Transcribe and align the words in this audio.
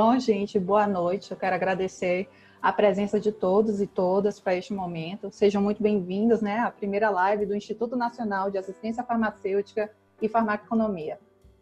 Bom, 0.00 0.16
gente, 0.16 0.60
boa 0.60 0.86
noite. 0.86 1.32
Eu 1.32 1.36
quero 1.36 1.56
agradecer 1.56 2.28
a 2.62 2.72
presença 2.72 3.18
de 3.18 3.32
todos 3.32 3.80
e 3.80 3.86
todas 3.88 4.38
para 4.38 4.54
este 4.54 4.72
momento. 4.72 5.28
Sejam 5.32 5.60
muito 5.60 5.82
bem-vindos 5.82 6.40
né, 6.40 6.60
à 6.60 6.70
primeira 6.70 7.10
live 7.10 7.44
do 7.44 7.52
Instituto 7.52 7.96
Nacional 7.96 8.48
de 8.48 8.58
Assistência 8.58 9.02
Farmacêutica 9.02 9.90
e 10.22 10.28
Farmacoeconomia. 10.28 11.18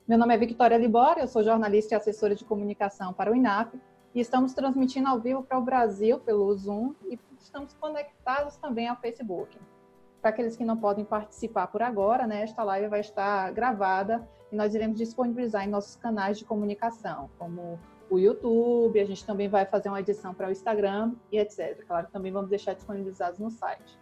Meu 0.07 0.19
nome 0.19 0.35
é 0.35 0.37
Victoria 0.37 0.77
Libório, 0.77 1.23
eu 1.23 1.29
sou 1.29 1.43
jornalista 1.43 1.95
e 1.95 1.97
assessora 1.97 2.35
de 2.35 2.45
comunicação 2.45 3.11
para 3.15 3.33
o 3.33 3.35
INAP 3.35 3.73
e 4.15 4.21
estamos 4.21 4.53
transmitindo 4.53 5.09
ao 5.09 5.19
vivo 5.19 5.43
para 5.43 5.57
o 5.57 5.63
Brasil 5.63 6.19
pelo 6.19 6.55
Zoom 6.55 6.95
e 7.07 7.19
estamos 7.41 7.73
conectados 7.73 8.57
também 8.59 8.87
ao 8.87 8.97
Facebook. 8.97 9.57
Para 10.21 10.29
aqueles 10.29 10.59
que 10.59 10.65
não 10.67 10.77
podem 10.77 11.07
participar 11.07 11.69
por 11.69 11.81
agora, 11.81 12.27
né, 12.27 12.43
esta 12.43 12.63
live 12.63 12.89
vai 12.89 13.01
estar 13.01 13.51
gravada 13.53 14.29
e 14.53 14.57
nós 14.57 14.75
iremos 14.75 14.99
disponibilizar 14.99 15.65
em 15.65 15.71
nossos 15.71 15.97
canais 15.97 16.39
de 16.39 16.45
comunicação, 16.45 17.31
como 17.39 17.79
o 18.09 18.19
YouTube, 18.19 19.01
a 19.01 19.05
gente 19.05 19.25
também 19.25 19.49
vai 19.49 19.67
fazer 19.67 19.89
uma 19.89 20.01
edição 20.01 20.33
para 20.33 20.49
o 20.49 20.53
Instagram 20.53 21.15
e 21.31 21.39
etc. 21.39 21.85
Claro, 21.87 22.07
também 22.13 22.33
vamos 22.33 22.51
deixar 22.51 22.75
disponibilizados 22.75 23.39
no 23.39 23.51
site. 23.51 23.99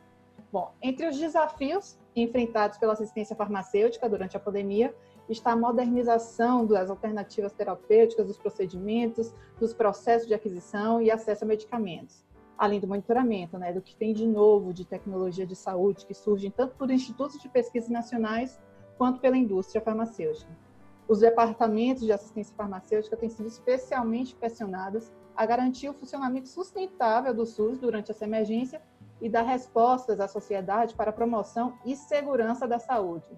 Bom, 0.53 0.73
entre 0.81 1.09
os 1.09 1.19
desafios 1.19 1.99
enfrentados 2.15 2.79
pela 2.79 2.93
assistência 2.93 3.35
farmacêutica 3.35 4.09
durante 4.09 4.37
a 4.37 4.41
pandemia 4.41 4.95
está 5.29 5.53
a 5.53 5.57
modernização 5.57 6.67
das 6.67 6.91
alternativas 6.91 7.53
terapêuticas, 7.53 8.27
dos 8.27 8.39
procedimentos, 8.39 9.35
dos 9.59 9.73
processos 9.73 10.29
de 10.29 10.35
aquisição 10.35 11.01
e 11.01 11.11
acesso 11.11 11.45
a 11.45 11.47
medicamentos, 11.49 12.25
além 12.59 12.79
do 12.79 12.87
monitoramento, 12.87 13.59
né, 13.59 13.73
do 13.73 13.81
que 13.81 13.97
tem 13.97 14.13
de 14.13 14.27
novo 14.27 14.73
de 14.73 14.85
tecnologia 14.85 15.47
de 15.47 15.57
saúde 15.57 16.07
que 16.07 16.15
surgem 16.15 16.51
tanto 16.51 16.77
por 16.77 16.91
institutos 16.91 17.41
de 17.41 17.49
pesquisa 17.49 17.91
nacionais 17.91 18.61
quanto 18.97 19.19
pela 19.19 19.37
indústria 19.37 19.81
farmacêutica. 19.81 20.64
Os 21.07 21.21
departamentos 21.21 22.03
de 22.03 22.13
assistência 22.13 22.55
farmacêutica 22.57 23.17
têm 23.17 23.29
sido 23.29 23.47
especialmente 23.47 24.35
pressionados 24.35 25.13
a 25.37 25.45
garantir 25.45 25.89
o 25.89 25.95
funcionamento 25.95 26.49
sustentável 26.49 27.35
do 27.35 27.45
SUS 27.45 27.79
durante 27.79 28.11
essa 28.11 28.25
emergência 28.25 28.81
e 29.21 29.29
dar 29.29 29.43
respostas 29.43 30.19
à 30.19 30.27
sociedade 30.27 30.95
para 30.95 31.11
a 31.11 31.13
promoção 31.13 31.75
e 31.85 31.95
segurança 31.95 32.67
da 32.67 32.79
saúde. 32.79 33.29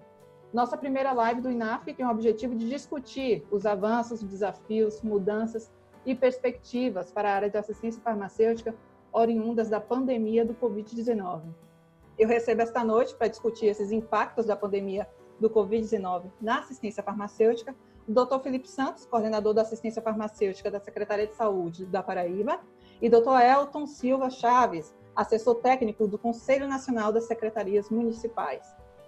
Nossa 0.53 0.77
primeira 0.77 1.11
live 1.11 1.41
do 1.41 1.51
INAF 1.51 1.93
tem 1.93 2.05
o 2.05 2.09
objetivo 2.09 2.55
de 2.55 2.69
discutir 2.69 3.45
os 3.51 3.65
avanços, 3.65 4.23
desafios, 4.23 5.01
mudanças 5.01 5.69
e 6.05 6.15
perspectivas 6.15 7.11
para 7.11 7.29
a 7.29 7.35
área 7.35 7.49
de 7.49 7.57
assistência 7.57 8.01
farmacêutica 8.01 8.73
oriundas 9.11 9.69
da 9.69 9.81
pandemia 9.81 10.45
do 10.45 10.53
Covid-19. 10.55 11.41
Eu 12.17 12.27
recebo 12.27 12.61
esta 12.61 12.83
noite 12.83 13.13
para 13.13 13.27
discutir 13.27 13.65
esses 13.65 13.91
impactos 13.91 14.45
da 14.45 14.55
pandemia 14.55 15.07
do 15.39 15.49
Covid-19 15.49 16.25
na 16.41 16.59
assistência 16.59 17.03
farmacêutica, 17.03 17.75
o 18.07 18.13
Dr. 18.13 18.39
Felipe 18.41 18.69
Santos, 18.69 19.05
coordenador 19.05 19.53
da 19.53 19.61
assistência 19.61 20.01
farmacêutica 20.01 20.71
da 20.71 20.79
Secretaria 20.79 21.27
de 21.27 21.35
Saúde 21.35 21.85
da 21.85 22.01
Paraíba, 22.01 22.59
e 23.01 23.09
Dr. 23.09 23.39
Elton 23.41 23.85
Silva 23.85 24.29
Chaves, 24.29 24.93
assessor 25.15 25.55
técnico 25.55 26.07
do 26.07 26.17
Conselho 26.17 26.67
Nacional 26.67 27.11
das 27.11 27.25
Secretarias 27.25 27.89
Municipais. 27.89 28.65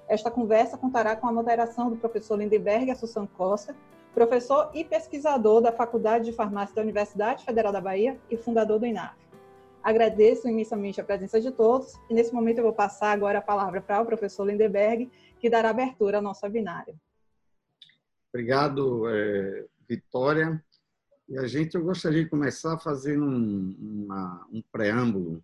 Esta 0.08 0.32
conversa 0.32 0.78
contará 0.78 1.16
com 1.16 1.28
a 1.28 1.32
moderação 1.32 1.90
do 1.90 1.96
professor 1.96 2.38
Lindenberg 2.38 2.90
Assunção 2.90 3.28
Costa, 3.28 3.76
professor 4.14 4.72
e 4.74 4.84
pesquisador 4.84 5.62
da 5.62 5.72
Faculdade 5.72 6.26
de 6.26 6.34
Farmácia 6.34 6.76
da 6.76 6.82
Universidade 6.82 7.46
Federal 7.46 7.72
da 7.72 7.80
Bahia 7.80 8.20
e 8.30 8.36
fundador 8.36 8.80
do 8.80 8.86
INAF. 8.86 9.16
Agradeço 9.82 10.50
inicialmente 10.50 11.00
a 11.00 11.04
presença 11.04 11.40
de 11.40 11.52
todos 11.52 11.94
e 12.10 12.14
nesse 12.14 12.34
momento 12.34 12.58
eu 12.58 12.64
vou 12.64 12.74
passar 12.74 13.12
agora 13.12 13.40
a 13.40 13.42
palavra 13.42 13.80
para 13.80 14.02
o 14.02 14.06
professor 14.06 14.46
Lindenberg, 14.46 15.10
que 15.40 15.50
dará 15.50 15.70
abertura 15.70 16.18
ao 16.18 16.24
nosso 16.24 16.46
webinário. 16.46 17.00
Obrigado, 18.32 19.10
é, 19.10 19.66
Vitória. 19.88 20.64
E 21.28 21.38
a 21.38 21.48
gente, 21.48 21.76
eu 21.76 21.84
gostaria 21.84 22.24
de 22.24 22.30
começar 22.30 22.78
fazendo 22.80 23.24
um, 23.24 24.06
uma, 24.06 24.48
um 24.52 24.62
preâmbulo 24.72 25.44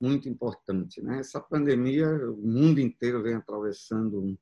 muito 0.00 0.28
importante. 0.28 1.02
Né? 1.02 1.20
Essa 1.20 1.40
pandemia, 1.40 2.08
o 2.30 2.36
mundo 2.36 2.80
inteiro 2.80 3.22
vem 3.22 3.34
atravessando 3.34 4.38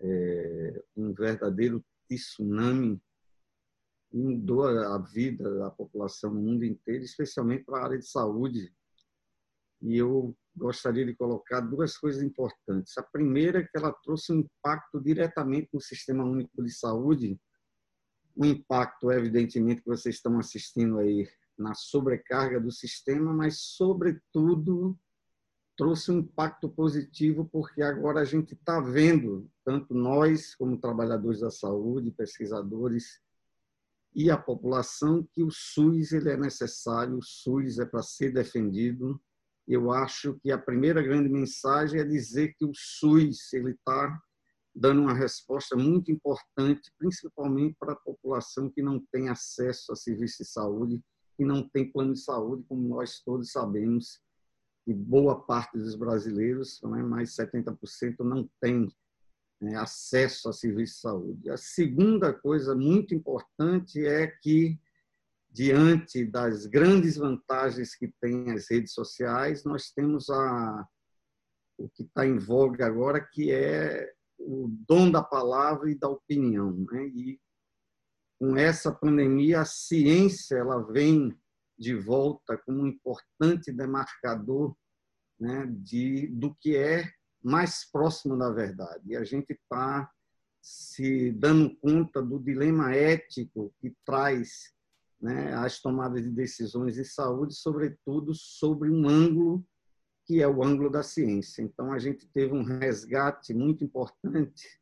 é, 0.00 0.82
um 0.96 1.12
verdadeiro 1.12 1.84
tsunami 2.06 3.00
e 4.12 4.18
mudou 4.18 4.66
a 4.66 4.98
vida 4.98 5.58
da 5.58 5.70
população 5.70 6.32
no 6.32 6.40
mundo 6.40 6.64
inteiro, 6.64 7.04
especialmente 7.04 7.64
para 7.64 7.78
a 7.80 7.84
área 7.84 7.98
de 7.98 8.06
saúde. 8.06 8.72
E 9.82 9.96
eu 9.96 10.36
gostaria 10.58 11.06
de 11.06 11.14
colocar 11.14 11.60
duas 11.60 11.96
coisas 11.96 12.22
importantes. 12.22 12.96
A 12.98 13.02
primeira 13.02 13.60
é 13.60 13.62
que 13.62 13.76
ela 13.76 13.92
trouxe 13.92 14.32
um 14.32 14.40
impacto 14.40 15.00
diretamente 15.00 15.68
no 15.72 15.80
Sistema 15.80 16.24
Único 16.24 16.62
de 16.62 16.70
Saúde, 16.70 17.40
um 18.36 18.44
impacto, 18.44 19.10
evidentemente, 19.10 19.82
que 19.82 19.88
vocês 19.88 20.16
estão 20.16 20.38
assistindo 20.38 20.98
aí 20.98 21.28
na 21.58 21.74
sobrecarga 21.74 22.60
do 22.60 22.70
sistema, 22.70 23.32
mas, 23.32 23.60
sobretudo, 23.60 24.96
trouxe 25.76 26.10
um 26.12 26.18
impacto 26.18 26.68
positivo, 26.68 27.48
porque 27.50 27.82
agora 27.82 28.20
a 28.20 28.24
gente 28.24 28.54
está 28.54 28.80
vendo, 28.80 29.50
tanto 29.64 29.94
nós, 29.94 30.54
como 30.54 30.78
trabalhadores 30.78 31.40
da 31.40 31.50
saúde, 31.50 32.12
pesquisadores, 32.12 33.20
e 34.14 34.30
a 34.30 34.36
população, 34.36 35.26
que 35.32 35.42
o 35.42 35.50
SUS 35.50 36.12
ele 36.12 36.30
é 36.30 36.36
necessário, 36.36 37.18
o 37.18 37.22
SUS 37.22 37.78
é 37.78 37.86
para 37.86 38.02
ser 38.02 38.32
defendido, 38.32 39.20
eu 39.68 39.92
acho 39.92 40.38
que 40.40 40.50
a 40.50 40.56
primeira 40.56 41.02
grande 41.02 41.28
mensagem 41.28 42.00
é 42.00 42.04
dizer 42.04 42.54
que 42.56 42.64
o 42.64 42.72
SUS 42.74 43.52
ele 43.52 43.72
está 43.72 44.18
dando 44.74 45.02
uma 45.02 45.12
resposta 45.12 45.76
muito 45.76 46.10
importante, 46.10 46.90
principalmente 46.98 47.76
para 47.78 47.92
a 47.92 47.96
população 47.96 48.70
que 48.70 48.80
não 48.80 48.98
tem 49.12 49.28
acesso 49.28 49.92
a 49.92 49.96
serviços 49.96 50.46
de 50.46 50.52
saúde, 50.52 51.02
que 51.36 51.44
não 51.44 51.68
tem 51.68 51.90
plano 51.90 52.14
de 52.14 52.20
saúde, 52.20 52.64
como 52.66 52.88
nós 52.88 53.20
todos 53.20 53.50
sabemos, 53.50 54.20
que 54.84 54.94
boa 54.94 55.44
parte 55.44 55.76
dos 55.76 55.94
brasileiros, 55.94 56.80
né, 56.84 57.02
mais 57.02 57.34
70%, 57.36 58.20
não 58.20 58.48
tem 58.60 58.88
né, 59.60 59.76
acesso 59.76 60.48
a 60.48 60.52
serviços 60.52 60.96
de 60.96 61.02
saúde. 61.02 61.50
A 61.50 61.56
segunda 61.58 62.32
coisa 62.32 62.74
muito 62.74 63.14
importante 63.14 64.06
é 64.06 64.28
que 64.28 64.78
diante 65.50 66.24
das 66.24 66.66
grandes 66.66 67.16
vantagens 67.16 67.94
que 67.94 68.12
têm 68.20 68.50
as 68.52 68.70
redes 68.70 68.92
sociais, 68.92 69.64
nós 69.64 69.90
temos 69.90 70.28
a, 70.30 70.86
o 71.76 71.88
que 71.88 72.02
está 72.02 72.26
em 72.26 72.38
voga 72.38 72.86
agora, 72.86 73.20
que 73.20 73.50
é 73.50 74.12
o 74.38 74.68
dom 74.86 75.10
da 75.10 75.22
palavra 75.22 75.90
e 75.90 75.98
da 75.98 76.08
opinião. 76.08 76.72
Né? 76.90 77.06
E 77.08 77.40
com 78.38 78.56
essa 78.56 78.92
pandemia, 78.92 79.62
a 79.62 79.64
ciência 79.64 80.56
ela 80.56 80.80
vem 80.80 81.36
de 81.78 81.94
volta 81.94 82.56
como 82.58 82.82
um 82.82 82.86
importante 82.88 83.72
demarcador 83.72 84.76
né, 85.38 85.66
de, 85.68 86.26
do 86.28 86.54
que 86.54 86.76
é 86.76 87.08
mais 87.42 87.88
próximo 87.90 88.36
da 88.36 88.50
verdade. 88.50 89.02
E 89.06 89.16
a 89.16 89.24
gente 89.24 89.52
está 89.52 90.10
se 90.60 91.30
dando 91.32 91.76
conta 91.78 92.20
do 92.20 92.38
dilema 92.38 92.94
ético 92.94 93.72
que 93.80 93.94
traz 94.04 94.72
né, 95.20 95.52
as 95.54 95.80
tomadas 95.80 96.22
de 96.22 96.30
decisões 96.30 96.94
de 96.94 97.04
saúde, 97.04 97.54
sobretudo 97.54 98.34
sobre 98.34 98.90
um 98.90 99.08
ângulo 99.08 99.64
que 100.24 100.42
é 100.42 100.46
o 100.46 100.62
ângulo 100.62 100.90
da 100.90 101.02
ciência. 101.02 101.62
Então, 101.62 101.90
a 101.90 101.98
gente 101.98 102.28
teve 102.28 102.52
um 102.52 102.62
resgate 102.62 103.54
muito 103.54 103.82
importante 103.82 104.78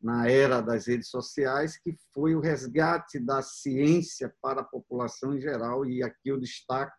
na 0.00 0.28
era 0.28 0.60
das 0.60 0.86
redes 0.86 1.08
sociais, 1.08 1.78
que 1.78 1.96
foi 2.12 2.34
o 2.34 2.40
resgate 2.40 3.18
da 3.18 3.40
ciência 3.40 4.34
para 4.42 4.60
a 4.60 4.64
população 4.64 5.34
em 5.34 5.40
geral, 5.40 5.86
e 5.86 6.02
aqui 6.02 6.28
eu 6.28 6.38
destaco 6.38 6.92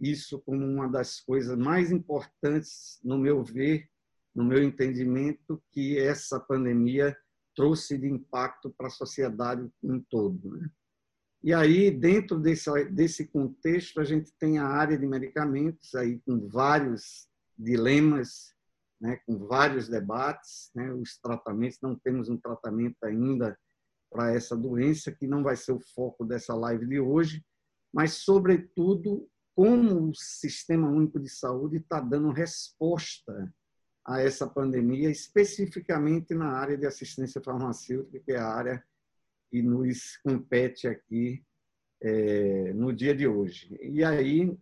isso 0.00 0.40
como 0.40 0.64
uma 0.64 0.88
das 0.88 1.20
coisas 1.20 1.58
mais 1.58 1.92
importantes, 1.92 2.98
no 3.04 3.18
meu 3.18 3.44
ver, 3.44 3.86
no 4.34 4.42
meu 4.42 4.62
entendimento, 4.62 5.62
que 5.70 5.98
essa 5.98 6.40
pandemia 6.40 7.14
trouxe 7.54 7.98
de 7.98 8.08
impacto 8.08 8.70
para 8.70 8.86
a 8.86 8.90
sociedade 8.90 9.70
em 9.82 10.00
todo. 10.08 10.56
Né? 10.56 10.70
E 11.42 11.54
aí, 11.54 11.90
dentro 11.90 12.38
desse, 12.38 12.84
desse 12.90 13.26
contexto, 13.26 13.98
a 13.98 14.04
gente 14.04 14.30
tem 14.38 14.58
a 14.58 14.66
área 14.66 14.98
de 14.98 15.06
medicamentos, 15.06 15.94
aí 15.94 16.20
com 16.20 16.46
vários 16.48 17.28
dilemas, 17.58 18.54
né, 19.00 19.18
com 19.26 19.38
vários 19.46 19.88
debates. 19.88 20.70
Né, 20.74 20.92
os 20.92 21.18
tratamentos, 21.18 21.78
não 21.80 21.96
temos 21.96 22.28
um 22.28 22.36
tratamento 22.36 23.02
ainda 23.04 23.58
para 24.10 24.34
essa 24.34 24.56
doença, 24.56 25.12
que 25.12 25.26
não 25.26 25.42
vai 25.42 25.56
ser 25.56 25.72
o 25.72 25.80
foco 25.80 26.24
dessa 26.24 26.54
live 26.54 26.86
de 26.86 27.00
hoje, 27.00 27.44
mas, 27.92 28.14
sobretudo, 28.14 29.28
como 29.54 30.10
o 30.10 30.14
Sistema 30.14 30.88
Único 30.88 31.18
de 31.18 31.28
Saúde 31.28 31.78
está 31.78 32.00
dando 32.00 32.30
resposta 32.30 33.52
a 34.04 34.20
essa 34.20 34.46
pandemia, 34.46 35.10
especificamente 35.10 36.34
na 36.34 36.52
área 36.52 36.76
de 36.76 36.86
assistência 36.86 37.40
farmacêutica, 37.40 38.20
que 38.20 38.32
é 38.32 38.38
a 38.38 38.48
área 38.48 38.84
que 39.50 39.60
nos 39.62 40.16
compete 40.18 40.86
aqui 40.86 41.44
é, 42.00 42.72
no 42.72 42.92
dia 42.92 43.14
de 43.14 43.26
hoje. 43.26 43.76
E 43.82 44.02
aí, 44.04 44.56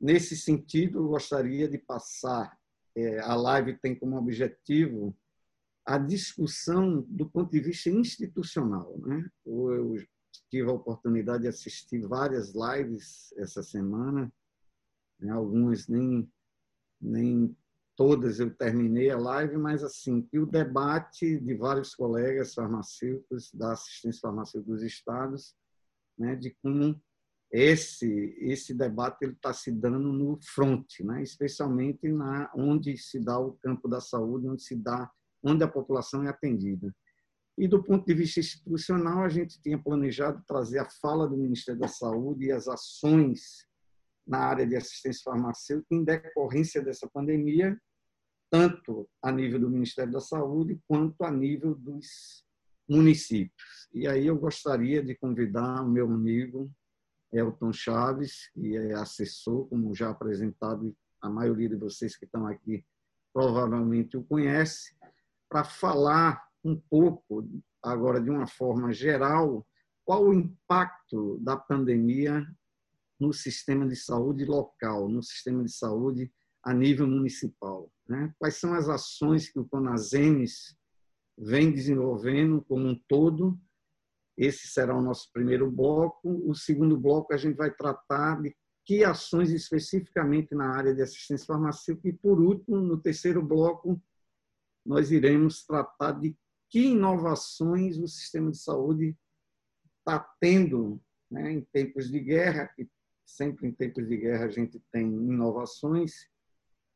nesse 0.00 0.36
sentido, 0.36 1.00
eu 1.00 1.08
gostaria 1.08 1.68
de 1.68 1.78
passar, 1.78 2.56
é, 2.96 3.18
a 3.20 3.34
live 3.34 3.78
tem 3.78 3.94
como 3.94 4.16
objetivo 4.16 5.16
a 5.84 5.98
discussão 5.98 7.02
do 7.02 7.28
ponto 7.28 7.50
de 7.50 7.60
vista 7.60 7.90
institucional. 7.90 8.96
Né? 9.00 9.28
Eu 9.44 9.96
tive 10.50 10.70
a 10.70 10.72
oportunidade 10.72 11.42
de 11.42 11.48
assistir 11.48 12.06
várias 12.06 12.54
lives 12.54 13.34
essa 13.36 13.62
semana, 13.62 14.32
né? 15.18 15.30
algumas 15.30 15.88
nem, 15.88 16.30
nem 17.00 17.54
todas 17.96 18.40
eu 18.40 18.54
terminei 18.54 19.10
a 19.10 19.18
live, 19.18 19.56
mas 19.56 19.82
assim, 19.82 20.22
que 20.22 20.38
o 20.38 20.46
debate 20.46 21.38
de 21.38 21.54
vários 21.54 21.94
colegas 21.94 22.54
farmacêuticos 22.54 23.50
da 23.52 23.72
assistência 23.72 24.20
farmacêutica 24.20 24.72
dos 24.72 24.82
estados, 24.82 25.54
né, 26.18 26.34
de 26.34 26.50
como 26.62 27.00
esse 27.52 28.34
esse 28.40 28.74
debate 28.74 29.22
ele 29.22 29.32
está 29.32 29.52
se 29.52 29.70
dando 29.70 30.12
no 30.12 30.38
front, 30.42 30.86
né, 31.00 31.22
especialmente 31.22 32.08
na 32.08 32.50
onde 32.54 32.96
se 32.96 33.18
dá 33.20 33.38
o 33.38 33.52
campo 33.54 33.88
da 33.88 34.00
saúde, 34.00 34.48
onde 34.48 34.62
se 34.62 34.76
dá 34.76 35.10
onde 35.42 35.62
a 35.62 35.68
população 35.68 36.24
é 36.24 36.28
atendida. 36.28 36.94
E 37.56 37.68
do 37.68 37.82
ponto 37.82 38.04
de 38.04 38.14
vista 38.14 38.40
institucional, 38.40 39.22
a 39.22 39.28
gente 39.28 39.60
tinha 39.62 39.78
planejado 39.78 40.42
trazer 40.46 40.80
a 40.80 40.90
fala 41.00 41.28
do 41.28 41.36
Ministério 41.36 41.80
da 41.80 41.86
Saúde 41.86 42.46
e 42.46 42.52
as 42.52 42.66
ações 42.66 43.68
na 44.26 44.38
área 44.38 44.66
de 44.66 44.76
assistência 44.76 45.22
farmacêutica 45.24 45.94
em 45.94 46.04
decorrência 46.04 46.82
dessa 46.82 47.08
pandemia, 47.08 47.78
tanto 48.50 49.08
a 49.22 49.30
nível 49.32 49.60
do 49.60 49.70
Ministério 49.70 50.12
da 50.12 50.20
Saúde 50.20 50.80
quanto 50.86 51.24
a 51.24 51.30
nível 51.30 51.74
dos 51.74 52.44
municípios. 52.88 53.88
E 53.92 54.06
aí 54.06 54.26
eu 54.26 54.36
gostaria 54.36 55.02
de 55.02 55.14
convidar 55.14 55.82
o 55.82 55.88
meu 55.88 56.06
amigo 56.06 56.70
Elton 57.32 57.72
Chaves, 57.72 58.50
que 58.52 58.76
é 58.76 58.94
assessor, 58.94 59.66
como 59.68 59.94
já 59.94 60.10
apresentado, 60.10 60.96
a 61.20 61.28
maioria 61.28 61.68
de 61.68 61.76
vocês 61.76 62.16
que 62.16 62.24
estão 62.26 62.46
aqui 62.46 62.84
provavelmente 63.32 64.16
o 64.16 64.22
conhece, 64.22 64.94
para 65.48 65.64
falar 65.64 66.46
um 66.62 66.80
pouco, 66.88 67.48
agora 67.82 68.20
de 68.20 68.30
uma 68.30 68.46
forma 68.46 68.92
geral, 68.92 69.66
qual 70.04 70.26
o 70.26 70.34
impacto 70.34 71.38
da 71.40 71.56
pandemia 71.56 72.46
no 73.24 73.32
sistema 73.32 73.86
de 73.86 73.96
saúde 73.96 74.44
local, 74.44 75.08
no 75.08 75.22
sistema 75.22 75.64
de 75.64 75.72
saúde 75.72 76.32
a 76.62 76.72
nível 76.72 77.06
municipal. 77.06 77.90
Né? 78.08 78.32
Quais 78.38 78.56
são 78.56 78.74
as 78.74 78.88
ações 78.88 79.50
que 79.50 79.58
o 79.58 79.66
Conasemes 79.66 80.76
vem 81.36 81.72
desenvolvendo 81.72 82.62
como 82.62 82.86
um 82.86 83.00
todo? 83.08 83.58
Esse 84.36 84.66
será 84.66 84.96
o 84.96 85.02
nosso 85.02 85.30
primeiro 85.32 85.70
bloco. 85.70 86.28
O 86.48 86.54
segundo 86.54 86.98
bloco 86.98 87.32
a 87.32 87.36
gente 87.36 87.56
vai 87.56 87.70
tratar 87.72 88.40
de 88.42 88.56
que 88.84 89.02
ações 89.02 89.50
especificamente 89.50 90.54
na 90.54 90.76
área 90.76 90.94
de 90.94 91.02
assistência 91.02 91.46
farmacêutica. 91.46 92.08
E, 92.08 92.12
por 92.12 92.40
último, 92.40 92.76
no 92.76 93.00
terceiro 93.00 93.42
bloco, 93.42 94.00
nós 94.84 95.10
iremos 95.10 95.64
tratar 95.64 96.12
de 96.12 96.36
que 96.68 96.88
inovações 96.88 97.98
o 97.98 98.06
sistema 98.06 98.50
de 98.50 98.58
saúde 98.58 99.16
está 99.98 100.18
tendo 100.40 101.00
né, 101.30 101.52
em 101.52 101.60
tempos 101.72 102.10
de 102.10 102.20
guerra, 102.20 102.68
que 102.68 102.88
sempre 103.24 103.66
em 103.66 103.72
tempos 103.72 104.06
de 104.08 104.16
guerra 104.16 104.46
a 104.46 104.50
gente 104.50 104.80
tem 104.92 105.06
inovações 105.06 106.28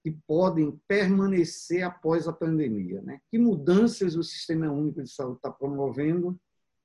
que 0.02 0.10
podem 0.26 0.80
permanecer 0.86 1.82
após 1.82 2.28
a 2.28 2.32
pandemia. 2.32 3.02
Né? 3.02 3.20
Que 3.30 3.38
mudanças 3.38 4.16
o 4.16 4.22
Sistema 4.22 4.70
Único 4.70 5.02
de 5.02 5.10
Saúde 5.10 5.36
está 5.36 5.50
promovendo 5.50 6.38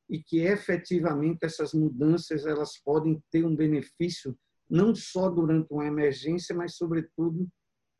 e 0.10 0.22
que 0.22 0.40
efetivamente 0.40 1.40
essas 1.44 1.74
mudanças 1.74 2.46
elas 2.46 2.78
podem 2.78 3.24
ter 3.32 3.46
um 3.46 3.56
benefício 3.56 4.38
não 4.70 4.96
só 4.96 5.30
durante 5.30 5.72
uma 5.72 5.86
emergência, 5.86 6.56
mas 6.56 6.76
sobretudo 6.76 7.48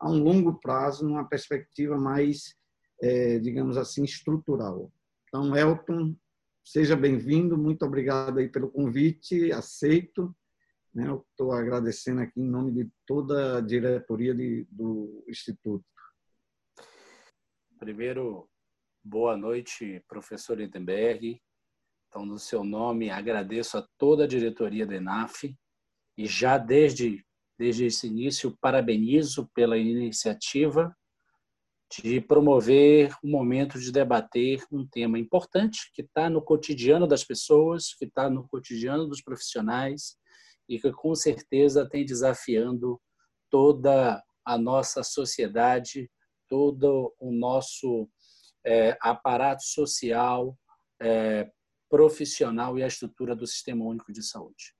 a 0.00 0.10
um 0.10 0.22
longo 0.22 0.58
prazo, 0.60 1.06
numa 1.06 1.28
perspectiva 1.28 1.96
mais 1.96 2.56
é, 3.00 3.38
digamos 3.38 3.76
assim, 3.76 4.04
estrutural. 4.04 4.90
Então, 5.28 5.56
Elton, 5.56 6.14
seja 6.64 6.96
bem-vindo, 6.96 7.56
muito 7.56 7.84
obrigado 7.84 8.38
aí 8.38 8.48
pelo 8.48 8.70
convite, 8.70 9.52
aceito. 9.52 10.34
Né? 10.94 11.06
Estou 11.30 11.50
agradecendo 11.50 12.20
aqui 12.20 12.40
em 12.40 12.48
nome 12.48 12.70
de 12.70 12.88
toda 13.04 13.58
a 13.58 13.60
diretoria 13.60 14.32
de, 14.32 14.64
do 14.70 15.24
Instituto. 15.26 15.84
Primeiro, 17.80 18.48
boa 19.02 19.36
noite, 19.36 20.04
professor 20.06 20.56
Lindenberg. 20.56 21.42
Então, 22.06 22.24
no 22.24 22.38
seu 22.38 22.62
nome, 22.62 23.10
agradeço 23.10 23.76
a 23.76 23.88
toda 23.98 24.22
a 24.22 24.28
diretoria 24.28 24.86
da 24.86 24.94
ENAF 24.94 25.52
e 26.16 26.26
já 26.26 26.56
desde, 26.56 27.26
desde 27.58 27.86
esse 27.86 28.06
início 28.06 28.56
parabenizo 28.60 29.50
pela 29.52 29.76
iniciativa 29.76 30.96
de 32.00 32.20
promover 32.20 33.12
um 33.22 33.30
momento 33.30 33.80
de 33.80 33.90
debater 33.90 34.64
um 34.70 34.86
tema 34.86 35.18
importante 35.18 35.90
que 35.92 36.02
está 36.02 36.30
no 36.30 36.40
cotidiano 36.40 37.06
das 37.06 37.24
pessoas, 37.24 37.92
que 37.94 38.04
está 38.04 38.30
no 38.30 38.46
cotidiano 38.48 39.08
dos 39.08 39.20
profissionais 39.20 40.16
e 40.68 40.78
que 40.78 40.92
com 40.92 41.14
certeza 41.14 41.88
tem 41.88 42.04
desafiando 42.04 43.00
toda 43.50 44.22
a 44.44 44.58
nossa 44.58 45.02
sociedade, 45.02 46.10
todo 46.48 47.14
o 47.18 47.32
nosso 47.32 48.08
é, 48.64 48.96
aparato 49.00 49.62
social, 49.62 50.56
é, 51.00 51.50
profissional 51.88 52.78
e 52.78 52.82
a 52.82 52.86
estrutura 52.86 53.36
do 53.36 53.46
Sistema 53.46 53.84
Único 53.84 54.12
de 54.12 54.22
Saúde. 54.22 54.74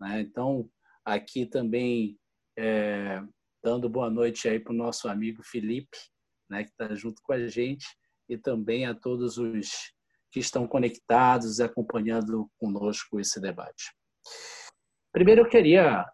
Né? 0.00 0.20
Então, 0.20 0.68
aqui 1.04 1.46
também 1.46 2.18
é, 2.58 3.20
dando 3.62 3.88
boa 3.88 4.10
noite 4.10 4.48
aí 4.48 4.58
para 4.58 4.72
o 4.72 4.76
nosso 4.76 5.08
amigo 5.08 5.42
Felipe, 5.42 5.96
né, 6.50 6.64
que 6.64 6.70
está 6.70 6.94
junto 6.94 7.22
com 7.22 7.32
a 7.32 7.48
gente, 7.48 7.86
e 8.28 8.36
também 8.36 8.86
a 8.86 8.94
todos 8.94 9.38
os 9.38 9.70
que 10.30 10.40
estão 10.40 10.66
conectados 10.66 11.58
e 11.58 11.62
acompanhando 11.62 12.50
conosco 12.58 13.20
esse 13.20 13.40
debate. 13.40 13.92
Primeiro, 15.12 15.42
eu 15.42 15.48
queria, 15.48 16.04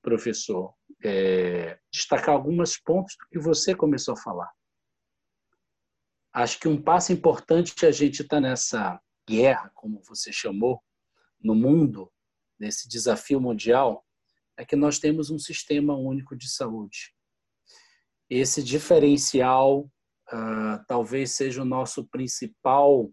professor, 0.00 0.74
é, 1.04 1.78
destacar 1.92 2.34
alguns 2.34 2.78
pontos 2.78 3.16
do 3.18 3.26
que 3.28 3.38
você 3.38 3.74
começou 3.74 4.14
a 4.14 4.20
falar. 4.20 4.50
Acho 6.32 6.60
que 6.60 6.68
um 6.68 6.80
passo 6.80 7.12
importante 7.12 7.84
a 7.84 7.90
gente 7.90 8.22
está 8.22 8.40
nessa 8.40 9.00
guerra, 9.28 9.70
como 9.74 10.00
você 10.04 10.32
chamou, 10.32 10.80
no 11.42 11.54
mundo, 11.54 12.12
nesse 12.58 12.88
desafio 12.88 13.40
mundial, 13.40 14.06
é 14.56 14.64
que 14.64 14.76
nós 14.76 14.98
temos 14.98 15.30
um 15.30 15.38
sistema 15.38 15.96
único 15.96 16.36
de 16.36 16.48
saúde 16.48 17.12
esse 18.30 18.62
diferencial 18.62 19.90
uh, 20.32 20.84
talvez 20.86 21.32
seja 21.32 21.62
o 21.62 21.64
nosso 21.64 22.06
principal 22.06 23.10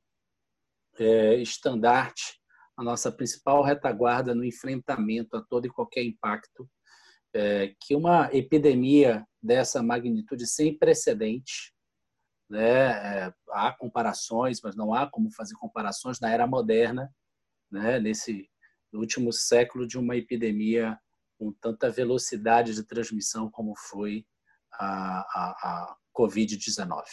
é, 0.99 1.35
estandarte, 1.37 2.36
a 2.77 2.83
nossa 2.83 3.11
principal 3.11 3.63
retaguarda 3.63 4.35
no 4.35 4.45
enfrentamento 4.45 5.35
a 5.35 5.41
todo 5.41 5.65
e 5.65 5.69
qualquer 5.69 6.03
impacto 6.03 6.69
é, 7.33 7.73
que 7.81 7.95
uma 7.95 8.29
epidemia 8.31 9.25
dessa 9.41 9.81
magnitude 9.81 10.47
sem 10.47 10.77
precedente, 10.77 11.73
né, 12.49 13.25
é, 13.25 13.33
há 13.49 13.71
comparações, 13.73 14.61
mas 14.63 14.75
não 14.75 14.93
há 14.93 15.09
como 15.09 15.31
fazer 15.31 15.55
comparações 15.55 16.19
na 16.19 16.31
era 16.31 16.47
moderna, 16.47 17.13
né, 17.69 17.99
nesse 17.99 18.49
último 18.93 19.33
século 19.33 19.87
de 19.87 19.97
uma 19.97 20.15
epidemia 20.15 20.97
com 21.37 21.51
tanta 21.51 21.89
velocidade 21.89 22.73
de 22.73 22.83
transmissão 22.83 23.49
como 23.51 23.75
foi 23.75 24.25
a, 24.73 25.19
a, 25.19 25.51
a 25.63 25.95
Covid-19. 26.17 27.03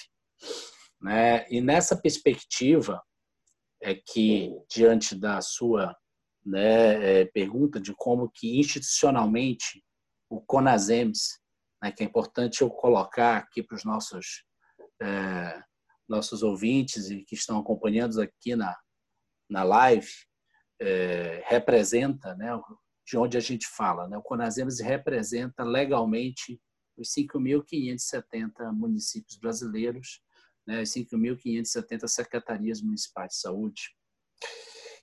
Né? 1.00 1.46
E 1.50 1.60
nessa 1.60 1.96
perspectiva 1.96 3.02
é 3.84 3.94
que, 3.94 4.50
diante 4.66 5.14
da 5.14 5.42
sua 5.42 5.94
né, 6.44 7.20
é, 7.20 7.24
pergunta 7.26 7.78
de 7.78 7.94
como 7.94 8.30
que 8.30 8.58
institucionalmente 8.58 9.84
o 10.28 10.40
CONASEMS, 10.40 11.38
né, 11.82 11.92
que 11.92 12.02
é 12.02 12.06
importante 12.06 12.62
eu 12.62 12.70
colocar 12.70 13.36
aqui 13.36 13.62
para 13.62 13.76
os 13.76 13.84
nossos, 13.84 14.46
é, 15.02 15.62
nossos 16.08 16.42
ouvintes 16.42 17.10
e 17.10 17.22
que 17.24 17.34
estão 17.34 17.58
acompanhando 17.58 18.22
aqui 18.22 18.56
na, 18.56 18.74
na 19.50 19.62
live, 19.62 20.10
é, 20.80 21.42
representa, 21.46 22.34
né, 22.36 22.58
de 23.06 23.18
onde 23.18 23.36
a 23.36 23.40
gente 23.40 23.66
fala. 23.66 24.08
Né? 24.08 24.16
O 24.16 24.22
CONASEMS 24.22 24.80
representa 24.80 25.62
legalmente 25.62 26.58
os 26.96 27.10
5.570 27.10 28.72
municípios 28.72 29.36
brasileiros, 29.36 30.22
né, 30.66 30.80
as 30.80 30.90
5.570 30.90 32.08
secretarias 32.08 32.80
municipais 32.80 33.30
de 33.30 33.36
saúde. 33.36 33.82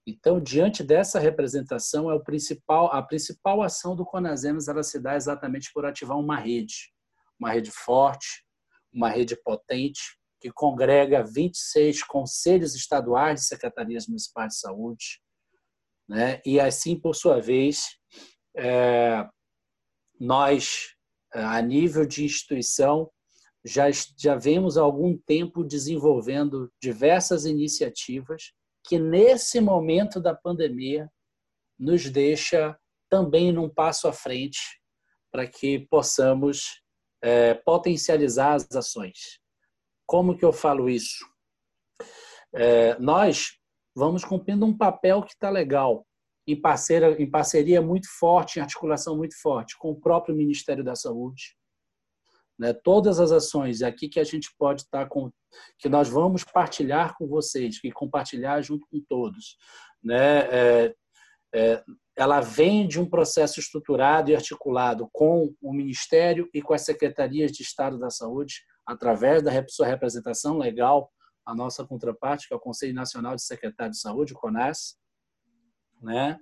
Então, 0.05 0.41
diante 0.41 0.83
dessa 0.83 1.19
representação, 1.19 2.09
é 2.09 2.15
o 2.15 2.23
principal, 2.23 2.87
a 2.91 3.03
principal 3.03 3.61
ação 3.61 3.95
do 3.95 4.05
Conasems 4.05 4.67
ela 4.67 4.81
se 4.81 4.99
dá 4.99 5.15
exatamente 5.15 5.71
por 5.73 5.85
ativar 5.85 6.17
uma 6.17 6.37
rede, 6.37 6.91
uma 7.39 7.51
rede 7.51 7.71
forte, 7.71 8.43
uma 8.91 9.09
rede 9.09 9.35
potente, 9.43 10.01
que 10.39 10.51
congrega 10.51 11.23
26 11.23 12.03
conselhos 12.03 12.73
estaduais 12.73 13.41
de 13.41 13.45
secretarias 13.45 14.07
municipais 14.07 14.53
de 14.53 14.59
saúde, 14.59 15.21
né? 16.09 16.41
e 16.43 16.59
assim, 16.59 16.99
por 16.99 17.15
sua 17.15 17.39
vez, 17.39 17.85
é, 18.57 19.23
nós 20.19 20.95
a 21.31 21.61
nível 21.61 22.05
de 22.05 22.25
instituição, 22.25 23.09
já, 23.63 23.85
já 24.17 24.35
vemos 24.35 24.77
há 24.77 24.81
algum 24.81 25.17
tempo 25.17 25.63
desenvolvendo 25.63 26.71
diversas 26.81 27.45
iniciativas 27.45 28.53
que 28.83 28.97
nesse 28.97 29.61
momento 29.61 30.19
da 30.19 30.35
pandemia 30.35 31.09
nos 31.77 32.09
deixa 32.09 32.77
também 33.09 33.51
num 33.51 33.69
passo 33.69 34.07
à 34.07 34.13
frente 34.13 34.59
para 35.31 35.47
que 35.47 35.79
possamos 35.89 36.81
é, 37.21 37.53
potencializar 37.53 38.55
as 38.55 38.69
ações. 38.71 39.39
Como 40.07 40.37
que 40.37 40.43
eu 40.43 40.51
falo 40.51 40.89
isso? 40.89 41.25
É, 42.53 42.97
nós 42.99 43.57
vamos 43.95 44.25
cumprindo 44.25 44.65
um 44.65 44.75
papel 44.75 45.21
que 45.23 45.33
está 45.33 45.49
legal, 45.49 46.05
em, 46.47 46.59
parceira, 46.59 47.21
em 47.21 47.29
parceria 47.29 47.81
muito 47.81 48.07
forte, 48.19 48.57
em 48.57 48.61
articulação 48.61 49.15
muito 49.15 49.39
forte 49.39 49.77
com 49.77 49.91
o 49.91 49.99
próprio 49.99 50.35
Ministério 50.35 50.83
da 50.83 50.95
Saúde. 50.95 51.55
Né? 52.61 52.73
Todas 52.73 53.19
as 53.19 53.31
ações 53.31 53.81
aqui 53.81 54.07
que 54.07 54.19
a 54.19 54.23
gente 54.23 54.53
pode 54.55 54.83
estar 54.83 55.05
tá 55.05 55.09
com, 55.09 55.31
que 55.79 55.89
nós 55.89 56.07
vamos 56.07 56.43
partilhar 56.43 57.15
com 57.17 57.27
vocês, 57.27 57.81
que 57.81 57.91
compartilhar 57.91 58.61
junto 58.61 58.85
com 58.87 59.01
todos, 59.09 59.57
né? 60.03 60.41
É, 60.41 60.95
é, 61.55 61.83
ela 62.15 62.39
vem 62.39 62.87
de 62.87 62.99
um 62.99 63.09
processo 63.09 63.59
estruturado 63.59 64.29
e 64.29 64.35
articulado 64.35 65.09
com 65.11 65.55
o 65.59 65.73
Ministério 65.73 66.47
e 66.53 66.61
com 66.61 66.75
as 66.75 66.83
secretarias 66.83 67.51
de 67.51 67.63
Estado 67.63 67.97
da 67.97 68.11
Saúde, 68.11 68.61
através 68.85 69.41
da 69.41 69.51
sua 69.67 69.87
representação 69.87 70.59
legal, 70.59 71.11
a 71.43 71.55
nossa 71.55 71.83
contraparte, 71.83 72.47
que 72.47 72.53
é 72.53 72.57
o 72.57 72.59
Conselho 72.59 72.93
Nacional 72.93 73.35
de 73.35 73.41
Secretários 73.41 73.97
de 73.97 74.03
Saúde, 74.03 74.33
o 74.33 74.35
CONAS. 74.35 74.97
Né? 75.99 76.37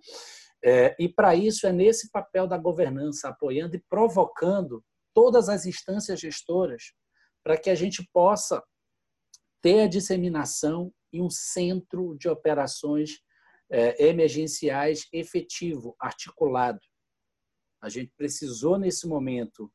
É, 0.62 0.98
e 1.00 1.08
para 1.08 1.34
isso 1.34 1.66
é 1.66 1.72
nesse 1.72 2.12
papel 2.12 2.46
da 2.46 2.58
governança, 2.58 3.30
apoiando 3.30 3.78
e 3.78 3.84
provocando 3.90 4.84
todas 5.20 5.50
as 5.50 5.66
instâncias 5.66 6.18
gestoras 6.18 6.94
para 7.44 7.58
que 7.58 7.70
a 7.70 7.76
gente 7.76 8.08
possa 8.14 8.64
ter 9.62 9.82
a 9.82 9.88
disseminação 9.88 10.94
e 11.12 11.22
um 11.22 11.30
centro 11.30 12.16
de 12.18 12.30
operações 12.30 13.20
é, 13.70 14.08
emergenciais 14.08 15.06
efetivo, 15.12 15.94
articulado. 16.00 16.80
A 17.82 17.90
gente 17.90 18.14
precisou, 18.16 18.80
nesse 18.80 19.06
momento, 19.10 19.70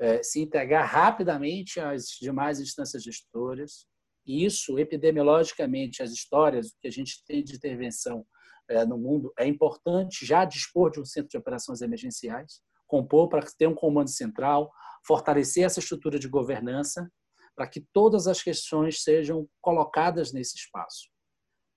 é, 0.00 0.20
se 0.20 0.40
integrar 0.40 0.84
rapidamente 0.84 1.78
às 1.78 2.06
demais 2.20 2.58
instâncias 2.58 3.04
gestoras. 3.04 3.86
E 4.26 4.44
isso, 4.44 4.80
epidemiologicamente, 4.80 6.02
as 6.02 6.10
histórias 6.10 6.74
que 6.80 6.88
a 6.88 6.90
gente 6.90 7.24
tem 7.24 7.44
de 7.44 7.54
intervenção 7.54 8.26
é, 8.68 8.84
no 8.84 8.98
mundo, 8.98 9.32
é 9.38 9.46
importante 9.46 10.26
já 10.26 10.44
dispor 10.44 10.90
de 10.90 11.00
um 11.00 11.04
centro 11.04 11.30
de 11.30 11.38
operações 11.38 11.82
emergenciais, 11.82 12.60
compor 12.88 13.28
para 13.28 13.46
ter 13.56 13.68
um 13.68 13.74
comando 13.74 14.10
central, 14.10 14.72
fortalecer 15.06 15.64
essa 15.64 15.78
estrutura 15.78 16.18
de 16.18 16.28
governança, 16.28 17.08
para 17.54 17.68
que 17.68 17.86
todas 17.92 18.26
as 18.26 18.42
questões 18.42 19.02
sejam 19.02 19.48
colocadas 19.60 20.32
nesse 20.32 20.56
espaço. 20.56 21.08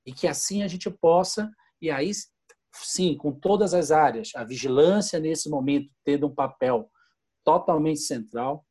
E 0.06 0.12
que 0.13 0.27
assim 0.27 0.63
a 0.63 0.68
gente 0.68 0.89
possa 0.89 1.51
e 1.82 1.89
aí, 1.89 2.12
sim, 2.74 3.18
com 3.18 3.32
todas 3.32 3.74
as 3.74 3.91
áreas, 3.91 4.32
a 4.36 4.44
vigilância 4.44 5.20
nesse 5.20 5.50
momento 5.50 5.91
tendo 6.06 6.27
um 6.27 6.34
papel 6.34 6.89
totalmente 7.44 8.01
central, 8.01 8.65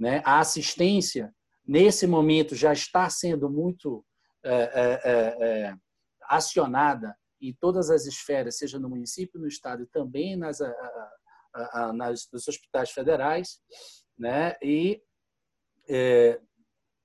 né? 0.00 0.22
a 0.24 0.40
assistência 0.40 1.34
nesse 1.66 2.06
momento 2.06 2.54
já 2.54 2.72
está 2.72 3.08
sendo 3.10 3.50
muito 3.50 4.02
é, 4.42 4.54
é, 4.54 5.00
é, 5.04 5.74
acionada 6.22 7.14
em 7.40 7.54
todas 7.60 7.90
as 7.90 8.06
esferas, 8.06 8.56
seja 8.56 8.78
no 8.78 8.88
município, 8.88 9.38
no 9.38 9.46
estado 9.46 9.82
e 9.82 9.86
também 9.86 10.34
nas, 10.36 10.60
a, 11.72 11.92
nos 11.92 12.48
hospitais 12.48 12.90
federais, 12.90 13.60
né? 14.18 14.56
E 14.62 15.02
é, 15.88 16.40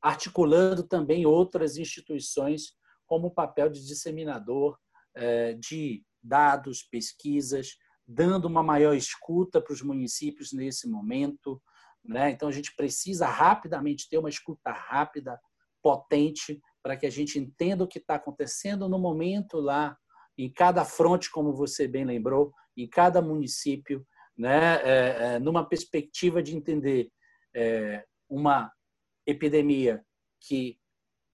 articulando 0.01 0.83
também 0.83 1.25
outras 1.25 1.77
instituições 1.77 2.73
como 3.05 3.27
o 3.27 3.33
papel 3.33 3.69
de 3.69 3.85
disseminador 3.85 4.77
é, 5.15 5.53
de 5.53 6.03
dados, 6.21 6.83
pesquisas, 6.83 7.75
dando 8.07 8.45
uma 8.45 8.63
maior 8.63 8.95
escuta 8.95 9.61
para 9.61 9.73
os 9.73 9.81
municípios 9.81 10.51
nesse 10.51 10.89
momento. 10.89 11.61
Né? 12.03 12.31
Então, 12.31 12.47
a 12.49 12.51
gente 12.51 12.75
precisa 12.75 13.25
rapidamente 13.27 14.09
ter 14.09 14.17
uma 14.17 14.29
escuta 14.29 14.71
rápida, 14.71 15.39
potente, 15.81 16.61
para 16.81 16.97
que 16.97 17.05
a 17.05 17.09
gente 17.09 17.39
entenda 17.39 17.83
o 17.83 17.87
que 17.87 17.99
está 17.99 18.15
acontecendo 18.15 18.89
no 18.89 18.99
momento 18.99 19.57
lá, 19.57 19.97
em 20.37 20.51
cada 20.51 20.83
fronte, 20.83 21.29
como 21.29 21.53
você 21.53 21.87
bem 21.87 22.05
lembrou, 22.05 22.51
em 22.75 22.87
cada 22.87 23.21
município, 23.21 24.05
né? 24.37 24.75
É, 24.83 25.35
é, 25.35 25.39
numa 25.39 25.67
perspectiva 25.67 26.41
de 26.41 26.55
entender 26.55 27.11
é, 27.55 28.05
uma 28.29 28.71
epidemia 29.25 30.03
que 30.39 30.77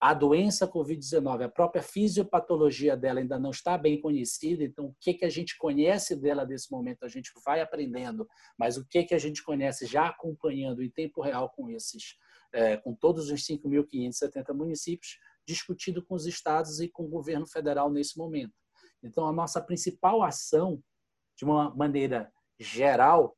a 0.00 0.14
doença 0.14 0.66
Covid-19, 0.66 1.44
a 1.44 1.48
própria 1.48 1.82
fisiopatologia 1.82 2.96
dela 2.96 3.20
ainda 3.20 3.38
não 3.38 3.50
está 3.50 3.76
bem 3.76 4.00
conhecida, 4.00 4.64
então 4.64 4.86
o 4.86 4.96
que, 4.98 5.12
que 5.12 5.26
a 5.26 5.28
gente 5.28 5.58
conhece 5.58 6.16
dela 6.16 6.46
nesse 6.46 6.72
momento, 6.72 7.04
a 7.04 7.08
gente 7.08 7.30
vai 7.44 7.60
aprendendo, 7.60 8.26
mas 8.58 8.78
o 8.78 8.86
que, 8.88 9.04
que 9.04 9.14
a 9.14 9.18
gente 9.18 9.42
conhece 9.42 9.84
já 9.84 10.06
acompanhando 10.06 10.82
em 10.82 10.90
tempo 10.90 11.20
real 11.20 11.50
com 11.50 11.68
esses, 11.68 12.16
é, 12.50 12.78
com 12.78 12.94
todos 12.94 13.30
os 13.30 13.42
5.570 13.42 14.54
municípios, 14.54 15.18
discutido 15.46 16.02
com 16.02 16.14
os 16.14 16.24
estados 16.24 16.80
e 16.80 16.88
com 16.88 17.04
o 17.04 17.08
governo 17.08 17.46
federal 17.46 17.90
nesse 17.90 18.16
momento. 18.16 18.54
Então, 19.02 19.26
a 19.26 19.32
nossa 19.32 19.60
principal 19.60 20.22
ação, 20.22 20.82
de 21.36 21.44
uma 21.44 21.74
maneira 21.74 22.32
geral, 22.60 23.36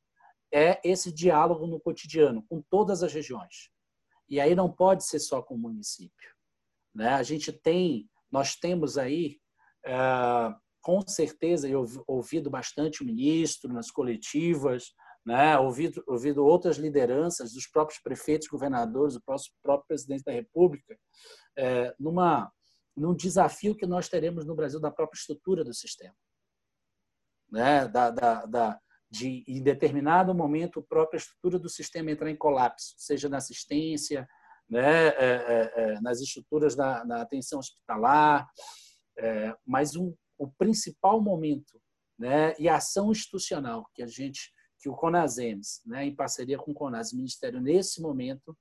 é 0.52 0.80
esse 0.84 1.12
diálogo 1.12 1.66
no 1.66 1.80
cotidiano, 1.80 2.44
com 2.48 2.60
todas 2.68 3.02
as 3.02 3.12
regiões. 3.12 3.70
E 4.28 4.40
aí 4.40 4.54
não 4.54 4.70
pode 4.70 5.04
ser 5.06 5.18
só 5.18 5.40
com 5.42 5.54
o 5.54 5.58
município 5.58 6.32
né? 6.94 7.08
A 7.14 7.22
gente 7.22 7.52
tem, 7.52 8.08
nós 8.30 8.54
temos 8.56 8.98
aí, 8.98 9.38
é, 9.84 9.94
com 10.80 11.00
certeza, 11.06 11.68
eu 11.68 11.84
ouvido 12.06 12.50
bastante 12.50 13.02
o 13.02 13.06
ministro 13.06 13.72
nas 13.72 13.90
coletivas, 13.90 14.92
né? 15.24 15.58
ouvido, 15.58 16.02
ouvido 16.06 16.44
outras 16.44 16.76
lideranças 16.76 17.52
dos 17.52 17.66
próprios 17.66 18.00
prefeitos, 18.00 18.48
governadores, 18.48 19.14
do 19.14 19.22
próprio, 19.22 19.52
próprio 19.62 19.86
presidente 19.88 20.24
da 20.24 20.32
República, 20.32 20.98
é, 21.56 21.94
numa, 21.98 22.52
num 22.96 23.14
desafio 23.14 23.76
que 23.76 23.86
nós 23.86 24.08
teremos 24.08 24.44
no 24.44 24.54
Brasil 24.54 24.80
da 24.80 24.90
própria 24.90 25.18
estrutura 25.18 25.64
do 25.64 25.72
sistema. 25.72 26.14
Né? 27.50 27.86
Da, 27.88 28.10
da, 28.10 28.46
da, 28.46 28.80
de, 29.12 29.45
em 29.47 29.62
determinado 29.62 30.35
momento, 30.35 30.81
a 30.81 30.83
própria 30.83 31.19
estrutura 31.19 31.59
do 31.59 31.69
sistema 31.69 32.11
entrar 32.11 32.31
em 32.31 32.37
colapso, 32.37 32.95
seja 32.97 33.28
na 33.28 33.37
assistência, 33.37 34.26
né, 34.71 35.09
é, 35.09 35.12
é, 35.19 35.73
é, 35.76 36.00
nas 36.00 36.23
estruturas 36.23 36.75
da, 36.75 37.04
na 37.04 37.21
atenção 37.21 37.59
hospitalar, 37.59 38.49
é, 39.19 39.54
mas 39.66 39.97
um, 39.97 40.14
o 40.38 40.50
principal 40.50 41.21
momento 41.21 41.78
né, 42.19 42.54
e 42.59 42.71
a 42.71 42.76
ação 42.76 43.12
institucional 43.12 43.87
que 43.95 44.02
a 44.02 44.07
gente, 44.07 44.50
que 44.81 44.88
o 44.88 44.95
Conasems, 44.95 45.83
né, 45.85 46.07
em 46.07 46.16
parceria 46.16 46.57
com 46.57 46.71
o 46.71 46.75
Conas, 46.75 47.12
Ministério, 47.12 47.61
nesse 47.61 48.00
momento, 48.00 48.57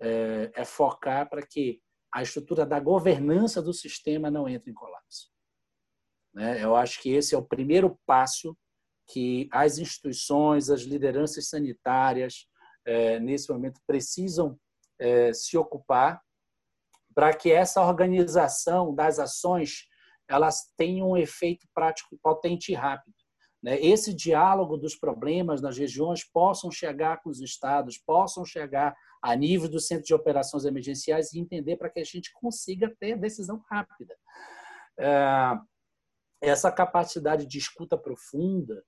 é, 0.00 0.50
é 0.54 0.64
focar 0.64 1.28
para 1.28 1.46
que 1.46 1.82
a 2.14 2.22
estrutura 2.22 2.64
da 2.64 2.80
governança 2.80 3.60
do 3.60 3.74
sistema 3.74 4.30
não 4.30 4.48
entre 4.48 4.70
em 4.70 4.74
colapso. 4.74 5.30
Né? 6.32 6.64
Eu 6.64 6.74
acho 6.74 6.98
que 7.02 7.10
esse 7.10 7.34
é 7.34 7.38
o 7.38 7.44
primeiro 7.44 8.00
passo 8.06 8.56
que 9.12 9.46
as 9.52 9.76
instituições, 9.76 10.70
as 10.70 10.82
lideranças 10.82 11.48
sanitárias, 11.48 12.46
é, 12.86 13.20
nesse 13.20 13.52
momento, 13.52 13.78
precisam 13.86 14.58
é, 14.98 15.34
se 15.34 15.56
ocupar 15.58 16.22
para 17.14 17.34
que 17.34 17.52
essa 17.52 17.82
organização 17.82 18.94
das 18.94 19.18
ações 19.18 19.86
elas 20.26 20.72
tenham 20.78 21.10
um 21.10 21.16
efeito 21.16 21.66
prático 21.74 22.16
potente 22.22 22.72
e 22.72 22.74
rápido. 22.74 23.14
Né? 23.62 23.78
Esse 23.82 24.14
diálogo 24.14 24.78
dos 24.78 24.96
problemas 24.96 25.60
nas 25.60 25.76
regiões 25.76 26.24
possam 26.24 26.70
chegar 26.70 27.20
com 27.22 27.28
os 27.28 27.40
estados, 27.42 27.98
possam 27.98 28.46
chegar 28.46 28.96
a 29.20 29.36
nível 29.36 29.68
do 29.68 29.78
centro 29.78 30.06
de 30.06 30.14
operações 30.14 30.64
emergenciais 30.64 31.34
e 31.34 31.38
entender 31.38 31.76
para 31.76 31.90
que 31.90 32.00
a 32.00 32.04
gente 32.04 32.32
consiga 32.32 32.90
ter 32.98 33.18
decisão 33.18 33.62
rápida. 33.70 34.16
É, 34.98 35.58
essa 36.40 36.72
capacidade 36.72 37.44
de 37.44 37.58
escuta 37.58 37.98
profunda, 37.98 38.82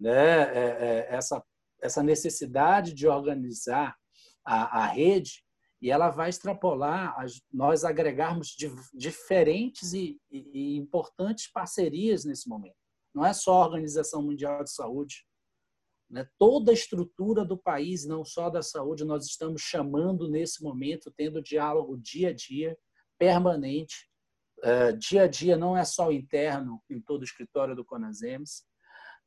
né? 0.00 0.42
É, 0.42 1.14
essa, 1.14 1.44
essa 1.82 2.02
necessidade 2.02 2.94
de 2.94 3.06
organizar 3.06 3.96
a, 4.44 4.84
a 4.84 4.86
rede, 4.86 5.44
e 5.82 5.90
ela 5.90 6.10
vai 6.10 6.28
extrapolar 6.28 7.18
as, 7.18 7.40
nós 7.52 7.84
agregarmos 7.84 8.54
diferentes 8.92 9.92
e, 9.94 10.20
e, 10.30 10.76
importantes 10.76 11.50
parcerias 11.50 12.24
nesse 12.24 12.48
momento. 12.48 12.76
Não 13.14 13.24
é 13.24 13.32
só 13.32 13.62
a 13.62 13.66
Organização 13.66 14.22
Mundial 14.22 14.62
de 14.62 14.70
Saúde, 14.70 15.24
né? 16.08 16.28
toda 16.38 16.70
a 16.70 16.74
estrutura 16.74 17.44
do 17.44 17.56
país, 17.56 18.04
não 18.06 18.24
só 18.24 18.50
da 18.50 18.62
saúde, 18.62 19.04
nós 19.04 19.24
estamos 19.24 19.62
chamando 19.62 20.28
nesse 20.28 20.62
momento, 20.62 21.12
tendo 21.16 21.42
diálogo 21.42 21.96
dia 21.96 22.28
a 22.28 22.34
dia, 22.34 22.76
permanente. 23.18 24.08
Uh, 24.58 24.96
dia 24.98 25.22
a 25.22 25.26
dia 25.26 25.56
não 25.56 25.74
é 25.74 25.84
só 25.84 26.12
interno 26.12 26.82
em 26.90 27.00
todo 27.00 27.22
o 27.22 27.24
escritório 27.24 27.74
do 27.74 27.84
Conasems, 27.84 28.64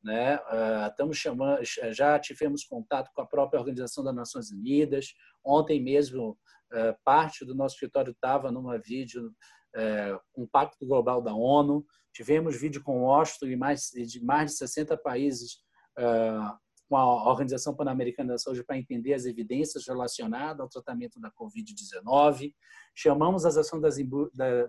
né? 0.04 0.36
Uh, 0.36 0.88
estamos 0.88 1.16
chamando, 1.16 1.60
já 1.92 2.18
tivemos 2.18 2.64
contato 2.64 3.10
com 3.14 3.22
a 3.22 3.26
própria 3.26 3.58
Organização 3.58 4.04
das 4.04 4.14
Nações 4.14 4.50
Unidas. 4.50 5.14
Ontem 5.42 5.82
mesmo, 5.82 6.38
uh, 6.72 6.96
parte 7.02 7.44
do 7.44 7.54
nosso 7.54 7.74
escritório 7.74 8.12
estava 8.12 8.52
numa 8.52 8.78
vídeo 8.78 9.34
é, 9.76 10.16
um 10.36 10.46
pacto 10.46 10.86
global 10.86 11.20
da 11.20 11.34
ONU, 11.34 11.84
tivemos 12.12 12.56
vídeo 12.56 12.80
com 12.82 13.02
Washington 13.02 13.46
e 13.46 13.56
mais 13.56 13.90
de 13.90 14.22
mais 14.22 14.52
de 14.52 14.58
60 14.58 14.96
países 14.98 15.54
uh, 15.98 16.56
com 16.88 16.96
a 16.96 17.28
Organização 17.28 17.74
Pan-Americana 17.74 18.34
da 18.34 18.38
Saúde 18.38 18.62
para 18.62 18.78
entender 18.78 19.14
as 19.14 19.24
evidências 19.24 19.86
relacionadas 19.88 20.60
ao 20.60 20.68
tratamento 20.68 21.18
da 21.18 21.30
Covid-19. 21.32 22.54
Chamamos 22.94 23.44
as 23.44 23.56
ações 23.56 23.82
das, 23.82 23.96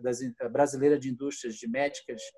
das, 0.02 0.20
brasileira 0.52 0.98
de 0.98 1.10
indústrias 1.10 1.56
de 1.56 1.68
médicas, 1.68 2.22
eh, 2.22 2.30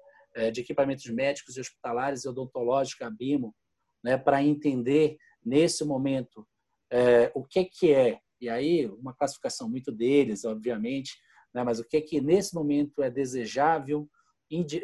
de 0.51 0.61
equipamentos 0.61 1.05
médicos 1.07 1.57
e 1.57 1.59
hospitalares 1.59 2.23
e 2.23 2.29
odontológicos, 2.29 3.05
a 3.05 3.09
BIMO, 3.09 3.55
né, 4.03 4.17
para 4.17 4.43
entender 4.43 5.17
nesse 5.43 5.83
momento 5.83 6.47
é, 6.91 7.31
o 7.35 7.43
que 7.43 7.65
que 7.65 7.93
é 7.93 8.19
e 8.39 8.49
aí 8.49 8.85
uma 8.85 9.15
classificação 9.15 9.69
muito 9.69 9.91
deles, 9.91 10.45
obviamente, 10.45 11.17
né, 11.53 11.63
mas 11.63 11.79
o 11.79 11.83
que 11.83 12.01
que 12.01 12.21
nesse 12.21 12.53
momento 12.53 13.01
é 13.01 13.09
desejável, 13.09 14.07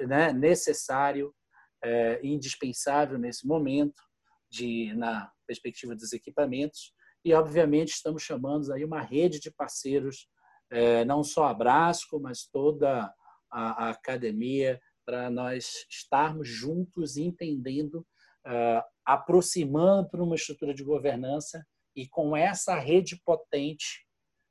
né, 0.07 0.33
necessário, 0.33 1.33
é, 1.83 2.19
indispensável 2.24 3.17
nesse 3.17 3.45
momento 3.45 4.01
de 4.50 4.93
na 4.95 5.31
perspectiva 5.45 5.95
dos 5.95 6.13
equipamentos. 6.13 6.93
E 7.24 7.33
obviamente 7.33 7.89
estamos 7.89 8.24
chamando 8.24 8.72
aí 8.74 8.83
uma 8.83 9.01
rede 9.01 9.39
de 9.39 9.51
parceiros 9.51 10.27
é, 10.72 11.05
não 11.05 11.24
só 11.24 11.45
a 11.45 11.53
Brasco 11.53 12.19
mas 12.19 12.48
toda 12.48 13.13
a, 13.51 13.86
a 13.86 13.89
academia 13.91 14.79
para 15.05 15.29
nós 15.29 15.86
estarmos 15.89 16.48
juntos 16.48 17.17
entendendo 17.17 18.05
uh, 18.45 18.83
aproximando 19.05 20.10
para 20.10 20.24
uma 20.24 20.36
estrutura 20.36 20.74
de 20.74 20.83
governança 20.83 21.65
e 21.95 22.07
com 22.07 22.36
essa 22.36 22.75
rede 22.75 23.22
potente 23.25 24.05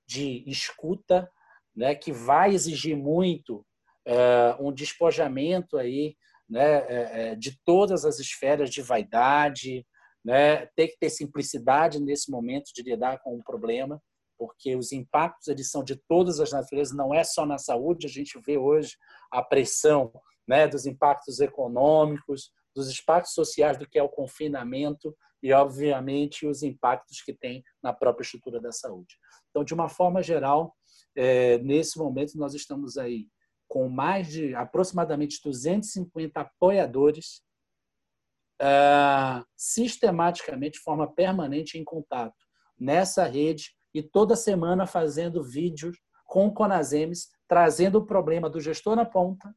de 0.07 0.45
escuta 0.47 1.31
né 1.75 1.95
que 1.95 2.13
vai 2.13 2.55
exigir 2.55 2.97
muito 2.97 3.65
uh, 4.07 4.67
um 4.67 4.73
despojamento 4.73 5.77
aí 5.77 6.17
né, 6.49 7.35
de 7.37 7.59
todas 7.65 8.05
as 8.05 8.19
esferas 8.19 8.69
de 8.69 8.83
vaidade, 8.83 9.87
né, 10.23 10.67
ter 10.77 10.89
que 10.89 10.99
ter 10.99 11.09
simplicidade 11.09 11.99
nesse 11.99 12.31
momento 12.31 12.73
de 12.75 12.83
lidar 12.83 13.21
com 13.21 13.37
o 13.37 13.43
problema, 13.43 14.01
porque 14.43 14.75
os 14.75 14.91
impactos 14.91 15.47
eles 15.47 15.71
são 15.71 15.85
de 15.85 15.95
todas 15.95 16.41
as 16.41 16.51
naturezas, 16.51 16.93
não 16.93 17.15
é 17.15 17.23
só 17.23 17.47
na 17.47 17.59
saúde. 17.59 18.09
A 18.09 18.11
gente 18.11 18.41
vê 18.45 18.59
hoje 18.59 18.97
a 19.31 19.41
pressão 19.41 20.13
né, 20.49 20.67
dos 20.67 20.85
impactos 20.85 21.39
econômicos, 21.39 22.51
dos 22.75 22.91
impactos 22.91 23.35
sociais 23.35 23.79
do 23.79 23.89
que 23.89 24.01
é 24.01 24.03
o 24.03 24.09
confinamento 24.09 25.17
e, 25.41 25.53
obviamente, 25.53 26.45
os 26.45 26.65
impactos 26.65 27.23
que 27.23 27.33
tem 27.33 27.63
na 27.81 27.93
própria 27.93 28.25
estrutura 28.25 28.61
da 28.61 28.73
saúde. 28.73 29.17
Então, 29.51 29.63
de 29.63 29.75
uma 29.75 29.89
forma 29.89 30.21
geral, 30.21 30.75
é, 31.15 31.59
nesse 31.59 31.97
momento 31.97 32.37
nós 32.37 32.53
estamos 32.53 32.99
aí 32.99 33.29
com 33.69 33.89
mais 33.89 34.27
de 34.27 34.57
aproximadamente 34.57 35.41
250 35.41 36.41
apoiadores 36.41 37.45
uh, 38.61 39.47
sistematicamente, 39.57 40.79
de 40.79 40.85
forma 40.85 41.07
permanente, 41.07 41.79
em 41.79 41.85
contato 41.85 42.35
nessa 42.77 43.25
rede 43.25 43.73
e 43.95 44.03
toda 44.03 44.37
semana 44.37 44.87
fazendo 44.87 45.43
vídeos 45.43 45.99
com 46.27 46.51
Conasems, 46.51 47.29
trazendo 47.47 47.99
o 47.99 48.07
problema 48.07 48.49
do 48.49 48.61
gestor 48.61 48.97
na 48.97 49.05
ponta 49.05 49.55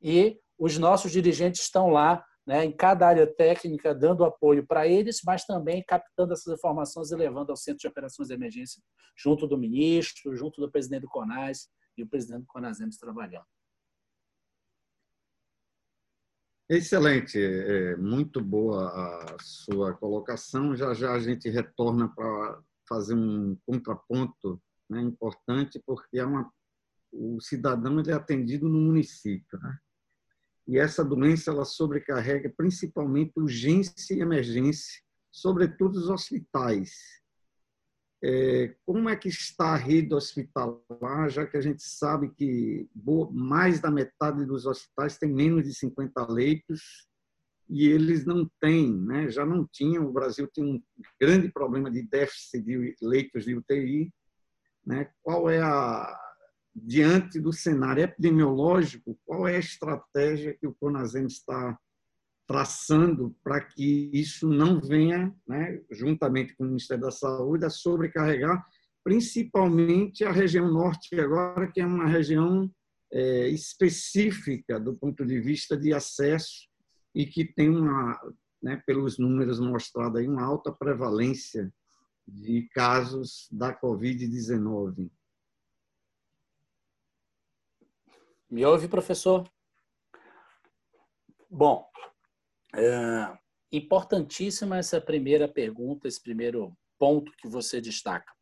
e 0.00 0.38
os 0.58 0.78
nossos 0.78 1.10
dirigentes 1.10 1.62
estão 1.62 1.88
lá 1.88 2.24
né, 2.46 2.64
em 2.64 2.72
cada 2.72 3.06
área 3.06 3.26
técnica, 3.26 3.94
dando 3.94 4.24
apoio 4.24 4.66
para 4.66 4.86
eles, 4.86 5.20
mas 5.24 5.44
também 5.44 5.82
captando 5.86 6.32
essas 6.32 6.52
informações 6.52 7.10
e 7.10 7.16
levando 7.16 7.50
ao 7.50 7.56
Centro 7.56 7.80
de 7.80 7.88
Operações 7.88 8.28
de 8.28 8.34
Emergência, 8.34 8.82
junto 9.16 9.46
do 9.46 9.56
ministro, 9.56 10.36
junto 10.36 10.60
do 10.60 10.70
presidente 10.70 11.02
do 11.02 11.08
CONAS 11.08 11.68
e 11.96 12.02
o 12.02 12.08
presidente 12.08 12.42
do 12.42 12.46
CONASEMS 12.46 12.98
trabalhando. 12.98 13.46
Excelente, 16.68 17.38
é, 17.38 17.96
muito 17.96 18.40
boa 18.40 18.88
a 18.88 19.36
sua 19.40 19.94
colocação. 19.94 20.74
Já 20.74 20.94
já 20.94 21.12
a 21.12 21.18
gente 21.18 21.50
retorna 21.50 22.08
para 22.08 22.62
fazer 22.88 23.14
um 23.14 23.56
contraponto 23.66 24.60
né, 24.88 25.00
importante, 25.00 25.82
porque 25.86 26.18
é 26.18 26.24
uma, 26.24 26.50
o 27.12 27.40
cidadão 27.40 28.00
ele 28.00 28.10
é 28.10 28.14
atendido 28.14 28.68
no 28.68 28.80
município. 28.80 29.58
Né? 29.58 29.78
E 30.66 30.78
essa 30.78 31.04
doença 31.04 31.50
ela 31.50 31.64
sobrecarrega 31.64 32.52
principalmente 32.56 33.32
urgência 33.36 34.14
e 34.14 34.20
emergência, 34.20 35.02
sobretudo 35.30 35.96
os 35.96 36.08
hospitais. 36.08 36.92
É, 38.24 38.76
como 38.86 39.08
é 39.08 39.16
que 39.16 39.28
está 39.28 39.72
a 39.72 39.76
rede 39.76 40.14
hospitalar, 40.14 41.28
já 41.28 41.44
que 41.44 41.56
a 41.56 41.60
gente 41.60 41.82
sabe 41.82 42.30
que 42.30 42.88
mais 43.32 43.80
da 43.80 43.90
metade 43.90 44.46
dos 44.46 44.64
hospitais 44.64 45.18
tem 45.18 45.32
menos 45.32 45.64
de 45.64 45.74
50 45.74 46.32
leitos 46.32 47.08
e 47.68 47.86
eles 47.86 48.24
não 48.24 48.50
têm, 48.60 48.92
né? 48.92 49.30
já 49.30 49.46
não 49.46 49.66
tinham, 49.70 50.06
o 50.06 50.12
Brasil 50.12 50.48
tem 50.52 50.64
um 50.64 50.82
grande 51.20 51.50
problema 51.50 51.90
de 51.90 52.02
déficit 52.02 52.62
de 52.62 52.96
leitos 53.00 53.44
de 53.44 53.54
UTI. 53.54 54.12
Né? 54.84 55.08
Qual 55.22 55.48
é 55.48 55.60
a, 55.60 56.18
diante 56.74 57.40
do 57.40 57.52
cenário 57.52 58.02
epidemiológico, 58.02 59.18
qual 59.24 59.46
é 59.46 59.56
a 59.56 59.60
estratégia 59.60 60.56
que 60.58 60.66
o 60.66 60.74
CONASEM 60.74 61.26
está 61.26 61.78
traçando 62.46 63.34
para 63.42 63.60
que 63.60 64.10
isso 64.12 64.48
não 64.48 64.80
venha, 64.80 65.34
né, 65.46 65.80
juntamente 65.90 66.54
com 66.56 66.64
o 66.64 66.66
Ministério 66.66 67.04
da 67.04 67.10
Saúde, 67.10 67.64
a 67.64 67.70
sobrecarregar 67.70 68.64
principalmente 69.04 70.24
a 70.24 70.30
região 70.30 70.70
norte 70.70 71.18
agora, 71.18 71.70
que 71.70 71.80
é 71.80 71.86
uma 71.86 72.06
região 72.06 72.70
é, 73.12 73.48
específica 73.48 74.78
do 74.78 74.94
ponto 74.94 75.24
de 75.26 75.40
vista 75.40 75.76
de 75.76 75.92
acesso 75.92 76.68
e 77.14 77.26
que 77.26 77.44
tem 77.44 77.68
uma, 77.68 78.18
né, 78.62 78.82
pelos 78.86 79.18
números 79.18 79.60
mostrados 79.60 80.20
aí, 80.20 80.28
uma 80.28 80.44
alta 80.44 80.72
prevalência 80.72 81.72
de 82.26 82.68
casos 82.72 83.48
da 83.50 83.78
Covid-19. 83.78 85.10
Me 88.50 88.64
ouve, 88.64 88.86
professor? 88.86 89.50
Bom, 91.50 91.86
é, 92.74 93.38
importantíssima 93.70 94.78
essa 94.78 95.00
primeira 95.00 95.48
pergunta, 95.48 96.06
esse 96.06 96.22
primeiro 96.22 96.76
ponto 96.98 97.32
que 97.32 97.48
você 97.48 97.80
destaca. 97.80 98.32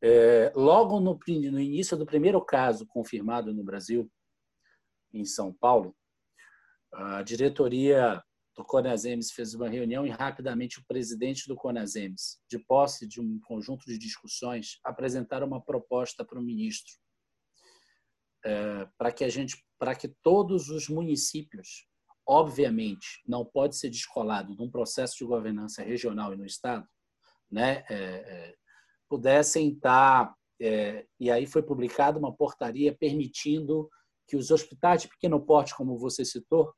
É, 0.00 0.52
logo 0.54 0.98
no, 0.98 1.18
no, 1.28 1.60
início 1.60 1.96
do 1.96 2.04
primeiro 2.04 2.44
caso 2.44 2.86
confirmado 2.86 3.54
no 3.54 3.62
Brasil, 3.62 4.10
em 5.12 5.24
São 5.24 5.52
Paulo, 5.52 5.96
a 6.92 7.22
diretoria 7.22 8.22
do 8.56 8.64
Conasems 8.64 9.32
fez 9.32 9.54
uma 9.54 9.68
reunião 9.68 10.06
e 10.06 10.10
rapidamente 10.10 10.78
o 10.78 10.84
presidente 10.86 11.48
do 11.48 11.56
Conasems, 11.56 12.38
de 12.50 12.58
posse 12.58 13.06
de 13.08 13.20
um 13.20 13.40
conjunto 13.40 13.86
de 13.86 13.98
discussões, 13.98 14.78
apresentaram 14.84 15.46
uma 15.46 15.62
proposta 15.62 16.24
para 16.24 16.38
o 16.38 16.42
ministro 16.42 16.94
é, 18.44 18.88
para 18.98 19.12
que 19.12 19.24
a 19.24 19.28
gente, 19.28 19.64
para 19.78 19.94
que 19.94 20.08
todos 20.22 20.68
os 20.68 20.88
municípios 20.88 21.86
obviamente, 22.26 23.20
não 23.26 23.44
pode 23.44 23.76
ser 23.76 23.90
descolado 23.90 24.54
de 24.54 24.62
um 24.62 24.70
processo 24.70 25.16
de 25.18 25.24
governança 25.24 25.82
regional 25.82 26.32
e 26.32 26.36
no 26.36 26.46
Estado, 26.46 26.86
né, 27.50 27.84
é, 27.88 27.94
é, 27.94 28.54
pudessem 29.08 29.72
estar. 29.72 30.34
É, 30.60 31.04
e 31.18 31.30
aí 31.30 31.46
foi 31.46 31.62
publicada 31.62 32.18
uma 32.18 32.34
portaria 32.34 32.96
permitindo 32.96 33.90
que 34.28 34.36
os 34.36 34.50
hospitais 34.50 35.02
de 35.02 35.08
pequeno 35.08 35.44
porte, 35.44 35.74
como 35.74 35.98
você 35.98 36.24
citou, 36.24 36.72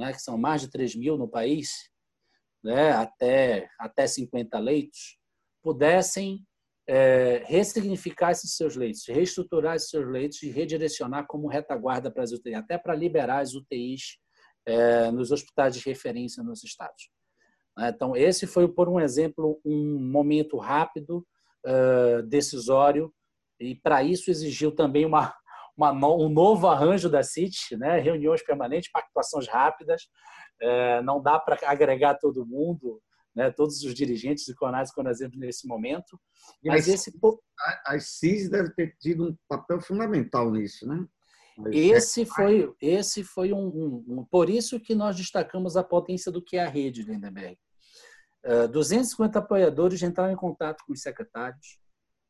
né, 0.00 0.12
que 0.12 0.20
são 0.20 0.38
mais 0.38 0.62
de 0.62 0.70
3 0.70 0.96
mil 0.96 1.18
no 1.18 1.28
país, 1.28 1.70
né, 2.64 2.92
até, 2.92 3.68
até 3.78 4.06
50 4.06 4.58
leitos, 4.58 5.18
pudessem 5.62 6.44
é, 6.88 7.44
ressignificar 7.46 8.32
esses 8.32 8.56
seus 8.56 8.74
leitos, 8.74 9.06
reestruturar 9.06 9.76
esses 9.76 9.90
seus 9.90 10.10
leitos 10.10 10.42
e 10.42 10.50
redirecionar 10.50 11.26
como 11.26 11.46
retaguarda 11.46 12.10
para 12.10 12.22
as 12.22 12.32
UTIs, 12.32 12.54
até 12.54 12.78
para 12.78 12.94
liberar 12.94 13.40
as 13.40 13.54
UTIs 13.54 14.18
é, 14.66 15.10
nos 15.10 15.30
hospitais 15.30 15.76
de 15.76 15.82
referência 15.88 16.42
nos 16.42 16.64
estados. 16.64 17.10
Né? 17.76 17.92
Então, 17.94 18.16
esse 18.16 18.46
foi, 18.46 18.66
por 18.66 18.88
um 18.88 18.98
exemplo, 18.98 19.60
um 19.64 20.00
momento 20.00 20.56
rápido, 20.56 21.26
uh, 21.66 22.22
decisório, 22.22 23.12
e 23.58 23.74
para 23.74 24.02
isso 24.02 24.30
exigiu 24.30 24.74
também 24.74 25.04
uma, 25.04 25.34
uma 25.80 26.14
um 26.14 26.28
novo 26.28 26.66
arranjo 26.66 27.08
da 27.08 27.22
CIT, 27.22 27.76
né? 27.76 27.98
reuniões 27.98 28.44
permanentes, 28.44 28.90
pactuações 28.92 29.48
rápidas, 29.48 30.02
uh, 30.62 31.02
não 31.02 31.22
dá 31.22 31.38
para 31.38 31.58
agregar 31.66 32.16
todo 32.16 32.46
mundo, 32.46 33.00
né? 33.34 33.50
todos 33.50 33.82
os 33.82 33.94
dirigentes 33.94 34.44
de 34.44 34.54
CONAS 34.54 34.90
e 35.20 35.38
nesse 35.38 35.66
momento. 35.66 36.20
Mas 36.64 36.86
esse... 36.86 37.12
As 37.86 38.18
CIS 38.18 38.50
devem 38.50 38.72
ter 38.74 38.96
tido 39.00 39.28
um 39.28 39.36
papel 39.48 39.80
fundamental 39.80 40.50
nisso, 40.50 40.86
né? 40.86 41.06
Esse 41.72 42.24
foi, 42.24 42.72
esse 42.80 43.22
foi 43.22 43.52
um, 43.52 43.66
um, 43.66 44.04
um, 44.08 44.24
Por 44.24 44.48
isso 44.48 44.80
que 44.80 44.94
nós 44.94 45.14
destacamos 45.14 45.76
a 45.76 45.84
potência 45.84 46.32
do 46.32 46.42
que 46.42 46.56
é 46.56 46.64
a 46.64 46.68
rede 46.68 47.02
Lindenberg. 47.02 47.58
Uh, 48.42 48.66
250 48.68 49.38
apoiadores 49.38 50.02
entraram 50.02 50.32
em 50.32 50.36
contato 50.36 50.82
com 50.86 50.94
os 50.94 51.02
secretários 51.02 51.78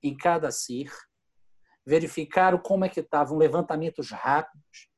em 0.03 0.17
cada 0.17 0.51
CIR, 0.51 0.91
verificaram 1.91 2.57
como 2.57 2.85
é 2.85 2.89
que 2.89 3.01
estavam 3.01 3.37
levantamentos 3.37 4.13
rápidos, 4.13 4.89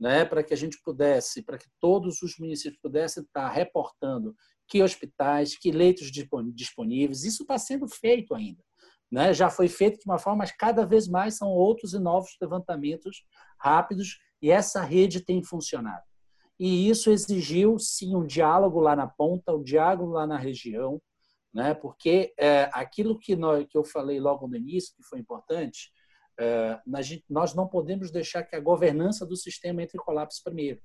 né, 0.00 0.24
para 0.24 0.42
que 0.42 0.52
a 0.52 0.56
gente 0.56 0.80
pudesse, 0.82 1.42
para 1.42 1.56
que 1.56 1.68
todos 1.78 2.22
os 2.22 2.36
municípios 2.38 2.80
pudessem 2.82 3.22
estar 3.22 3.48
reportando 3.48 4.34
que 4.66 4.82
hospitais, 4.82 5.56
que 5.56 5.70
leitos 5.70 6.10
disponíveis. 6.10 7.22
Isso 7.22 7.44
está 7.44 7.56
sendo 7.56 7.86
feito 7.86 8.34
ainda. 8.34 8.60
Né? 9.10 9.32
Já 9.32 9.48
foi 9.48 9.68
feito 9.68 9.98
de 10.00 10.04
uma 10.06 10.18
forma, 10.18 10.38
mas 10.38 10.50
cada 10.50 10.84
vez 10.84 11.06
mais 11.06 11.36
são 11.36 11.48
outros 11.50 11.94
e 11.94 12.00
novos 12.00 12.30
levantamentos 12.40 13.24
rápidos 13.58 14.18
e 14.42 14.50
essa 14.50 14.82
rede 14.82 15.24
tem 15.24 15.44
funcionado. 15.44 16.02
E 16.58 16.88
isso 16.88 17.10
exigiu, 17.10 17.78
sim, 17.78 18.16
um 18.16 18.26
diálogo 18.26 18.80
lá 18.80 18.96
na 18.96 19.06
ponta, 19.06 19.54
um 19.54 19.62
diálogo 19.62 20.12
lá 20.12 20.26
na 20.26 20.36
região, 20.36 21.00
né? 21.54 21.74
porque 21.74 22.34
é, 22.36 22.68
aquilo 22.72 23.18
que, 23.18 23.36
nós, 23.36 23.64
que 23.68 23.78
eu 23.78 23.84
falei 23.84 24.18
logo 24.18 24.48
no 24.48 24.56
início, 24.56 24.94
que 24.96 25.02
foi 25.04 25.20
importante, 25.20 25.92
nós 27.28 27.54
não 27.54 27.68
podemos 27.68 28.10
deixar 28.10 28.42
que 28.42 28.56
a 28.56 28.60
governança 28.60 29.26
do 29.26 29.36
sistema 29.36 29.82
entre 29.82 29.98
em 29.98 30.04
colapso 30.04 30.42
primeiro. 30.42 30.80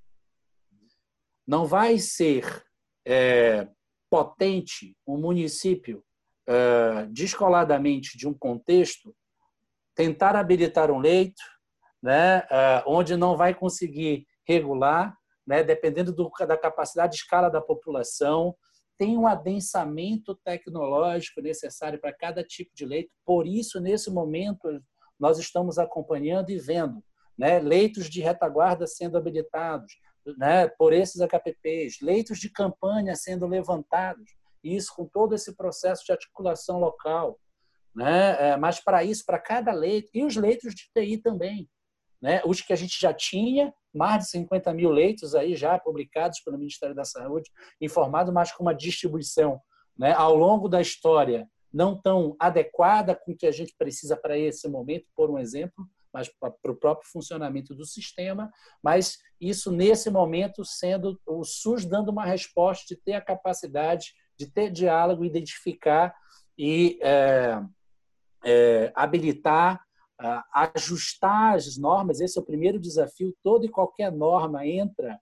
Não 1.47 1.65
vai 1.65 1.97
ser 1.99 2.65
é, 3.05 3.67
potente 4.09 4.95
um 5.07 5.17
município 5.17 6.03
é, 6.47 7.05
descoladamente 7.07 8.17
de 8.17 8.27
um 8.27 8.33
contexto 8.33 9.15
tentar 9.95 10.35
habilitar 10.35 10.91
um 10.91 10.99
leito, 10.99 11.41
né, 12.01 12.39
é, 12.51 12.83
onde 12.85 13.15
não 13.15 13.37
vai 13.37 13.55
conseguir 13.55 14.27
regular, 14.47 15.15
né, 15.47 15.63
dependendo 15.63 16.11
do, 16.11 16.29
da 16.47 16.57
capacidade 16.57 17.13
de 17.13 17.19
escala 17.19 17.49
da 17.49 17.61
população, 17.61 18.55
tem 18.97 19.17
um 19.17 19.27
adensamento 19.27 20.35
tecnológico 20.35 21.41
necessário 21.41 21.99
para 21.99 22.13
cada 22.13 22.43
tipo 22.43 22.71
de 22.73 22.85
leito. 22.85 23.11
Por 23.25 23.45
isso, 23.45 23.79
nesse 23.79 24.09
momento, 24.09 24.81
nós 25.19 25.39
estamos 25.39 25.77
acompanhando 25.77 26.49
e 26.49 26.57
vendo 26.57 27.03
né, 27.37 27.59
leitos 27.59 28.09
de 28.09 28.21
retaguarda 28.21 28.87
sendo 28.87 29.17
habilitados 29.17 29.93
né, 30.37 30.67
por 30.67 30.93
esses 30.93 31.21
HPPs, 31.21 31.99
leitos 32.01 32.39
de 32.39 32.49
campanha 32.49 33.15
sendo 33.15 33.45
levantados, 33.45 34.31
isso 34.63 34.93
com 34.95 35.05
todo 35.05 35.35
esse 35.35 35.55
processo 35.55 36.03
de 36.05 36.11
articulação 36.11 36.79
local. 36.79 37.39
Né? 37.95 38.49
É, 38.49 38.57
mas 38.57 38.79
para 38.79 39.03
isso, 39.03 39.23
para 39.25 39.39
cada 39.39 39.71
leito, 39.71 40.09
e 40.13 40.23
os 40.23 40.35
leitos 40.35 40.73
de 40.73 40.89
TI 40.93 41.17
também, 41.17 41.69
né? 42.21 42.41
os 42.45 42.61
que 42.61 42.73
a 42.73 42.75
gente 42.75 42.99
já 42.99 43.13
tinha, 43.13 43.73
mais 43.93 44.23
de 44.23 44.29
50 44.31 44.73
mil 44.73 44.89
leitos 44.89 45.35
aí 45.35 45.55
já 45.55 45.79
publicados 45.79 46.39
pelo 46.41 46.57
Ministério 46.57 46.95
da 46.95 47.05
Saúde, 47.05 47.49
informado, 47.79 48.33
mas 48.33 48.51
com 48.51 48.63
uma 48.63 48.75
distribuição 48.75 49.61
né, 49.97 50.13
ao 50.13 50.35
longo 50.35 50.67
da 50.67 50.81
história 50.81 51.47
não 51.75 51.99
tão 52.01 52.37
adequada 52.39 53.13
com 53.13 53.33
o 53.33 53.35
que 53.35 53.45
a 53.45 53.51
gente 53.51 53.75
precisa 53.77 54.15
para 54.15 54.37
esse 54.37 54.65
momento, 54.69 55.05
por 55.13 55.29
um 55.29 55.37
exemplo, 55.37 55.85
mas 56.13 56.29
para 56.29 56.71
o 56.71 56.75
próprio 56.75 57.11
funcionamento 57.11 57.75
do 57.75 57.85
sistema, 57.85 58.49
mas 58.81 59.17
isso 59.41 59.69
nesse 59.73 60.09
momento 60.09 60.63
sendo 60.63 61.19
o 61.27 61.43
SUS 61.43 61.83
dando 61.83 62.07
uma 62.07 62.23
resposta 62.23 62.85
de 62.87 62.95
ter 62.95 63.11
a 63.11 63.21
capacidade 63.21 64.13
de 64.37 64.49
ter 64.49 64.71
diálogo, 64.71 65.25
identificar 65.25 66.15
e 66.57 66.97
é, 67.01 67.61
é, 68.45 68.93
habilitar, 68.95 69.81
ajustar 70.53 71.55
as 71.55 71.77
normas. 71.77 72.21
Esse 72.21 72.39
é 72.39 72.41
o 72.41 72.45
primeiro 72.45 72.79
desafio. 72.79 73.35
Toda 73.43 73.65
e 73.65 73.69
qualquer 73.69 74.13
norma 74.13 74.65
entra 74.65 75.19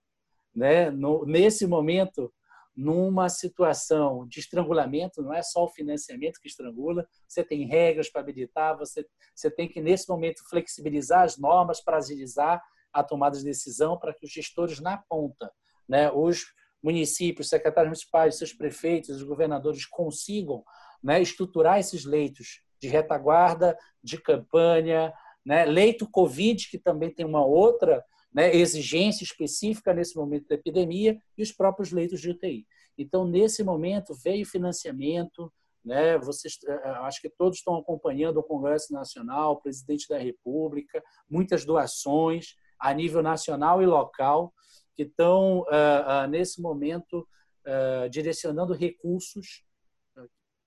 né, 0.54 0.88
no, 0.90 1.26
nesse 1.26 1.66
momento 1.66 2.32
numa 2.76 3.28
situação 3.28 4.26
de 4.26 4.40
estrangulamento, 4.40 5.22
não 5.22 5.32
é 5.32 5.42
só 5.42 5.64
o 5.64 5.68
financiamento 5.68 6.40
que 6.40 6.48
estrangula, 6.48 7.06
você 7.26 7.44
tem 7.44 7.66
regras 7.66 8.10
para 8.10 8.20
habilitar, 8.20 8.76
você, 8.76 9.06
você 9.34 9.50
tem 9.50 9.68
que, 9.68 9.80
nesse 9.80 10.08
momento, 10.08 10.42
flexibilizar 10.48 11.22
as 11.22 11.38
normas 11.38 11.80
para 11.80 11.98
agilizar 11.98 12.62
a 12.92 13.02
tomada 13.02 13.36
de 13.36 13.44
decisão 13.44 13.98
para 13.98 14.12
que 14.12 14.24
os 14.24 14.32
gestores 14.32 14.80
na 14.80 14.96
ponta, 14.96 15.50
né, 15.88 16.10
os 16.10 16.44
municípios, 16.82 17.48
secretários 17.48 17.90
municipais, 17.90 18.36
seus 18.36 18.52
prefeitos, 18.52 19.16
os 19.16 19.22
governadores 19.22 19.86
consigam 19.86 20.64
né, 21.02 21.20
estruturar 21.20 21.78
esses 21.78 22.04
leitos 22.04 22.60
de 22.80 22.88
retaguarda, 22.88 23.76
de 24.02 24.20
campanha, 24.20 25.12
né, 25.44 25.64
leito 25.64 26.10
Covid, 26.10 26.68
que 26.68 26.78
também 26.78 27.10
tem 27.10 27.24
uma 27.24 27.44
outra 27.44 28.04
né, 28.34 28.54
exigência 28.54 29.22
específica 29.22 29.94
nesse 29.94 30.16
momento 30.16 30.48
da 30.48 30.56
epidemia 30.56 31.16
e 31.38 31.42
os 31.42 31.52
próprios 31.52 31.92
leitos 31.92 32.20
de 32.20 32.30
UTI. 32.30 32.66
Então, 32.98 33.24
nesse 33.24 33.62
momento, 33.62 34.14
veio 34.22 34.44
financiamento, 34.44 35.52
né, 35.84 36.18
vocês, 36.18 36.58
eh, 36.66 36.72
eh, 36.72 36.88
acho 37.02 37.20
que 37.20 37.28
todos 37.28 37.58
estão 37.58 37.76
acompanhando 37.76 38.38
o 38.38 38.42
Congresso 38.42 38.92
Nacional, 38.92 39.52
o 39.52 39.60
presidente 39.60 40.08
da 40.08 40.18
República, 40.18 41.02
muitas 41.28 41.64
doações 41.64 42.56
a 42.78 42.92
nível 42.92 43.22
nacional 43.22 43.80
e 43.82 43.86
local 43.86 44.52
que 44.96 45.02
estão, 45.02 45.60
uh, 45.60 46.24
uh, 46.24 46.28
nesse 46.28 46.60
momento, 46.60 47.26
uh, 47.66 48.08
direcionando 48.08 48.72
recursos. 48.72 49.64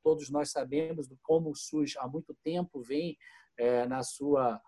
Todos 0.03 0.29
nós 0.29 0.51
sabemos 0.51 1.07
como 1.21 1.49
o 1.51 1.55
SUS 1.55 1.95
há 1.97 2.07
muito 2.07 2.35
tempo 2.43 2.81
vem 2.81 3.17
na 3.89 4.03
sua 4.03 4.61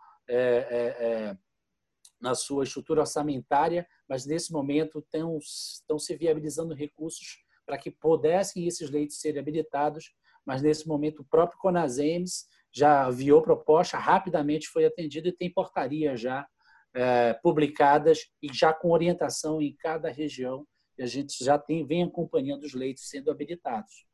na 2.19 2.36
sua 2.36 2.63
estrutura 2.63 3.01
orçamentária, 3.01 3.88
mas 4.08 4.25
nesse 4.25 4.51
momento 4.51 4.99
estão, 4.99 5.38
estão 5.38 5.97
se 5.97 6.15
viabilizando 6.15 6.73
recursos 6.73 7.43
para 7.65 7.77
que 7.77 7.91
pudessem 7.91 8.67
esses 8.67 8.89
leitos 8.89 9.19
serem 9.19 9.39
habilitados, 9.39 10.12
mas 10.45 10.62
nesse 10.62 10.88
momento 10.88 11.21
o 11.21 11.25
próprio 11.25 11.60
Conasems 11.60 12.47
já 12.73 13.08
enviou 13.08 13.41
proposta, 13.41 13.97
rapidamente 13.97 14.67
foi 14.67 14.86
atendido 14.86 15.27
e 15.27 15.32
tem 15.32 15.51
portaria 15.51 16.15
já 16.17 16.47
é, 16.93 17.34
publicadas 17.36 18.25
e 18.41 18.51
já 18.53 18.73
com 18.73 18.91
orientação 18.91 19.62
em 19.62 19.75
cada 19.75 20.10
região, 20.10 20.65
e 20.97 21.03
a 21.03 21.05
gente 21.05 21.43
já 21.43 21.58
tem, 21.58 21.86
vem 21.86 22.03
acompanhando 22.03 22.63
os 22.63 22.73
leitos 22.73 23.08
sendo 23.08 23.32
habilitados. 23.32 24.09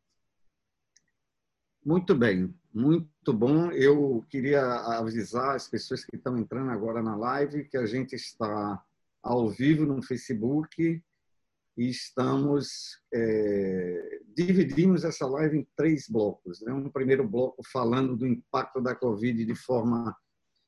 Muito 1.85 2.15
bem, 2.15 2.51
muito 2.73 3.31
bom. 3.31 3.69
Eu 3.69 4.25
queria 4.27 4.59
avisar 4.97 5.55
as 5.55 5.67
pessoas 5.67 6.03
que 6.03 6.15
estão 6.15 6.35
entrando 6.35 6.71
agora 6.71 6.99
na 6.99 7.15
live 7.15 7.65
que 7.65 7.77
a 7.77 7.85
gente 7.85 8.15
está 8.15 8.83
ao 9.21 9.51
vivo 9.51 9.85
no 9.85 10.01
Facebook 10.01 10.99
e 11.77 11.87
estamos 11.87 12.99
é, 13.13 14.19
dividimos 14.35 15.03
essa 15.03 15.27
live 15.27 15.59
em 15.59 15.67
três 15.75 16.09
blocos. 16.09 16.59
Né? 16.61 16.73
Um 16.73 16.89
primeiro 16.89 17.27
bloco 17.27 17.61
falando 17.71 18.17
do 18.17 18.25
impacto 18.25 18.81
da 18.81 18.95
Covid 18.95 19.45
de 19.45 19.53
forma 19.53 20.17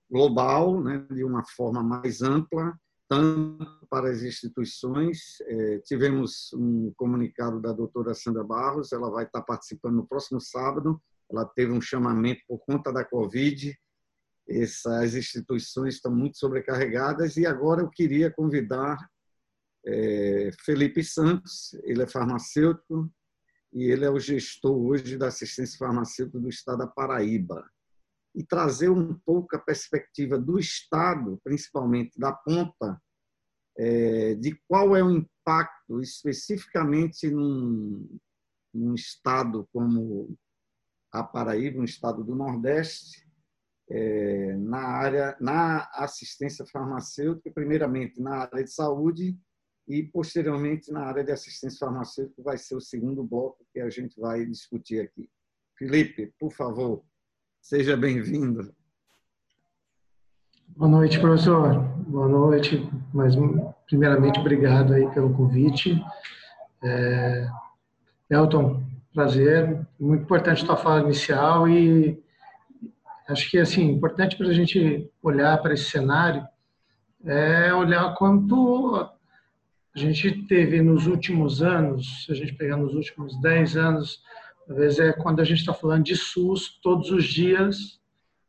global, 0.08 0.84
né? 0.84 1.04
de 1.12 1.24
uma 1.24 1.44
forma 1.44 1.82
mais 1.82 2.22
ampla, 2.22 2.80
tanto 3.08 3.88
para 3.90 4.10
as 4.10 4.22
instituições. 4.22 5.40
É, 5.42 5.80
tivemos 5.80 6.52
um 6.54 6.92
comunicado 6.96 7.62
da 7.62 7.72
doutora 7.72 8.14
Sandra 8.14 8.44
Barros, 8.44 8.92
ela 8.92 9.10
vai 9.10 9.26
estar 9.26 9.42
participando 9.42 9.96
no 9.96 10.08
próximo 10.08 10.40
sábado. 10.40 11.02
Ela 11.30 11.46
teve 11.46 11.72
um 11.72 11.82
chamamento 11.82 12.42
por 12.48 12.60
conta 12.60 12.92
da 12.92 13.04
Covid. 13.04 13.78
Essas 14.48 15.16
instituições 15.16 15.96
estão 15.96 16.14
muito 16.14 16.38
sobrecarregadas 16.38 17.36
e 17.38 17.46
agora 17.46 17.82
eu 17.82 17.90
queria 17.90 18.32
convidar 18.32 18.98
é, 19.86 20.52
Felipe 20.66 21.04
Santos, 21.04 21.74
ele 21.84 22.04
é 22.04 22.08
farmacêutico 22.08 23.10
e 23.74 23.84
ele 23.84 24.06
é 24.06 24.10
o 24.10 24.20
gestor 24.20 24.76
hoje 24.78 25.18
da 25.18 25.28
assistência 25.28 25.78
farmacêutica 25.78 26.40
do 26.40 26.50
estado 26.50 26.80
da 26.80 26.88
Paraíba. 26.88 27.66
E 28.38 28.44
trazer 28.44 28.90
um 28.90 29.18
pouco 29.26 29.56
a 29.56 29.60
perspectiva 29.60 30.38
do 30.38 30.60
Estado, 30.60 31.42
principalmente 31.44 32.20
da 32.20 32.32
ponta, 32.32 33.02
é, 33.76 34.36
de 34.36 34.56
qual 34.68 34.96
é 34.96 35.04
o 35.04 35.10
impacto 35.10 36.02
especificamente 36.02 37.30
num, 37.32 38.20
num 38.74 38.94
estado 38.94 39.68
como 39.74 40.38
a 41.12 41.24
Paraíba, 41.24 41.80
um 41.80 41.84
estado 41.84 42.24
do 42.24 42.36
Nordeste, 42.36 43.28
é, 43.90 44.54
na 44.58 44.84
área, 44.86 45.38
na 45.40 45.90
assistência 45.94 46.66
farmacêutica, 46.66 47.52
primeiramente 47.52 48.22
na 48.22 48.42
área 48.42 48.64
de 48.64 48.72
saúde 48.72 49.38
e 49.88 50.04
posteriormente 50.04 50.92
na 50.92 51.06
área 51.06 51.24
de 51.24 51.32
assistência 51.32 51.80
farmacêutica 51.80 52.44
vai 52.44 52.58
ser 52.58 52.76
o 52.76 52.82
segundo 52.82 53.24
bloco 53.24 53.66
que 53.72 53.80
a 53.80 53.90
gente 53.90 54.20
vai 54.20 54.46
discutir 54.46 55.00
aqui. 55.00 55.30
Felipe, 55.78 56.34
por 56.38 56.52
favor, 56.52 57.06
seja 57.62 57.98
bem-vindo. 57.98 58.74
Boa 60.76 60.90
noite, 60.90 61.20
professor. 61.20 61.80
Boa 62.08 62.28
noite. 62.28 62.90
Mas 63.14 63.36
primeiramente 63.88 64.40
obrigado 64.40 64.94
aí 64.94 65.10
pelo 65.12 65.34
convite. 65.34 66.00
É, 66.84 67.48
Elton, 68.30 68.84
prazer. 69.14 69.86
Muito 70.00 70.24
importante 70.24 70.64
a 70.64 70.66
tua 70.66 70.78
fala 70.78 71.02
inicial 71.02 71.68
e 71.68 72.22
acho 73.28 73.50
que 73.50 73.58
assim 73.58 73.90
importante 73.90 74.38
para 74.38 74.48
a 74.48 74.54
gente 74.54 75.10
olhar 75.22 75.58
para 75.62 75.74
esse 75.74 75.90
cenário 75.90 76.48
é 77.26 77.74
olhar 77.74 78.14
quanto 78.16 78.96
a 78.96 80.00
gente 80.00 80.44
teve 80.44 80.82
nos 80.82 81.08
últimos 81.08 81.64
anos, 81.64 82.26
se 82.26 82.32
a 82.32 82.36
gente 82.36 82.54
pegar 82.54 82.78
nos 82.78 82.94
últimos 82.94 83.40
10 83.42 83.76
anos, 83.76 84.22
às 84.70 84.76
vezes 84.76 85.00
é 85.00 85.14
quando 85.14 85.40
a 85.40 85.44
gente 85.44 85.60
está 85.60 85.74
falando 85.74 86.04
de 86.04 86.16
SUS 86.16 86.80
todos 86.82 87.10
os 87.12 87.24
dias, 87.24 88.00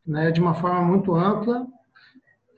né, 0.07 0.31
de 0.31 0.40
uma 0.40 0.54
forma 0.54 0.83
muito 0.83 1.14
ampla. 1.14 1.66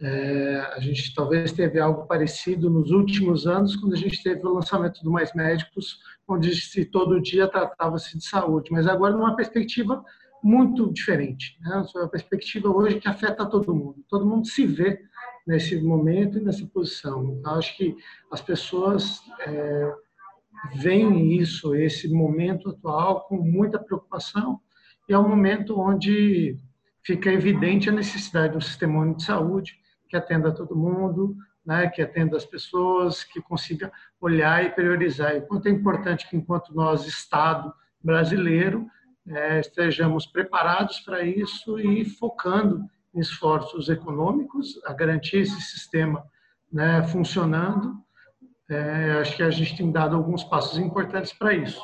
É, 0.00 0.60
a 0.74 0.80
gente 0.80 1.14
talvez 1.14 1.52
teve 1.52 1.78
algo 1.78 2.06
parecido 2.06 2.70
nos 2.70 2.90
últimos 2.90 3.46
anos, 3.46 3.76
quando 3.76 3.92
a 3.92 3.98
gente 3.98 4.22
teve 4.22 4.46
o 4.46 4.54
lançamento 4.54 5.02
do 5.02 5.10
Mais 5.10 5.34
Médicos, 5.34 5.98
onde 6.26 6.54
se 6.54 6.86
todo 6.86 7.20
dia 7.20 7.46
tratava-se 7.46 8.16
de 8.16 8.24
saúde, 8.24 8.70
mas 8.72 8.86
agora 8.86 9.14
numa 9.14 9.36
perspectiva 9.36 10.02
muito 10.42 10.90
diferente, 10.90 11.58
né? 11.60 11.84
uma 11.94 12.08
perspectiva 12.08 12.70
hoje 12.70 12.98
que 12.98 13.08
afeta 13.08 13.44
todo 13.44 13.74
mundo. 13.74 14.02
Todo 14.08 14.26
mundo 14.26 14.46
se 14.46 14.64
vê 14.64 15.02
nesse 15.46 15.78
momento 15.82 16.38
e 16.38 16.40
nessa 16.40 16.66
posição. 16.66 17.36
Então, 17.38 17.54
acho 17.56 17.76
que 17.76 17.94
as 18.30 18.40
pessoas 18.40 19.20
é, 19.46 19.92
veem 20.74 21.34
isso, 21.36 21.74
esse 21.74 22.08
momento 22.08 22.70
atual, 22.70 23.26
com 23.26 23.36
muita 23.36 23.78
preocupação, 23.78 24.60
e 25.08 25.12
é 25.12 25.18
um 25.18 25.28
momento 25.28 25.78
onde 25.80 26.58
fica 27.02 27.30
evidente 27.32 27.88
a 27.88 27.92
necessidade 27.92 28.52
do 28.52 28.60
sistema 28.60 29.00
único 29.00 29.18
de 29.18 29.24
saúde, 29.24 29.78
que 30.08 30.16
atenda 30.16 30.52
todo 30.52 30.76
mundo, 30.76 31.36
né, 31.64 31.88
que 31.88 32.02
atenda 32.02 32.36
as 32.36 32.44
pessoas, 32.44 33.22
que 33.24 33.40
consiga 33.40 33.92
olhar 34.20 34.64
e 34.64 34.70
priorizar. 34.70 35.36
E 35.36 35.40
quanto 35.40 35.68
é 35.68 35.70
importante 35.70 36.28
que, 36.28 36.36
enquanto 36.36 36.74
nós, 36.74 37.06
Estado 37.06 37.72
brasileiro, 38.02 38.86
é, 39.28 39.60
estejamos 39.60 40.26
preparados 40.26 41.00
para 41.00 41.22
isso 41.22 41.78
e 41.78 42.04
focando 42.04 42.84
em 43.14 43.20
esforços 43.20 43.88
econômicos 43.88 44.80
a 44.84 44.92
garantir 44.92 45.38
esse 45.38 45.60
sistema 45.60 46.24
né, 46.72 47.02
funcionando. 47.04 47.94
É, 48.70 49.18
acho 49.20 49.36
que 49.36 49.42
a 49.42 49.50
gente 49.50 49.76
tem 49.76 49.90
dado 49.90 50.14
alguns 50.14 50.44
passos 50.44 50.78
importantes 50.78 51.32
para 51.32 51.52
isso. 51.52 51.82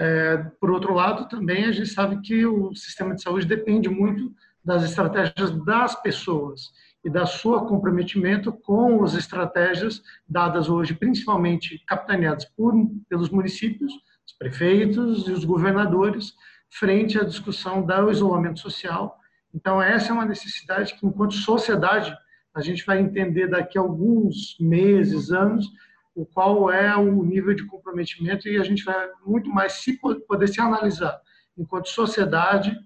É, 0.00 0.36
por 0.60 0.68
outro 0.72 0.92
lado, 0.92 1.28
também 1.28 1.64
a 1.64 1.70
gente 1.70 1.88
sabe 1.90 2.20
que 2.20 2.44
o 2.44 2.74
sistema 2.74 3.14
de 3.14 3.22
saúde 3.22 3.46
depende 3.46 3.88
muito 3.88 4.34
das 4.64 4.82
estratégias 4.82 5.52
das 5.64 5.94
pessoas 6.02 6.72
e 7.04 7.10
da 7.10 7.24
sua 7.24 7.66
comprometimento 7.66 8.52
com 8.52 9.04
as 9.04 9.14
estratégias 9.14 10.02
dadas 10.28 10.68
hoje, 10.68 10.92
principalmente 10.92 11.80
capitaneadas 11.86 12.46
por, 12.46 12.74
pelos 13.08 13.30
municípios, 13.30 13.92
os 14.26 14.32
prefeitos 14.36 15.28
e 15.28 15.30
os 15.30 15.44
governadores, 15.44 16.32
frente 16.68 17.16
à 17.16 17.22
discussão 17.22 17.80
do 17.80 18.10
isolamento 18.10 18.58
social. 18.58 19.20
Então, 19.54 19.80
essa 19.80 20.10
é 20.10 20.12
uma 20.12 20.24
necessidade 20.24 20.94
que, 20.94 21.06
enquanto 21.06 21.34
sociedade, 21.34 22.12
a 22.52 22.60
gente 22.60 22.84
vai 22.84 22.98
entender 22.98 23.46
daqui 23.46 23.78
a 23.78 23.80
alguns 23.80 24.56
meses, 24.58 25.30
anos, 25.30 25.70
o 26.14 26.26
qual 26.26 26.70
é 26.70 26.94
o 26.96 27.22
nível 27.24 27.54
de 27.54 27.64
comprometimento 27.64 28.48
e 28.48 28.58
a 28.58 28.64
gente 28.64 28.84
vai 28.84 29.08
muito 29.24 29.48
mais 29.48 29.74
se 29.74 29.98
poder 30.26 30.48
se 30.48 30.60
analisar 30.60 31.20
enquanto 31.56 31.88
sociedade 31.88 32.76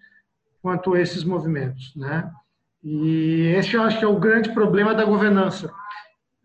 quanto 0.63 0.97
esses 0.97 1.23
movimentos, 1.23 1.95
né? 1.95 2.31
E 2.83 3.53
esse 3.57 3.75
eu 3.75 3.83
acho 3.83 3.99
que 3.99 4.05
é 4.05 4.09
o 4.09 4.19
grande 4.19 4.53
problema 4.53 4.95
da 4.95 5.05
governança. 5.05 5.73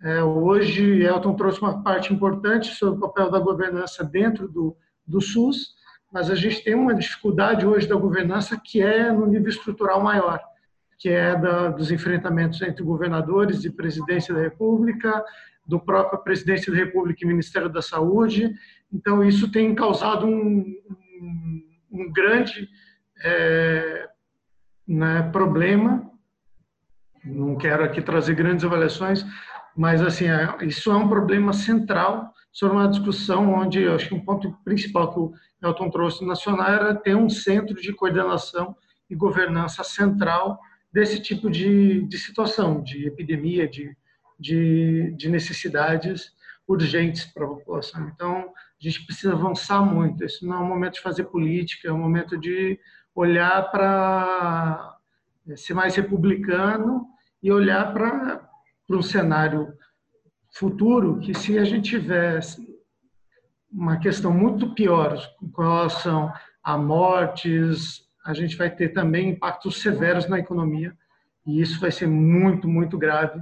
É, 0.03 0.23
hoje, 0.23 1.03
Elton 1.03 1.35
trouxe 1.35 1.61
uma 1.61 1.83
parte 1.83 2.11
importante 2.11 2.73
sobre 2.75 2.97
o 2.97 3.01
papel 3.01 3.29
da 3.29 3.39
governança 3.39 4.03
dentro 4.03 4.47
do, 4.47 4.75
do 5.05 5.21
SUS, 5.21 5.75
mas 6.11 6.29
a 6.29 6.35
gente 6.35 6.63
tem 6.63 6.73
uma 6.73 6.95
dificuldade 6.95 7.65
hoje 7.65 7.87
da 7.87 7.95
governança 7.95 8.59
que 8.63 8.81
é 8.81 9.11
no 9.11 9.27
nível 9.27 9.49
estrutural 9.49 10.01
maior, 10.01 10.39
que 10.97 11.09
é 11.09 11.35
da, 11.35 11.69
dos 11.69 11.91
enfrentamentos 11.91 12.61
entre 12.61 12.83
governadores 12.83 13.63
e 13.63 13.69
presidência 13.69 14.33
da 14.33 14.41
República, 14.41 15.23
do 15.65 15.79
próprio 15.79 16.23
presidência 16.23 16.71
da 16.71 16.77
República 16.77 17.23
e 17.23 17.27
Ministério 17.27 17.69
da 17.69 17.81
Saúde. 17.81 18.53
Então, 18.91 19.23
isso 19.23 19.51
tem 19.51 19.73
causado 19.73 20.25
um, 20.25 20.65
um, 21.21 21.63
um 21.91 22.11
grande 22.11 22.67
é, 23.23 24.09
né, 24.87 25.29
problema 25.31 26.11
não 27.23 27.55
quero 27.55 27.83
aqui 27.83 28.01
trazer 28.01 28.33
grandes 28.35 28.65
avaliações, 28.65 29.25
mas 29.75 30.01
assim, 30.01 30.25
é, 30.25 30.57
isso 30.65 30.91
é 30.91 30.95
um 30.95 31.07
problema 31.07 31.53
central 31.53 32.33
sobre 32.51 32.75
uma 32.75 32.89
discussão 32.89 33.53
onde 33.53 33.81
eu 33.81 33.95
acho 33.95 34.09
que 34.09 34.15
um 34.15 34.25
ponto 34.25 34.51
principal 34.63 35.13
que 35.13 35.19
o 35.19 35.33
Elton 35.63 35.89
trouxe 35.89 36.25
nacional 36.25 36.67
era 36.67 36.95
ter 36.95 37.15
um 37.15 37.29
centro 37.29 37.75
de 37.75 37.93
coordenação 37.93 38.75
e 39.09 39.15
governança 39.15 39.83
central 39.83 40.59
desse 40.91 41.21
tipo 41.21 41.49
de, 41.49 42.01
de 42.07 42.17
situação, 42.17 42.81
de 42.81 43.07
epidemia, 43.07 43.67
de, 43.67 43.95
de, 44.41 45.13
de 45.15 45.29
necessidades 45.29 46.31
urgentes 46.67 47.25
para 47.25 47.45
a 47.45 47.49
população. 47.49 48.09
Então, 48.09 48.49
a 48.49 48.83
gente 48.83 49.05
precisa 49.05 49.33
avançar 49.33 49.81
muito. 49.81 50.25
Isso 50.25 50.45
não 50.45 50.55
é 50.55 50.59
um 50.59 50.67
momento 50.67 50.93
de 50.93 51.01
fazer 51.01 51.25
política, 51.25 51.87
é 51.87 51.93
um 51.93 51.99
momento 51.99 52.37
de 52.37 52.79
olhar 53.13 53.69
para 53.69 54.97
ser 55.55 55.73
mais 55.73 55.95
republicano 55.95 57.07
e 57.43 57.51
olhar 57.51 57.93
para 57.93 58.49
um 58.89 59.01
cenário 59.01 59.73
futuro 60.53 61.19
que 61.19 61.33
se 61.33 61.57
a 61.57 61.63
gente 61.63 61.89
tivesse 61.89 62.67
uma 63.71 63.97
questão 63.97 64.33
muito 64.33 64.73
pior 64.73 65.17
com 65.53 65.61
relação 65.61 66.31
a 66.63 66.77
mortes, 66.77 68.01
a 68.25 68.33
gente 68.33 68.57
vai 68.57 68.69
ter 68.69 68.89
também 68.89 69.29
impactos 69.29 69.81
severos 69.81 70.27
na 70.27 70.39
economia 70.39 70.93
e 71.45 71.61
isso 71.61 71.79
vai 71.79 71.91
ser 71.91 72.07
muito, 72.07 72.67
muito 72.67 72.97
grave. 72.97 73.41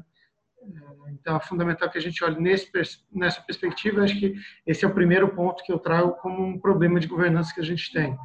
Então, 1.14 1.38
é 1.38 1.40
fundamental 1.40 1.90
que 1.90 1.98
a 1.98 2.02
gente 2.02 2.24
olhe 2.24 2.40
nesse, 2.40 2.70
nessa 3.12 3.42
perspectiva. 3.42 4.04
Acho 4.04 4.20
que 4.20 4.36
esse 4.66 4.86
é 4.86 4.88
o 4.88 4.94
primeiro 4.94 5.30
ponto 5.30 5.64
que 5.64 5.72
eu 5.72 5.80
trago 5.80 6.14
como 6.22 6.44
um 6.46 6.60
problema 6.60 7.00
de 7.00 7.08
governança 7.08 7.54
que 7.54 7.62
a 7.62 7.66
gente 7.66 7.92
tem. 7.92 8.18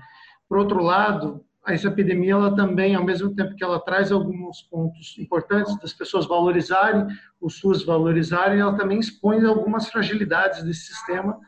Por 0.48 0.58
outro 0.58 0.82
lado, 0.82 1.44
essa 1.66 1.88
epidemia 1.88 2.32
ela 2.32 2.54
também, 2.54 2.94
ao 2.94 3.04
mesmo 3.04 3.34
tempo 3.34 3.54
que 3.54 3.64
ela 3.64 3.80
traz 3.80 4.12
alguns 4.12 4.62
pontos 4.62 5.16
importantes 5.18 5.78
das 5.80 5.94
pessoas 5.94 6.26
valorizarem, 6.26 7.06
o 7.40 7.48
SUS 7.48 7.84
valorizarem, 7.84 8.60
ela 8.60 8.76
também 8.76 8.98
expõe 8.98 9.42
algumas 9.44 9.88
fragilidades 9.88 10.62
desse 10.62 10.86
sistema, 10.86 11.38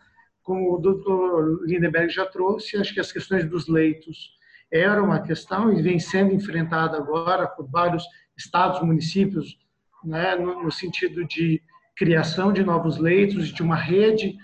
como 0.42 0.74
o 0.74 0.78
doutor 0.78 1.66
Lindenberg 1.66 2.08
já 2.08 2.24
trouxe, 2.24 2.76
acho 2.76 2.94
que 2.94 3.00
as 3.00 3.12
questões 3.12 3.44
dos 3.44 3.68
leitos 3.68 4.36
eram 4.72 5.04
uma 5.04 5.20
questão 5.20 5.72
e 5.72 5.82
vem 5.82 5.98
sendo 5.98 6.32
enfrentada 6.32 6.96
agora 6.96 7.46
por 7.46 7.68
vários 7.68 8.04
estados, 8.36 8.80
municípios, 8.80 9.58
né, 10.06 10.36
no, 10.36 10.62
no 10.62 10.70
sentido 10.70 11.24
de 11.24 11.60
criação 11.96 12.52
de 12.52 12.62
novos 12.62 12.98
leitos, 12.98 13.48
de 13.48 13.62
uma 13.62 13.76
rede 13.76 14.36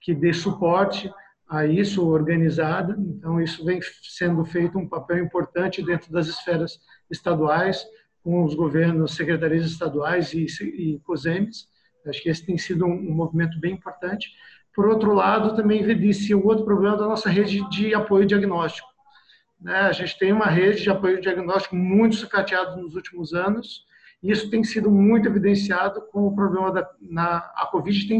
que 0.00 0.14
dê 0.14 0.32
suporte 0.32 1.12
a 1.48 1.66
isso 1.66 2.06
organizada. 2.06 2.96
Então, 2.98 3.40
isso 3.40 3.64
vem 3.64 3.80
sendo 4.02 4.44
feito 4.44 4.78
um 4.78 4.88
papel 4.88 5.18
importante 5.18 5.84
dentro 5.84 6.10
das 6.12 6.28
esferas 6.28 6.78
estaduais, 7.10 7.84
com 8.22 8.44
os 8.44 8.54
governos, 8.54 9.16
secretarias 9.16 9.66
estaduais 9.66 10.32
e, 10.32 10.46
e 10.62 11.00
COSEMES. 11.00 11.68
Acho 12.06 12.22
que 12.22 12.28
esse 12.28 12.46
tem 12.46 12.56
sido 12.56 12.86
um, 12.86 12.92
um 12.92 13.14
movimento 13.14 13.58
bem 13.58 13.74
importante. 13.74 14.28
Por 14.74 14.88
outro 14.88 15.12
lado, 15.12 15.56
também 15.56 15.80
evidencia 15.80 16.36
o 16.36 16.46
outro 16.46 16.64
problema 16.64 16.96
da 16.96 17.06
nossa 17.06 17.28
rede 17.28 17.68
de 17.70 17.94
apoio 17.94 18.26
diagnóstico. 18.26 18.88
Né? 19.60 19.74
A 19.74 19.92
gente 19.92 20.18
tem 20.18 20.32
uma 20.32 20.46
rede 20.46 20.82
de 20.82 20.90
apoio 20.90 21.20
diagnóstico 21.20 21.76
muito 21.76 22.16
sucateada 22.16 22.76
nos 22.76 22.94
últimos 22.94 23.34
anos, 23.34 23.84
isso 24.22 24.50
tem 24.50 24.62
sido 24.62 24.90
muito 24.90 25.28
evidenciado 25.28 26.02
com 26.12 26.26
o 26.26 26.34
problema 26.34 26.72
da 26.72 26.88
na, 27.00 27.38
a 27.56 27.68
Covid 27.70 28.06
tem 28.06 28.18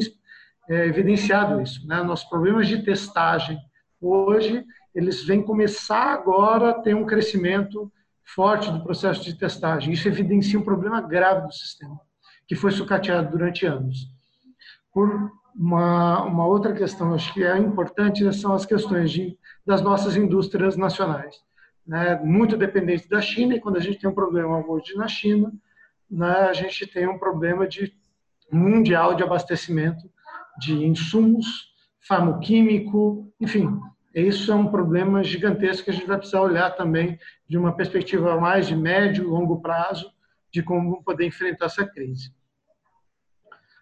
é, 0.68 0.86
evidenciado 0.86 1.60
isso. 1.60 1.86
Né? 1.86 2.02
Nossos 2.02 2.28
problemas 2.28 2.68
de 2.68 2.82
testagem 2.82 3.58
hoje, 4.00 4.64
eles 4.94 5.24
vêm 5.24 5.42
começar 5.42 6.14
agora 6.14 6.70
a 6.70 6.74
ter 6.80 6.94
um 6.94 7.04
crescimento 7.04 7.92
forte 8.24 8.70
do 8.70 8.82
processo 8.82 9.22
de 9.22 9.36
testagem. 9.38 9.92
Isso 9.92 10.08
evidencia 10.08 10.58
um 10.58 10.64
problema 10.64 11.00
grave 11.00 11.46
do 11.46 11.52
sistema, 11.52 12.00
que 12.46 12.54
foi 12.54 12.70
sucateado 12.70 13.30
durante 13.30 13.66
anos. 13.66 14.08
Por 14.92 15.30
uma, 15.54 16.22
uma 16.22 16.46
outra 16.46 16.72
questão, 16.72 17.12
acho 17.12 17.34
que 17.34 17.44
é 17.44 17.58
importante, 17.58 18.32
são 18.32 18.54
as 18.54 18.64
questões 18.64 19.10
de, 19.10 19.36
das 19.66 19.82
nossas 19.82 20.16
indústrias 20.16 20.76
nacionais. 20.76 21.36
Né? 21.86 22.18
Muito 22.22 22.56
dependente 22.56 23.08
da 23.08 23.20
China, 23.20 23.54
e 23.54 23.60
quando 23.60 23.76
a 23.76 23.80
gente 23.80 23.98
tem 23.98 24.08
um 24.08 24.14
problema 24.14 24.64
hoje 24.66 24.94
na 24.94 25.08
China, 25.08 25.52
né, 26.10 26.48
a 26.48 26.52
gente 26.52 26.86
tem 26.86 27.06
um 27.06 27.18
problema 27.18 27.66
de 27.66 27.92
mundial 28.52 29.14
de 29.14 29.22
abastecimento 29.22 30.10
de 30.58 30.84
insumos, 30.84 31.46
farmoquímico, 32.00 33.32
enfim, 33.40 33.80
isso 34.14 34.50
é 34.50 34.54
um 34.54 34.70
problema 34.70 35.22
gigantesco 35.22 35.84
que 35.84 35.90
a 35.90 35.92
gente 35.92 36.06
vai 36.06 36.18
precisar 36.18 36.40
olhar 36.40 36.70
também 36.70 37.18
de 37.48 37.56
uma 37.56 37.72
perspectiva 37.72 38.40
mais 38.40 38.66
de 38.66 38.74
médio 38.74 39.24
e 39.24 39.26
longo 39.26 39.60
prazo 39.60 40.10
de 40.52 40.62
como 40.62 41.02
poder 41.04 41.26
enfrentar 41.26 41.66
essa 41.66 41.86
crise. 41.86 42.34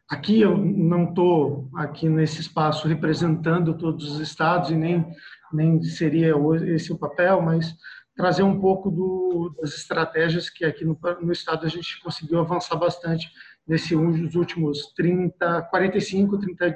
Aqui 0.09 0.41
eu 0.41 0.57
não 0.57 1.11
estou 1.11 1.69
aqui 1.75 2.09
nesse 2.09 2.41
espaço 2.41 2.89
representando 2.89 3.77
todos 3.77 4.11
os 4.11 4.21
estados 4.21 4.71
e 4.71 4.75
nem 4.75 5.07
nem 5.53 5.83
seria 5.83 6.35
esse 6.67 6.93
o 6.93 6.99
papel, 6.99 7.41
mas 7.41 7.75
trazer 8.19 8.43
um 8.43 8.59
pouco 8.59 8.91
do, 8.91 9.55
das 9.61 9.75
estratégias 9.75 10.51
que 10.51 10.65
aqui 10.65 10.85
no, 10.85 10.99
no 11.21 11.31
estado 11.31 11.65
a 11.65 11.69
gente 11.69 12.01
conseguiu 12.01 12.41
avançar 12.41 12.75
bastante 12.75 13.31
nesses 13.65 13.93
últimos 14.35 14.93
30, 14.97 15.63
45, 15.63 16.37
30 16.37 16.75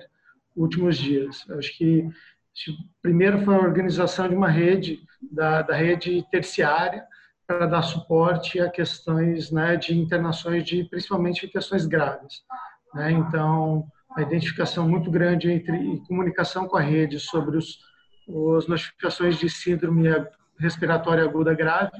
últimos 0.54 0.96
dias. 0.96 1.44
Acho 1.50 1.76
que 1.76 2.08
primeiro 3.02 3.44
foi 3.44 3.56
a 3.56 3.58
organização 3.60 4.28
de 4.28 4.36
uma 4.36 4.48
rede, 4.48 5.00
da, 5.20 5.62
da 5.62 5.74
rede 5.74 6.24
terciária, 6.30 7.04
para 7.44 7.66
dar 7.66 7.82
suporte 7.82 8.60
a 8.60 8.70
questões 8.70 9.50
né, 9.50 9.76
de 9.76 9.98
internações, 9.98 10.64
de 10.64 10.84
principalmente 10.84 11.48
questões 11.48 11.86
graves. 11.86 12.44
Né? 12.94 13.10
Então, 13.10 13.84
a 14.16 14.22
identificação 14.22 14.88
muito 14.88 15.10
grande 15.10 15.50
entre 15.50 15.76
e 15.76 16.06
comunicação 16.06 16.68
com 16.68 16.76
a 16.76 16.80
rede 16.80 17.18
sobre 17.18 17.56
os, 17.56 17.80
as 18.56 18.68
notificações 18.68 19.38
de 19.38 19.50
síndrome 19.50 20.08
respiratória 20.62 21.24
aguda 21.24 21.52
grave, 21.54 21.92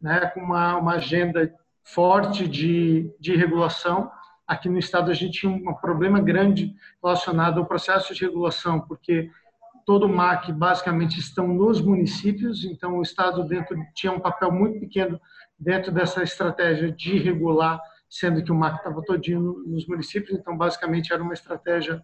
né, 0.00 0.26
com 0.34 0.40
uma, 0.40 0.76
uma 0.76 0.94
agenda 0.94 1.50
forte 1.84 2.46
de, 2.48 3.10
de 3.18 3.36
regulação. 3.36 4.10
Aqui 4.46 4.68
no 4.68 4.78
estado 4.78 5.10
a 5.10 5.14
gente 5.14 5.40
tinha 5.40 5.52
um 5.52 5.74
problema 5.74 6.20
grande 6.20 6.74
relacionado 7.02 7.58
ao 7.58 7.66
processo 7.66 8.14
de 8.14 8.24
regulação, 8.24 8.80
porque 8.80 9.30
todo 9.84 10.06
o 10.06 10.08
MAC 10.08 10.52
basicamente 10.52 11.18
estão 11.18 11.46
nos 11.46 11.80
municípios, 11.80 12.64
então 12.64 12.98
o 12.98 13.02
estado 13.02 13.44
dentro 13.44 13.76
tinha 13.94 14.12
um 14.12 14.20
papel 14.20 14.50
muito 14.50 14.80
pequeno 14.80 15.20
dentro 15.58 15.92
dessa 15.92 16.22
estratégia 16.22 16.90
de 16.90 17.18
regular, 17.18 17.80
sendo 18.08 18.42
que 18.42 18.52
o 18.52 18.54
MAC 18.54 18.78
estava 18.78 19.02
todinho 19.02 19.62
nos 19.64 19.86
municípios, 19.86 20.38
então 20.38 20.56
basicamente 20.56 21.12
era 21.12 21.22
uma 21.22 21.34
estratégia 21.34 22.02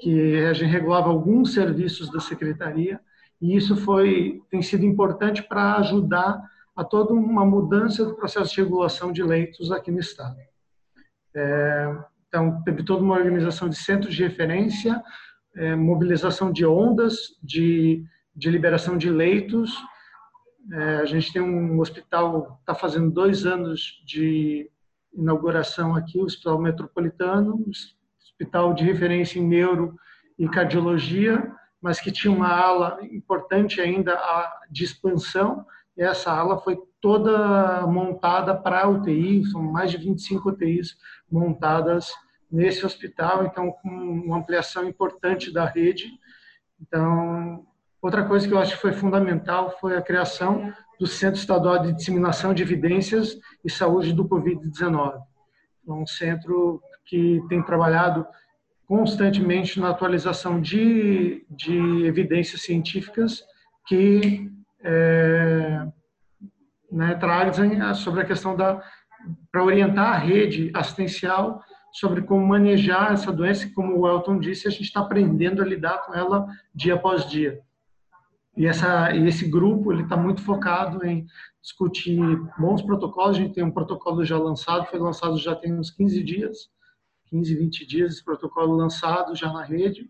que 0.00 0.44
a 0.44 0.52
gente 0.52 0.70
regulava 0.70 1.08
alguns 1.08 1.52
serviços 1.52 2.10
da 2.10 2.20
secretaria, 2.20 3.00
e 3.40 3.56
isso 3.56 3.76
foi 3.76 4.42
tem 4.50 4.60
sido 4.60 4.84
importante 4.84 5.42
para 5.42 5.76
ajudar 5.76 6.40
a 6.76 6.84
toda 6.84 7.12
uma 7.12 7.44
mudança 7.44 8.04
do 8.04 8.14
processo 8.14 8.54
de 8.54 8.62
regulação 8.62 9.12
de 9.12 9.22
leitos 9.22 9.72
aqui 9.72 9.90
no 9.90 9.98
estado. 9.98 10.36
É, 11.34 11.96
então 12.28 12.62
teve 12.62 12.82
toda 12.82 13.02
uma 13.02 13.16
organização 13.16 13.68
de 13.68 13.76
centros 13.76 14.14
de 14.14 14.22
referência, 14.22 15.02
é, 15.56 15.74
mobilização 15.74 16.52
de 16.52 16.64
ondas, 16.64 17.38
de, 17.42 18.04
de 18.34 18.50
liberação 18.50 18.96
de 18.96 19.10
leitos. 19.10 19.74
É, 20.72 20.96
a 20.96 21.04
gente 21.04 21.32
tem 21.32 21.42
um 21.42 21.80
hospital 21.80 22.58
está 22.60 22.74
fazendo 22.74 23.10
dois 23.10 23.46
anos 23.46 24.02
de 24.06 24.70
inauguração 25.12 25.96
aqui, 25.96 26.18
o 26.18 26.24
Hospital 26.24 26.60
Metropolitano, 26.60 27.64
hospital 28.20 28.72
de 28.74 28.84
referência 28.84 29.38
em 29.38 29.46
neuro 29.46 29.96
e 30.38 30.48
cardiologia, 30.48 31.52
mas 31.80 32.00
que 32.00 32.12
tinha 32.12 32.32
uma 32.32 32.48
ala 32.48 32.98
importante 33.10 33.80
ainda 33.80 34.18
de 34.70 34.84
expansão. 34.84 35.64
E 35.96 36.02
essa 36.02 36.32
ala 36.32 36.58
foi 36.58 36.78
toda 37.00 37.86
montada 37.86 38.54
para 38.54 38.88
UTI, 38.88 39.44
são 39.46 39.62
mais 39.62 39.90
de 39.90 39.96
25 39.96 40.50
UTIs 40.50 40.96
montadas 41.30 42.12
nesse 42.50 42.84
hospital, 42.84 43.44
então 43.44 43.70
com 43.70 43.88
uma 43.88 44.38
ampliação 44.38 44.84
importante 44.84 45.52
da 45.52 45.64
rede. 45.64 46.06
Então, 46.80 47.64
outra 48.02 48.24
coisa 48.24 48.46
que 48.46 48.52
eu 48.52 48.58
acho 48.58 48.74
que 48.74 48.82
foi 48.82 48.92
fundamental 48.92 49.76
foi 49.80 49.96
a 49.96 50.02
criação 50.02 50.72
do 50.98 51.06
Centro 51.06 51.40
Estadual 51.40 51.78
de 51.78 51.92
Disseminação 51.92 52.52
de 52.52 52.62
Evidências 52.62 53.38
e 53.64 53.70
Saúde 53.70 54.12
do 54.12 54.28
Covid-19. 54.28 55.14
É 55.88 55.92
um 55.92 56.06
centro 56.06 56.82
que 57.06 57.42
tem 57.48 57.62
trabalhado 57.62 58.26
constantemente 58.90 59.78
na 59.78 59.90
atualização 59.90 60.60
de, 60.60 61.46
de 61.48 62.04
evidências 62.06 62.62
científicas 62.62 63.40
que 63.86 64.50
é, 64.82 65.86
né, 66.90 67.14
trazem 67.14 67.94
sobre 67.94 68.22
a 68.22 68.24
questão 68.24 68.56
da 68.56 68.82
para 69.52 69.62
orientar 69.62 70.14
a 70.14 70.18
rede 70.18 70.72
assistencial 70.74 71.62
sobre 71.92 72.22
como 72.22 72.44
manejar 72.44 73.12
essa 73.12 73.32
doença, 73.32 73.66
e 73.66 73.70
como 73.70 73.96
o 73.96 74.08
Elton 74.08 74.40
disse, 74.40 74.66
a 74.66 74.70
gente 74.72 74.82
está 74.82 74.98
aprendendo 74.98 75.62
a 75.62 75.66
lidar 75.66 75.98
com 76.04 76.12
ela 76.12 76.48
dia 76.74 76.94
após 76.94 77.30
dia. 77.30 77.60
E, 78.56 78.66
essa, 78.66 79.14
e 79.14 79.24
esse 79.24 79.48
grupo 79.48 79.92
ele 79.92 80.02
está 80.02 80.16
muito 80.16 80.42
focado 80.42 81.06
em 81.06 81.26
discutir 81.62 82.18
bons 82.58 82.82
protocolos. 82.82 83.36
A 83.36 83.40
gente 83.40 83.54
tem 83.54 83.62
um 83.62 83.70
protocolo 83.70 84.24
já 84.24 84.36
lançado, 84.36 84.86
foi 84.86 84.98
lançado 84.98 85.38
já 85.38 85.54
tem 85.54 85.72
uns 85.72 85.92
15 85.92 86.24
dias, 86.24 86.70
15, 87.30 87.54
20 87.54 87.86
dias 87.86 88.12
esse 88.12 88.24
protocolo 88.24 88.76
lançado 88.76 89.34
já 89.34 89.52
na 89.52 89.64
rede. 89.64 90.08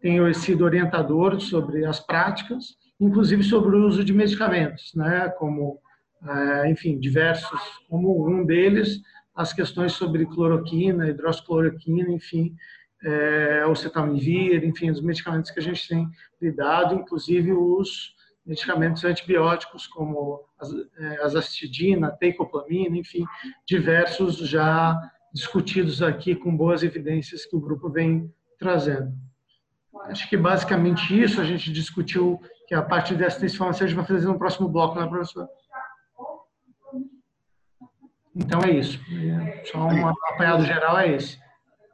Tem 0.00 0.32
sido 0.34 0.64
orientador 0.64 1.40
sobre 1.40 1.84
as 1.84 2.00
práticas, 2.00 2.76
inclusive 3.00 3.42
sobre 3.42 3.76
o 3.76 3.86
uso 3.86 4.04
de 4.04 4.12
medicamentos, 4.12 4.92
né? 4.94 5.28
Como, 5.38 5.78
é, 6.26 6.70
enfim, 6.70 6.98
diversos, 6.98 7.60
como 7.88 8.28
um 8.28 8.44
deles 8.44 9.00
as 9.34 9.52
questões 9.52 9.92
sobre 9.92 10.26
cloroquina, 10.26 11.08
hidroxicloroquina, 11.08 12.10
enfim, 12.10 12.54
é, 13.02 13.66
oseltamivir, 13.66 14.64
enfim, 14.64 14.90
os 14.90 15.00
medicamentos 15.00 15.50
que 15.50 15.58
a 15.58 15.62
gente 15.62 15.88
tem 15.88 16.08
lidado, 16.40 16.94
inclusive 16.94 17.52
os 17.52 18.14
medicamentos 18.46 19.04
antibióticos 19.04 19.86
como 19.86 20.40
é, 20.98 21.22
azastidina, 21.22 22.12
teicoplamina, 22.12 22.96
enfim, 22.96 23.24
diversos 23.66 24.36
já 24.36 24.98
discutidos 25.34 26.00
aqui 26.00 26.36
com 26.36 26.56
boas 26.56 26.84
evidências 26.84 27.44
que 27.44 27.56
o 27.56 27.60
grupo 27.60 27.90
vem 27.90 28.32
trazendo. 28.56 29.12
Acho 30.02 30.28
que 30.28 30.36
basicamente 30.36 31.20
isso 31.20 31.40
a 31.40 31.44
gente 31.44 31.72
discutiu, 31.72 32.40
que 32.68 32.74
a 32.74 32.82
parte 32.82 33.14
dessa 33.14 33.40
transformação 33.40 33.84
a 33.84 33.88
gente 33.88 33.96
vai 33.96 34.06
fazer 34.06 34.26
no 34.26 34.38
próximo 34.38 34.68
bloco, 34.68 34.98
né, 34.98 35.06
professor? 35.06 35.48
Então 38.34 38.60
é 38.60 38.70
isso. 38.70 38.98
Só 39.70 39.78
um 39.86 40.08
apanhado 40.08 40.64
geral 40.64 40.98
é 40.98 41.14
esse. 41.14 41.38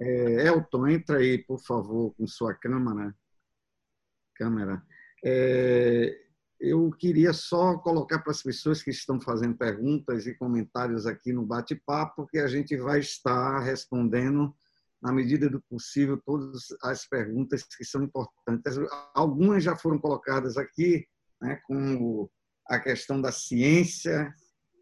É, 0.00 0.46
Elton, 0.48 0.88
entra 0.88 1.18
aí, 1.18 1.38
por 1.38 1.58
favor, 1.58 2.14
com 2.14 2.26
sua 2.26 2.54
câmera. 2.54 3.14
câmera. 4.34 4.82
É, 5.24 6.16
eu 6.60 6.90
queria 6.90 7.32
só 7.32 7.78
colocar 7.78 8.18
para 8.18 8.32
as 8.32 8.42
pessoas 8.42 8.82
que 8.82 8.90
estão 8.90 9.18
fazendo 9.18 9.56
perguntas 9.56 10.26
e 10.26 10.34
comentários 10.34 11.06
aqui 11.06 11.32
no 11.32 11.46
bate-papo 11.46 12.26
que 12.26 12.38
a 12.38 12.46
gente 12.46 12.76
vai 12.76 13.00
estar 13.00 13.60
respondendo, 13.60 14.54
na 15.00 15.10
medida 15.10 15.48
do 15.48 15.62
possível, 15.62 16.20
todas 16.24 16.66
as 16.82 17.08
perguntas 17.08 17.64
que 17.64 17.84
são 17.84 18.04
importantes. 18.04 18.76
Algumas 19.14 19.64
já 19.64 19.74
foram 19.74 19.98
colocadas 19.98 20.58
aqui, 20.58 21.06
né, 21.40 21.58
como 21.66 22.30
a 22.68 22.78
questão 22.78 23.20
da 23.20 23.32
ciência 23.32 24.32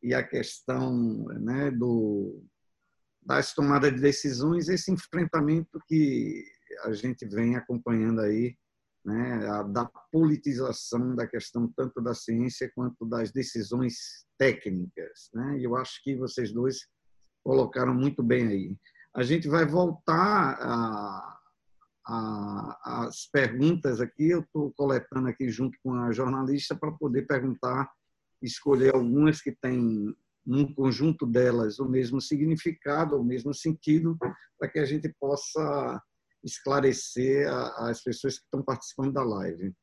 e 0.02 0.12
a 0.12 0.22
questão 0.22 1.24
né, 1.40 1.70
do, 1.70 2.44
das 3.22 3.54
tomadas 3.54 3.94
de 3.94 4.00
decisões, 4.00 4.68
esse 4.68 4.90
enfrentamento 4.90 5.78
que 5.86 6.44
a 6.82 6.92
gente 6.92 7.24
vem 7.24 7.54
acompanhando 7.54 8.20
aí, 8.20 8.56
né, 9.08 9.40
da 9.72 9.86
politização 10.12 11.16
da 11.16 11.26
questão 11.26 11.72
tanto 11.74 12.00
da 12.02 12.14
ciência 12.14 12.70
quanto 12.74 13.06
das 13.06 13.32
decisões 13.32 14.26
técnicas. 14.36 15.30
Né? 15.32 15.58
E 15.58 15.64
eu 15.64 15.74
acho 15.76 16.02
que 16.04 16.14
vocês 16.14 16.52
dois 16.52 16.86
colocaram 17.42 17.94
muito 17.94 18.22
bem 18.22 18.46
aí. 18.46 18.76
A 19.16 19.22
gente 19.22 19.48
vai 19.48 19.64
voltar 19.64 21.38
as 22.04 23.26
perguntas 23.32 24.00
aqui, 24.00 24.30
eu 24.30 24.40
estou 24.40 24.72
coletando 24.76 25.28
aqui 25.28 25.48
junto 25.50 25.76
com 25.82 25.94
a 25.94 26.12
jornalista 26.12 26.76
para 26.76 26.92
poder 26.92 27.26
perguntar 27.26 27.90
escolher 28.42 28.94
algumas 28.94 29.40
que 29.40 29.52
têm 29.52 30.14
num 30.46 30.72
conjunto 30.72 31.26
delas 31.26 31.78
o 31.78 31.88
mesmo 31.88 32.20
significado, 32.20 33.16
o 33.16 33.24
mesmo 33.24 33.52
sentido, 33.52 34.16
para 34.58 34.68
que 34.68 34.78
a 34.78 34.84
gente 34.84 35.12
possa 35.18 36.02
esclarecer 36.44 37.48
as 37.76 38.02
pessoas 38.02 38.38
que 38.38 38.44
estão 38.44 38.62
participando 38.62 39.12
da 39.12 39.22
live. 39.22 39.74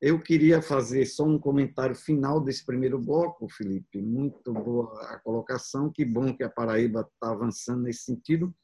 Eu 0.00 0.20
queria 0.20 0.60
fazer 0.60 1.06
só 1.06 1.24
um 1.24 1.38
comentário 1.38 1.96
final 1.96 2.38
desse 2.38 2.62
primeiro 2.66 2.98
bloco, 2.98 3.48
Felipe. 3.48 4.02
Muito 4.02 4.52
boa 4.52 5.00
a 5.08 5.18
colocação. 5.18 5.90
Que 5.90 6.04
bom 6.04 6.36
que 6.36 6.42
a 6.42 6.50
Paraíba 6.50 7.08
está 7.10 7.30
avançando 7.32 7.84
nesse 7.84 8.02
sentido, 8.02 8.54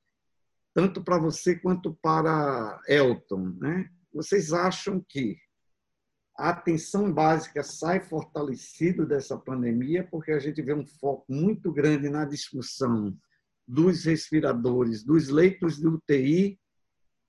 tanto 0.75 1.03
para 1.03 1.17
você 1.17 1.57
quanto 1.57 1.97
para 2.03 2.79
Elton. 2.87 3.57
Né? 3.59 3.91
Vocês 4.13 4.53
acham 4.53 5.03
que 5.09 5.39
a 6.37 6.51
atenção 6.51 7.11
básica 7.11 7.63
sai 7.63 8.01
fortalecido 8.01 9.07
dessa 9.07 9.35
pandemia, 9.39 10.07
porque 10.11 10.33
a 10.33 10.39
gente 10.39 10.61
vê 10.61 10.75
um 10.75 10.87
foco 10.87 11.25
muito 11.27 11.73
grande 11.73 12.11
na 12.11 12.27
discussão 12.27 13.17
dos 13.67 14.05
respiradores, 14.05 15.03
dos 15.03 15.31
leitos 15.31 15.79
de 15.79 15.87
UTI, 15.87 16.60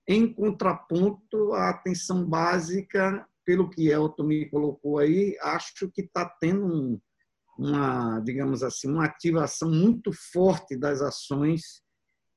em 0.08 0.32
contraponto 0.34 1.54
à 1.54 1.70
atenção 1.70 2.26
básica, 2.26 3.26
pelo 3.46 3.70
que 3.70 3.88
Elton 3.88 4.24
me 4.24 4.50
colocou 4.50 5.00
aí, 5.00 5.38
acho 5.42 5.90
que 5.92 6.02
está 6.02 6.26
tendo 6.40 6.66
um, 6.66 7.00
uma, 7.58 8.20
digamos 8.20 8.64
assim, 8.64 8.90
uma 8.90 9.06
ativação 9.06 9.70
muito 9.70 10.12
forte 10.32 10.76
das 10.76 11.02
ações, 11.02 11.82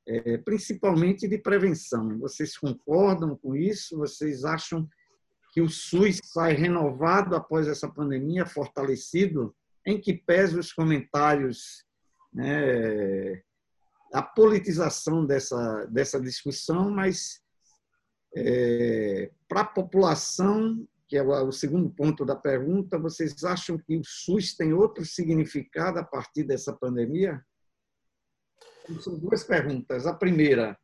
é, 0.07 0.39
principalmente 0.39 1.27
de 1.27 1.39
prevenção. 1.39 2.19
Vocês 2.19 2.57
concordam 2.57 3.37
com 3.37 3.55
isso? 3.55 3.97
Vocês 3.99 4.45
acham 4.45 4.89
que 5.53 5.61
o 5.61 5.69
SUS 5.69 6.21
sai 6.25 6.55
renovado 6.55 7.37
após 7.37 7.69
essa 7.69 7.89
pandemia, 7.89 8.45
fortalecido, 8.45 9.55
em 9.87 10.01
que 10.01 10.13
pese 10.13 10.59
os 10.59 10.73
comentários, 10.73 11.85
né, 12.33 13.41
a 14.13 14.23
politização 14.23 15.25
dessa, 15.25 15.87
dessa 15.87 16.21
discussão, 16.21 16.91
mas 16.91 17.41
é, 18.37 19.31
para 19.49 19.61
a 19.61 19.67
população 19.67 20.87
que 21.07 21.19
é 21.19 21.23
o 21.23 21.53
segundo 21.53 21.91
ponto 21.91 22.25
da 22.25 22.35
pergunta, 22.35 22.99
vocês 22.99 23.45
acham 23.45 23.79
que 23.79 23.97
o 23.97 24.03
SUS 24.05 24.57
tem 24.57 24.73
outro 24.73 25.05
significado 25.05 25.99
a 25.99 26.05
partir 26.05 26.45
dessa 26.45 26.73
pandemia? 26.73 27.41
São 29.01 29.19
duas 29.19 29.45
perguntas. 29.45 30.07
A 30.07 30.15
primeira, 30.15 30.77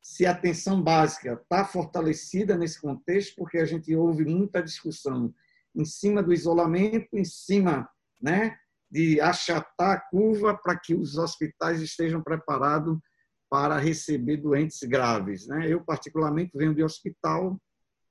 se 0.00 0.24
a 0.24 0.30
atenção 0.30 0.82
básica 0.82 1.34
está 1.34 1.64
fortalecida 1.64 2.56
nesse 2.56 2.80
contexto, 2.80 3.34
porque 3.36 3.58
a 3.58 3.64
gente 3.64 3.94
ouve 3.94 4.24
muita 4.24 4.62
discussão 4.62 5.34
em 5.74 5.84
cima 5.84 6.22
do 6.22 6.32
isolamento, 6.32 7.08
em 7.12 7.24
cima 7.24 7.88
né, 8.22 8.56
de 8.90 9.20
achatar 9.20 9.96
a 9.96 10.00
curva 10.00 10.56
para 10.56 10.78
que 10.78 10.94
os 10.94 11.18
hospitais 11.18 11.82
estejam 11.82 12.22
preparados 12.22 12.98
para 13.48 13.78
receber 13.78 14.38
doentes 14.38 14.80
graves. 14.82 15.46
Né? 15.46 15.72
Eu, 15.72 15.84
particularmente, 15.84 16.56
venho 16.56 16.74
de 16.74 16.82
hospital, 16.82 17.60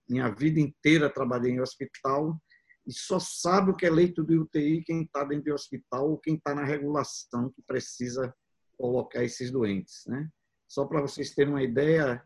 minha 0.08 0.30
vida 0.30 0.60
inteira 0.60 1.10
trabalhei 1.10 1.54
em 1.54 1.62
hospital, 1.62 2.40
e 2.88 2.94
só 2.94 3.20
sabe 3.20 3.72
o 3.72 3.76
que 3.76 3.86
é 3.86 3.90
leito 3.90 4.24
de 4.24 4.38
UTI 4.38 4.84
quem 4.84 5.04
está 5.04 5.24
dentro 5.24 5.46
do 5.46 5.56
hospital 5.56 6.12
ou 6.12 6.20
quem 6.20 6.36
está 6.36 6.54
na 6.54 6.64
regulação 6.64 7.50
que 7.50 7.62
precisa 7.64 8.34
colocar 8.78 9.24
esses 9.24 9.50
doentes. 9.50 10.04
Né? 10.06 10.30
Só 10.68 10.86
para 10.86 11.02
vocês 11.02 11.34
terem 11.34 11.54
uma 11.54 11.64
ideia, 11.64 12.24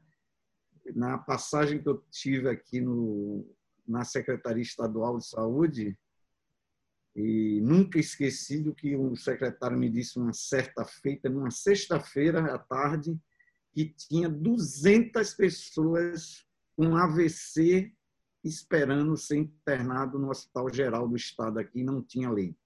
na 0.95 1.18
passagem 1.18 1.82
que 1.82 1.88
eu 1.88 2.03
tive 2.12 2.49
aqui 2.49 2.82
no, 2.82 3.45
na 3.88 4.03
Secretaria 4.03 4.62
Estadual 4.62 5.18
de 5.18 5.28
Saúde, 5.28 5.97
e 7.22 7.59
nunca 7.61 7.99
esqueci 7.99 8.61
do 8.63 8.74
que 8.74 8.95
o 8.95 9.15
secretário 9.15 9.78
me 9.78 9.89
disse 9.89 10.17
uma 10.17 10.32
certa 10.32 10.86
feita, 10.86 11.30
numa 11.30 11.51
sexta-feira 11.51 12.53
à 12.53 12.57
tarde, 12.57 13.20
que 13.74 13.93
tinha 13.93 14.30
200 14.30 15.34
pessoas 15.34 16.45
com 16.78 16.95
AVC 16.95 17.93
esperando 18.43 19.17
ser 19.17 19.36
internado 19.36 20.17
no 20.17 20.30
Hospital 20.30 20.74
Geral 20.74 21.07
do 21.09 21.15
Estado 21.17 21.59
aqui, 21.59 21.84
não 21.84 22.01
tinha 22.01 22.30
leito, 22.30 22.57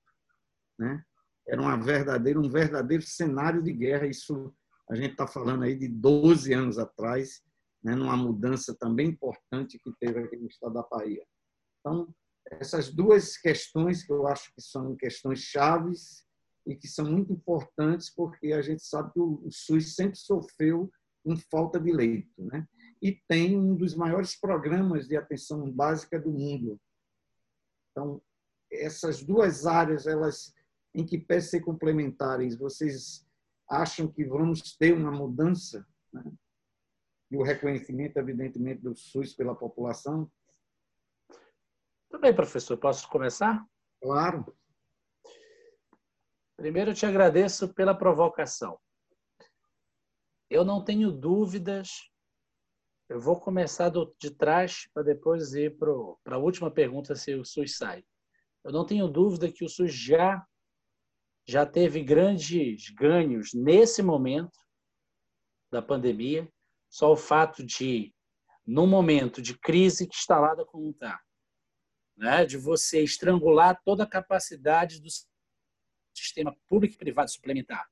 né? 0.77 1.03
Era 1.47 1.59
uma 1.59 1.75
verdadeira, 1.75 2.39
um 2.39 2.47
verdadeiro 2.47 3.03
cenário 3.03 3.61
de 3.61 3.73
guerra. 3.73 4.05
Isso 4.05 4.53
a 4.89 4.95
gente 4.95 5.11
está 5.11 5.25
falando 5.25 5.63
aí 5.63 5.75
de 5.75 5.87
12 5.87 6.53
anos 6.53 6.77
atrás, 6.77 7.43
né, 7.83 7.95
numa 7.95 8.15
mudança 8.15 8.73
também 8.79 9.09
importante 9.09 9.79
que 9.79 9.91
teve 9.99 10.19
aqui 10.19 10.37
no 10.37 10.47
estado 10.47 10.75
da 10.75 10.83
Bahia. 10.83 11.25
Então, 11.79 12.13
essas 12.59 12.93
duas 12.93 13.37
questões 13.37 14.03
que 14.03 14.11
eu 14.11 14.27
acho 14.27 14.53
que 14.53 14.61
são 14.61 14.95
questões 14.95 15.39
chaves 15.39 16.25
e 16.65 16.75
que 16.75 16.87
são 16.87 17.05
muito 17.05 17.33
importantes 17.33 18.09
porque 18.09 18.53
a 18.53 18.61
gente 18.61 18.83
sabe 18.83 19.11
que 19.13 19.19
o 19.19 19.49
SUS 19.51 19.95
sempre 19.95 20.17
sofreu 20.17 20.91
com 21.23 21.35
falta 21.37 21.79
de 21.79 21.91
leito, 21.91 22.43
né? 22.45 22.67
E 23.01 23.13
tem 23.27 23.57
um 23.57 23.75
dos 23.75 23.95
maiores 23.95 24.39
programas 24.39 25.07
de 25.07 25.17
atenção 25.17 25.69
básica 25.71 26.19
do 26.19 26.31
mundo. 26.31 26.79
Então, 27.91 28.21
essas 28.71 29.23
duas 29.23 29.65
áreas, 29.65 30.07
elas 30.07 30.53
em 30.95 31.05
que 31.05 31.17
pé 31.17 31.39
ser 31.39 31.61
complementares, 31.61 32.55
vocês 32.55 33.25
acham 33.69 34.07
que 34.07 34.23
vamos 34.23 34.77
ter 34.77 34.93
uma 34.93 35.11
mudança 35.11 35.85
né? 36.11 36.23
e 37.31 37.37
o 37.37 37.41
reconhecimento, 37.41 38.17
evidentemente, 38.17 38.81
do 38.81 38.95
SUS 38.95 39.33
pela 39.33 39.55
população? 39.55 40.31
Bem, 42.23 42.33
professor. 42.33 42.77
Posso 42.77 43.05
começar? 43.09 43.67
Claro. 44.01 44.55
Primeiro, 46.55 46.91
eu 46.91 46.95
te 46.95 47.05
agradeço 47.05 47.73
pela 47.73 47.93
provocação. 47.93 48.79
Eu 50.49 50.63
não 50.63 50.81
tenho 50.81 51.11
dúvidas. 51.11 51.89
Eu 53.09 53.19
vou 53.19 53.37
começar 53.37 53.89
do, 53.89 54.15
de 54.17 54.31
trás 54.31 54.89
para 54.93 55.03
depois 55.03 55.53
ir 55.53 55.77
para 55.77 56.33
a 56.33 56.37
última 56.37 56.71
pergunta 56.71 57.13
se 57.13 57.35
o 57.35 57.43
SUS 57.43 57.75
sai. 57.75 58.05
Eu 58.63 58.71
não 58.71 58.85
tenho 58.85 59.09
dúvida 59.09 59.51
que 59.51 59.65
o 59.65 59.69
SUS 59.69 59.93
já 59.93 60.41
já 61.45 61.65
teve 61.65 62.01
grandes 62.01 62.89
ganhos 62.91 63.49
nesse 63.53 64.01
momento 64.01 64.57
da 65.69 65.81
pandemia. 65.81 66.49
Só 66.89 67.11
o 67.11 67.17
fato 67.17 67.65
de, 67.65 68.15
num 68.65 68.87
momento 68.87 69.41
de 69.41 69.59
crise 69.59 70.07
que 70.07 70.15
instalada 70.15 70.65
como 70.65 70.89
está, 70.91 71.19
né, 72.15 72.45
de 72.45 72.57
você 72.57 73.01
estrangular 73.03 73.79
toda 73.83 74.03
a 74.03 74.09
capacidade 74.09 75.01
do 75.01 75.09
sistema 76.15 76.55
público 76.69 76.93
e 76.93 76.97
privado 76.97 77.31
suplementar. 77.31 77.87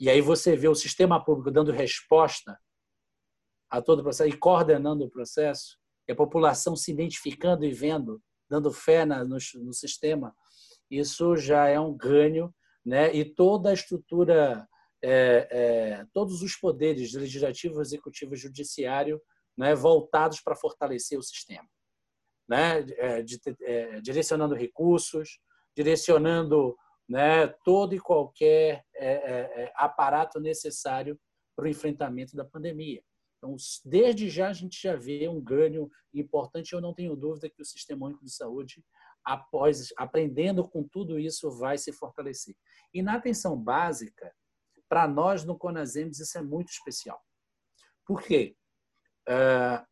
E 0.00 0.10
aí 0.10 0.20
você 0.20 0.56
vê 0.56 0.68
o 0.68 0.74
sistema 0.74 1.22
público 1.22 1.50
dando 1.50 1.70
resposta 1.70 2.58
a 3.70 3.80
todo 3.80 4.00
o 4.00 4.02
processo 4.02 4.30
e 4.30 4.38
coordenando 4.38 5.04
o 5.04 5.10
processo, 5.10 5.78
e 6.06 6.12
a 6.12 6.16
população 6.16 6.76
se 6.76 6.92
identificando 6.92 7.64
e 7.64 7.72
vendo, 7.72 8.22
dando 8.48 8.72
fé 8.72 9.04
na, 9.04 9.24
no, 9.24 9.38
no 9.54 9.72
sistema, 9.72 10.34
isso 10.90 11.36
já 11.36 11.66
é 11.68 11.80
um 11.80 11.96
ganho, 11.96 12.54
né? 12.84 13.14
E 13.14 13.24
toda 13.24 13.70
a 13.70 13.72
estrutura, 13.72 14.68
é, 15.02 15.48
é, 15.50 16.06
todos 16.12 16.42
os 16.42 16.54
poderes 16.56 17.14
legislativo, 17.14 17.80
executivo 17.80 18.36
judiciário, 18.36 19.20
né, 19.56 19.74
voltados 19.74 20.40
para 20.40 20.56
fortalecer 20.56 21.18
o 21.18 21.22
sistema 21.22 21.66
né, 22.48 22.84
é, 22.96 23.22
de, 23.22 23.40
é, 23.62 24.00
direcionando 24.00 24.54
recursos, 24.54 25.38
direcionando 25.76 26.76
né, 27.08 27.48
todo 27.64 27.94
e 27.94 28.00
qualquer 28.00 28.84
é, 28.94 29.06
é, 29.06 29.62
é, 29.62 29.72
aparato 29.76 30.40
necessário 30.40 31.18
para 31.56 31.66
o 31.66 31.68
enfrentamento 31.68 32.36
da 32.36 32.44
pandemia. 32.44 33.02
Então, 33.36 33.56
desde 33.84 34.28
já 34.30 34.48
a 34.48 34.52
gente 34.52 34.80
já 34.80 34.96
vê 34.96 35.28
um 35.28 35.40
ganho 35.40 35.90
importante. 36.14 36.72
Eu 36.72 36.80
não 36.80 36.94
tenho 36.94 37.14
dúvida 37.14 37.50
que 37.50 37.60
o 37.60 37.64
Sistema 37.64 38.06
Único 38.06 38.24
de 38.24 38.32
Saúde, 38.32 38.82
após 39.22 39.92
aprendendo 39.98 40.66
com 40.66 40.82
tudo 40.82 41.18
isso, 41.18 41.50
vai 41.50 41.76
se 41.76 41.92
fortalecer. 41.92 42.56
E 42.92 43.02
na 43.02 43.16
atenção 43.16 43.56
básica, 43.56 44.32
para 44.88 45.06
nós 45.06 45.44
no 45.44 45.58
Conasems 45.58 46.18
isso 46.18 46.38
é 46.38 46.42
muito 46.42 46.70
especial. 46.70 47.20
Por 48.06 48.22
quê? 48.22 48.56
Uh, 49.28 49.84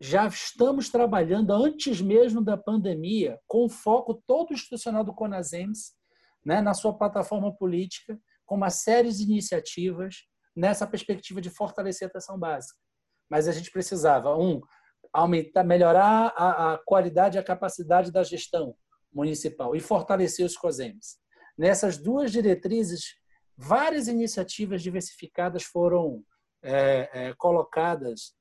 já 0.00 0.26
estamos 0.26 0.88
trabalhando 0.88 1.52
antes 1.52 2.00
mesmo 2.00 2.42
da 2.42 2.56
pandemia, 2.56 3.38
com 3.46 3.68
foco 3.68 4.14
todo 4.26 4.52
institucional 4.52 5.02
do 5.02 5.14
Conasems, 5.14 5.92
né, 6.44 6.60
na 6.60 6.72
sua 6.72 6.96
plataforma 6.96 7.54
política, 7.54 8.18
com 8.46 8.54
uma 8.54 8.70
série 8.70 9.12
de 9.12 9.24
iniciativas 9.24 10.26
nessa 10.54 10.86
perspectiva 10.86 11.40
de 11.40 11.50
fortalecer 11.50 12.06
a 12.06 12.10
atenção 12.10 12.38
básica. 12.38 12.78
Mas 13.28 13.48
a 13.48 13.52
gente 13.52 13.70
precisava, 13.70 14.36
um, 14.36 14.60
aumentar, 15.12 15.64
melhorar 15.64 16.32
a, 16.36 16.74
a 16.74 16.78
qualidade 16.78 17.36
e 17.36 17.40
a 17.40 17.44
capacidade 17.44 18.12
da 18.12 18.22
gestão 18.22 18.74
municipal 19.12 19.74
e 19.74 19.80
fortalecer 19.80 20.46
os 20.46 20.56
COSEMs. 20.56 21.18
Nessas 21.56 21.98
duas 21.98 22.30
diretrizes, 22.30 23.16
várias 23.56 24.06
iniciativas 24.06 24.80
diversificadas 24.80 25.64
foram 25.64 26.22
é, 26.62 27.10
é, 27.12 27.34
colocadas 27.34 28.32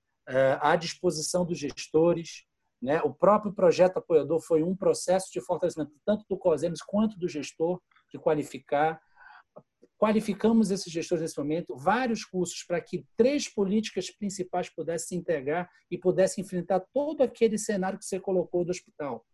à 0.62 0.76
disposição 0.76 1.46
dos 1.46 1.58
gestores. 1.58 2.46
Né? 2.82 3.02
O 3.02 3.14
próprio 3.14 3.54
projeto 3.54 3.98
apoiador 3.98 4.40
foi 4.42 4.62
um 4.62 4.76
processo 4.76 5.32
de 5.32 5.42
fortalecimento 5.42 5.92
tanto 6.06 6.26
do 6.30 6.38
COSEMES 6.38 6.82
quanto 6.82 7.18
do 7.18 7.28
gestor, 7.28 7.82
de 8.12 8.20
qualificar. 8.20 9.02
Qualificamos 9.98 10.70
esses 10.70 10.92
gestores 10.94 11.24
nesse 11.24 11.40
momento, 11.40 11.76
vários 11.76 12.24
cursos 12.24 12.64
para 12.64 12.80
que 12.80 13.04
três 13.16 13.52
políticas 13.52 14.12
principais 14.12 14.70
pudessem 14.70 15.08
se 15.08 15.16
integrar 15.16 15.68
e 15.90 15.98
pudessem 15.98 16.44
enfrentar 16.44 16.82
todo 16.94 17.22
aquele 17.24 17.58
cenário 17.58 17.98
que 17.98 18.06
você 18.06 18.20
colocou 18.20 18.64
do 18.64 18.70
hospital. 18.70 19.26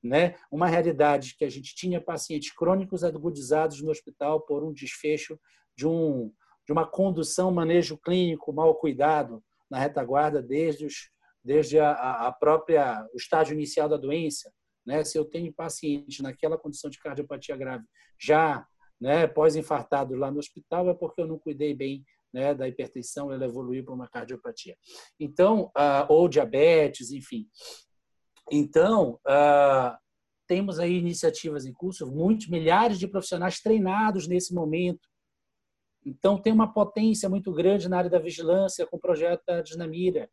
Né? 0.00 0.36
Uma 0.50 0.68
realidade 0.68 1.34
que 1.36 1.44
a 1.44 1.48
gente 1.48 1.74
tinha 1.74 2.00
pacientes 2.00 2.52
crônicos 2.52 3.02
agudizados 3.02 3.82
no 3.82 3.90
hospital 3.90 4.40
por 4.42 4.62
um 4.62 4.72
desfecho 4.72 5.38
de, 5.76 5.88
um, 5.88 6.32
de 6.64 6.72
uma 6.72 6.86
condução, 6.86 7.50
manejo 7.50 7.98
clínico 7.98 8.52
mal 8.52 8.74
cuidado, 8.76 9.42
na 9.72 9.78
retaguarda 9.78 10.42
desde, 10.42 10.84
os, 10.84 11.10
desde 11.42 11.78
a, 11.80 12.26
a 12.26 12.32
própria 12.32 13.02
o 13.14 13.16
estágio 13.16 13.54
inicial 13.54 13.88
da 13.88 13.96
doença. 13.96 14.52
Né? 14.86 15.02
Se 15.02 15.16
eu 15.16 15.24
tenho 15.24 15.50
paciente 15.50 16.22
naquela 16.22 16.58
condição 16.58 16.90
de 16.90 16.98
cardiopatia 16.98 17.56
grave 17.56 17.84
já 18.20 18.66
né, 19.00 19.26
pós-infartado 19.26 20.14
lá 20.14 20.30
no 20.30 20.38
hospital, 20.38 20.90
é 20.90 20.94
porque 20.94 21.22
eu 21.22 21.26
não 21.26 21.38
cuidei 21.38 21.74
bem 21.74 22.04
né, 22.30 22.54
da 22.54 22.68
hipertensão, 22.68 23.32
ela 23.32 23.46
evoluiu 23.46 23.82
para 23.82 23.94
uma 23.94 24.08
cardiopatia. 24.08 24.76
Então, 25.18 25.72
uh, 25.76 26.04
ou 26.06 26.28
diabetes, 26.28 27.10
enfim. 27.10 27.48
Então, 28.50 29.18
uh, 29.26 29.96
temos 30.46 30.78
aí 30.78 30.98
iniciativas 30.98 31.64
em 31.64 31.72
curso, 31.72 32.06
muitos, 32.06 32.48
milhares 32.48 32.98
de 32.98 33.08
profissionais 33.08 33.58
treinados 33.60 34.28
nesse 34.28 34.54
momento 34.54 35.11
então, 36.04 36.40
tem 36.40 36.52
uma 36.52 36.72
potência 36.72 37.28
muito 37.28 37.52
grande 37.52 37.88
na 37.88 37.98
área 37.98 38.10
da 38.10 38.18
vigilância 38.18 38.86
com 38.86 38.96
o 38.96 39.00
projeto 39.00 39.42
da 39.46 39.62
Dinamira. 39.62 40.28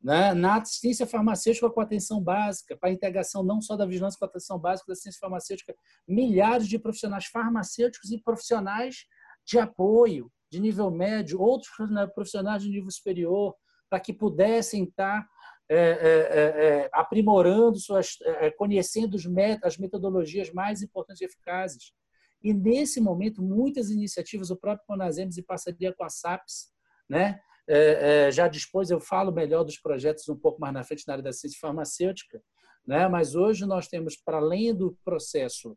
Né? 0.00 0.34
Na 0.34 0.60
assistência 0.60 1.06
farmacêutica 1.06 1.70
com 1.70 1.80
atenção 1.80 2.20
básica, 2.20 2.76
para 2.76 2.90
a 2.90 2.92
integração 2.92 3.42
não 3.42 3.60
só 3.60 3.74
da 3.76 3.86
vigilância 3.86 4.18
com 4.18 4.26
a 4.26 4.28
atenção 4.28 4.58
básica, 4.58 4.86
da 4.86 4.92
assistência 4.92 5.18
farmacêutica, 5.18 5.74
milhares 6.06 6.68
de 6.68 6.78
profissionais 6.78 7.26
farmacêuticos 7.26 8.10
e 8.10 8.20
profissionais 8.22 9.06
de 9.44 9.58
apoio, 9.58 10.30
de 10.50 10.60
nível 10.60 10.90
médio, 10.90 11.40
outros 11.40 11.70
profissionais 12.14 12.62
de 12.62 12.70
nível 12.70 12.90
superior, 12.90 13.56
para 13.88 13.98
que 13.98 14.12
pudessem 14.12 14.84
estar 14.84 15.26
é, 15.68 15.76
é, 15.76 16.66
é, 16.66 16.90
aprimorando 16.92 17.78
suas, 17.78 18.18
conhecendo 18.58 19.16
as 19.62 19.78
metodologias 19.78 20.52
mais 20.52 20.82
importantes 20.82 21.22
e 21.22 21.24
eficazes. 21.24 21.92
E 22.44 22.52
nesse 22.52 23.00
momento, 23.00 23.42
muitas 23.42 23.90
iniciativas, 23.90 24.50
o 24.50 24.56
próprio 24.56 24.86
Conasems, 24.86 25.38
em 25.38 25.42
parceria 25.42 25.94
com 25.94 26.04
a 26.04 26.10
SAPS, 26.10 26.70
né, 27.08 27.40
já 28.30 28.46
dispôs, 28.46 28.90
eu 28.90 29.00
falo 29.00 29.32
melhor 29.32 29.64
dos 29.64 29.78
projetos 29.78 30.28
um 30.28 30.36
pouco 30.36 30.60
mais 30.60 30.74
na 30.74 30.84
frente 30.84 31.04
na 31.08 31.14
área 31.14 31.24
da 31.24 31.32
ciência 31.32 31.58
farmacêutica, 31.58 32.42
né, 32.86 33.08
mas 33.08 33.34
hoje 33.34 33.64
nós 33.64 33.88
temos, 33.88 34.16
para 34.16 34.36
além 34.36 34.74
do 34.74 34.96
processo 35.02 35.76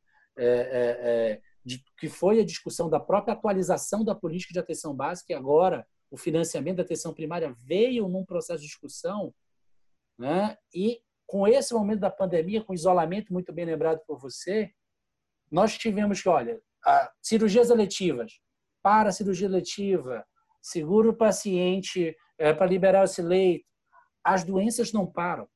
de, 1.65 1.81
que 1.97 2.09
foi 2.09 2.41
a 2.41 2.45
discussão 2.45 2.89
da 2.89 2.99
própria 2.99 3.33
atualização 3.33 4.03
da 4.03 4.13
política 4.13 4.53
de 4.53 4.59
atenção 4.59 4.93
básica, 4.93 5.31
e 5.31 5.35
agora 5.35 5.87
o 6.11 6.17
financiamento 6.17 6.77
da 6.77 6.83
atenção 6.83 7.13
primária 7.13 7.55
veio 7.65 8.07
num 8.07 8.25
processo 8.25 8.61
de 8.61 8.67
discussão 8.67 9.33
né? 10.17 10.57
E 10.73 10.99
com 11.25 11.47
esse 11.47 11.73
momento 11.73 11.99
da 11.99 12.09
pandemia, 12.09 12.63
com 12.63 12.73
isolamento 12.73 13.31
muito 13.31 13.53
bem 13.53 13.65
lembrado 13.65 13.99
por 14.07 14.17
você, 14.19 14.71
nós 15.51 15.77
tivemos 15.77 16.21
que, 16.21 16.29
olha, 16.29 16.61
cirurgias 17.21 17.69
eletivas, 17.69 18.39
para 18.81 19.11
cirurgia 19.11 19.47
eletiva, 19.47 20.25
seguro 20.61 21.09
o 21.09 21.15
paciente 21.15 22.15
é, 22.37 22.53
para 22.53 22.67
liberar 22.67 23.03
esse 23.03 23.21
leito. 23.21 23.65
As 24.23 24.43
doenças 24.43 24.93
não 24.93 25.05
param. 25.05 25.47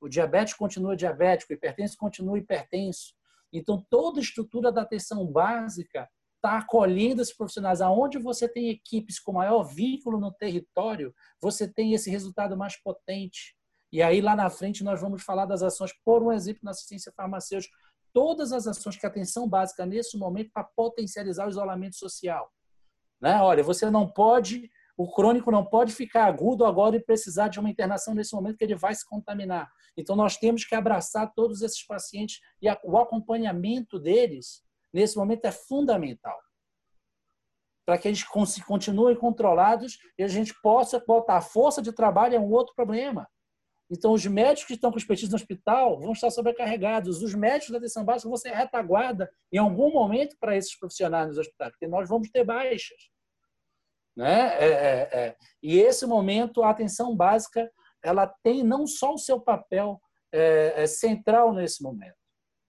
O 0.00 0.08
diabético 0.08 0.58
continua 0.58 0.96
diabético, 0.96 1.52
o 1.52 1.56
hipertenso 1.56 1.96
continua 1.96 2.38
hipertenso. 2.38 3.14
Então, 3.52 3.84
toda 3.90 4.20
a 4.20 4.22
estrutura 4.22 4.70
da 4.70 4.82
atenção 4.82 5.26
básica 5.26 6.08
está 6.36 6.58
acolhendo 6.58 7.20
esses 7.20 7.36
profissionais. 7.36 7.80
Aonde 7.80 8.18
você 8.18 8.48
tem 8.48 8.70
equipes 8.70 9.18
com 9.18 9.32
maior 9.32 9.64
vínculo 9.64 10.20
no 10.20 10.32
território, 10.32 11.12
você 11.40 11.66
tem 11.66 11.94
esse 11.94 12.10
resultado 12.10 12.56
mais 12.56 12.80
potente. 12.80 13.56
E 13.90 14.02
aí, 14.02 14.20
lá 14.20 14.36
na 14.36 14.50
frente, 14.50 14.84
nós 14.84 15.00
vamos 15.00 15.22
falar 15.22 15.46
das 15.46 15.62
ações, 15.62 15.92
por 16.04 16.22
um 16.22 16.30
exemplo, 16.30 16.60
na 16.62 16.70
assistência 16.70 17.12
farmacêutica, 17.16 17.74
todas 18.12 18.52
as 18.52 18.66
ações 18.66 18.96
que 18.96 19.06
a 19.06 19.08
atenção 19.08 19.48
básica 19.48 19.86
nesse 19.86 20.16
momento 20.16 20.50
para 20.52 20.64
potencializar 20.64 21.46
o 21.46 21.50
isolamento 21.50 21.96
social. 21.96 22.50
Né? 23.20 23.40
Olha, 23.40 23.62
você 23.62 23.90
não 23.90 24.06
pode, 24.06 24.70
o 24.96 25.10
crônico 25.10 25.50
não 25.50 25.64
pode 25.64 25.92
ficar 25.92 26.26
agudo 26.26 26.64
agora 26.64 26.96
e 26.96 27.00
precisar 27.00 27.48
de 27.48 27.58
uma 27.58 27.70
internação 27.70 28.14
nesse 28.14 28.34
momento 28.34 28.56
que 28.56 28.64
ele 28.64 28.76
vai 28.76 28.94
se 28.94 29.06
contaminar. 29.06 29.70
Então, 29.96 30.14
nós 30.14 30.36
temos 30.36 30.64
que 30.64 30.74
abraçar 30.74 31.32
todos 31.34 31.62
esses 31.62 31.84
pacientes 31.84 32.40
e 32.62 32.68
o 32.84 32.96
acompanhamento 32.96 33.98
deles, 33.98 34.62
nesse 34.92 35.16
momento, 35.16 35.44
é 35.44 35.52
fundamental. 35.52 36.38
Para 37.84 37.98
que 37.98 38.06
eles 38.06 38.22
continuem 38.22 39.16
controlados 39.16 39.98
e 40.18 40.22
a 40.22 40.28
gente 40.28 40.54
possa 40.60 41.02
botar 41.04 41.38
a 41.38 41.42
força 41.42 41.80
de 41.80 41.92
trabalho 41.92 42.36
é 42.36 42.40
um 42.40 42.50
outro 42.50 42.74
problema. 42.74 43.26
Então, 43.90 44.12
os 44.12 44.26
médicos 44.26 44.66
que 44.66 44.74
estão 44.74 44.90
com 44.90 44.98
expertise 44.98 45.30
no 45.30 45.36
hospital 45.36 45.98
vão 45.98 46.12
estar 46.12 46.30
sobrecarregados. 46.30 47.22
Os 47.22 47.34
médicos 47.34 47.70
da 47.70 47.78
atenção 47.78 48.04
básica 48.04 48.28
vão 48.28 48.36
ser 48.36 48.52
retaguarda 48.52 49.30
em 49.50 49.58
algum 49.58 49.92
momento 49.92 50.36
para 50.38 50.56
esses 50.56 50.78
profissionais 50.78 51.28
nos 51.28 51.38
hospitais, 51.38 51.70
porque 51.70 51.88
nós 51.88 52.08
vamos 52.08 52.30
ter 52.30 52.44
baixas. 52.44 52.98
Né? 54.14 54.58
É, 54.58 54.68
é, 54.68 55.08
é. 55.12 55.36
E 55.62 55.78
esse 55.78 56.04
momento, 56.04 56.62
a 56.62 56.70
atenção 56.70 57.16
básica, 57.16 57.70
ela 58.02 58.26
tem 58.42 58.62
não 58.62 58.86
só 58.86 59.14
o 59.14 59.18
seu 59.18 59.40
papel 59.40 60.00
é, 60.32 60.82
é 60.82 60.86
central 60.86 61.54
nesse 61.54 61.82
momento. 61.82 62.16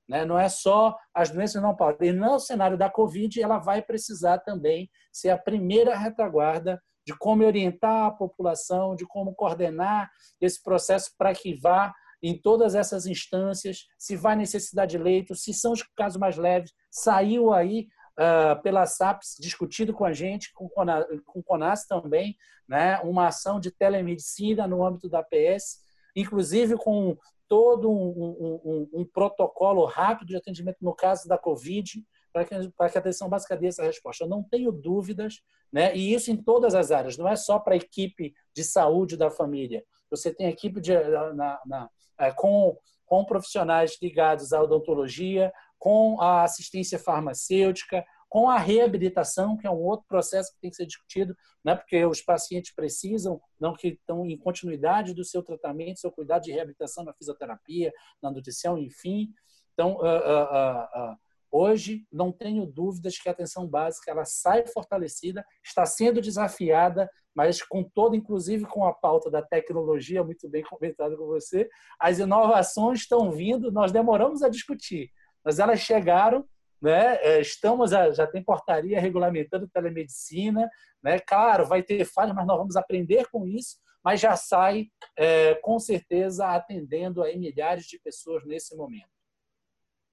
Né? 0.07 0.25
Não 0.25 0.39
é 0.39 0.47
só 0.47 0.97
as 1.13 1.29
doenças 1.29 1.61
não 1.61 1.75
param. 1.75 1.97
E 2.01 2.11
no 2.11 2.39
cenário 2.39 2.77
da 2.77 2.89
Covid, 2.89 3.41
ela 3.41 3.59
vai 3.59 3.81
precisar 3.81 4.39
também 4.39 4.89
ser 5.11 5.29
a 5.29 5.37
primeira 5.37 5.95
retaguarda 5.97 6.81
de 7.09 7.17
como 7.17 7.43
orientar 7.43 8.05
a 8.05 8.11
população, 8.11 8.95
de 8.95 9.03
como 9.03 9.33
coordenar 9.33 10.11
esse 10.39 10.61
processo 10.61 11.09
para 11.17 11.33
que 11.33 11.55
vá 11.55 11.91
em 12.21 12.39
todas 12.39 12.75
essas 12.75 13.07
instâncias, 13.07 13.87
se 13.97 14.15
vai 14.15 14.35
necessidade 14.35 14.91
de 14.91 14.99
leito, 14.99 15.33
se 15.33 15.51
são 15.51 15.71
os 15.71 15.81
casos 15.97 16.19
mais 16.19 16.37
leves. 16.37 16.71
Saiu 16.91 17.51
aí 17.51 17.87
uh, 18.19 18.61
pela 18.61 18.85
SAPS, 18.85 19.37
discutido 19.39 19.91
com 19.91 20.05
a 20.05 20.13
gente, 20.13 20.53
com, 20.53 20.69
com 20.69 21.39
o 21.39 21.43
CONAS 21.43 21.87
também, 21.87 22.37
né, 22.67 22.99
uma 22.99 23.27
ação 23.27 23.59
de 23.59 23.71
telemedicina 23.71 24.67
no 24.67 24.85
âmbito 24.85 25.09
da 25.09 25.23
PS, 25.23 25.79
inclusive 26.15 26.77
com 26.77 27.17
todo 27.47 27.89
um, 27.89 27.95
um, 27.95 28.61
um, 28.63 29.01
um 29.01 29.05
protocolo 29.05 29.83
rápido 29.85 30.27
de 30.27 30.37
atendimento 30.37 30.77
no 30.81 30.93
caso 30.93 31.27
da 31.27 31.39
Covid, 31.39 32.05
para 32.31 32.45
que, 32.45 32.69
para 32.69 32.89
que 32.89 32.97
a 32.97 33.01
atenção 33.01 33.29
básica 33.29 33.57
dê 33.57 33.67
essa 33.67 33.83
resposta. 33.83 34.23
Eu 34.23 34.29
não 34.29 34.43
tenho 34.43 34.71
dúvidas, 34.71 35.41
né? 35.71 35.95
e 35.95 36.13
isso 36.13 36.31
em 36.31 36.37
todas 36.37 36.75
as 36.75 36.91
áreas, 36.91 37.17
não 37.17 37.27
é 37.27 37.35
só 37.35 37.59
para 37.59 37.73
a 37.73 37.77
equipe 37.77 38.33
de 38.55 38.63
saúde 38.63 39.17
da 39.17 39.29
família. 39.29 39.83
Você 40.09 40.33
tem 40.33 40.47
equipe 40.47 40.79
de, 40.81 40.93
na, 41.33 41.59
na, 41.65 41.89
é, 42.19 42.31
com, 42.31 42.77
com 43.05 43.25
profissionais 43.25 43.97
ligados 44.01 44.53
à 44.53 44.61
odontologia, 44.61 45.51
com 45.77 46.19
a 46.21 46.43
assistência 46.43 46.99
farmacêutica, 46.99 48.03
com 48.27 48.47
a 48.47 48.59
reabilitação, 48.59 49.57
que 49.57 49.65
é 49.65 49.71
um 49.71 49.81
outro 49.81 50.05
processo 50.07 50.53
que 50.53 50.59
tem 50.61 50.69
que 50.69 50.75
ser 50.75 50.85
discutido, 50.85 51.35
né? 51.65 51.75
porque 51.75 52.05
os 52.05 52.21
pacientes 52.21 52.73
precisam, 52.73 53.41
não 53.59 53.73
que 53.73 53.87
estão 53.89 54.25
em 54.25 54.37
continuidade 54.37 55.15
do 55.15 55.23
seu 55.23 55.41
tratamento, 55.41 55.99
seu 55.99 56.11
cuidado 56.11 56.43
de 56.43 56.51
reabilitação 56.51 57.03
na 57.03 57.13
fisioterapia, 57.13 57.91
na 58.21 58.29
nutrição, 58.29 58.77
enfim. 58.77 59.33
Então, 59.73 59.95
uh, 59.95 60.03
uh, 60.03 61.11
uh, 61.11 61.17
Hoje, 61.51 62.05
não 62.11 62.31
tenho 62.31 62.65
dúvidas 62.65 63.17
que 63.17 63.27
a 63.27 63.31
atenção 63.31 63.67
básica 63.67 64.11
ela 64.11 64.23
sai 64.23 64.67
fortalecida, 64.67 65.43
está 65.63 65.85
sendo 65.85 66.21
desafiada, 66.21 67.09
mas 67.33 67.63
com 67.63 67.83
todo, 67.83 68.15
inclusive 68.15 68.65
com 68.65 68.85
a 68.85 68.93
pauta 68.93 69.31
da 69.31 69.41
tecnologia, 69.41 70.23
muito 70.23 70.47
bem 70.47 70.63
comentado 70.63 71.17
com 71.17 71.25
você, 71.25 71.67
as 71.99 72.19
inovações 72.19 72.99
estão 72.99 73.31
vindo, 73.31 73.71
nós 73.71 73.91
demoramos 73.91 74.43
a 74.43 74.49
discutir, 74.49 75.09
mas 75.43 75.57
elas 75.57 75.79
chegaram, 75.79 76.45
né? 76.81 77.15
É, 77.21 77.41
estamos, 77.41 77.93
a, 77.93 78.11
já 78.11 78.27
tem 78.27 78.43
portaria 78.43 78.99
regulamentando 78.99 79.67
telemedicina, 79.67 80.69
né? 81.03 81.19
claro, 81.19 81.65
vai 81.65 81.83
ter 81.83 82.05
falhas, 82.05 82.35
mas 82.35 82.45
nós 82.45 82.57
vamos 82.57 82.75
aprender 82.75 83.27
com 83.29 83.45
isso, 83.45 83.77
mas 84.03 84.19
já 84.21 84.35
sai, 84.35 84.87
é, 85.17 85.55
com 85.55 85.77
certeza, 85.79 86.47
atendendo 86.47 87.23
a 87.23 87.27
milhares 87.35 87.85
de 87.85 87.99
pessoas 87.99 88.45
nesse 88.45 88.75
momento. 88.75 89.18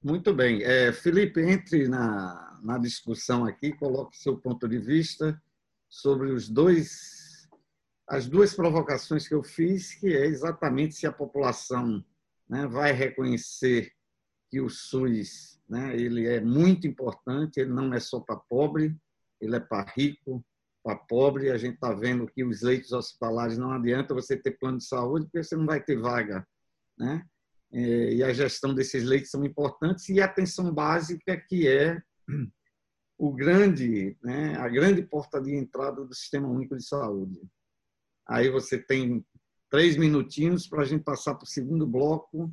Muito 0.06 0.32
bem. 0.32 0.62
É, 0.62 0.92
Felipe, 0.92 1.40
entre 1.40 1.88
na, 1.88 2.60
na 2.62 2.78
discussão 2.78 3.44
aqui, 3.44 3.72
coloque 3.72 4.16
seu 4.16 4.38
ponto 4.38 4.68
de 4.68 4.78
vista 4.78 5.42
sobre 5.88 6.30
os 6.30 6.48
dois, 6.48 7.48
as 8.06 8.28
duas 8.28 8.54
provocações 8.54 9.26
que 9.26 9.34
eu 9.34 9.42
fiz, 9.42 9.96
que 9.96 10.06
é 10.06 10.24
exatamente 10.26 10.94
se 10.94 11.08
a 11.08 11.12
população 11.12 12.04
né, 12.48 12.68
vai 12.68 12.92
reconhecer 12.92 13.90
que 14.48 14.60
o 14.60 14.70
SUS 14.70 15.60
né, 15.68 15.96
ele 15.96 16.24
é 16.28 16.40
muito 16.40 16.86
importante, 16.86 17.58
ele 17.58 17.72
não 17.72 17.92
é 17.92 17.98
só 17.98 18.20
para 18.20 18.36
pobre, 18.36 18.96
ele 19.40 19.56
é 19.56 19.60
para 19.60 19.90
rico, 19.90 20.40
para 20.84 20.94
pobre. 20.94 21.50
A 21.50 21.58
gente 21.58 21.74
está 21.74 21.92
vendo 21.92 22.28
que 22.28 22.44
os 22.44 22.62
leitos 22.62 22.92
hospitalares 22.92 23.58
não 23.58 23.72
adianta 23.72 24.14
você 24.14 24.36
ter 24.36 24.52
plano 24.52 24.78
de 24.78 24.84
saúde, 24.84 25.26
porque 25.26 25.42
você 25.42 25.56
não 25.56 25.66
vai 25.66 25.82
ter 25.82 25.98
vaga. 25.98 26.46
Né? 26.96 27.26
É, 27.72 28.14
e 28.14 28.22
a 28.22 28.32
gestão 28.32 28.74
desses 28.74 29.04
leitos 29.04 29.30
são 29.30 29.44
importantes 29.44 30.08
e 30.08 30.20
a 30.20 30.24
atenção 30.24 30.72
básica 30.72 31.36
que 31.36 31.66
é 31.66 32.00
o 33.18 33.32
grande, 33.32 34.16
né, 34.22 34.56
a 34.56 34.68
grande 34.68 35.02
porta 35.02 35.40
de 35.40 35.54
entrada 35.54 36.04
do 36.04 36.14
Sistema 36.14 36.48
Único 36.48 36.76
de 36.76 36.86
Saúde. 36.86 37.40
Aí 38.28 38.48
você 38.50 38.78
tem 38.78 39.24
três 39.70 39.96
minutinhos 39.96 40.68
para 40.68 40.82
a 40.82 40.84
gente 40.84 41.02
passar 41.02 41.34
para 41.34 41.44
o 41.44 41.48
segundo 41.48 41.86
bloco 41.86 42.52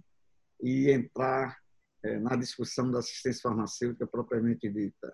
e 0.62 0.90
entrar 0.90 1.58
é, 2.04 2.20
na 2.20 2.36
discussão 2.36 2.90
da 2.90 3.00
assistência 3.00 3.42
farmacêutica 3.42 4.08
propriamente 4.08 4.70
dita. 4.70 5.14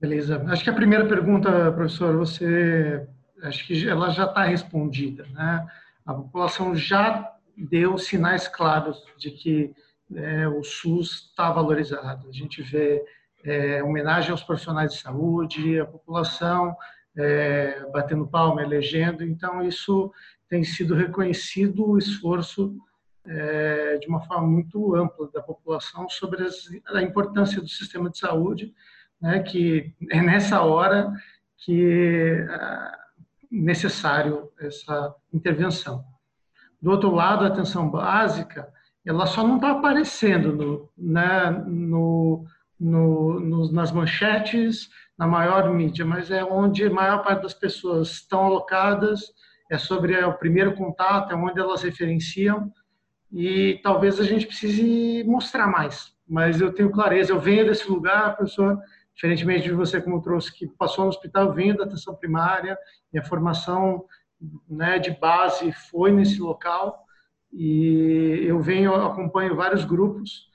Beleza. 0.00 0.42
Acho 0.48 0.64
que 0.64 0.70
a 0.70 0.74
primeira 0.74 1.08
pergunta, 1.08 1.72
professor, 1.72 2.16
você 2.16 3.06
acho 3.42 3.66
que 3.66 3.88
ela 3.88 4.10
já 4.10 4.24
está 4.24 4.44
respondida, 4.44 5.26
né? 5.28 5.66
A 6.04 6.14
população 6.14 6.74
já 6.74 7.35
deu 7.56 7.96
sinais 7.96 8.46
claros 8.46 9.02
de 9.18 9.30
que 9.30 9.74
é, 10.14 10.46
o 10.46 10.62
SUS 10.62 11.28
está 11.30 11.50
valorizado. 11.50 12.28
A 12.28 12.32
gente 12.32 12.62
vê 12.62 13.04
é, 13.44 13.82
homenagem 13.82 14.30
aos 14.30 14.42
profissionais 14.42 14.92
de 14.92 15.00
saúde, 15.00 15.80
a 15.80 15.86
população 15.86 16.76
é, 17.16 17.88
batendo 17.92 18.26
palma, 18.26 18.62
elegendo. 18.62 19.24
Então, 19.24 19.62
isso 19.62 20.12
tem 20.48 20.62
sido 20.62 20.94
reconhecido 20.94 21.88
o 21.88 21.98
esforço 21.98 22.76
é, 23.26 23.98
de 23.98 24.06
uma 24.06 24.20
forma 24.20 24.46
muito 24.46 24.94
ampla 24.94 25.28
da 25.32 25.42
população 25.42 26.08
sobre 26.08 26.44
as, 26.44 26.68
a 26.88 27.02
importância 27.02 27.60
do 27.60 27.68
sistema 27.68 28.10
de 28.10 28.18
saúde, 28.18 28.72
né, 29.20 29.40
que 29.40 29.92
é 30.10 30.20
nessa 30.20 30.60
hora 30.62 31.12
que 31.56 32.46
é 32.48 32.92
necessário 33.50 34.50
essa 34.60 35.14
intervenção. 35.32 36.04
Do 36.86 36.92
outro 36.92 37.12
lado, 37.12 37.42
a 37.42 37.48
atenção 37.48 37.90
básica, 37.90 38.72
ela 39.04 39.26
só 39.26 39.44
não 39.44 39.56
está 39.56 39.72
aparecendo 39.72 40.52
no, 40.52 40.88
né, 40.96 41.50
no, 41.66 42.44
no, 42.78 43.40
no, 43.40 43.72
nas 43.72 43.90
manchetes, 43.90 44.88
na 45.18 45.26
maior 45.26 45.74
mídia, 45.74 46.04
mas 46.04 46.30
é 46.30 46.44
onde 46.44 46.84
a 46.84 46.90
maior 46.90 47.24
parte 47.24 47.42
das 47.42 47.54
pessoas 47.54 48.10
estão 48.12 48.44
alocadas 48.44 49.20
é 49.68 49.76
sobre 49.76 50.16
o 50.24 50.34
primeiro 50.34 50.76
contato, 50.76 51.32
é 51.32 51.34
onde 51.34 51.58
elas 51.58 51.82
referenciam 51.82 52.72
e 53.32 53.80
talvez 53.82 54.20
a 54.20 54.22
gente 54.22 54.46
precise 54.46 55.24
mostrar 55.24 55.66
mais. 55.66 56.12
Mas 56.24 56.60
eu 56.60 56.72
tenho 56.72 56.92
clareza, 56.92 57.32
eu 57.32 57.40
venho 57.40 57.66
desse 57.66 57.90
lugar, 57.90 58.36
professor, 58.36 58.78
diferentemente 59.12 59.64
de 59.64 59.74
você 59.74 60.00
como 60.00 60.22
trouxe 60.22 60.56
que 60.56 60.68
passou 60.68 61.02
no 61.02 61.10
hospital, 61.10 61.46
eu 61.46 61.52
venho 61.52 61.76
da 61.76 61.82
atenção 61.82 62.14
primária, 62.14 62.78
minha 63.12 63.24
formação 63.24 64.04
né, 64.68 64.98
de 64.98 65.10
base 65.12 65.72
foi 65.90 66.12
nesse 66.12 66.40
local. 66.40 67.04
E 67.52 68.42
eu 68.44 68.60
venho 68.60 68.94
acompanho 68.94 69.56
vários 69.56 69.84
grupos 69.84 70.46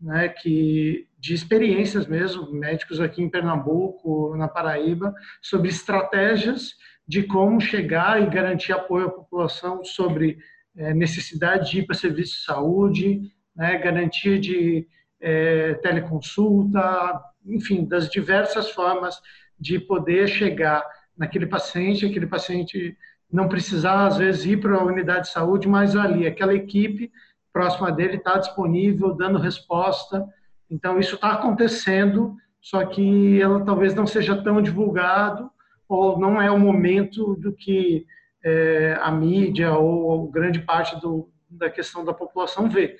né, 0.00 0.28
que 0.28 1.06
de 1.18 1.34
experiências 1.34 2.06
mesmo, 2.06 2.50
médicos 2.52 3.00
aqui 3.00 3.22
em 3.22 3.28
Pernambuco, 3.28 4.34
na 4.36 4.48
Paraíba, 4.48 5.14
sobre 5.42 5.68
estratégias 5.68 6.74
de 7.06 7.22
como 7.24 7.60
chegar 7.60 8.22
e 8.22 8.30
garantir 8.30 8.72
apoio 8.72 9.06
à 9.06 9.10
população 9.10 9.84
sobre 9.84 10.38
é, 10.76 10.94
necessidade 10.94 11.70
de 11.70 11.80
ir 11.80 11.86
para 11.86 11.94
serviço 11.94 12.36
de 12.36 12.44
saúde, 12.44 13.20
né, 13.54 13.76
garantia 13.78 14.38
de 14.38 14.86
é, 15.20 15.74
teleconsulta, 15.74 17.20
enfim, 17.44 17.84
das 17.84 18.08
diversas 18.08 18.70
formas 18.70 19.20
de 19.58 19.78
poder 19.78 20.28
chegar 20.28 20.82
naquele 21.16 21.46
paciente, 21.46 22.06
aquele 22.06 22.26
paciente 22.26 22.96
não 23.32 23.48
precisar, 23.48 24.06
às 24.06 24.16
vezes, 24.16 24.44
ir 24.44 24.60
para 24.60 24.76
a 24.76 24.84
unidade 24.84 25.26
de 25.26 25.32
saúde, 25.32 25.68
mas 25.68 25.94
ali, 25.94 26.26
aquela 26.26 26.54
equipe 26.54 27.12
próxima 27.52 27.90
dele 27.90 28.16
está 28.16 28.38
disponível, 28.38 29.14
dando 29.14 29.38
resposta. 29.38 30.26
Então, 30.68 30.98
isso 30.98 31.14
está 31.14 31.32
acontecendo, 31.32 32.36
só 32.60 32.84
que 32.84 33.40
ela 33.40 33.64
talvez 33.64 33.94
não 33.94 34.06
seja 34.06 34.40
tão 34.42 34.60
divulgado 34.60 35.50
ou 35.88 36.18
não 36.18 36.40
é 36.40 36.50
o 36.50 36.58
momento 36.58 37.34
do 37.34 37.52
que 37.52 38.06
é, 38.44 38.96
a 39.00 39.10
mídia 39.10 39.72
ou 39.72 40.30
grande 40.30 40.60
parte 40.60 40.98
do, 41.00 41.28
da 41.48 41.68
questão 41.68 42.04
da 42.04 42.14
população 42.14 42.68
vê. 42.68 42.96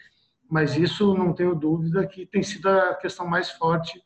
Mas 0.50 0.76
isso, 0.76 1.14
não 1.14 1.32
tenho 1.32 1.54
dúvida, 1.54 2.04
que 2.06 2.26
tem 2.26 2.42
sido 2.42 2.68
a 2.68 2.94
questão 2.94 3.26
mais 3.26 3.50
forte 3.50 4.02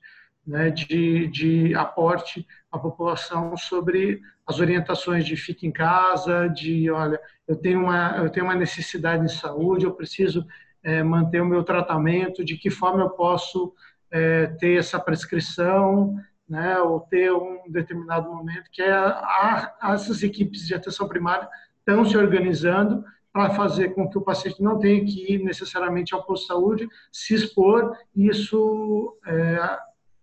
né, 0.47 0.70
de, 0.70 1.26
de 1.28 1.74
aporte 1.74 2.47
à 2.70 2.78
população 2.78 3.57
sobre 3.57 4.20
as 4.47 4.61
orientações 4.61 5.24
de 5.24 5.36
fique 5.36 5.66
em 5.66 5.72
casa, 5.72 6.49
de 6.49 6.90
olha, 6.90 7.20
eu 7.49 7.57
tenho 7.57 7.80
uma, 7.80 8.18
eu 8.18 8.30
tenho 8.30 8.47
uma 8.47 8.55
necessidade 8.55 9.24
de 9.24 9.32
saúde, 9.32 9.84
eu 9.84 9.95
preciso 9.95 10.47
é, 10.82 11.03
manter 11.03 11.40
o 11.40 11.47
meu 11.47 11.64
tratamento, 11.64 12.45
de 12.45 12.57
que 12.57 12.70
forma 12.70 13.03
eu 13.03 13.11
posso 13.11 13.72
é, 14.11 14.47
ter 14.47 14.78
essa 14.78 15.01
prescrição, 15.01 16.14
né, 16.49 16.78
ou 16.78 17.01
ter 17.01 17.32
um 17.32 17.62
determinado 17.70 18.30
momento, 18.30 18.70
que 18.70 18.82
é 18.82 18.92
a, 18.92 19.74
a, 19.80 19.92
essas 19.95 20.22
equipes 20.22 20.66
de 20.66 20.74
atenção 20.74 21.09
primária 21.09 21.49
estão 21.78 22.05
se 22.05 22.16
organizando 22.16 23.03
para 23.32 23.51
fazer 23.51 23.95
com 23.95 24.09
que 24.09 24.16
o 24.16 24.22
paciente 24.22 24.62
não 24.62 24.78
tenha 24.78 25.05
que 25.05 25.32
ir 25.32 25.42
necessariamente 25.42 26.14
ao 26.14 26.22
posto 26.22 26.42
de 26.42 26.49
saúde, 26.49 26.88
se 27.11 27.34
expor, 27.34 27.97
e 28.14 28.28
isso 28.28 29.18
é, 29.26 29.78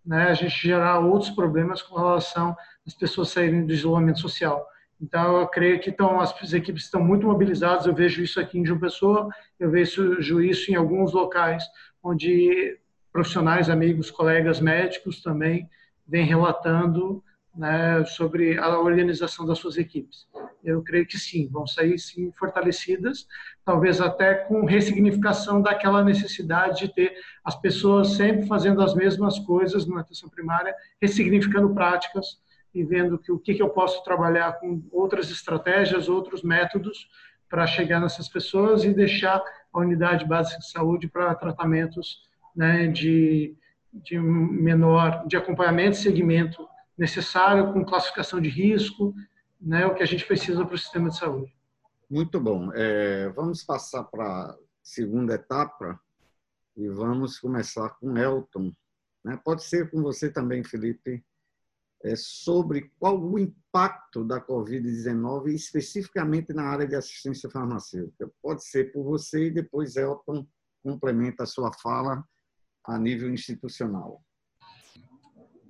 né, 0.06 0.28
a 0.28 0.34
gente 0.34 0.56
gerar 0.56 1.00
outros 1.00 1.30
problemas 1.32 1.82
com 1.82 1.96
relação 1.96 2.56
às 2.86 2.94
pessoas 2.94 3.30
saírem 3.30 3.66
do 3.66 3.74
isolamento 3.74 4.20
social. 4.20 4.68
Então, 5.00 5.40
eu 5.40 5.48
creio 5.48 5.80
que 5.80 5.90
então, 5.90 6.20
as 6.20 6.54
equipes 6.54 6.84
estão 6.84 7.04
muito 7.04 7.26
mobilizadas. 7.26 7.86
Eu 7.86 7.94
vejo 7.94 8.22
isso 8.22 8.40
aqui 8.40 8.60
em 8.60 8.66
João 8.66 8.80
Pessoa, 8.80 9.30
eu 9.60 9.72
vejo 9.72 10.42
isso 10.42 10.72
em 10.72 10.76
alguns 10.76 11.12
locais 11.14 11.64
onde 12.04 12.78
profissionais, 13.12 13.70
amigos, 13.70 14.10
colegas 14.10 14.60
médicos 14.60 15.22
também 15.22 15.70
vêm 16.08 16.26
relatando 16.26 17.24
né, 17.56 18.04
sobre 18.06 18.58
a 18.58 18.80
organização 18.80 19.46
das 19.46 19.60
suas 19.60 19.78
equipes. 19.78 20.28
Eu 20.64 20.82
creio 20.84 21.06
que 21.06 21.18
sim, 21.18 21.48
vão 21.48 21.68
sair 21.68 21.98
sim 22.00 22.32
fortalecidas, 22.34 23.28
talvez 23.66 24.00
até 24.00 24.36
com 24.36 24.66
ressignificação 24.66 25.62
daquela 25.62 26.04
necessidade 26.04 26.80
de 26.80 26.94
ter 26.94 27.14
as 27.44 27.60
pessoas 27.60 28.14
sempre 28.14 28.48
fazendo 28.48 28.82
as 28.82 28.96
mesmas 28.96 29.40
coisas 29.40 29.86
na 29.86 30.02
atenção 30.02 30.30
primária, 30.30 30.74
ressignificando 31.02 31.74
práticas 31.74 32.40
e 32.74 32.84
vendo 32.84 33.18
que 33.18 33.32
o 33.32 33.40
que, 33.40 33.54
que 33.54 33.62
eu 33.62 33.70
posso 33.70 34.04
trabalhar 34.04 34.54
com 34.54 34.82
outras 34.92 35.30
estratégias, 35.30 36.08
outros 36.08 36.42
métodos 36.42 37.10
para 37.50 37.68
chegar 37.68 38.00
nessas 38.00 38.30
pessoas 38.30 38.86
e 38.86 38.94
deixar 38.94 39.44
a 39.74 39.80
unidade 39.80 40.26
básica 40.26 40.60
de 40.60 40.70
saúde 40.70 41.10
para 41.10 41.36
tratamentos 41.36 42.22
né, 42.56 42.88
de, 42.88 43.56
de 43.92 44.18
menor, 44.18 45.28
de 45.28 45.36
acompanhamento 45.36 45.98
e 45.98 46.02
segmento 46.02 46.66
necessário, 47.02 47.74
com 47.74 47.84
classificação 47.84 48.40
de 48.40 48.48
risco, 48.48 49.16
né, 49.60 49.88
o 49.88 49.96
que 49.96 50.04
a 50.04 50.06
gente 50.06 50.24
precisa 50.24 50.64
para 50.64 50.76
o 50.76 50.78
sistema 50.78 51.10
de 51.10 51.18
saúde. 51.18 51.52
Muito 52.08 52.40
bom. 52.40 52.72
É, 52.76 53.28
vamos 53.30 53.64
passar 53.64 54.04
para 54.04 54.24
a 54.24 54.58
segunda 54.84 55.34
etapa 55.34 56.00
e 56.78 56.88
vamos 56.88 57.40
começar 57.40 57.90
com 58.00 58.16
Elton. 58.16 58.72
Né? 59.24 59.36
Pode 59.44 59.64
ser 59.64 59.90
com 59.90 60.04
você 60.04 60.30
também, 60.30 60.64
Felipe, 60.64 61.26
é, 62.04 62.16
sobre 62.16 62.92
qual 63.00 63.20
o 63.20 63.40
impacto 63.40 64.24
da 64.24 64.40
Covid-19 64.40 65.48
especificamente 65.48 66.54
na 66.54 66.66
área 66.66 66.88
de 66.88 66.96
assistência 66.96 67.50
farmacêutica. 67.50 68.32
Pode 68.44 68.64
ser 68.64 68.92
por 68.92 69.04
você 69.04 69.48
e 69.48 69.52
depois 69.52 69.96
Elton 69.96 70.46
complementa 70.84 71.44
a 71.44 71.48
sua 71.48 71.74
fala 71.74 72.24
a 72.84 73.00
nível 73.00 73.34
institucional. 73.34 74.24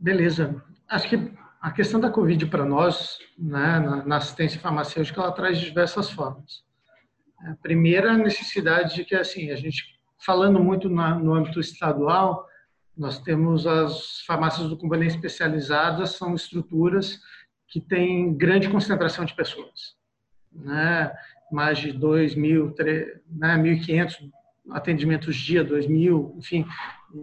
Beleza. 0.02 0.60
Acho 0.90 1.08
que 1.08 1.32
a 1.62 1.70
questão 1.70 2.00
da 2.00 2.10
Covid 2.10 2.48
para 2.48 2.66
nós, 2.66 3.20
né, 3.38 3.80
na, 3.80 4.04
na, 4.04 4.18
assistência 4.18 4.60
farmacêutica, 4.60 5.22
ela 5.22 5.32
traz 5.32 5.60
diversas 5.60 6.10
formas. 6.10 6.64
A 7.46 7.56
primeira, 7.62 8.14
a 8.14 8.18
necessidade 8.18 8.96
de 8.96 9.06
que, 9.06 9.14
assim, 9.14 9.52
a 9.52 9.56
gente, 9.56 9.84
falando 10.18 10.60
muito 10.60 10.90
na, 10.90 11.14
no 11.14 11.36
âmbito 11.36 11.60
estadual, 11.60 12.48
nós 12.98 13.20
temos 13.20 13.68
as 13.68 14.22
farmácias 14.26 14.70
do 14.70 14.78
componente 14.78 15.14
especializadas, 15.14 16.16
são 16.16 16.34
estruturas 16.34 17.20
que 17.68 17.80
têm 17.80 18.36
grande 18.36 18.70
concentração 18.70 19.24
de 19.24 19.36
pessoas. 19.36 19.96
Né? 20.52 21.14
Mais 21.52 21.78
de 21.78 21.94
2 21.94 22.34
mil, 22.34 22.72
3, 22.72 23.22
né? 23.30 23.56
1.500 23.56 24.32
atendimentos 24.72 25.36
dia, 25.36 25.64
2 25.64 25.86
mil, 25.86 26.36
enfim, 26.40 26.66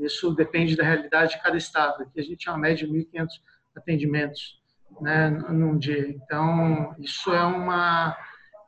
isso 0.02 0.34
depende 0.34 0.76
da 0.76 0.84
realidade 0.84 1.32
de 1.32 1.42
cada 1.42 1.56
estado. 1.56 2.02
Aqui 2.02 2.20
a 2.20 2.22
gente 2.22 2.44
tem 2.44 2.52
uma 2.52 2.58
média 2.58 2.86
de 2.86 2.92
1.500 2.92 3.28
atendimentos 3.76 4.60
né, 5.00 5.30
num 5.30 5.78
dia. 5.78 6.08
Então, 6.08 6.94
isso 6.98 7.32
é 7.32 7.42
uma, 7.42 8.16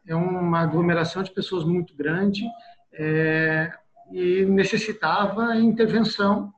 é 0.06 0.14
uma 0.14 0.60
aglomeração 0.60 1.22
de 1.22 1.30
pessoas 1.30 1.64
muito 1.64 1.94
grande 1.96 2.44
é, 2.92 3.72
e 4.12 4.44
necessitava 4.44 5.56
intervenção 5.56 6.52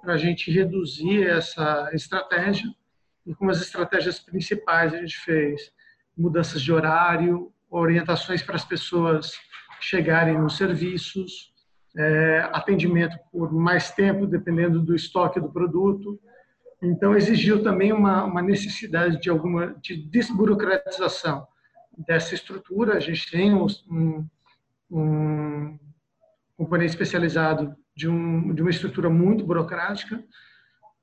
para 0.00 0.14
a 0.14 0.18
gente 0.18 0.50
reduzir 0.50 1.26
essa 1.26 1.90
estratégia. 1.92 2.68
E 3.26 3.34
como 3.34 3.50
as 3.50 3.60
estratégias 3.60 4.18
principais 4.18 4.94
a 4.94 4.98
gente 4.98 5.18
fez 5.18 5.72
mudanças 6.16 6.62
de 6.62 6.72
horário, 6.72 7.52
orientações 7.70 8.42
para 8.42 8.56
as 8.56 8.64
pessoas 8.64 9.32
chegarem 9.80 10.38
nos 10.38 10.56
serviços, 10.56 11.52
é, 11.96 12.48
atendimento 12.52 13.16
por 13.32 13.52
mais 13.52 13.90
tempo, 13.90 14.26
dependendo 14.26 14.80
do 14.80 14.94
estoque 14.94 15.40
do 15.40 15.50
produto. 15.50 16.18
Então, 16.82 17.16
exigiu 17.16 17.62
também 17.62 17.92
uma, 17.92 18.24
uma 18.24 18.42
necessidade 18.42 19.20
de 19.20 19.28
alguma 19.28 19.74
de 19.80 19.96
desburocratização 19.96 21.46
dessa 22.06 22.34
estrutura. 22.34 22.96
A 22.96 23.00
gente 23.00 23.30
tem 23.30 23.52
um, 23.52 23.66
um 24.90 25.78
componente 26.56 26.90
especializado 26.90 27.74
de, 27.96 28.08
um, 28.08 28.54
de 28.54 28.62
uma 28.62 28.70
estrutura 28.70 29.10
muito 29.10 29.44
burocrática, 29.44 30.22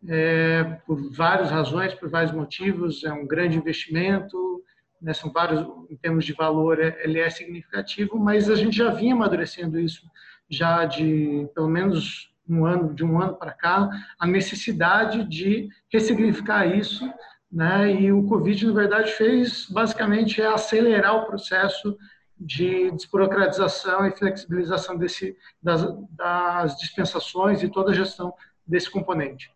é, 0.07 0.63
por 0.85 1.11
várias 1.11 1.49
razões, 1.49 1.93
por 1.93 2.09
vários 2.09 2.31
motivos. 2.31 3.03
É 3.03 3.11
um 3.11 3.27
grande 3.27 3.57
investimento, 3.57 4.63
né, 5.01 5.13
são 5.13 5.31
vários, 5.31 5.61
em 5.89 5.97
termos 5.97 6.23
de 6.23 6.33
valor, 6.33 6.79
é, 6.79 7.03
ele 7.03 7.19
é 7.19 7.29
significativo, 7.29 8.17
mas 8.17 8.49
a 8.49 8.55
gente 8.55 8.77
já 8.77 8.91
vinha 8.91 9.13
amadurecendo 9.13 9.79
isso 9.79 10.01
já 10.49 10.85
de 10.85 11.49
pelo 11.53 11.69
menos 11.69 12.33
um 12.47 12.65
ano, 12.65 12.93
de 12.93 13.03
um 13.03 13.19
ano 13.21 13.35
para 13.35 13.51
cá, 13.51 13.89
a 14.19 14.27
necessidade 14.27 15.23
de 15.23 15.67
ressignificar 15.91 16.65
isso, 16.65 17.11
né? 17.51 17.91
E 17.91 18.11
o 18.11 18.23
Covid, 18.23 18.67
na 18.67 18.73
verdade, 18.73 19.11
fez 19.13 19.67
basicamente 19.69 20.41
é 20.41 20.47
acelerar 20.47 21.15
o 21.15 21.25
processo 21.25 21.97
de 22.37 22.91
desburocratização 22.91 24.05
e 24.05 24.15
flexibilização 24.15 24.97
desse, 24.97 25.37
das, 25.61 25.85
das 26.11 26.77
dispensações 26.77 27.63
e 27.63 27.69
toda 27.69 27.91
a 27.91 27.95
gestão 27.95 28.33
desse 28.67 28.91
componente. 28.91 29.51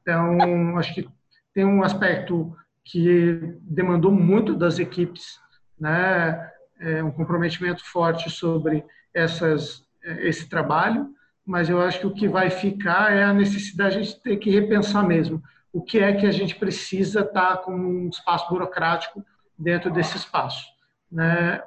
Então, 0.00 0.78
acho 0.78 0.94
que 0.94 1.08
tem 1.54 1.64
um 1.64 1.82
aspecto 1.82 2.56
que 2.84 3.58
demandou 3.60 4.10
muito 4.10 4.54
das 4.54 4.78
equipes, 4.78 5.38
né? 5.78 6.50
É 6.80 7.02
um 7.02 7.12
comprometimento 7.12 7.84
forte 7.84 8.28
sobre 8.28 8.84
essas, 9.14 9.86
esse 10.04 10.48
trabalho, 10.48 11.08
mas 11.44 11.68
eu 11.68 11.80
acho 11.80 12.00
que 12.00 12.06
o 12.06 12.14
que 12.14 12.28
vai 12.28 12.50
ficar 12.50 13.12
é 13.12 13.24
a 13.24 13.34
necessidade 13.34 13.94
de 13.94 14.00
a 14.00 14.02
gente 14.02 14.22
ter 14.22 14.36
que 14.36 14.50
repensar 14.50 15.06
mesmo 15.06 15.42
o 15.72 15.80
que 15.80 15.98
é 15.98 16.12
que 16.12 16.26
a 16.26 16.30
gente 16.30 16.54
precisa 16.56 17.20
estar 17.20 17.58
com 17.58 17.72
um 17.72 18.08
espaço 18.08 18.48
burocrático 18.50 19.24
dentro 19.58 19.90
desse 19.90 20.16
espaço. 20.16 20.66
Né? 21.10 21.62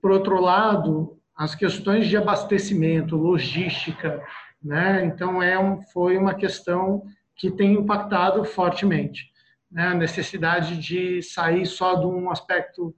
Por 0.00 0.12
outro 0.12 0.40
lado, 0.40 1.18
as 1.36 1.54
questões 1.54 2.06
de 2.06 2.16
abastecimento, 2.16 3.16
logística, 3.16 4.22
né? 4.62 5.04
então 5.04 5.42
é 5.42 5.58
um, 5.58 5.80
foi 5.80 6.16
uma 6.16 6.34
questão 6.34 7.02
que 7.34 7.50
tem 7.50 7.72
impactado 7.72 8.44
fortemente. 8.44 9.30
Né? 9.70 9.88
A 9.88 9.94
necessidade 9.94 10.76
de 10.76 11.20
sair 11.22 11.66
só 11.66 11.94
de 11.96 12.06
um 12.06 12.30
aspecto 12.30 12.94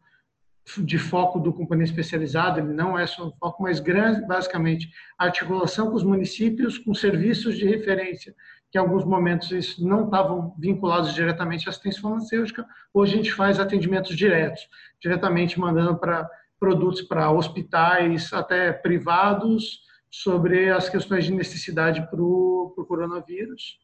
de 0.78 0.98
foco 0.98 1.40
do 1.40 1.52
companhia 1.52 1.84
especializada, 1.84 2.60
ele 2.60 2.72
não 2.72 2.98
é 2.98 3.06
só 3.06 3.26
um 3.26 3.32
foco, 3.32 3.62
mas 3.62 3.80
grande, 3.80 4.26
basicamente 4.26 4.90
articulação 5.18 5.90
com 5.90 5.96
os 5.96 6.04
municípios, 6.04 6.78
com 6.78 6.94
serviços 6.94 7.56
de 7.56 7.66
referência, 7.66 8.34
que 8.70 8.78
em 8.78 8.80
alguns 8.80 9.04
momentos 9.04 9.50
isso 9.50 9.86
não 9.86 10.04
estavam 10.04 10.54
vinculados 10.58 11.14
diretamente 11.14 11.68
à 11.68 11.70
assistência 11.70 12.00
farmacêutica, 12.00 12.66
hoje 12.94 13.14
a 13.14 13.16
gente 13.16 13.32
faz 13.32 13.58
atendimentos 13.58 14.16
diretos, 14.16 14.68
diretamente 15.00 15.58
mandando 15.58 15.98
para 15.98 16.28
produtos 16.58 17.02
para 17.02 17.30
hospitais, 17.30 18.32
até 18.32 18.72
privados, 18.72 19.80
sobre 20.08 20.70
as 20.70 20.88
questões 20.88 21.24
de 21.24 21.32
necessidade 21.32 22.08
para 22.08 22.22
o 22.22 22.84
coronavírus. 22.86 23.78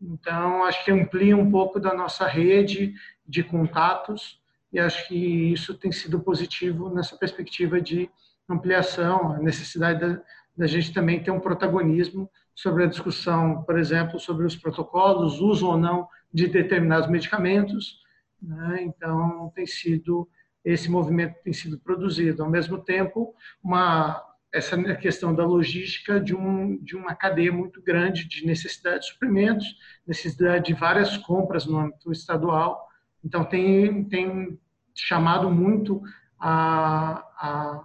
Então, 0.00 0.64
acho 0.64 0.84
que 0.84 0.92
amplia 0.92 1.36
um 1.36 1.50
pouco 1.50 1.80
da 1.80 1.94
nossa 1.94 2.26
rede 2.26 2.94
de 3.26 3.42
contatos, 3.42 4.39
e 4.72 4.78
acho 4.78 5.08
que 5.08 5.14
isso 5.14 5.74
tem 5.74 5.90
sido 5.90 6.20
positivo 6.20 6.90
nessa 6.90 7.16
perspectiva 7.16 7.80
de 7.80 8.10
ampliação, 8.48 9.32
a 9.32 9.38
necessidade 9.38 10.00
da, 10.00 10.22
da 10.56 10.66
gente 10.66 10.92
também 10.92 11.22
ter 11.22 11.30
um 11.30 11.40
protagonismo 11.40 12.30
sobre 12.54 12.84
a 12.84 12.86
discussão, 12.86 13.62
por 13.62 13.78
exemplo, 13.78 14.18
sobre 14.18 14.44
os 14.44 14.56
protocolos, 14.56 15.40
uso 15.40 15.66
ou 15.66 15.78
não 15.78 16.08
de 16.32 16.46
determinados 16.46 17.08
medicamentos. 17.08 17.98
Né? 18.40 18.82
Então, 18.82 19.50
tem 19.54 19.66
sido 19.66 20.28
esse 20.64 20.90
movimento 20.90 21.36
tem 21.42 21.52
sido 21.52 21.78
produzido. 21.78 22.42
Ao 22.42 22.50
mesmo 22.50 22.78
tempo, 22.78 23.34
uma 23.62 24.22
essa 24.52 24.76
questão 24.96 25.32
da 25.32 25.46
logística 25.46 26.18
de, 26.18 26.34
um, 26.34 26.76
de 26.82 26.96
uma 26.96 27.14
cadeia 27.14 27.52
muito 27.52 27.80
grande 27.80 28.26
de 28.26 28.44
necessidade 28.44 29.02
de 29.02 29.12
suprimentos, 29.12 29.64
necessidade 30.04 30.64
de 30.64 30.74
várias 30.74 31.16
compras 31.16 31.66
no 31.66 31.78
âmbito 31.78 32.10
estadual, 32.10 32.84
então, 33.24 33.44
tem, 33.44 34.04
tem 34.04 34.58
chamado 34.94 35.50
muito 35.50 36.02
a, 36.38 37.22
a 37.36 37.84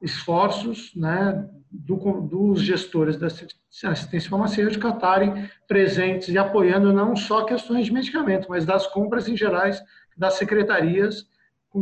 esforços 0.00 0.94
né, 0.94 1.48
do, 1.70 1.96
dos 2.22 2.62
gestores 2.62 3.16
da 3.16 3.26
assistência 3.26 4.30
farmacêutica 4.30 4.88
estarem 4.88 5.50
presentes 5.66 6.28
e 6.28 6.38
apoiando 6.38 6.92
não 6.92 7.16
só 7.16 7.44
questões 7.44 7.86
de 7.86 7.92
medicamento, 7.92 8.48
mas 8.48 8.64
das 8.64 8.86
compras 8.86 9.28
em 9.28 9.36
gerais 9.36 9.82
das 10.16 10.34
secretarias 10.34 11.26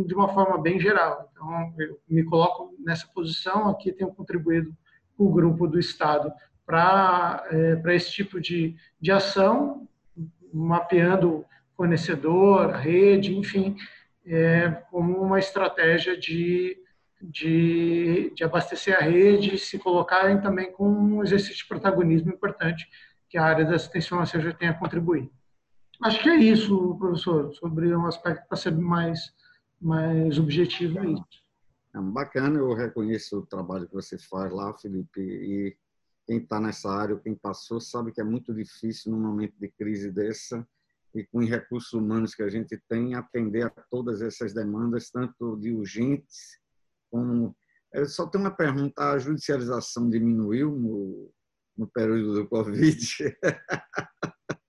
de 0.06 0.14
uma 0.14 0.28
forma 0.28 0.60
bem 0.60 0.78
geral. 0.78 1.30
Então, 1.32 1.74
eu 1.78 2.00
me 2.08 2.24
coloco 2.24 2.74
nessa 2.84 3.06
posição 3.08 3.68
aqui, 3.68 3.92
tenho 3.92 4.12
contribuído 4.12 4.76
com 5.16 5.24
o 5.24 5.32
grupo 5.32 5.66
do 5.66 5.78
Estado 5.78 6.30
para 6.66 7.44
é, 7.50 7.94
esse 7.94 8.10
tipo 8.10 8.40
de, 8.40 8.76
de 9.00 9.12
ação, 9.12 9.88
mapeando 10.52 11.44
fornecedor, 11.76 12.70
rede, 12.70 13.36
enfim, 13.36 13.76
é, 14.24 14.70
como 14.90 15.20
uma 15.20 15.38
estratégia 15.38 16.18
de, 16.18 16.76
de, 17.20 18.32
de, 18.34 18.44
abastecer 18.44 18.96
a 18.96 19.02
rede 19.02 19.58
se 19.58 19.78
colocarem 19.78 20.40
também 20.40 20.72
com 20.72 20.88
um 20.88 21.22
exercício 21.22 21.58
de 21.58 21.68
protagonismo 21.68 22.32
importante 22.32 22.88
que 23.28 23.38
a 23.38 23.44
área 23.44 23.64
da 23.64 23.76
assistência 23.76 24.10
farmacêutica 24.10 24.50
já 24.52 24.56
tenha 24.56 24.70
a 24.72 24.78
contribuir. 24.78 25.30
Acho 26.02 26.22
que 26.22 26.28
é 26.28 26.36
isso, 26.36 26.96
professor, 26.98 27.54
sobre 27.54 27.94
um 27.94 28.06
aspecto 28.06 28.46
para 28.48 28.56
ser 28.56 28.72
mais, 28.72 29.32
mais 29.80 30.38
objetivo. 30.38 30.98
É. 30.98 31.36
É 31.96 32.00
bacana, 32.00 32.58
eu 32.58 32.74
reconheço 32.74 33.38
o 33.38 33.46
trabalho 33.46 33.86
que 33.88 33.94
você 33.94 34.18
faz 34.18 34.52
lá, 34.52 34.74
Felipe, 34.74 35.20
e 35.20 35.76
quem 36.26 36.38
está 36.38 36.60
nessa 36.60 36.90
área, 36.90 37.16
quem 37.16 37.34
passou, 37.34 37.80
sabe 37.80 38.12
que 38.12 38.20
é 38.20 38.24
muito 38.24 38.52
difícil 38.52 39.12
num 39.12 39.20
momento 39.20 39.54
de 39.58 39.68
crise 39.68 40.10
dessa, 40.10 40.66
e 41.16 41.26
com 41.26 41.38
os 41.38 41.48
recursos 41.48 41.92
humanos 41.92 42.34
que 42.34 42.42
a 42.42 42.48
gente 42.48 42.76
tem, 42.88 43.14
atender 43.14 43.66
a 43.66 43.70
todas 43.90 44.22
essas 44.22 44.52
demandas, 44.52 45.10
tanto 45.10 45.56
de 45.56 45.72
urgentes 45.72 46.58
como. 47.10 47.56
Eu 47.92 48.06
só 48.06 48.26
tenho 48.26 48.44
uma 48.44 48.54
pergunta: 48.54 49.12
a 49.12 49.18
judicialização 49.18 50.10
diminuiu 50.10 50.70
no, 50.70 51.32
no 51.76 51.88
período 51.88 52.34
do 52.34 52.48
Covid? 52.48 53.36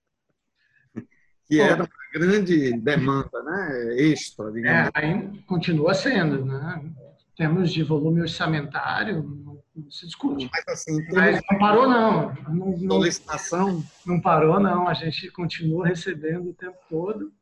que 1.46 1.60
era 1.60 1.82
uma 1.82 1.88
grande 2.12 2.78
demanda 2.78 3.42
né? 3.42 3.96
extra, 3.98 4.52
digamos. 4.52 4.90
É, 4.94 5.00
aí 5.00 5.42
continua 5.42 5.94
sendo, 5.94 6.44
né? 6.44 6.92
Temos 7.36 7.72
de 7.72 7.82
volume 7.82 8.20
orçamentário, 8.20 9.57
não 9.82 9.90
se 9.90 10.06
discute. 10.06 10.50
Mas, 10.52 10.68
assim, 10.68 11.06
Mas 11.12 11.40
não 11.50 11.58
parou, 11.58 11.88
não. 11.88 12.34
não, 12.48 12.78
não 12.78 12.96
solicitação? 12.96 13.84
Não 14.04 14.20
parou, 14.20 14.58
não. 14.60 14.88
A 14.88 14.94
gente 14.94 15.30
continua 15.30 15.86
recebendo 15.86 16.50
o 16.50 16.54
tempo 16.54 16.76
todo. 16.88 17.32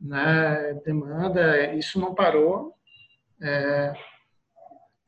Né? 0.00 0.74
Demanda, 0.84 1.74
isso 1.74 2.00
não 2.00 2.14
parou. 2.14 2.74
É, 3.42 3.92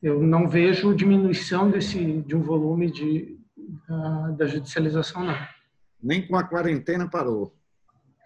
eu 0.01 0.21
não 0.21 0.47
vejo 0.47 0.93
diminuição 0.93 1.69
desse, 1.69 2.21
de 2.21 2.35
um 2.35 2.41
volume 2.41 2.91
de, 2.91 3.39
da, 3.87 4.31
da 4.31 4.45
judicialização, 4.45 5.23
não. 5.23 5.37
Nem 6.01 6.27
com 6.27 6.35
a 6.35 6.43
quarentena 6.43 7.09
parou? 7.09 7.55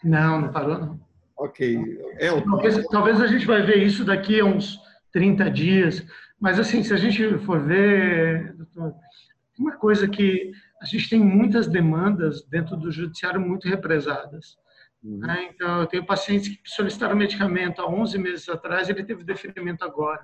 Não, 0.03 0.41
não 0.41 0.51
parou, 0.51 0.79
não. 0.79 0.99
Ok. 1.37 1.99
É 2.17 2.31
o... 2.31 2.41
talvez, 2.41 2.87
talvez 2.87 3.21
a 3.21 3.27
gente 3.27 3.45
vai 3.45 3.61
ver 3.61 3.83
isso 3.83 4.03
daqui 4.03 4.39
a 4.39 4.45
uns 4.45 4.79
30 5.17 5.49
dias, 5.49 6.05
mas, 6.39 6.59
assim, 6.59 6.83
se 6.83 6.93
a 6.93 6.97
gente 6.97 7.39
for 7.39 7.59
ver, 7.59 8.53
doutor, 8.53 8.93
uma 9.57 9.75
coisa 9.75 10.07
que 10.07 10.51
a 10.79 10.85
gente 10.85 11.09
tem 11.09 11.19
muitas 11.19 11.67
demandas 11.67 12.43
dentro 12.43 12.77
do 12.77 12.91
judiciário 12.91 13.41
muito 13.41 13.67
represadas. 13.67 14.55
Uhum. 15.03 15.17
Né? 15.17 15.49
Então, 15.49 15.81
eu 15.81 15.87
tenho 15.87 16.05
pacientes 16.05 16.49
que 16.49 16.69
solicitaram 16.69 17.15
medicamento 17.15 17.81
há 17.81 17.89
11 17.89 18.19
meses 18.19 18.47
atrás, 18.47 18.89
ele 18.89 19.03
teve 19.03 19.23
deferimento 19.23 19.83
agora. 19.83 20.23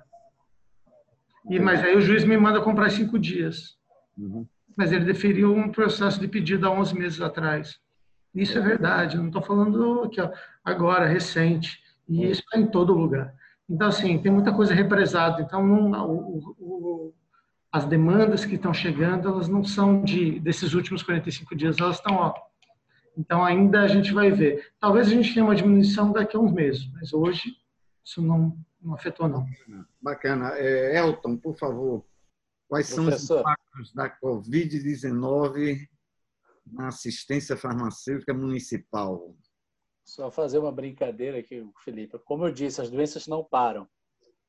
E, 1.50 1.58
mas 1.58 1.82
aí 1.82 1.96
o 1.96 2.00
juiz 2.00 2.22
me 2.22 2.38
manda 2.38 2.60
comprar 2.60 2.88
cinco 2.90 3.18
dias. 3.18 3.76
Uhum. 4.16 4.46
Mas 4.76 4.92
ele 4.92 5.04
deferiu 5.04 5.52
um 5.52 5.72
processo 5.72 6.20
de 6.20 6.28
pedido 6.28 6.68
há 6.68 6.70
11 6.70 6.96
meses 6.96 7.20
atrás. 7.20 7.80
Isso 8.32 8.56
é 8.56 8.60
verdade, 8.60 9.16
não 9.16 9.26
estou 9.26 9.42
falando 9.42 10.04
aqui, 10.04 10.20
ó, 10.20 10.30
agora, 10.64 11.08
recente. 11.08 11.82
E 12.08 12.30
isso 12.30 12.42
está 12.42 12.60
em 12.60 12.66
todo 12.68 12.94
lugar. 12.94 13.34
Então, 13.68 13.88
assim, 13.88 14.18
tem 14.18 14.30
muita 14.30 14.52
coisa 14.52 14.74
represada. 14.74 15.42
Então, 15.42 15.66
não, 15.66 16.10
o, 16.10 16.56
o, 16.58 17.14
as 17.72 17.84
demandas 17.86 18.44
que 18.44 18.56
estão 18.56 18.74
chegando, 18.74 19.28
elas 19.28 19.48
não 19.48 19.64
são 19.64 20.02
de 20.02 20.38
desses 20.40 20.74
últimos 20.74 21.02
45 21.02 21.56
dias, 21.56 21.78
elas 21.78 21.96
estão, 21.96 22.14
ó. 22.16 22.34
Então, 23.16 23.44
ainda 23.44 23.82
a 23.82 23.88
gente 23.88 24.12
vai 24.12 24.30
ver. 24.30 24.72
Talvez 24.78 25.06
a 25.06 25.10
gente 25.10 25.32
tenha 25.32 25.44
uma 25.44 25.54
diminuição 25.54 26.12
daqui 26.12 26.36
a 26.36 26.40
uns 26.40 26.52
meses, 26.52 26.90
mas 26.92 27.12
hoje 27.12 27.56
isso 28.04 28.20
não, 28.20 28.56
não 28.82 28.94
afetou, 28.94 29.28
não. 29.28 29.46
Bacana. 30.00 30.50
É, 30.56 30.98
Elton, 30.98 31.36
por 31.36 31.56
favor, 31.56 32.04
quais 32.68 32.92
Professor. 32.92 33.18
são 33.18 33.36
os 33.36 33.40
impactos 33.40 33.94
da 33.94 34.10
Covid-19 34.20 35.88
na 36.66 36.88
assistência 36.88 37.56
farmacêutica 37.56 38.34
municipal? 38.34 39.34
Só 40.04 40.30
fazer 40.30 40.58
uma 40.58 40.70
brincadeira 40.70 41.38
aqui, 41.38 41.66
Felipe. 41.82 42.18
Como 42.24 42.46
eu 42.46 42.52
disse, 42.52 42.80
as 42.80 42.90
doenças 42.90 43.26
não 43.26 43.42
param. 43.42 43.88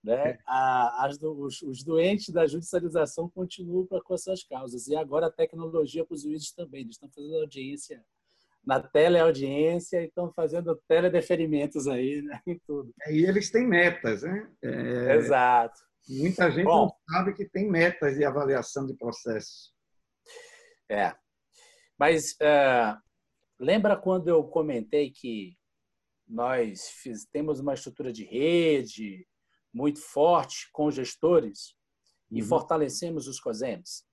Né? 0.04 0.32
É. 0.32 0.40
A, 0.46 1.06
as, 1.06 1.18
os, 1.22 1.62
os, 1.64 1.84
doentes 1.84 2.30
da 2.30 2.46
judicialização 2.46 3.30
continuam 3.30 3.88
com 3.88 4.14
as 4.14 4.24
suas 4.24 4.44
causas. 4.44 4.88
E 4.88 4.96
agora 4.96 5.28
a 5.28 5.32
tecnologia 5.32 6.06
para 6.06 6.14
os 6.14 6.22
juízes 6.22 6.52
também. 6.52 6.82
Eles 6.82 6.96
estão 6.96 7.10
fazendo 7.10 7.38
audiência 7.38 8.04
na 8.66 8.80
teleaudiência 8.80 10.02
e 10.02 10.08
estão 10.08 10.32
fazendo 10.34 10.76
teledeferimentos 10.88 11.88
aí, 11.88 12.22
né? 12.22 12.42
em 12.48 12.60
tudo. 12.66 12.94
É, 13.04 13.14
e 13.14 13.26
eles 13.26 13.52
têm 13.52 13.66
metas, 13.66 14.24
né? 14.24 14.50
É... 14.64 15.16
Exato. 15.16 15.80
Muita 16.08 16.52
gente 16.52 16.66
Bom, 16.66 16.86
não 16.86 16.96
sabe 17.10 17.34
que 17.34 17.46
tem 17.46 17.70
metas 17.70 18.16
de 18.16 18.24
avaliação 18.24 18.86
de 18.86 18.94
processo. 18.96 19.74
É. 20.90 21.16
Mas 21.98 22.34
uh, 22.34 23.02
Lembra 23.60 23.96
quando 23.96 24.28
eu 24.28 24.44
comentei 24.44 25.12
que 25.12 25.58
nós 26.28 26.90
fiz, 26.90 27.26
temos 27.26 27.60
uma 27.60 27.74
estrutura 27.74 28.12
de 28.12 28.24
rede 28.26 29.28
muito 29.74 30.00
forte 30.00 30.70
com 30.72 30.92
gestores 30.92 31.76
e 32.32 32.42
uhum. 32.42 32.48
fortalecemos 32.48 33.28
os 33.28 33.40
COSEMs? 33.40 34.04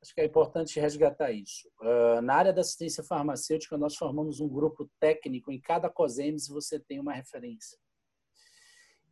Acho 0.00 0.14
que 0.14 0.20
é 0.20 0.24
importante 0.24 0.80
resgatar 0.80 1.30
isso. 1.30 1.68
Uh, 1.80 2.20
na 2.22 2.34
área 2.34 2.52
da 2.52 2.60
assistência 2.60 3.04
farmacêutica, 3.04 3.78
nós 3.78 3.94
formamos 3.94 4.40
um 4.40 4.48
grupo 4.48 4.90
técnico. 4.98 5.52
Em 5.52 5.60
cada 5.60 5.88
COSEMS 5.88 6.48
você 6.48 6.80
tem 6.80 6.98
uma 6.98 7.12
referência. 7.12 7.78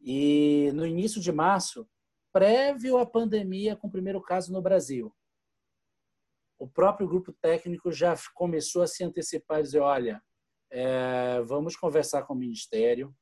E 0.01 0.73
no 0.75 0.85
início 0.85 1.21
de 1.21 1.31
março, 1.31 1.89
prévio 2.33 2.99
à 2.99 3.07
pandemia, 3.07 3.77
com 3.77 3.87
o 3.87 3.91
primeiro 3.91 4.21
caso 4.21 4.53
no 4.53 4.61
Brasil, 4.61 5.15
o 6.61 6.69
próprio 6.69 7.09
grupo 7.09 7.33
técnico 7.41 7.91
já 7.91 8.15
começou 8.35 8.83
a 8.83 8.87
se 8.87 9.03
antecipar 9.03 9.61
e 9.61 9.63
dizer, 9.63 9.81
olha, 9.81 10.23
é, 10.71 11.41
vamos 11.41 11.75
conversar 11.75 12.25
com 12.25 12.35
o 12.35 12.37
Ministério, 12.37 13.17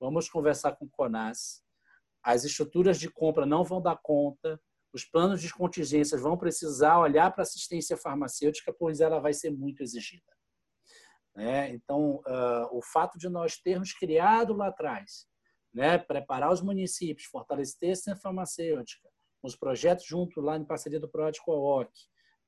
vamos 0.00 0.28
conversar 0.28 0.72
com 0.72 0.86
o 0.86 0.90
CONAS, 0.90 1.62
as 2.20 2.44
estruturas 2.44 2.98
de 2.98 3.08
compra 3.08 3.46
não 3.46 3.62
vão 3.62 3.80
dar 3.80 3.96
conta, 4.02 4.60
os 4.92 5.04
planos 5.04 5.40
de 5.40 5.54
contingências 5.54 6.20
vão 6.20 6.36
precisar 6.36 6.98
olhar 6.98 7.32
para 7.32 7.42
assistência 7.42 7.96
farmacêutica, 7.96 8.74
pois 8.76 9.00
ela 9.00 9.20
vai 9.20 9.32
ser 9.32 9.50
muito 9.50 9.84
exigida. 9.84 10.24
Né? 11.36 11.70
Então, 11.70 12.16
uh, 12.26 12.76
o 12.76 12.82
fato 12.82 13.16
de 13.16 13.28
nós 13.28 13.56
termos 13.56 13.92
criado 13.92 14.52
lá 14.52 14.66
atrás, 14.66 15.28
né, 15.72 15.96
preparar 15.96 16.52
os 16.52 16.60
municípios, 16.60 17.28
fortalecer 17.28 17.90
a 17.90 17.92
assistência 17.92 18.20
farmacêutica, 18.20 19.08
os 19.44 19.54
projetos 19.54 20.04
junto 20.04 20.40
lá 20.40 20.56
em 20.56 20.64
parceria 20.64 20.98
do 20.98 21.08
PROD 21.08 21.38
com 21.40 21.52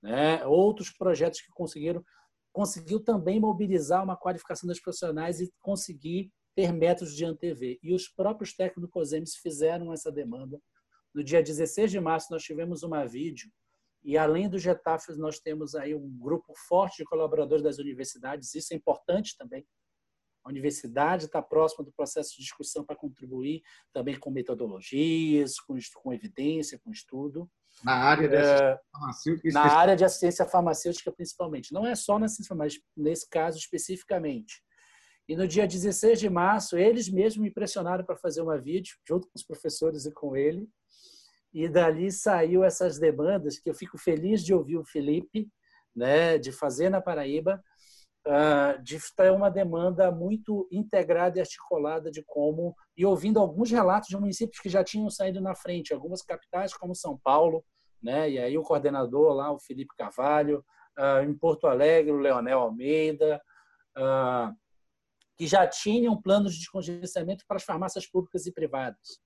né, 0.03 0.45
outros 0.47 0.91
projetos 0.91 1.41
que 1.41 1.53
conseguiram 1.53 2.05
conseguiu 2.53 3.01
também 3.01 3.41
mobilizar 3.41 4.05
uma 4.05 4.17
qualificação 4.17 4.67
dos 4.67 4.79
profissionais 4.79 5.41
e 5.41 5.51
conseguir 5.63 6.31
ter 6.55 6.71
métodos 6.71 7.17
de 7.17 7.25
ANTV. 7.25 7.79
E 7.83 7.95
os 7.95 8.09
próprios 8.09 8.55
técnicos 8.55 8.83
do 8.83 8.91
COSEMES 8.91 9.37
fizeram 9.37 9.91
essa 9.91 10.13
demanda 10.13 10.61
no 11.15 11.23
dia 11.23 11.43
16 11.43 11.91
de 11.91 12.01
março, 12.01 12.29
nós 12.31 12.43
tivemos 12.43 12.83
uma 12.83 13.07
vídeo 13.07 13.51
e 14.05 14.17
além 14.19 14.49
do 14.49 14.59
Getafe, 14.59 15.13
nós 15.13 15.39
temos 15.39 15.75
aí 15.75 15.95
um 15.95 16.19
grupo 16.19 16.53
forte 16.67 16.99
de 16.99 17.05
colaboradores 17.05 17.63
das 17.63 17.79
universidades. 17.79 18.55
Isso 18.55 18.73
é 18.73 18.77
importante 18.77 19.37
também. 19.37 19.65
A 20.45 20.49
universidade 20.49 21.27
está 21.27 21.41
próxima 21.41 21.85
do 21.85 21.93
processo 21.93 22.31
de 22.31 22.43
discussão 22.43 22.85
para 22.85 22.97
contribuir 22.97 23.63
também 23.93 24.19
com 24.19 24.31
metodologias, 24.31 25.61
com, 25.61 25.77
com 25.95 26.13
evidência, 26.13 26.81
com 26.83 26.91
estudo. 26.91 27.49
Na 27.85 27.95
área 27.95 28.29
de 28.29 28.37
assistência 28.37 28.65
é, 28.65 28.81
farmacêutica? 28.93 29.53
Na 29.53 29.73
área 29.79 29.97
de 29.97 30.05
assistência 30.05 30.47
farmacêutica, 30.47 31.13
principalmente. 31.13 31.73
Não 31.73 31.87
é 31.87 31.95
só 31.95 32.19
na 32.19 32.27
assistência, 32.27 32.55
mas 32.55 32.75
nesse 32.97 33.29
caso 33.29 33.59
especificamente. 33.59 34.63
E 35.29 35.37
no 35.37 35.47
dia 35.47 35.67
16 35.67 36.19
de 36.19 36.29
março, 36.29 36.77
eles 36.77 37.09
mesmos 37.09 37.43
me 37.43 37.51
pressionaram 37.51 38.05
para 38.05 38.17
fazer 38.17 38.43
uma 38.43 38.59
vídeo, 38.59 38.97
junto 39.07 39.27
com 39.29 39.33
os 39.37 39.45
professores 39.45 40.05
e 40.05 40.13
com 40.13 40.37
ele, 40.37 40.69
e 41.53 41.69
dali 41.69 42.11
saiu 42.11 42.65
essas 42.65 42.99
demandas 42.99 43.59
que 43.59 43.69
eu 43.69 43.75
fico 43.75 43.99
feliz 43.99 44.43
de 44.43 44.55
ouvir 44.55 44.79
o 44.79 44.85
Felipe, 44.85 45.49
né, 45.95 46.39
de 46.39 46.51
fazer 46.51 46.89
na 46.89 47.01
Paraíba, 47.01 47.63
uh, 48.27 48.83
de 48.83 48.99
ter 49.15 49.31
uma 49.31 49.51
demanda 49.51 50.11
muito 50.11 50.67
integrada 50.73 51.39
e 51.39 51.41
articulada 51.41 52.11
de 52.11 52.23
como 52.25 52.75
e 52.97 53.05
ouvindo 53.05 53.39
alguns 53.39 53.71
relatos 53.71 54.09
de 54.09 54.17
municípios 54.17 54.61
que 54.61 54.69
já 54.69 54.83
tinham 54.83 55.11
saído 55.11 55.41
na 55.41 55.55
frente, 55.55 55.93
algumas 55.93 56.23
capitais 56.23 56.75
como 56.75 56.95
São 56.95 57.19
Paulo, 57.23 57.65
né, 58.03 58.31
e 58.31 58.39
aí 58.39 58.59
o 58.59 58.63
coordenador 58.63 59.33
lá, 59.33 59.53
o 59.53 59.59
Felipe 59.59 59.95
Carvalho, 59.97 60.65
uh, 60.99 61.25
em 61.25 61.35
Porto 61.35 61.67
Alegre, 61.67 62.13
o 62.13 62.19
Leonel 62.19 62.61
Almeida, 62.61 63.41
uh, 63.97 64.55
que 65.37 65.47
já 65.47 65.67
tinham 65.67 66.21
planos 66.21 66.55
de 66.55 66.71
contingenciamento 66.71 67.45
para 67.47 67.57
as 67.57 67.65
farmácias 67.65 68.07
públicas 68.07 68.47
e 68.47 68.53
privadas. 68.53 69.21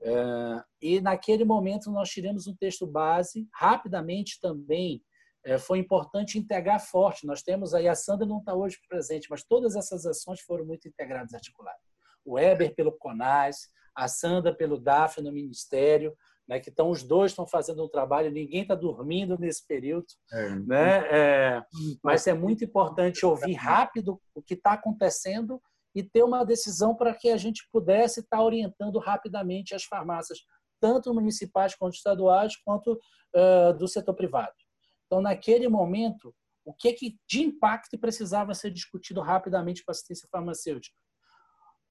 É, 0.00 0.62
e 0.80 1.00
naquele 1.00 1.44
momento 1.44 1.90
nós 1.90 2.08
tiramos 2.08 2.46
um 2.46 2.54
texto 2.54 2.86
base, 2.86 3.48
rapidamente 3.52 4.38
também 4.40 5.02
é, 5.44 5.58
foi 5.58 5.78
importante 5.78 6.38
integrar 6.38 6.80
forte. 6.80 7.26
Nós 7.26 7.42
temos 7.42 7.74
aí, 7.74 7.88
a 7.88 7.94
Sandra 7.94 8.26
não 8.26 8.38
está 8.38 8.54
hoje 8.54 8.78
presente, 8.88 9.28
mas 9.30 9.44
todas 9.44 9.76
essas 9.76 10.04
ações 10.06 10.40
foram 10.40 10.64
muito 10.64 10.86
integradas 10.86 11.34
articuladas. 11.34 11.80
O 12.24 12.34
Weber 12.34 12.74
pelo 12.74 12.92
CONAS, 12.92 13.68
a 13.94 14.06
Sandra 14.06 14.54
pelo 14.54 14.78
DAF 14.78 15.20
no 15.20 15.32
Ministério, 15.32 16.14
né, 16.48 16.58
que 16.58 16.70
estão 16.70 16.88
os 16.90 17.02
dois 17.02 17.32
estão 17.32 17.46
fazendo 17.46 17.84
um 17.84 17.88
trabalho, 17.88 18.30
ninguém 18.30 18.62
está 18.62 18.74
dormindo 18.74 19.38
nesse 19.38 19.66
período, 19.66 20.06
é. 20.32 20.54
né? 20.56 20.98
É, 21.10 21.62
mas 22.02 22.26
é 22.26 22.32
muito 22.32 22.64
importante 22.64 23.26
ouvir 23.26 23.52
rápido 23.52 24.18
o 24.34 24.42
que 24.42 24.54
está 24.54 24.72
acontecendo 24.72 25.60
e 25.94 26.02
ter 26.02 26.22
uma 26.22 26.44
decisão 26.44 26.94
para 26.94 27.14
que 27.14 27.30
a 27.30 27.36
gente 27.36 27.68
pudesse 27.70 28.20
estar 28.20 28.42
orientando 28.42 28.98
rapidamente 28.98 29.74
as 29.74 29.84
farmácias, 29.84 30.38
tanto 30.80 31.12
municipais 31.12 31.74
quanto 31.74 31.94
estaduais, 31.94 32.56
quanto 32.64 32.92
uh, 32.92 33.76
do 33.76 33.86
setor 33.86 34.14
privado. 34.14 34.54
Então, 35.06 35.20
naquele 35.20 35.68
momento, 35.68 36.34
o 36.64 36.72
que, 36.72 36.92
que 36.92 37.18
de 37.28 37.42
impacto 37.42 37.98
precisava 37.98 38.54
ser 38.54 38.70
discutido 38.70 39.20
rapidamente 39.20 39.82
para 39.84 39.92
a 39.92 39.94
assistência 39.94 40.28
farmacêutica? 40.30 40.96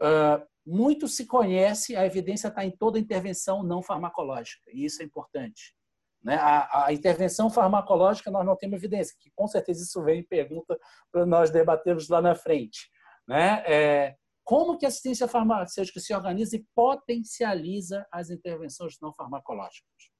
Uh, 0.01 0.45
muito 0.67 1.07
se 1.07 1.25
conhece, 1.25 1.95
a 1.95 2.05
evidência 2.05 2.49
está 2.49 2.65
em 2.65 2.71
toda 2.71 2.99
intervenção 2.99 3.63
não 3.63 3.81
farmacológica, 3.81 4.69
e 4.73 4.83
isso 4.83 5.01
é 5.01 5.05
importante. 5.05 5.73
Né? 6.21 6.35
A, 6.35 6.87
a, 6.87 6.93
intervenção 6.93 7.49
farmacológica 7.49 8.29
nós 8.29 8.45
não 8.45 8.57
temos 8.57 8.75
evidência, 8.75 9.15
que 9.17 9.31
com 9.33 9.47
certeza 9.47 9.81
isso 9.83 10.03
vem 10.03 10.19
em 10.19 10.27
pergunta 10.27 10.77
para 11.09 11.25
nós 11.25 11.49
debatermos 11.49 12.09
lá 12.09 12.21
na 12.21 12.35
frente. 12.35 12.89
Né? 13.25 13.63
É, 13.65 14.15
como 14.43 14.77
que 14.77 14.85
a 14.85 14.89
assistência 14.89 15.27
farmacêutica 15.27 16.01
se 16.01 16.13
organiza 16.13 16.57
e 16.57 16.65
potencializa 16.75 18.05
as 18.11 18.29
intervenções 18.29 18.97
não 19.01 19.13
farmacológicas? 19.13 20.11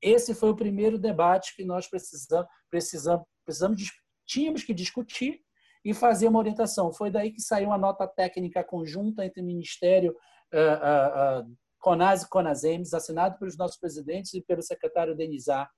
Esse 0.00 0.32
foi 0.32 0.50
o 0.50 0.56
primeiro 0.56 0.98
debate 0.98 1.56
que 1.56 1.64
nós 1.64 1.88
precisamos, 1.88 2.48
precisamos, 2.70 3.26
precisamos 3.44 3.82
tínhamos 4.26 4.62
que 4.62 4.74
discutir 4.74 5.40
e 5.84 5.92
fazer 5.92 6.28
uma 6.28 6.38
orientação. 6.38 6.92
Foi 6.92 7.10
daí 7.10 7.32
que 7.32 7.40
saiu 7.40 7.68
uma 7.68 7.78
nota 7.78 8.06
técnica 8.06 8.62
conjunta 8.62 9.24
entre 9.24 9.42
o 9.42 9.44
Ministério, 9.44 10.12
uh, 10.52 11.40
uh, 11.40 11.50
uh, 11.50 11.56
CONAS 11.80 12.22
e 12.22 12.28
CONASEMES, 12.28 12.94
assinado 12.94 13.38
pelos 13.38 13.56
nossos 13.56 13.76
presidentes 13.78 14.32
e 14.34 14.40
pelo 14.40 14.62
secretário 14.62 15.16
Denizar, 15.16 15.68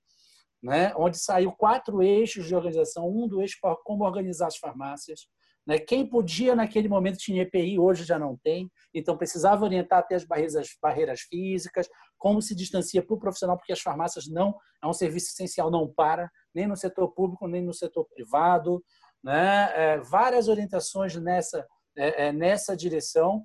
né, 0.62 0.92
onde 0.96 1.18
saiu 1.18 1.52
quatro 1.52 2.02
eixos 2.02 2.46
de 2.46 2.55
organização, 2.55 3.09
um 3.09 3.28
do 3.28 3.40
eixo 3.40 3.59
para 3.61 3.76
como 3.76 4.05
organizar 4.05 4.46
as 4.46 4.57
farmácias, 4.57 5.28
né? 5.66 5.78
Quem 5.78 6.07
podia 6.07 6.55
naquele 6.55 6.88
momento 6.88 7.18
tinha 7.18 7.42
EPI, 7.42 7.78
hoje 7.78 8.05
já 8.05 8.18
não 8.18 8.36
tem, 8.36 8.70
então 8.92 9.16
precisava 9.16 9.64
orientar 9.64 10.00
até 10.00 10.14
as 10.14 10.24
barreiras, 10.24 10.68
barreiras 10.80 11.20
físicas, 11.22 11.88
como 12.18 12.42
se 12.42 12.55
distancia 12.55 13.02
para 13.02 13.14
o 13.14 13.18
profissional, 13.18 13.57
porque 13.57 13.72
as 13.72 13.80
farmácias 13.80 14.26
não, 14.28 14.55
é 14.82 14.86
um 14.86 14.92
serviço 14.92 15.28
essencial, 15.32 15.70
não 15.70 15.90
para, 15.90 16.30
nem 16.55 16.66
no 16.66 16.76
setor 16.76 17.09
público, 17.12 17.48
nem 17.48 17.62
no 17.62 17.72
setor 17.72 18.05
privado. 18.14 18.84
Né? 19.25 19.72
É, 19.75 19.99
várias 20.01 20.49
orientações 20.49 21.16
nessa, 21.16 21.66
é, 21.97 22.27
é, 22.27 22.33
nessa 22.33 22.77
direção. 22.77 23.45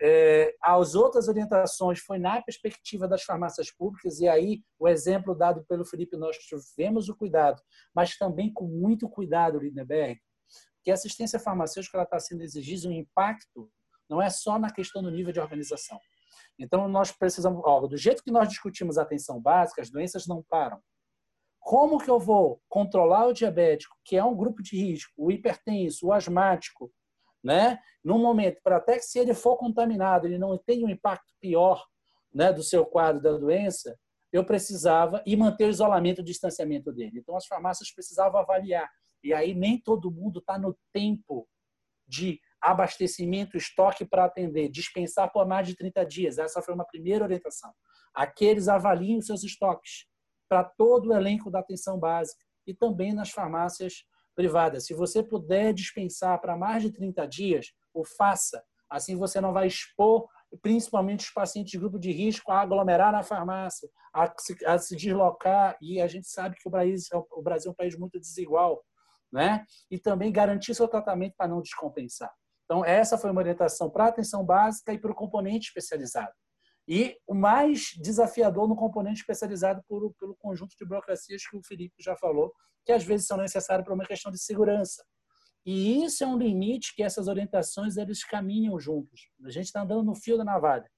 É, 0.00 0.54
as 0.62 0.94
outras 0.94 1.28
orientações 1.28 1.98
foi 1.98 2.18
na 2.18 2.40
perspectiva 2.40 3.06
das 3.06 3.22
farmácias 3.22 3.70
públicas, 3.70 4.20
e 4.20 4.28
aí 4.28 4.62
o 4.78 4.88
exemplo 4.88 5.34
dado 5.34 5.64
pelo 5.68 5.84
Felipe, 5.84 6.16
nós 6.16 6.36
tivemos 6.38 7.08
o 7.08 7.16
cuidado, 7.16 7.60
mas 7.92 8.16
também 8.16 8.52
com 8.52 8.68
muito 8.68 9.08
cuidado, 9.08 9.58
Lindenberg, 9.58 10.20
que 10.84 10.90
a 10.90 10.94
assistência 10.94 11.40
farmacêutica 11.40 12.00
está 12.00 12.18
sendo 12.20 12.42
exigida 12.42 12.88
um 12.88 12.92
impacto 12.92 13.70
não 14.08 14.22
é 14.22 14.30
só 14.30 14.58
na 14.58 14.72
questão 14.72 15.02
do 15.02 15.10
nível 15.10 15.32
de 15.32 15.40
organização. 15.40 15.98
Então, 16.58 16.88
nós 16.88 17.12
precisamos, 17.12 17.60
ó, 17.64 17.86
do 17.86 17.96
jeito 17.96 18.22
que 18.22 18.30
nós 18.30 18.48
discutimos 18.48 18.98
a 18.98 19.02
atenção 19.02 19.40
básica, 19.40 19.82
as 19.82 19.90
doenças 19.90 20.26
não 20.26 20.42
param. 20.48 20.80
Como 21.60 21.98
que 21.98 22.10
eu 22.10 22.18
vou 22.18 22.62
controlar 22.68 23.26
o 23.26 23.32
diabético, 23.32 23.96
que 24.04 24.16
é 24.16 24.24
um 24.24 24.36
grupo 24.36 24.62
de 24.62 24.76
risco, 24.76 25.12
o 25.16 25.30
hipertenso, 25.30 26.06
o 26.06 26.12
asmático, 26.12 26.92
né? 27.42 27.78
Num 28.02 28.18
momento, 28.18 28.60
para 28.62 28.76
até 28.76 28.94
que 28.94 29.04
se 29.04 29.18
ele 29.18 29.34
for 29.34 29.56
contaminado, 29.56 30.26
ele 30.26 30.38
não 30.38 30.56
tenha 30.58 30.86
um 30.86 30.90
impacto 30.90 31.32
pior 31.40 31.84
né, 32.32 32.52
do 32.52 32.62
seu 32.62 32.84
quadro 32.84 33.22
da 33.22 33.32
doença, 33.36 33.98
eu 34.32 34.44
precisava 34.44 35.22
e 35.26 35.36
manter 35.36 35.66
o 35.66 35.70
isolamento, 35.70 36.20
o 36.20 36.24
distanciamento 36.24 36.92
dele. 36.92 37.18
Então, 37.18 37.36
as 37.36 37.46
farmácias 37.46 37.90
precisavam 37.92 38.40
avaliar 38.40 38.88
e 39.22 39.32
aí 39.32 39.54
nem 39.54 39.80
todo 39.80 40.10
mundo 40.10 40.38
está 40.38 40.58
no 40.58 40.76
tempo 40.92 41.48
de 42.06 42.40
abastecimento, 42.60 43.56
estoque 43.56 44.04
para 44.04 44.24
atender, 44.24 44.68
dispensar 44.68 45.30
por 45.32 45.46
mais 45.46 45.66
de 45.66 45.76
30 45.76 46.04
dias. 46.04 46.38
Essa 46.38 46.62
foi 46.62 46.74
uma 46.74 46.84
primeira 46.84 47.24
orientação. 47.24 47.72
Aqueles 48.14 48.68
avaliem 48.68 49.18
os 49.18 49.26
seus 49.26 49.44
estoques 49.44 50.06
para 50.48 50.64
todo 50.64 51.10
o 51.10 51.14
elenco 51.14 51.50
da 51.50 51.60
atenção 51.60 51.98
básica 51.98 52.44
e 52.66 52.74
também 52.74 53.12
nas 53.12 53.30
farmácias 53.30 54.04
privadas. 54.34 54.86
Se 54.86 54.94
você 54.94 55.22
puder 55.22 55.72
dispensar 55.72 56.40
para 56.40 56.56
mais 56.56 56.82
de 56.82 56.92
30 56.92 57.26
dias, 57.26 57.72
o 57.92 58.04
faça. 58.04 58.62
Assim 58.88 59.16
você 59.16 59.40
não 59.40 59.52
vai 59.52 59.66
expor 59.66 60.28
principalmente 60.62 61.26
os 61.26 61.30
pacientes 61.30 61.70
de 61.70 61.78
grupo 61.78 61.98
de 61.98 62.10
risco 62.10 62.50
a 62.50 62.62
aglomerar 62.62 63.12
na 63.12 63.22
farmácia, 63.22 63.86
a 64.14 64.32
se, 64.38 64.56
a 64.64 64.78
se 64.78 64.96
deslocar. 64.96 65.76
E 65.80 66.00
a 66.00 66.06
gente 66.06 66.26
sabe 66.26 66.56
que 66.56 66.66
o 66.66 66.70
Brasil, 66.70 67.26
o 67.32 67.42
Brasil 67.42 67.70
é 67.70 67.72
um 67.72 67.76
país 67.76 67.98
muito 67.98 68.18
desigual 68.18 68.82
né? 69.32 69.64
E 69.90 69.98
também 69.98 70.32
garantir 70.32 70.74
seu 70.74 70.88
tratamento 70.88 71.34
para 71.36 71.48
não 71.48 71.60
descompensar. 71.60 72.32
Então, 72.64 72.84
essa 72.84 73.16
foi 73.16 73.30
uma 73.30 73.40
orientação 73.40 73.90
para 73.90 74.06
a 74.06 74.08
atenção 74.08 74.44
básica 74.44 74.92
e 74.92 74.98
para 74.98 75.10
o 75.10 75.14
componente 75.14 75.68
especializado. 75.68 76.32
E 76.88 77.18
o 77.26 77.34
mais 77.34 77.92
desafiador 78.00 78.66
no 78.66 78.74
componente 78.74 79.20
especializado 79.20 79.82
por, 79.86 80.10
pelo 80.14 80.34
conjunto 80.36 80.74
de 80.74 80.86
burocracias 80.86 81.46
que 81.46 81.54
o 81.54 81.62
Felipe 81.62 82.02
já 82.02 82.16
falou, 82.16 82.50
que 82.82 82.92
às 82.92 83.04
vezes 83.04 83.26
são 83.26 83.36
necessárias 83.36 83.84
para 83.84 83.92
uma 83.92 84.06
questão 84.06 84.32
de 84.32 84.38
segurança. 84.38 85.04
E 85.66 86.02
isso 86.02 86.24
é 86.24 86.26
um 86.26 86.38
limite 86.38 86.94
que 86.96 87.02
essas 87.02 87.28
orientações 87.28 87.98
eles 87.98 88.24
caminham 88.24 88.80
juntos. 88.80 89.28
A 89.44 89.50
gente 89.50 89.66
está 89.66 89.82
andando 89.82 90.02
no 90.02 90.14
fio 90.14 90.38
da 90.38 90.44
navalha. 90.44 90.90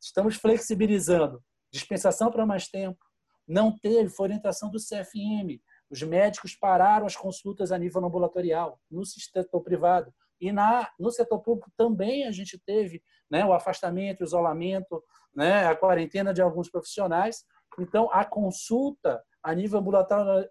Estamos 0.00 0.36
flexibilizando. 0.36 1.42
Dispensação 1.72 2.30
para 2.30 2.46
mais 2.46 2.68
tempo. 2.68 3.04
Não 3.44 3.76
teve, 3.76 4.10
foi 4.10 4.26
orientação 4.26 4.70
do 4.70 4.78
CFM. 4.78 5.60
Os 5.90 6.00
médicos 6.02 6.54
pararam 6.54 7.06
as 7.06 7.16
consultas 7.16 7.72
a 7.72 7.78
nível 7.78 8.04
ambulatorial, 8.04 8.80
no 8.88 9.04
setor 9.04 9.60
privado. 9.62 10.14
E 10.40 10.52
na, 10.52 10.88
no 10.98 11.10
setor 11.10 11.40
público 11.40 11.70
também 11.76 12.26
a 12.26 12.30
gente 12.30 12.58
teve 12.64 13.02
né, 13.30 13.44
o 13.44 13.52
afastamento, 13.52 14.20
o 14.20 14.24
isolamento, 14.24 15.02
né, 15.34 15.66
a 15.66 15.76
quarentena 15.76 16.32
de 16.32 16.42
alguns 16.42 16.70
profissionais. 16.70 17.44
Então, 17.78 18.08
a 18.12 18.24
consulta 18.24 19.22
a 19.42 19.54
nível 19.54 19.78
ambulatorial, 19.78 20.48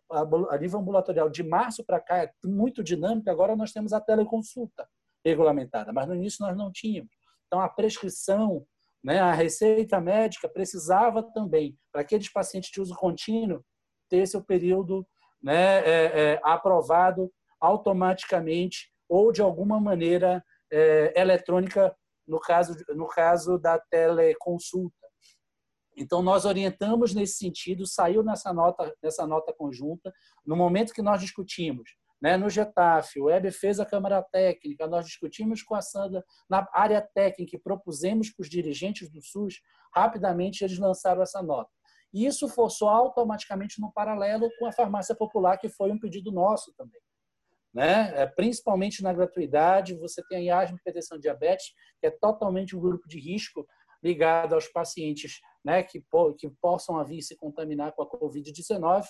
a 0.50 0.58
nível 0.58 0.80
ambulatorial 0.80 1.30
de 1.30 1.44
março 1.44 1.84
para 1.84 2.00
cá 2.00 2.24
é 2.24 2.32
muito 2.46 2.84
dinâmica. 2.84 3.32
Agora 3.32 3.56
nós 3.56 3.72
temos 3.72 3.92
a 3.92 4.00
teleconsulta 4.00 4.88
regulamentada, 5.26 5.92
mas 5.92 6.08
no 6.08 6.16
início 6.16 6.46
nós 6.46 6.56
não 6.56 6.72
tínhamos. 6.72 7.12
Então, 7.48 7.60
a 7.60 7.70
prescrição, 7.70 8.66
né, 9.04 9.20
a 9.20 9.34
receita 9.34 10.00
médica 10.00 10.48
precisava 10.48 11.24
também, 11.24 11.78
para 11.92 12.02
aqueles 12.02 12.32
pacientes 12.32 12.72
de 12.72 12.82
uso 12.82 12.96
contínuo, 12.96 13.64
ter 14.10 14.28
seu 14.28 14.44
período 14.44 15.08
né, 15.42 15.80
é, 15.80 16.34
é, 16.34 16.42
aprovado 16.44 17.32
automaticamente 17.60 18.93
ou 19.08 19.32
de 19.32 19.42
alguma 19.42 19.80
maneira 19.80 20.44
é, 20.72 21.20
eletrônica, 21.20 21.96
no 22.28 22.40
caso, 22.40 22.76
no 22.96 23.08
caso 23.08 23.58
da 23.58 23.78
teleconsulta. 23.78 24.96
Então, 25.96 26.22
nós 26.22 26.46
orientamos 26.46 27.14
nesse 27.14 27.38
sentido, 27.38 27.86
saiu 27.86 28.24
nessa 28.24 28.52
nota, 28.52 28.94
nessa 29.02 29.28
nota 29.28 29.54
conjunta, 29.54 30.12
no 30.46 30.56
momento 30.56 30.94
que 30.94 31.02
nós 31.02 31.22
discutimos 31.22 31.92
né, 32.24 32.38
no 32.38 32.50
Getaf, 32.50 33.20
o 33.20 33.26
Web 33.26 33.52
fez 33.52 33.82
a 33.82 33.86
Câmara 33.86 34.24
Técnica, 34.24 34.88
nós 34.88 35.06
discutimos 35.06 35.62
com 35.62 35.76
a 35.76 35.82
Sandra 35.82 36.24
na 36.50 36.66
área 36.72 37.02
técnica 37.02 37.58
e 37.58 37.60
propusemos 37.60 38.30
para 38.32 38.44
os 38.44 38.50
dirigentes 38.50 39.12
do 39.12 39.22
SUS, 39.22 39.60
rapidamente 39.94 40.64
eles 40.64 40.80
lançaram 40.80 41.22
essa 41.22 41.44
nota. 41.44 41.70
E 42.14 42.26
isso 42.26 42.48
forçou 42.48 42.88
automaticamente 42.88 43.82
no 43.82 43.92
paralelo 43.92 44.50
com 44.58 44.66
a 44.66 44.72
farmácia 44.72 45.14
popular, 45.14 45.58
que 45.58 45.68
foi 45.68 45.92
um 45.92 46.00
pedido 46.00 46.32
nosso 46.32 46.74
também. 46.78 47.02
Né? 47.74 48.14
É, 48.16 48.28
principalmente 48.28 49.02
na 49.02 49.12
gratuidade, 49.12 49.96
você 49.96 50.22
tem 50.30 50.52
a 50.52 50.60
asma, 50.60 50.78
hipertensão 50.78 51.18
diabetes, 51.18 51.74
que 52.00 52.06
é 52.06 52.12
totalmente 52.12 52.76
um 52.76 52.80
grupo 52.80 53.08
de 53.08 53.20
risco 53.20 53.66
ligado 54.04 54.54
aos 54.54 54.68
pacientes 54.68 55.40
né, 55.64 55.82
que, 55.82 56.04
que 56.38 56.50
possam 56.62 57.04
vir 57.04 57.22
se 57.22 57.36
contaminar 57.36 57.94
com 57.94 58.04
a 58.04 58.10
Covid-19 58.10 59.06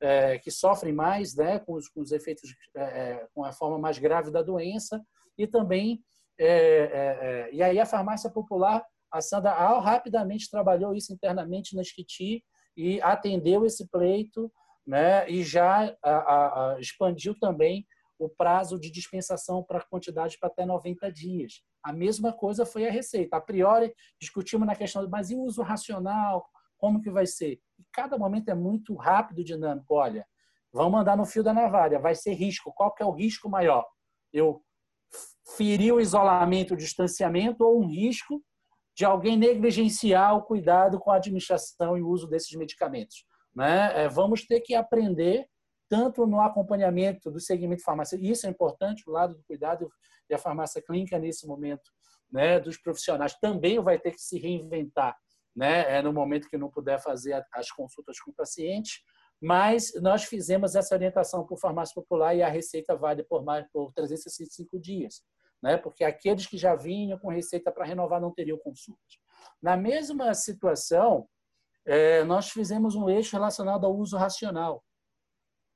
é, 0.00 0.38
que 0.38 0.50
sofrem 0.50 0.92
mais 0.92 1.34
né, 1.34 1.58
com, 1.58 1.74
os, 1.74 1.88
com 1.88 2.00
os 2.00 2.12
efeitos, 2.12 2.54
é, 2.74 2.82
é, 2.82 3.26
com 3.34 3.44
a 3.44 3.52
forma 3.52 3.78
mais 3.78 3.98
grave 3.98 4.30
da 4.30 4.42
doença, 4.42 5.02
e 5.36 5.46
também, 5.46 6.02
é, 6.38 6.48
é, 6.48 7.50
e 7.52 7.62
aí 7.62 7.78
a 7.78 7.86
farmácia 7.86 8.30
popular, 8.30 8.84
a 9.10 9.20
Sandra 9.20 9.52
Al 9.52 9.80
rapidamente 9.80 10.50
trabalhou 10.50 10.94
isso 10.94 11.12
internamente 11.12 11.74
na 11.74 11.82
Esquiti 11.82 12.44
e 12.76 13.00
atendeu 13.00 13.64
esse 13.64 13.88
pleito, 13.88 14.52
né, 14.86 15.28
e 15.28 15.42
já 15.42 15.94
a, 16.02 16.74
a, 16.74 16.80
expandiu 16.80 17.38
também 17.38 17.86
o 18.18 18.28
prazo 18.28 18.78
de 18.78 18.90
dispensação 18.90 19.62
para 19.62 19.84
quantidade 19.84 20.36
para 20.38 20.48
até 20.48 20.66
90 20.66 21.10
dias. 21.12 21.62
A 21.82 21.92
mesma 21.92 22.32
coisa 22.32 22.66
foi 22.66 22.86
a 22.86 22.90
receita. 22.90 23.36
A 23.36 23.40
priori, 23.40 23.94
discutimos 24.20 24.66
na 24.66 24.74
questão, 24.74 25.08
mas 25.08 25.30
e 25.30 25.36
o 25.36 25.40
uso 25.40 25.62
racional? 25.62 26.44
Como 26.76 27.00
que 27.00 27.10
vai 27.10 27.26
ser? 27.26 27.60
E 27.78 27.84
cada 27.92 28.18
momento 28.18 28.48
é 28.48 28.54
muito 28.54 28.94
rápido, 28.94 29.44
dinâmico. 29.44 29.94
Olha, 29.94 30.26
vamos 30.72 31.00
andar 31.00 31.16
no 31.16 31.24
fio 31.24 31.42
da 31.42 31.54
navalha, 31.54 31.98
vai 31.98 32.14
ser 32.14 32.32
risco. 32.34 32.72
Qual 32.74 32.92
que 32.92 33.02
é 33.02 33.06
o 33.06 33.12
risco 33.12 33.48
maior? 33.48 33.86
Eu 34.32 34.62
ferir 35.56 35.94
o 35.94 36.00
isolamento, 36.00 36.74
o 36.74 36.76
distanciamento 36.76 37.64
ou 37.64 37.80
um 37.80 37.86
risco 37.86 38.42
de 38.94 39.04
alguém 39.04 39.36
negligenciar 39.36 40.36
o 40.36 40.42
cuidado 40.42 40.98
com 40.98 41.10
a 41.10 41.16
administração 41.16 41.96
e 41.96 42.02
o 42.02 42.08
uso 42.08 42.26
desses 42.26 42.52
medicamentos. 42.56 43.24
Né? 43.54 44.04
É, 44.04 44.08
vamos 44.08 44.44
ter 44.44 44.60
que 44.60 44.74
aprender 44.74 45.46
tanto 45.88 46.26
no 46.26 46.40
acompanhamento 46.40 47.30
do 47.30 47.40
segmento 47.40 47.82
farmacêutico, 47.82 48.30
isso 48.30 48.46
é 48.46 48.50
importante, 48.50 49.04
o 49.06 49.12
lado 49.12 49.34
do 49.34 49.42
cuidado 49.44 49.90
e 50.28 50.34
a 50.34 50.38
farmácia 50.38 50.82
clínica 50.82 51.18
nesse 51.18 51.46
momento, 51.46 51.90
né, 52.30 52.60
dos 52.60 52.76
profissionais 52.76 53.34
também 53.40 53.80
vai 53.80 53.98
ter 53.98 54.12
que 54.12 54.20
se 54.20 54.38
reinventar 54.38 55.16
né? 55.58 55.96
É 55.98 56.00
no 56.00 56.12
momento 56.12 56.48
que 56.48 56.56
não 56.56 56.70
puder 56.70 57.00
fazer 57.02 57.44
as 57.52 57.68
consultas 57.72 58.20
com 58.20 58.30
o 58.30 58.34
paciente, 58.34 59.02
mas 59.42 59.92
nós 60.00 60.22
fizemos 60.22 60.76
essa 60.76 60.94
orientação 60.94 61.44
por 61.44 61.58
farmácia 61.58 61.92
popular 61.92 62.32
e 62.32 62.42
a 62.42 62.48
receita 62.48 62.96
vale 62.96 63.24
por 63.24 63.44
mais 63.44 63.66
por 63.72 63.92
365 63.92 64.78
dias, 64.78 65.20
né? 65.60 65.76
Porque 65.76 66.04
aqueles 66.04 66.46
que 66.46 66.56
já 66.56 66.76
vinham 66.76 67.18
com 67.18 67.28
receita 67.28 67.72
para 67.72 67.84
renovar 67.84 68.20
não 68.20 68.32
teriam 68.32 68.56
consultas. 68.58 69.18
Na 69.60 69.76
mesma 69.76 70.32
situação, 70.32 71.28
é, 71.84 72.22
nós 72.22 72.50
fizemos 72.50 72.94
um 72.94 73.08
eixo 73.08 73.34
relacionado 73.34 73.84
ao 73.84 73.96
uso 73.96 74.16
racional. 74.16 74.84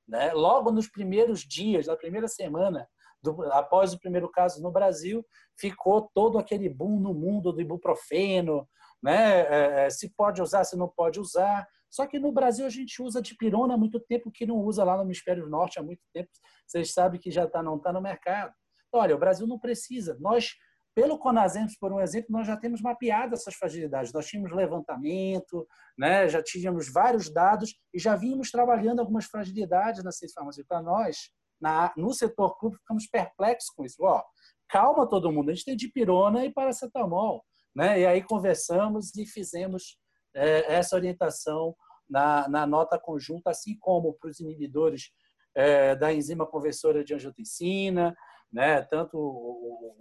Né? 0.08 0.32
Logo 0.32 0.70
nos 0.70 0.88
primeiros 0.88 1.40
dias, 1.40 1.86
na 1.86 1.96
primeira 1.96 2.28
semana, 2.28 2.88
do, 3.22 3.42
após 3.52 3.92
o 3.92 3.98
primeiro 3.98 4.28
caso 4.30 4.60
no 4.62 4.70
Brasil, 4.70 5.24
ficou 5.58 6.10
todo 6.12 6.38
aquele 6.38 6.68
boom 6.68 6.98
no 6.98 7.14
mundo 7.14 7.52
do 7.52 7.60
ibuprofeno, 7.60 8.68
né? 9.02 9.40
É, 9.40 9.86
é, 9.86 9.90
se 9.90 10.12
pode 10.14 10.40
usar, 10.40 10.64
se 10.64 10.76
não 10.76 10.88
pode 10.88 11.18
usar. 11.18 11.66
Só 11.90 12.06
que 12.06 12.18
no 12.18 12.32
Brasil 12.32 12.64
a 12.64 12.70
gente 12.70 13.02
usa 13.02 13.20
dipirona 13.20 13.74
há 13.74 13.76
muito 13.76 14.00
tempo, 14.00 14.30
que 14.30 14.46
não 14.46 14.56
usa 14.56 14.84
lá 14.84 14.96
no 14.96 15.02
hemisfério 15.02 15.48
norte 15.48 15.78
há 15.78 15.82
muito 15.82 16.02
tempo. 16.12 16.30
Vocês 16.66 16.92
sabem 16.92 17.20
que 17.20 17.30
já 17.30 17.46
tá, 17.46 17.62
não 17.62 17.76
está 17.76 17.92
no 17.92 18.00
mercado. 18.00 18.54
Olha, 18.92 19.14
o 19.14 19.18
Brasil 19.18 19.46
não 19.46 19.58
precisa. 19.58 20.16
Nós, 20.20 20.54
pelo 20.94 21.18
Conasempos, 21.18 21.76
por 21.76 21.92
um 21.92 22.00
exemplo, 22.00 22.28
nós 22.30 22.46
já 22.46 22.56
temos 22.56 22.82
mapeado 22.82 23.34
essas 23.34 23.54
fragilidades. 23.54 24.12
Nós 24.12 24.26
tínhamos 24.26 24.52
levantamento, 24.52 25.66
né? 25.96 26.28
já 26.28 26.42
tínhamos 26.42 26.92
vários 26.92 27.32
dados 27.32 27.74
e 27.94 27.98
já 27.98 28.14
vínhamos 28.14 28.50
trabalhando 28.50 29.00
algumas 29.00 29.24
fragilidades 29.24 30.02
ciência 30.14 30.34
farmacêutica. 30.34 30.74
Para 30.74 30.82
nós, 30.82 31.30
na, 31.60 31.92
no 31.96 32.12
setor 32.12 32.56
público, 32.58 32.80
ficamos 32.80 33.06
perplexos 33.06 33.70
com 33.70 33.84
isso. 33.84 33.96
Ó, 34.00 34.22
calma 34.68 35.08
todo 35.08 35.32
mundo, 35.32 35.50
a 35.50 35.54
gente 35.54 35.64
tem 35.64 35.76
dipirona 35.76 36.44
e 36.44 36.52
paracetamol. 36.52 37.42
Né? 37.74 38.00
E 38.00 38.06
aí 38.06 38.22
conversamos 38.22 39.14
e 39.16 39.24
fizemos 39.24 39.96
é, 40.34 40.74
essa 40.74 40.94
orientação 40.94 41.74
na, 42.08 42.46
na, 42.48 42.66
nota 42.66 42.98
conjunta, 42.98 43.50
assim 43.50 43.78
como 43.78 44.12
para 44.14 44.28
os 44.28 44.40
inibidores 44.40 45.10
é, 45.54 45.94
da 45.96 46.12
enzima 46.12 46.46
conversora 46.46 47.02
de 47.02 47.14
angiotensina, 47.14 48.14
né? 48.52 48.82
tanto 48.82 49.16
o, 49.16 49.88
o, 49.90 49.96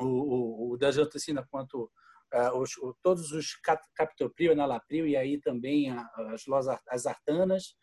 o, 0.00 0.72
o 0.72 0.76
da 0.76 0.88
angiotensina 0.88 1.46
quanto 1.50 1.90
é, 2.32 2.50
os, 2.52 2.72
todos 3.02 3.32
os 3.32 3.54
captopril, 3.94 4.52
enalapril 4.52 5.06
e 5.06 5.16
aí 5.16 5.40
também 5.40 5.90
as, 5.90 6.46
as 6.88 7.06
artanas, 7.06 7.74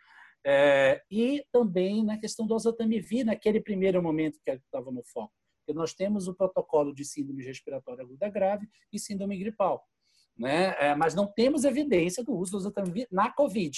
é, 0.45 1.01
e 1.09 1.43
também 1.51 2.05
na 2.05 2.20
questão 2.20 2.45
do 2.45 2.53
oseltamivir, 2.53 3.26
naquele 3.26 3.59
primeiro 3.59 4.01
momento 4.01 4.39
que 4.45 4.51
estava 4.51 4.91
no 4.91 5.03
foco. 5.03 5.34
Porque 5.59 5.76
nós 5.76 5.95
temos 5.95 6.28
o 6.28 6.36
protocolo 6.36 6.93
de 6.93 7.03
síndrome 7.03 7.43
respiratória 7.43 8.03
aguda 8.03 8.30
grave 8.30 8.68
e 8.93 8.99
síndrome 8.99 9.38
gripal. 9.39 9.84
Né? 10.38 10.76
É, 10.80 10.93
mas 10.93 11.16
não 11.16 11.26
temos 11.26 11.63
evidência 11.63 12.24
do 12.24 12.36
uso 12.36 12.51
do 12.51 12.57
oseltamivir 12.57 13.07
na 13.11 13.32
COVID. 13.32 13.76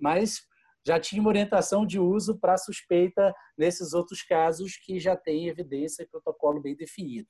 Mas 0.00 0.40
já 0.86 0.98
tinha 0.98 1.20
uma 1.20 1.28
orientação 1.28 1.84
de 1.84 1.98
uso 1.98 2.38
para 2.38 2.56
suspeita 2.56 3.34
nesses 3.58 3.92
outros 3.92 4.22
casos 4.22 4.78
que 4.78 4.98
já 4.98 5.14
tem 5.14 5.48
evidência 5.48 6.02
e 6.02 6.08
protocolo 6.08 6.62
bem 6.62 6.74
definido. 6.74 7.28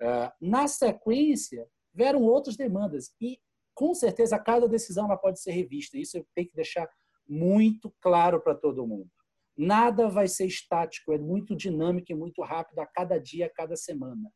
Uh, 0.00 0.30
na 0.40 0.68
sequência, 0.68 1.66
vieram 1.92 2.22
outras 2.22 2.56
demandas 2.56 3.10
e, 3.20 3.38
com 3.74 3.94
certeza, 3.94 4.38
cada 4.38 4.68
decisão 4.68 5.06
ela 5.06 5.16
pode 5.16 5.40
ser 5.40 5.52
revista. 5.52 5.98
Isso 5.98 6.18
eu 6.18 6.26
tenho 6.34 6.48
que 6.48 6.54
deixar 6.54 6.88
muito 7.28 7.92
claro 8.00 8.40
para 8.40 8.54
todo 8.54 8.86
mundo. 8.86 9.10
Nada 9.56 10.08
vai 10.08 10.28
ser 10.28 10.46
estático, 10.46 11.12
é 11.12 11.18
muito 11.18 11.56
dinâmico 11.56 12.12
e 12.12 12.14
muito 12.14 12.42
rápido 12.42 12.78
a 12.78 12.86
cada 12.86 13.18
dia, 13.18 13.46
a 13.46 13.52
cada 13.52 13.76
semana. 13.76 14.30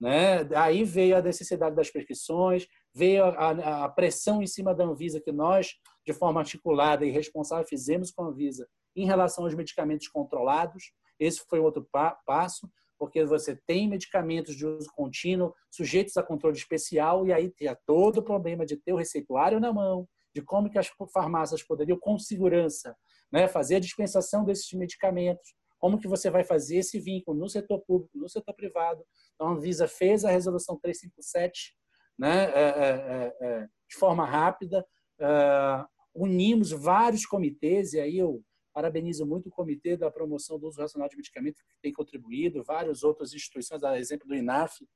Né? 0.00 0.48
Aí 0.56 0.82
veio 0.82 1.16
a 1.16 1.22
necessidade 1.22 1.76
das 1.76 1.90
prescrições, 1.90 2.66
veio 2.92 3.24
a, 3.24 3.84
a, 3.84 3.88
pressão 3.88 4.42
em 4.42 4.46
cima 4.46 4.74
da 4.74 4.84
Anvisa 4.84 5.20
que 5.20 5.30
nós, 5.30 5.74
de 6.04 6.12
forma 6.12 6.40
articulada 6.40 7.04
e 7.06 7.10
responsável, 7.10 7.66
fizemos 7.68 8.10
com 8.10 8.24
a 8.24 8.28
Anvisa 8.28 8.66
em 8.96 9.06
relação 9.06 9.44
aos 9.44 9.54
medicamentos 9.54 10.08
controlados. 10.08 10.92
Esse 11.20 11.44
foi 11.48 11.60
outro 11.60 11.86
pa 11.92 12.18
passo, 12.26 12.68
porque 13.02 13.24
você 13.24 13.56
tem 13.66 13.88
medicamentos 13.88 14.54
de 14.54 14.64
uso 14.64 14.88
contínuo 14.94 15.52
sujeitos 15.68 16.16
a 16.16 16.22
controle 16.22 16.56
especial 16.56 17.26
e 17.26 17.32
aí 17.32 17.50
tinha 17.50 17.76
todo 17.84 18.18
o 18.18 18.22
problema 18.22 18.64
de 18.64 18.76
ter 18.76 18.92
o 18.92 18.96
receituário 18.96 19.58
na 19.58 19.72
mão, 19.72 20.08
de 20.32 20.40
como 20.40 20.70
que 20.70 20.78
as 20.78 20.88
farmácias 21.12 21.64
poderiam, 21.64 21.98
com 21.98 22.16
segurança, 22.16 22.96
né, 23.32 23.48
fazer 23.48 23.74
a 23.74 23.80
dispensação 23.80 24.44
desses 24.44 24.72
medicamentos, 24.74 25.52
como 25.80 25.98
que 25.98 26.06
você 26.06 26.30
vai 26.30 26.44
fazer 26.44 26.76
esse 26.76 27.00
vínculo 27.00 27.36
no 27.36 27.48
setor 27.48 27.80
público, 27.80 28.16
no 28.16 28.28
setor 28.28 28.54
privado. 28.54 29.04
Então, 29.34 29.48
a 29.48 29.50
Anvisa 29.50 29.88
fez 29.88 30.24
a 30.24 30.30
resolução 30.30 30.78
357 30.80 31.74
né, 32.16 32.52
é, 32.54 32.60
é, 32.60 32.62
é, 32.62 33.36
é, 33.40 33.68
de 33.90 33.96
forma 33.96 34.24
rápida, 34.24 34.86
é, 35.20 35.84
unimos 36.14 36.70
vários 36.70 37.26
comitês, 37.26 37.94
e 37.94 37.98
aí 38.00 38.16
eu 38.16 38.40
parabenizo 38.72 39.26
muito 39.26 39.48
o 39.48 39.52
Comitê 39.52 39.96
da 39.96 40.10
Promoção 40.10 40.58
do 40.58 40.66
Uso 40.66 40.80
Racional 40.80 41.08
de 41.08 41.16
Medicamentos, 41.16 41.60
que 41.62 41.80
tem 41.82 41.92
contribuído, 41.92 42.64
várias 42.64 43.02
outras 43.02 43.32
instituições, 43.34 43.82
a 43.82 43.98
exemplo 43.98 44.26
do 44.26 44.34
INAF, 44.34 44.86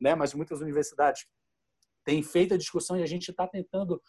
né, 0.00 0.14
mas 0.14 0.34
muitas 0.34 0.60
universidades 0.60 1.26
têm 2.04 2.22
feito 2.22 2.54
a 2.54 2.58
discussão 2.58 2.96
e 2.96 3.02
a 3.02 3.06
gente 3.06 3.30
está 3.30 3.46
tentando 3.46 4.00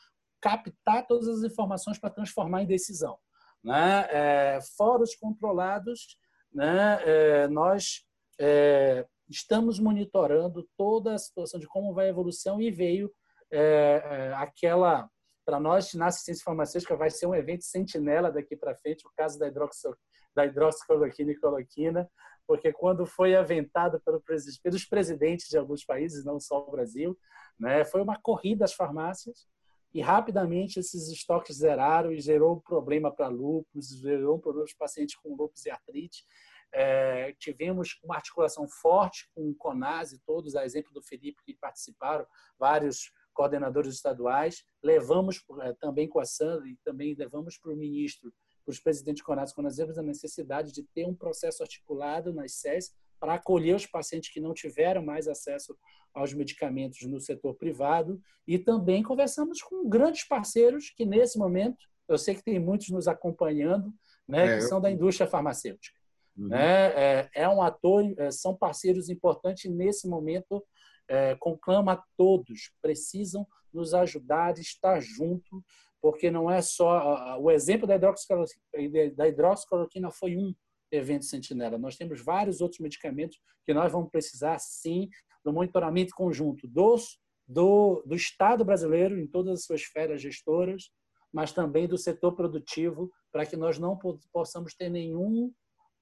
captar 0.41 1.07
todas 1.07 1.27
as 1.27 1.43
informações 1.43 1.97
para 1.97 2.09
transformar 2.09 2.61
em 2.61 2.67
decisão. 2.67 3.17
Né? 3.63 4.07
É, 4.11 4.59
fora 4.77 5.01
os 5.01 5.15
controlados, 5.15 6.17
né, 6.53 6.99
é, 7.03 7.47
nós 7.47 8.05
é, 8.39 9.07
estamos 9.29 9.79
monitorando 9.79 10.67
toda 10.77 11.15
a 11.15 11.17
situação 11.17 11.59
de 11.59 11.67
como 11.67 11.93
vai 11.93 12.05
a 12.05 12.09
evolução 12.09 12.61
e 12.61 12.69
veio 12.69 13.11
é, 13.51 13.59
é, 13.59 14.33
aquela, 14.35 15.09
para 15.45 15.59
nós, 15.59 15.93
na 15.93 16.07
assistência 16.07 16.43
farmacêutica, 16.43 16.97
vai 16.97 17.09
ser 17.09 17.27
um 17.27 17.35
evento 17.35 17.63
sentinela 17.63 18.31
daqui 18.31 18.55
para 18.55 18.75
frente, 18.75 19.05
o 19.05 19.11
caso 19.15 19.37
da, 19.37 19.47
hidroxo, 19.47 19.95
da 20.35 20.45
hidroxicloroquina 20.45 21.31
e 21.31 21.35
cloroquina, 21.35 22.09
porque 22.47 22.73
quando 22.73 23.05
foi 23.05 23.35
aventado 23.35 24.01
pelo, 24.01 24.21
pelos 24.63 24.85
presidentes 24.85 25.47
de 25.47 25.57
alguns 25.57 25.85
países, 25.85 26.25
não 26.25 26.39
só 26.39 26.59
o 26.67 26.71
Brasil, 26.71 27.17
né, 27.59 27.85
foi 27.85 28.01
uma 28.01 28.19
corrida 28.19 28.65
às 28.65 28.73
farmácias 28.73 29.47
e 29.93 30.01
rapidamente 30.01 30.79
esses 30.79 31.09
estoques 31.09 31.57
zeraram 31.57 32.11
e 32.11 32.19
gerou 32.19 32.57
um 32.57 32.59
problema 32.59 33.09
para 33.09 33.29
lúpus, 33.29 33.97
gerou 34.01 34.35
um 34.35 34.39
problema 34.39 34.65
para 34.65 34.71
os 34.71 34.77
pacientes 34.77 35.15
com 35.15 35.35
lúpus 35.35 35.65
e 35.65 35.69
artrite. 35.69 36.25
É, 36.73 37.33
tivemos 37.39 37.97
uma 38.03 38.15
articulação 38.15 38.67
forte 38.67 39.29
com 39.33 39.49
o 39.49 39.55
CONAS 39.55 40.11
e 40.11 40.19
todos, 40.25 40.55
a 40.57 40.65
exemplo 40.65 40.91
do 40.91 41.01
Felipe, 41.01 41.41
que 41.45 41.53
participaram, 41.53 42.27
vários 42.59 43.09
coordenadores 43.35 43.93
estaduais. 43.93 44.63
Levamos 44.81 45.43
é, 45.61 45.73
também 45.73 46.07
com 46.07 46.19
a 46.19 46.25
Sandra 46.25 46.67
e 46.67 46.77
também 46.83 47.13
levamos 47.13 47.57
para 47.57 47.71
o 47.71 47.75
ministro, 47.75 48.33
para 48.65 48.71
os 48.71 48.79
presidentes 48.79 49.21
CONAS, 49.21 49.53
quando 49.53 49.65
nós 49.65 49.77
vimos 49.77 49.97
a 49.99 50.01
necessidade 50.01 50.71
de 50.71 50.81
ter 50.81 51.05
um 51.05 51.13
processo 51.13 51.61
articulado 51.61 52.33
nas 52.33 52.53
SES 52.53 52.91
para 53.19 53.35
acolher 53.35 53.75
os 53.75 53.85
pacientes 53.85 54.31
que 54.31 54.39
não 54.39 54.53
tiveram 54.53 55.03
mais 55.03 55.27
acesso 55.27 55.77
aos 56.13 56.33
medicamentos 56.33 57.01
no 57.03 57.19
setor 57.19 57.55
privado 57.55 58.19
e 58.47 58.57
também 58.57 59.03
conversamos 59.03 59.61
com 59.61 59.87
grandes 59.87 60.27
parceiros 60.27 60.89
que 60.89 61.05
nesse 61.05 61.37
momento 61.37 61.77
eu 62.07 62.17
sei 62.17 62.35
que 62.35 62.43
tem 62.43 62.59
muitos 62.59 62.89
nos 62.89 63.07
acompanhando, 63.07 63.93
né, 64.27 64.45
é, 64.45 64.55
que 64.57 64.61
são 64.61 64.79
da 64.79 64.91
indústria 64.91 65.27
farmacêutica. 65.27 65.97
Uhum. 66.37 66.49
Né? 66.49 66.87
É, 66.95 67.29
é, 67.33 67.49
um 67.49 67.61
ator, 67.61 68.03
é, 68.17 68.29
são 68.31 68.55
parceiros 68.55 69.09
importantes 69.09 69.71
nesse 69.71 70.07
momento. 70.07 70.63
É, 71.07 71.35
conclama 71.35 71.93
a 71.93 72.03
todos, 72.17 72.71
precisam 72.81 73.45
nos 73.71 73.93
ajudar, 73.93 74.57
estar 74.57 74.99
junto, 75.01 75.63
porque 76.01 76.31
não 76.31 76.49
é 76.49 76.61
só 76.61 77.37
o 77.39 77.51
exemplo 77.51 77.87
da 77.87 77.95
hidroxicloroquina, 77.95 79.11
da 79.15 79.27
hidroxicloroquina 79.27 80.11
foi 80.11 80.37
um 80.37 80.53
evento 80.91 81.25
sentinela. 81.25 81.77
Nós 81.77 81.95
temos 81.95 82.21
vários 82.21 82.61
outros 82.61 82.79
medicamentos 82.79 83.39
que 83.65 83.73
nós 83.73 83.91
vamos 83.91 84.09
precisar, 84.09 84.57
sim, 84.59 85.09
do 85.43 85.53
monitoramento 85.53 86.13
conjunto 86.15 86.67
dos, 86.67 87.19
do, 87.47 88.03
do 88.05 88.15
Estado 88.15 88.63
brasileiro, 88.65 89.19
em 89.19 89.27
todas 89.27 89.59
as 89.59 89.65
suas 89.65 89.81
esferas 89.81 90.21
gestoras, 90.21 90.89
mas 91.31 91.51
também 91.51 91.87
do 91.87 91.97
setor 91.97 92.33
produtivo, 92.33 93.11
para 93.31 93.45
que 93.45 93.57
nós 93.57 93.77
não 93.77 93.99
possamos 94.31 94.73
ter 94.73 94.89
nenhum 94.89 95.51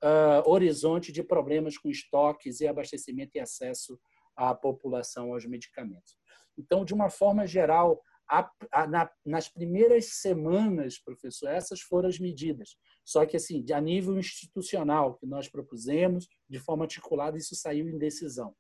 uh, 0.03 0.49
horizonte 0.49 1.11
de 1.11 1.23
problemas 1.23 1.77
com 1.77 1.89
estoques 1.89 2.59
e 2.59 2.67
abastecimento 2.67 3.31
e 3.35 3.39
acesso 3.39 3.99
à 4.36 4.53
população 4.53 5.34
aos 5.34 5.45
medicamentos. 5.45 6.17
Então, 6.57 6.86
de 6.86 6.93
uma 6.93 7.09
forma 7.09 7.47
geral, 7.47 8.01
a, 8.29 8.49
a, 8.71 8.88
na, 8.88 9.11
nas 9.25 9.49
primeiras 9.49 10.05
semanas, 10.21 10.97
professor, 10.99 11.49
essas 11.49 11.81
foram 11.81 12.09
as 12.09 12.19
medidas. 12.19 12.77
Só 13.03 13.25
que, 13.25 13.36
assim, 13.36 13.65
a 13.71 13.81
nível 13.81 14.17
institucional 14.17 15.15
que 15.15 15.25
nós 15.25 15.47
propusemos, 15.49 16.27
de 16.49 16.59
forma 16.59 16.86
articulada, 16.86 17.38
isso 17.38 17.55
saiu 17.55 17.88
em 17.89 17.97
decisão. 17.97 18.55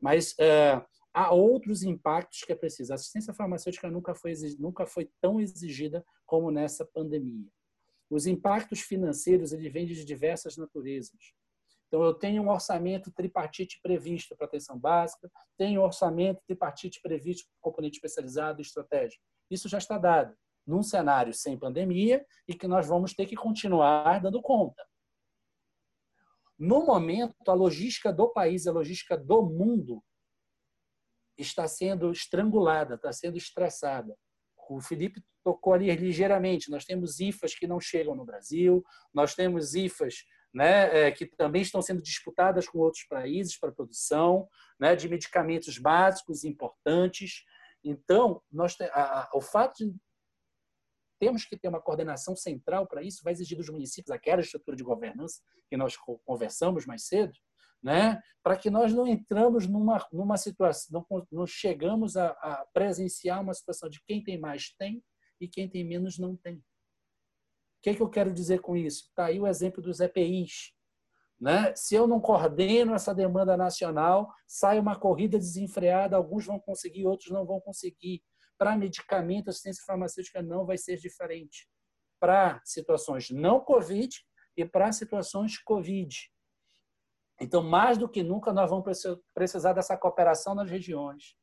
Mas 0.00 0.32
uh, 0.32 0.84
há 1.12 1.32
outros 1.32 1.82
impactos 1.82 2.42
que 2.44 2.52
é 2.52 2.56
preciso. 2.56 2.92
A 2.92 2.94
assistência 2.94 3.34
farmacêutica 3.34 3.90
nunca 3.90 4.14
foi, 4.14 4.32
nunca 4.58 4.86
foi 4.86 5.10
tão 5.20 5.40
exigida 5.40 6.04
como 6.26 6.50
nessa 6.50 6.84
pandemia. 6.84 7.48
Os 8.10 8.26
impactos 8.26 8.80
financeiros 8.80 9.52
ele 9.52 9.70
vêm 9.70 9.86
de 9.86 10.04
diversas 10.04 10.56
naturezas. 10.56 11.34
Então, 11.92 12.02
eu 12.04 12.14
tenho 12.14 12.42
um 12.42 12.48
orçamento 12.48 13.12
tripartite 13.12 13.78
previsto 13.82 14.34
para 14.34 14.46
atenção 14.46 14.78
básica, 14.78 15.30
tenho 15.58 15.82
um 15.82 15.84
orçamento 15.84 16.40
tripartite 16.46 16.98
previsto 17.02 17.46
para 17.46 17.60
componente 17.60 17.96
especializado 17.96 18.62
e 18.62 18.62
estratégico. 18.62 19.22
Isso 19.50 19.68
já 19.68 19.76
está 19.76 19.98
dado 19.98 20.34
num 20.66 20.82
cenário 20.82 21.34
sem 21.34 21.58
pandemia 21.58 22.24
e 22.48 22.54
que 22.54 22.66
nós 22.66 22.86
vamos 22.86 23.12
ter 23.12 23.26
que 23.26 23.36
continuar 23.36 24.22
dando 24.22 24.40
conta. 24.40 24.82
No 26.58 26.86
momento, 26.86 27.36
a 27.46 27.52
logística 27.52 28.10
do 28.10 28.32
país, 28.32 28.66
a 28.66 28.72
logística 28.72 29.14
do 29.14 29.42
mundo 29.42 30.02
está 31.36 31.68
sendo 31.68 32.10
estrangulada, 32.10 32.94
está 32.94 33.12
sendo 33.12 33.36
estressada. 33.36 34.16
O 34.66 34.80
Felipe 34.80 35.22
tocou 35.44 35.74
ali 35.74 35.94
ligeiramente. 35.94 36.70
Nós 36.70 36.86
temos 36.86 37.20
IFAs 37.20 37.54
que 37.54 37.66
não 37.66 37.78
chegam 37.78 38.14
no 38.14 38.24
Brasil, 38.24 38.82
nós 39.12 39.34
temos 39.34 39.74
IFAs 39.74 40.24
né, 40.52 41.06
é, 41.06 41.10
que 41.10 41.26
também 41.26 41.62
estão 41.62 41.80
sendo 41.80 42.02
disputadas 42.02 42.68
com 42.68 42.78
outros 42.78 43.04
países 43.04 43.58
para 43.58 43.72
produção 43.72 44.48
né, 44.78 44.94
de 44.94 45.08
medicamentos 45.08 45.78
básicos 45.78 46.44
importantes. 46.44 47.42
Então, 47.82 48.42
nós, 48.50 48.76
a, 48.92 49.22
a, 49.22 49.30
o 49.34 49.40
fato 49.40 49.84
de 49.84 49.94
temos 51.22 51.44
que 51.44 51.56
ter 51.56 51.68
uma 51.68 51.80
coordenação 51.80 52.34
central 52.34 52.84
para 52.84 53.00
isso, 53.00 53.22
vai 53.22 53.32
exigir 53.32 53.56
dos 53.56 53.68
municípios 53.68 54.10
aquela 54.10 54.40
estrutura 54.40 54.76
de 54.76 54.82
governança 54.82 55.40
que 55.68 55.76
nós 55.76 55.96
conversamos 56.24 56.84
mais 56.84 57.06
cedo, 57.06 57.32
né? 57.80 58.20
para 58.42 58.56
que 58.56 58.68
nós 58.68 58.92
não 58.92 59.06
entramos 59.06 59.68
numa, 59.68 60.04
numa 60.12 60.36
situação, 60.36 61.06
não, 61.08 61.26
não 61.30 61.46
chegamos 61.46 62.16
a, 62.16 62.30
a, 62.30 62.66
presenciar 62.72 63.40
uma 63.40 63.54
situação 63.54 63.88
de 63.88 64.02
quem 64.04 64.20
tem 64.20 64.36
mais 64.36 64.74
tem 64.74 65.00
e 65.40 65.46
quem 65.46 65.68
tem 65.68 65.84
menos 65.84 66.18
não 66.18 66.36
tem. 66.36 66.60
O 67.82 67.84
que, 67.84 67.90
é 67.90 67.94
que 67.94 68.00
eu 68.00 68.08
quero 68.08 68.32
dizer 68.32 68.60
com 68.60 68.76
isso? 68.76 69.06
Está 69.08 69.24
aí 69.24 69.40
o 69.40 69.46
exemplo 69.46 69.82
dos 69.82 69.98
EPIs. 69.98 70.72
Né? 71.40 71.74
Se 71.74 71.96
eu 71.96 72.06
não 72.06 72.20
coordeno 72.20 72.94
essa 72.94 73.12
demanda 73.12 73.56
nacional, 73.56 74.32
sai 74.46 74.78
uma 74.78 74.94
corrida 74.94 75.36
desenfreada, 75.36 76.16
alguns 76.16 76.46
vão 76.46 76.60
conseguir, 76.60 77.04
outros 77.08 77.32
não 77.32 77.44
vão 77.44 77.60
conseguir. 77.60 78.22
Para 78.56 78.76
medicamento, 78.76 79.50
assistência 79.50 79.82
farmacêutica 79.84 80.40
não 80.40 80.64
vai 80.64 80.78
ser 80.78 80.96
diferente. 80.96 81.68
Para 82.20 82.60
situações 82.64 83.30
não 83.30 83.58
Covid 83.58 84.16
e 84.56 84.64
para 84.64 84.92
situações 84.92 85.58
Covid. 85.58 86.16
Então, 87.40 87.64
mais 87.64 87.98
do 87.98 88.08
que 88.08 88.22
nunca, 88.22 88.52
nós 88.52 88.70
vamos 88.70 88.84
precisar 89.34 89.72
dessa 89.72 89.96
cooperação 89.96 90.54
nas 90.54 90.70
regiões. 90.70 91.34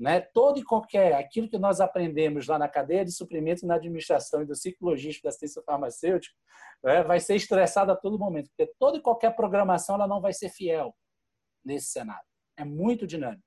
Né? 0.00 0.22
Todo 0.22 0.58
e 0.58 0.64
qualquer, 0.64 1.12
aquilo 1.12 1.46
que 1.46 1.58
nós 1.58 1.78
aprendemos 1.78 2.46
lá 2.46 2.58
na 2.58 2.66
cadeia 2.66 3.04
de 3.04 3.12
suprimentos 3.12 3.62
na 3.64 3.74
administração 3.74 4.40
e 4.40 4.46
do 4.46 4.54
ciclo 4.54 4.88
logístico 4.88 5.24
da 5.24 5.28
assistência 5.28 5.62
farmacêutica, 5.62 6.34
né? 6.82 7.02
vai 7.02 7.20
ser 7.20 7.36
estressado 7.36 7.92
a 7.92 7.96
todo 7.96 8.18
momento, 8.18 8.48
porque 8.48 8.72
toda 8.78 8.96
e 8.96 9.02
qualquer 9.02 9.36
programação 9.36 9.96
ela 9.96 10.06
não 10.06 10.20
vai 10.20 10.32
ser 10.32 10.48
fiel 10.48 10.96
nesse 11.62 11.88
cenário. 11.88 12.24
É 12.56 12.64
muito 12.64 13.06
dinâmico. 13.06 13.44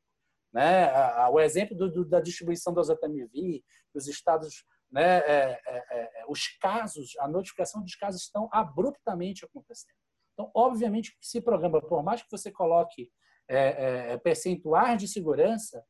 Né? 0.53 0.91
O 1.29 1.39
exemplo 1.39 1.75
do, 1.75 1.91
do, 1.91 2.05
da 2.05 2.21
distribuição 2.21 2.71
do 2.71 2.79
Azatamivir, 2.79 3.63
os 3.91 4.07
estados, 4.07 4.63
né? 4.91 5.17
É, 5.21 5.59
é, 5.65 5.83
é, 6.21 6.25
os 6.27 6.47
casos, 6.59 7.17
a 7.19 7.27
notificação 7.27 7.81
dos 7.81 7.95
casos 7.95 8.21
estão 8.21 8.47
abruptamente 8.51 9.43
acontecendo. 9.43 9.95
Então, 10.33 10.51
obviamente, 10.53 11.17
se 11.19 11.41
programa, 11.41 11.81
por 11.81 12.03
mais 12.03 12.21
que 12.21 12.29
você 12.29 12.51
coloque 12.51 13.11
é, 13.47 13.57
é, 13.57 14.13
é, 14.13 14.17
percentuais 14.17 14.99
de 15.01 15.07
segurança, 15.07 15.83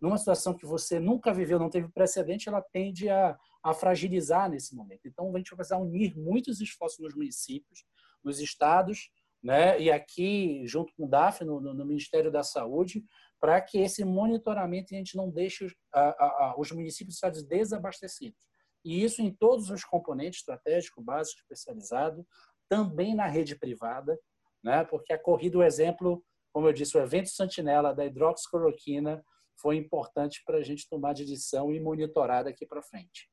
numa 0.00 0.18
situação 0.18 0.54
que 0.54 0.66
você 0.66 0.98
nunca 1.00 1.32
viveu, 1.32 1.58
não 1.58 1.70
teve 1.70 1.88
precedente, 1.88 2.48
ela 2.48 2.60
tende 2.60 3.08
a, 3.08 3.38
a 3.62 3.72
fragilizar 3.72 4.50
nesse 4.50 4.74
momento. 4.74 5.06
Então, 5.06 5.34
a 5.34 5.38
gente 5.38 5.50
vai 5.50 5.58
precisar 5.58 5.78
unir 5.78 6.16
muitos 6.16 6.60
esforços 6.60 6.98
nos 6.98 7.14
municípios, 7.14 7.84
nos 8.22 8.40
estados, 8.40 9.10
né? 9.42 9.80
e 9.80 9.90
aqui, 9.90 10.62
junto 10.66 10.92
com 10.94 11.04
o 11.04 11.08
DAF, 11.08 11.44
no, 11.44 11.60
no 11.60 11.86
Ministério 11.86 12.30
da 12.30 12.42
Saúde, 12.42 13.04
para 13.40 13.60
que 13.60 13.78
esse 13.78 14.04
monitoramento 14.04 14.94
a 14.94 14.96
gente 14.96 15.16
não 15.16 15.30
deixe 15.30 15.70
a, 15.92 16.00
a, 16.00 16.54
os 16.58 16.70
municípios 16.72 17.14
e 17.14 17.16
estados 17.16 17.42
desabastecidos. 17.42 18.46
E 18.84 19.02
isso 19.02 19.20
em 19.20 19.32
todos 19.32 19.70
os 19.70 19.84
componentes 19.84 20.40
estratégico, 20.40 21.02
básico, 21.02 21.40
especializado, 21.40 22.26
também 22.68 23.14
na 23.14 23.26
rede 23.26 23.56
privada, 23.56 24.18
né? 24.62 24.84
porque 24.84 25.12
a 25.12 25.18
corrida, 25.18 25.58
o 25.58 25.62
exemplo, 25.62 26.24
como 26.52 26.68
eu 26.68 26.72
disse, 26.72 26.96
o 26.96 27.00
evento 27.00 27.28
Santinela 27.28 27.94
da 27.94 28.04
hidroxicloroquina 28.04 29.22
foi 29.60 29.76
importante 29.76 30.42
para 30.44 30.58
a 30.58 30.62
gente 30.62 30.88
tomar 30.88 31.12
de 31.12 31.24
lição 31.24 31.72
e 31.72 31.80
monitorar 31.80 32.44
daqui 32.44 32.66
para 32.66 32.82
frente. 32.82 33.28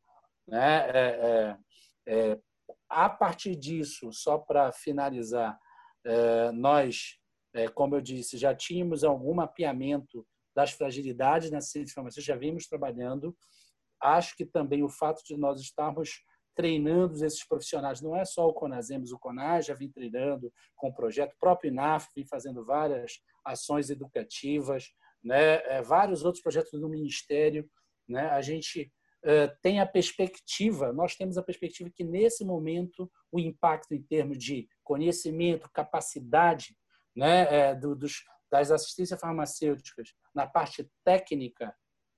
Né? 0.47 0.89
É, 0.89 0.97
é, 0.97 1.57
é, 2.07 2.39
a 2.89 3.09
partir 3.09 3.55
disso, 3.55 4.11
só 4.11 4.37
para 4.37 4.71
finalizar, 4.71 5.57
é, 6.05 6.51
nós, 6.51 7.17
é, 7.53 7.67
como 7.67 7.95
eu 7.95 8.01
disse, 8.01 8.37
já 8.37 8.53
tínhamos 8.53 9.03
algum 9.03 9.33
mapeamento 9.33 10.25
das 10.55 10.71
fragilidades 10.71 11.49
na 11.49 11.61
ciência 11.61 11.95
farmacêutica, 11.95 12.33
já 12.33 12.39
vimos 12.39 12.67
trabalhando. 12.67 13.35
Acho 13.99 14.35
que 14.35 14.45
também 14.45 14.83
o 14.83 14.89
fato 14.89 15.23
de 15.23 15.35
nós 15.37 15.59
estarmos 15.59 16.21
treinando 16.55 17.25
esses 17.25 17.45
profissionais. 17.47 18.01
Não 18.01 18.15
é 18.15 18.25
só 18.25 18.47
o 18.47 18.53
Conazemos, 18.53 19.11
o 19.11 19.19
Conas 19.19 19.65
já 19.65 19.73
vem 19.73 19.89
treinando 19.89 20.51
com 20.75 20.89
o 20.89 20.93
projeto, 20.93 21.33
o 21.33 21.39
próprio 21.39 21.69
INAF 21.69 22.07
vem 22.15 22.25
fazendo 22.25 22.63
várias 22.63 23.19
ações 23.43 23.89
educativas, 23.89 24.91
né? 25.23 25.55
É, 25.65 25.81
vários 25.81 26.23
outros 26.23 26.41
projetos 26.41 26.79
do 26.79 26.89
Ministério. 26.89 27.69
Né? 28.07 28.29
A 28.29 28.41
gente 28.41 28.91
uh, 29.23 29.55
tem 29.61 29.79
a 29.79 29.85
perspectiva, 29.85 30.91
nós 30.91 31.15
temos 31.15 31.37
a 31.37 31.43
perspectiva 31.43 31.89
que 31.93 32.03
nesse 32.03 32.43
momento 32.43 33.09
o 33.31 33.39
impacto 33.39 33.93
em 33.93 34.01
termos 34.01 34.37
de 34.37 34.67
conhecimento, 34.83 35.69
capacidade 35.71 36.75
né, 37.15 37.69
é, 37.69 37.75
do, 37.75 37.95
dos, 37.95 38.23
das 38.51 38.71
assistências 38.71 39.19
farmacêuticas 39.19 40.13
na 40.33 40.45
parte 40.45 40.89
técnica 41.03 41.75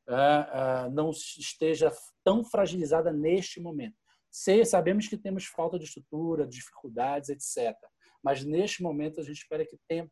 uh, 0.10 0.88
uh, 0.88 0.92
não 0.92 1.12
esteja 1.12 1.92
tão 2.24 2.44
fragilizada 2.44 3.12
neste 3.12 3.60
momento. 3.60 3.96
Se, 4.32 4.66
sabemos 4.66 5.08
que 5.08 5.18
temos 5.18 5.46
falta 5.46 5.80
de 5.80 5.86
estrutura, 5.86 6.46
dificuldades, 6.46 7.30
etc. 7.30 7.74
Mas 8.22 8.44
neste 8.44 8.84
momento 8.84 9.22
a 9.22 9.24
gente 9.24 9.38
espera 9.38 9.66
que 9.66 9.78
tenha, 9.88 10.10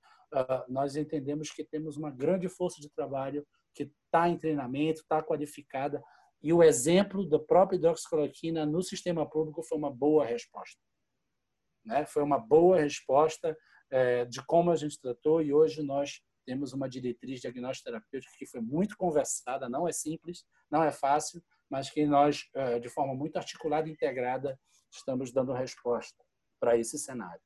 nós 0.68 0.96
entendemos 0.96 1.52
que 1.52 1.64
temos 1.64 1.98
uma 1.98 2.12
grande 2.12 2.48
força 2.48 2.82
de 2.82 2.90
trabalho 2.90 3.46
que 3.74 3.92
está 4.06 4.30
em 4.30 4.38
treinamento, 4.38 5.02
está 5.02 5.22
qualificada 5.22 6.04
e 6.42 6.52
o 6.52 6.62
exemplo 6.62 7.28
da 7.28 7.40
própria 7.40 7.78
hidroxicloroquina 7.78 8.66
no 8.66 8.84
sistema 8.84 9.28
público 9.28 9.64
foi 9.64 9.78
uma 9.78 9.90
boa 9.90 10.26
resposta. 10.26 10.80
Né? 11.86 12.06
Foi 12.06 12.22
uma 12.22 12.38
boa 12.38 12.82
resposta 12.82 13.58
é, 13.90 14.26
de 14.26 14.46
como 14.46 14.70
a 14.70 14.76
gente 14.76 15.00
tratou 15.00 15.42
e 15.42 15.54
hoje 15.54 15.82
nós 15.82 16.22
temos 16.46 16.74
uma 16.74 16.90
diretriz 16.90 17.40
diagnóstica 17.40 17.90
terapêutica 17.90 18.34
que 18.38 18.46
foi 18.46 18.60
muito 18.60 18.98
conversada, 18.98 19.70
não 19.70 19.88
é 19.88 19.94
simples, 19.94 20.44
não 20.70 20.84
é 20.84 20.92
fácil, 20.92 21.42
mas 21.70 21.90
que 21.90 22.06
nós, 22.06 22.50
é, 22.54 22.78
de 22.78 22.90
forma 22.90 23.16
muito 23.16 23.38
articulada 23.38 23.88
e 23.88 23.92
integrada, 23.94 24.60
estamos 24.92 25.32
dando 25.32 25.54
resposta 25.54 26.22
para 26.60 26.78
esse 26.78 26.98
cenário. 26.98 27.42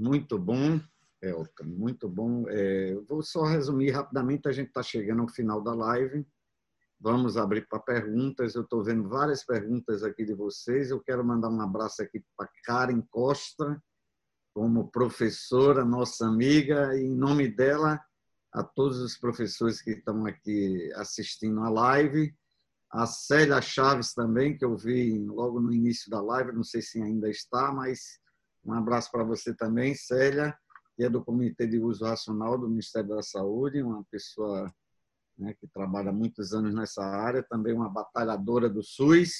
Muito 0.00 0.38
bom, 0.38 0.80
Elton, 1.20 1.64
muito 1.64 2.08
bom. 2.08 2.44
É, 2.48 2.94
vou 3.08 3.20
só 3.20 3.42
resumir 3.42 3.90
rapidamente, 3.90 4.46
a 4.46 4.52
gente 4.52 4.68
está 4.68 4.80
chegando 4.80 5.22
ao 5.22 5.28
final 5.28 5.60
da 5.60 5.74
live. 5.74 6.24
Vamos 7.00 7.36
abrir 7.36 7.66
para 7.66 7.80
perguntas. 7.80 8.54
Eu 8.54 8.62
estou 8.62 8.84
vendo 8.84 9.08
várias 9.08 9.44
perguntas 9.44 10.04
aqui 10.04 10.24
de 10.24 10.34
vocês. 10.34 10.92
Eu 10.92 11.00
quero 11.00 11.24
mandar 11.24 11.48
um 11.48 11.60
abraço 11.60 12.00
aqui 12.00 12.24
para 12.36 12.48
Karen 12.62 13.02
Costa, 13.10 13.82
como 14.54 14.88
professora, 14.88 15.84
nossa 15.84 16.28
amiga, 16.28 16.96
e 16.96 17.02
em 17.02 17.16
nome 17.16 17.48
dela, 17.48 18.00
a 18.52 18.62
todos 18.62 19.00
os 19.00 19.18
professores 19.18 19.82
que 19.82 19.90
estão 19.90 20.26
aqui 20.26 20.92
assistindo 20.94 21.60
a 21.60 21.68
live, 21.68 22.32
a 22.92 23.04
Célia 23.04 23.60
Chaves 23.60 24.14
também, 24.14 24.56
que 24.56 24.64
eu 24.64 24.76
vi 24.76 25.18
logo 25.26 25.58
no 25.58 25.72
início 25.72 26.08
da 26.08 26.22
live, 26.22 26.52
não 26.52 26.62
sei 26.62 26.82
se 26.82 27.02
ainda 27.02 27.28
está, 27.28 27.72
mas 27.72 28.20
um 28.68 28.74
abraço 28.74 29.10
para 29.10 29.24
você 29.24 29.54
também, 29.54 29.94
Célia, 29.94 30.54
que 30.94 31.02
é 31.02 31.08
do 31.08 31.24
Comitê 31.24 31.66
de 31.66 31.78
Uso 31.78 32.04
Racional 32.04 32.58
do 32.58 32.68
Ministério 32.68 33.08
da 33.08 33.22
Saúde, 33.22 33.82
uma 33.82 34.04
pessoa 34.10 34.70
né, 35.38 35.54
que 35.58 35.66
trabalha 35.68 36.12
muitos 36.12 36.52
anos 36.52 36.74
nessa 36.74 37.02
área, 37.02 37.42
também 37.42 37.72
uma 37.72 37.88
batalhadora 37.88 38.68
do 38.68 38.82
SUS. 38.82 39.32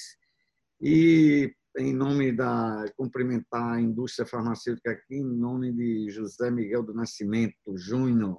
E 0.81 1.53
em 1.77 1.93
nome 1.93 2.31
da 2.31 2.85
cumprimentar 2.97 3.73
a 3.73 3.81
indústria 3.81 4.25
farmacêutica 4.25 4.91
aqui, 4.91 5.15
em 5.15 5.23
nome 5.23 5.71
de 5.71 6.09
José 6.09 6.49
Miguel 6.49 6.81
do 6.81 6.95
Nascimento 6.95 7.77
Júnior, 7.77 8.35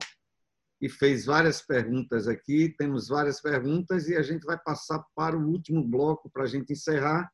que 0.80 0.88
fez 0.88 1.24
várias 1.24 1.62
perguntas 1.62 2.26
aqui. 2.26 2.74
Temos 2.76 3.06
várias 3.06 3.40
perguntas 3.40 4.08
e 4.08 4.16
a 4.16 4.22
gente 4.22 4.44
vai 4.44 4.58
passar 4.58 5.04
para 5.14 5.38
o 5.38 5.46
último 5.46 5.86
bloco 5.86 6.28
para 6.30 6.42
a 6.42 6.48
gente 6.48 6.72
encerrar, 6.72 7.30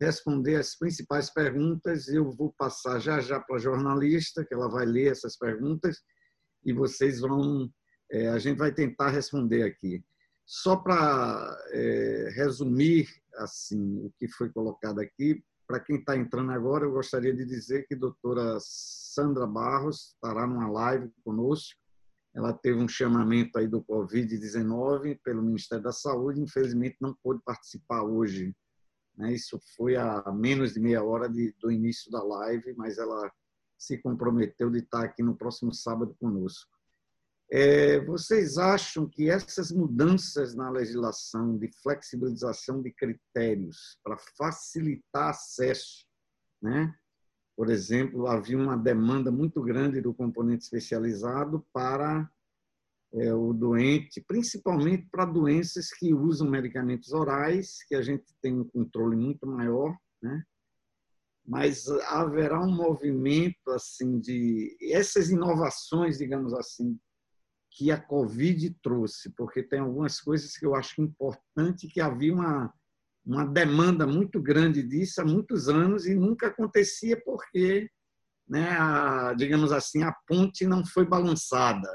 responder 0.00 0.56
as 0.56 0.76
principais 0.76 1.30
perguntas. 1.32 2.08
Eu 2.08 2.30
vou 2.32 2.52
passar 2.56 2.98
já 2.98 3.20
já 3.20 3.40
para 3.40 3.56
a 3.56 3.60
jornalista, 3.60 4.44
que 4.44 4.54
ela 4.54 4.68
vai 4.68 4.86
ler 4.86 5.12
essas 5.12 5.36
perguntas 5.36 5.98
e 6.64 6.72
vocês 6.72 7.20
vão 7.20 7.70
é, 8.10 8.28
a 8.28 8.38
gente 8.38 8.56
vai 8.56 8.72
tentar 8.72 9.10
responder 9.10 9.62
aqui. 9.64 10.02
Só 10.46 10.76
para 10.76 11.56
é, 11.72 12.30
resumir 12.34 13.06
assim 13.36 13.98
o 13.98 14.10
que 14.18 14.26
foi 14.28 14.50
colocado 14.50 14.98
aqui, 14.98 15.42
para 15.68 15.80
quem 15.80 15.96
está 15.96 16.16
entrando 16.16 16.50
agora, 16.50 16.86
eu 16.86 16.92
gostaria 16.92 17.34
de 17.34 17.44
dizer 17.44 17.86
que 17.86 17.94
a 17.94 17.98
doutora 17.98 18.56
Sandra 18.58 19.46
Barros 19.46 20.14
estará 20.14 20.46
numa 20.46 20.66
live 20.70 21.12
conosco. 21.22 21.78
Ela 22.34 22.54
teve 22.54 22.78
um 22.78 22.88
chamamento 22.88 23.58
aí 23.58 23.68
do 23.68 23.82
Covid-19 23.82 25.18
pelo 25.22 25.42
Ministério 25.42 25.84
da 25.84 25.92
Saúde, 25.92 26.40
infelizmente 26.40 26.96
não 27.00 27.14
pôde 27.22 27.42
participar 27.44 28.02
hoje. 28.02 28.54
Né? 29.18 29.34
Isso 29.34 29.60
foi 29.76 29.96
a 29.96 30.24
menos 30.32 30.74
de 30.74 30.80
meia 30.80 31.02
hora 31.02 31.28
de, 31.28 31.52
do 31.60 31.70
início 31.70 32.10
da 32.10 32.22
live, 32.22 32.72
mas 32.76 32.98
ela 32.98 33.30
se 33.76 33.98
comprometeu 33.98 34.70
de 34.70 34.78
estar 34.78 35.04
aqui 35.04 35.22
no 35.22 35.36
próximo 35.36 35.74
sábado 35.74 36.16
conosco. 36.18 36.70
É, 37.50 38.04
vocês 38.04 38.58
acham 38.58 39.08
que 39.08 39.30
essas 39.30 39.72
mudanças 39.72 40.54
na 40.54 40.70
legislação 40.70 41.56
de 41.56 41.70
flexibilização 41.82 42.82
de 42.82 42.92
critérios 42.92 43.98
para 44.04 44.18
facilitar 44.36 45.30
acesso, 45.30 46.06
né? 46.60 46.94
por 47.56 47.70
exemplo, 47.70 48.28
havia 48.28 48.56
uma 48.56 48.76
demanda 48.76 49.32
muito 49.32 49.60
grande 49.60 50.00
do 50.00 50.14
componente 50.14 50.62
especializado 50.62 51.66
para 51.72 52.30
é, 53.14 53.32
o 53.32 53.52
doente, 53.52 54.22
principalmente 54.26 55.08
para 55.10 55.24
doenças 55.24 55.90
que 55.90 56.12
usam 56.12 56.50
medicamentos 56.50 57.12
orais, 57.12 57.78
que 57.88 57.94
a 57.94 58.02
gente 58.02 58.26
tem 58.42 58.58
um 58.58 58.64
controle 58.64 59.16
muito 59.16 59.46
maior, 59.46 59.96
né? 60.22 60.42
mas 61.48 61.88
haverá 62.08 62.60
um 62.60 62.70
movimento 62.70 63.70
assim 63.70 64.20
de 64.20 64.76
essas 64.82 65.30
inovações, 65.30 66.18
digamos 66.18 66.52
assim, 66.52 66.98
que 67.70 67.90
a 67.90 67.98
Covid 67.98 68.76
trouxe, 68.82 69.30
porque 69.34 69.62
tem 69.62 69.80
algumas 69.80 70.20
coisas 70.20 70.56
que 70.58 70.66
eu 70.66 70.74
acho 70.74 71.00
importante, 71.00 71.88
que 71.88 72.02
havia 72.02 72.34
uma, 72.34 72.74
uma 73.24 73.46
demanda 73.46 74.06
muito 74.06 74.42
grande 74.42 74.82
disso 74.82 75.22
há 75.22 75.24
muitos 75.24 75.70
anos 75.70 76.06
e 76.06 76.14
nunca 76.14 76.48
acontecia 76.48 77.18
porque, 77.24 77.88
né, 78.46 78.70
a, 78.72 79.32
digamos 79.32 79.72
assim, 79.72 80.02
a 80.02 80.12
ponte 80.26 80.66
não 80.66 80.84
foi 80.84 81.06
balançada. 81.06 81.88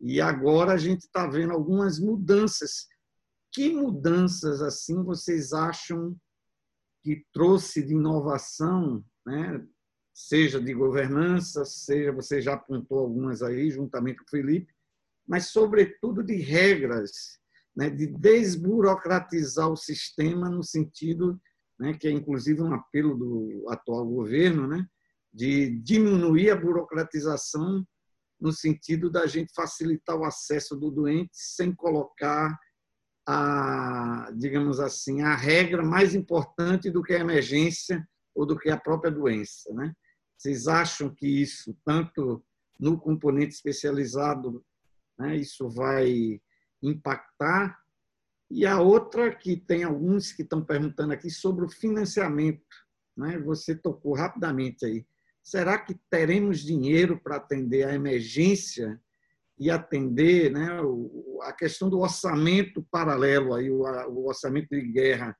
E 0.00 0.20
agora 0.20 0.72
a 0.72 0.76
gente 0.76 1.00
está 1.00 1.26
vendo 1.26 1.52
algumas 1.52 1.98
mudanças. 1.98 2.86
Que 3.52 3.72
mudanças 3.72 4.62
assim 4.62 5.02
vocês 5.02 5.52
acham 5.52 6.16
que 7.02 7.24
trouxe 7.32 7.82
de 7.82 7.94
inovação, 7.94 9.04
né? 9.26 9.64
seja 10.18 10.60
de 10.60 10.74
governança, 10.74 11.64
seja 11.64 12.10
você 12.10 12.42
já 12.42 12.54
apontou 12.54 12.98
algumas 12.98 13.40
aí 13.40 13.70
juntamente 13.70 14.18
com 14.18 14.24
o 14.24 14.30
Felipe, 14.30 14.72
mas, 15.28 15.46
sobretudo, 15.48 16.24
de 16.24 16.36
regras, 16.36 17.38
né, 17.76 17.88
de 17.88 18.06
desburocratizar 18.06 19.68
o 19.68 19.76
sistema 19.76 20.48
no 20.48 20.64
sentido, 20.64 21.40
né, 21.78 21.92
que 21.94 22.08
é 22.08 22.10
inclusive 22.10 22.60
um 22.62 22.74
apelo 22.74 23.14
do 23.14 23.66
atual 23.68 24.04
governo, 24.06 24.66
né, 24.66 24.84
de 25.32 25.78
diminuir 25.82 26.50
a 26.50 26.56
burocratização 26.56 27.86
no 28.40 28.52
sentido 28.52 29.10
da 29.10 29.26
gente 29.26 29.52
facilitar 29.54 30.16
o 30.16 30.24
acesso 30.24 30.76
do 30.76 30.90
doente 30.90 31.30
sem 31.32 31.74
colocar 31.74 32.56
a, 33.26 34.30
digamos 34.36 34.80
assim, 34.80 35.22
a 35.22 35.34
regra 35.34 35.82
mais 35.82 36.14
importante 36.14 36.90
do 36.90 37.02
que 37.02 37.12
a 37.12 37.20
emergência 37.20 38.06
ou 38.34 38.46
do 38.46 38.58
que 38.58 38.70
a 38.70 38.76
própria 38.76 39.10
doença, 39.10 39.72
né? 39.74 39.92
Vocês 40.36 40.68
acham 40.68 41.12
que 41.12 41.26
isso, 41.26 41.76
tanto 41.84 42.44
no 42.78 42.96
componente 42.98 43.54
especializado 43.54 44.64
né? 45.18 45.36
isso 45.36 45.68
vai 45.68 46.40
impactar. 46.82 47.78
E 48.50 48.64
a 48.64 48.80
outra, 48.80 49.34
que 49.34 49.56
tem 49.56 49.82
alguns 49.82 50.32
que 50.32 50.42
estão 50.42 50.64
perguntando 50.64 51.12
aqui 51.12 51.28
sobre 51.28 51.64
o 51.64 51.68
financiamento. 51.68 52.64
Né? 53.16 53.38
Você 53.40 53.74
tocou 53.74 54.14
rapidamente 54.14 54.86
aí. 54.86 55.04
Será 55.48 55.78
que 55.78 55.98
teremos 56.10 56.58
dinheiro 56.58 57.18
para 57.18 57.36
atender 57.36 57.88
a 57.88 57.94
emergência 57.94 59.00
e 59.58 59.70
atender 59.70 60.52
né, 60.52 60.68
a 61.40 61.54
questão 61.54 61.88
do 61.88 62.00
orçamento 62.00 62.86
paralelo, 62.90 63.54
aí, 63.54 63.70
o 63.70 64.26
orçamento 64.26 64.68
de 64.68 64.82
guerra? 64.82 65.34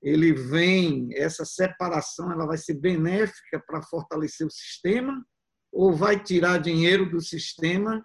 Ele 0.00 0.32
vem, 0.32 1.10
essa 1.12 1.44
separação 1.44 2.32
ela 2.32 2.46
vai 2.46 2.56
ser 2.56 2.72
benéfica 2.72 3.62
para 3.66 3.82
fortalecer 3.82 4.46
o 4.46 4.50
sistema 4.50 5.22
ou 5.70 5.92
vai 5.92 6.18
tirar 6.18 6.56
dinheiro 6.56 7.10
do 7.10 7.20
sistema 7.20 8.02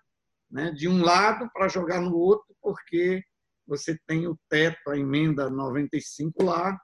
né, 0.52 0.72
de 0.72 0.90
um 0.90 1.02
lado 1.02 1.49
para 1.53 1.70
jogar 1.70 2.02
no 2.02 2.18
outro, 2.18 2.53
porque 2.61 3.24
você 3.66 3.98
tem 4.06 4.28
o 4.28 4.38
teto, 4.49 4.90
a 4.90 4.98
emenda 4.98 5.49
95 5.49 6.44
lá, 6.44 6.78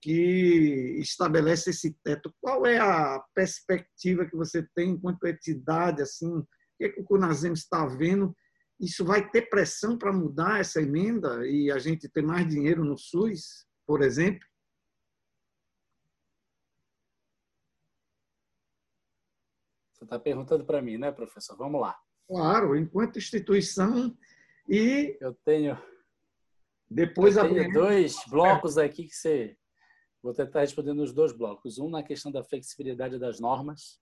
que 0.00 0.96
estabelece 0.98 1.70
esse 1.70 1.92
teto. 2.02 2.34
Qual 2.40 2.64
é 2.66 2.78
a 2.78 3.22
perspectiva 3.34 4.26
que 4.26 4.36
você 4.36 4.66
tem 4.74 4.90
enquanto 4.90 5.26
entidade? 5.26 6.02
Assim, 6.02 6.38
o 6.38 6.48
que, 6.78 6.84
é 6.84 6.88
que 6.88 7.00
o 7.00 7.04
Cunazem 7.04 7.52
está 7.52 7.86
vendo? 7.86 8.34
Isso 8.78 9.04
vai 9.04 9.30
ter 9.30 9.50
pressão 9.50 9.98
para 9.98 10.12
mudar 10.12 10.60
essa 10.60 10.80
emenda 10.80 11.46
e 11.46 11.70
a 11.70 11.78
gente 11.78 12.08
ter 12.08 12.22
mais 12.22 12.48
dinheiro 12.48 12.82
no 12.82 12.96
SUS, 12.96 13.66
por 13.86 14.00
exemplo? 14.00 14.40
Você 19.92 20.04
está 20.04 20.18
perguntando 20.18 20.64
para 20.64 20.80
mim, 20.80 20.96
né, 20.96 21.12
professor? 21.12 21.58
Vamos 21.58 21.82
lá. 21.82 21.94
Claro, 22.26 22.74
enquanto 22.74 23.18
instituição 23.18 24.16
e. 24.66 25.18
Eu 25.20 25.34
tenho. 25.44 25.76
Depois 26.88 27.36
eu 27.36 27.46
tenho 27.52 27.70
dois 27.70 28.16
blocos 28.30 28.78
aqui 28.78 29.04
que 29.04 29.14
você. 29.14 29.58
Vou 30.22 30.34
tentar 30.34 30.60
responder 30.60 30.92
nos 30.92 31.12
dois 31.12 31.32
blocos. 31.32 31.78
Um 31.78 31.88
na 31.88 32.02
questão 32.02 32.30
da 32.30 32.44
flexibilidade 32.44 33.18
das 33.18 33.40
normas, 33.40 33.98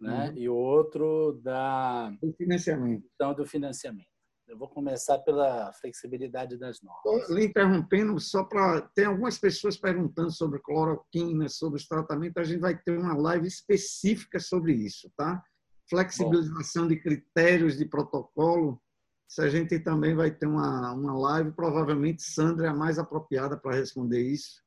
né? 0.00 0.30
Uhum. 0.30 0.36
e 0.36 0.48
o 0.48 0.54
outro 0.54 1.40
da 1.42 2.10
do 2.20 2.32
financiamento. 2.32 3.08
Então, 3.14 3.32
do 3.34 3.46
financiamento. 3.46 4.10
Eu 4.48 4.58
vou 4.58 4.68
começar 4.68 5.18
pela 5.20 5.72
flexibilidade 5.74 6.58
das 6.58 6.82
normas. 6.82 7.22
Estou 7.22 7.36
lhe 7.36 7.46
interrompendo 7.46 8.18
só 8.20 8.44
para. 8.44 8.82
Tem 8.94 9.04
algumas 9.06 9.38
pessoas 9.38 9.76
perguntando 9.76 10.30
sobre 10.32 10.60
cloroquina, 10.60 11.48
sobre 11.48 11.78
os 11.78 11.86
tratamentos. 11.86 12.36
A 12.36 12.44
gente 12.44 12.60
vai 12.60 12.76
ter 12.76 12.98
uma 12.98 13.16
live 13.16 13.46
específica 13.46 14.40
sobre 14.40 14.74
isso, 14.74 15.10
tá? 15.16 15.42
Flexibilização 15.88 16.82
Bom. 16.82 16.88
de 16.88 17.00
critérios 17.00 17.78
de 17.78 17.86
protocolo. 17.86 18.82
Se 19.28 19.40
a 19.40 19.48
gente 19.48 19.78
também 19.78 20.14
vai 20.14 20.30
ter 20.30 20.46
uma, 20.46 20.92
uma 20.92 21.18
live, 21.18 21.52
provavelmente 21.52 22.22
Sandra 22.22 22.66
é 22.66 22.70
a 22.70 22.74
mais 22.74 22.98
apropriada 22.98 23.56
para 23.56 23.76
responder 23.76 24.20
isso, 24.20 24.61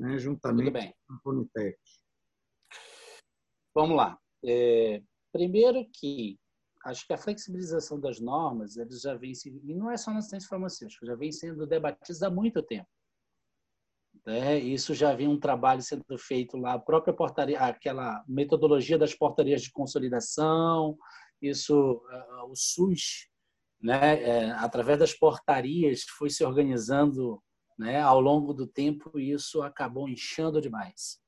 né, 0.00 0.18
juntamente 0.18 0.94
com 1.06 1.14
a 1.14 1.18
Fonitec. 1.18 1.78
Vamos 3.74 3.96
lá. 3.96 4.18
É, 4.42 5.02
primeiro 5.30 5.86
que 5.92 6.38
acho 6.86 7.06
que 7.06 7.12
a 7.12 7.18
flexibilização 7.18 8.00
das 8.00 8.18
normas 8.18 8.78
eles 8.78 9.02
já 9.02 9.14
vem 9.14 9.32
e 9.44 9.74
não 9.74 9.90
é 9.90 9.98
só 9.98 10.10
na 10.10 10.18
assistência 10.18 10.48
farmacêutica, 10.48 11.04
já 11.06 11.14
vem 11.14 11.30
sendo 11.30 11.66
debatido 11.66 12.24
há 12.24 12.30
muito 12.30 12.62
tempo. 12.62 12.88
Né? 14.26 14.58
Isso 14.58 14.94
já 14.94 15.14
vem 15.14 15.28
um 15.28 15.38
trabalho 15.38 15.82
sendo 15.82 16.18
feito 16.18 16.56
lá, 16.56 16.74
a 16.74 16.78
própria 16.78 17.12
portaria, 17.12 17.60
aquela 17.60 18.24
metodologia 18.26 18.98
das 18.98 19.14
portarias 19.14 19.62
de 19.62 19.70
consolidação, 19.70 20.96
isso, 21.40 22.02
o 22.48 22.54
SUS, 22.54 23.28
né, 23.80 24.22
é, 24.22 24.50
através 24.52 24.98
das 24.98 25.14
portarias, 25.14 26.02
foi 26.18 26.28
se 26.30 26.44
organizando 26.44 27.42
né, 27.80 28.00
ao 28.00 28.20
longo 28.20 28.52
do 28.52 28.66
tempo 28.66 29.18
isso 29.18 29.62
acabou 29.62 30.08
inchando 30.08 30.60
demais 30.60 31.18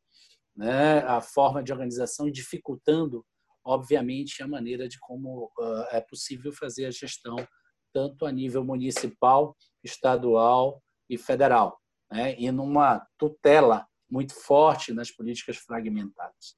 né, 0.55 0.99
a 1.01 1.21
forma 1.21 1.63
de 1.63 1.73
organização 1.73 2.31
dificultando 2.31 3.25
obviamente, 3.65 4.43
a 4.43 4.49
maneira 4.49 4.89
de 4.89 4.99
como 4.99 5.51
uh, 5.59 5.87
é 5.91 6.01
possível 6.01 6.53
fazer 6.53 6.87
a 6.87 6.91
gestão, 6.91 7.37
tanto 7.93 8.27
a 8.27 8.33
nível 8.33 8.65
municipal, 8.65 9.57
estadual 9.83 10.83
e 11.09 11.17
federal, 11.17 11.79
né? 12.11 12.35
e 12.39 12.51
numa 12.51 13.07
tutela 13.19 13.87
muito 14.11 14.35
forte 14.35 14.93
nas 14.93 15.11
políticas 15.11 15.57
fragmentadas. 15.57 16.57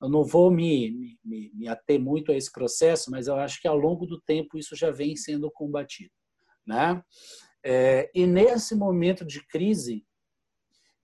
Eu 0.00 0.08
não 0.08 0.24
vou 0.24 0.50
me, 0.50 1.18
me, 1.24 1.50
me 1.54 1.68
ater 1.68 1.98
muito 1.98 2.30
a 2.30 2.36
esse 2.36 2.50
processo, 2.50 3.10
mas 3.10 3.26
eu 3.26 3.36
acho 3.36 3.60
que 3.60 3.68
ao 3.68 3.76
longo 3.76 4.06
do 4.06 4.20
tempo 4.20 4.58
isso 4.58 4.76
já 4.76 4.90
vem 4.90 5.16
sendo 5.16 5.50
combatido. 5.50 6.12
Né? 6.66 7.02
É, 7.64 8.10
e 8.14 8.26
nesse 8.26 8.74
momento 8.74 9.24
de 9.24 9.44
crise, 9.46 10.06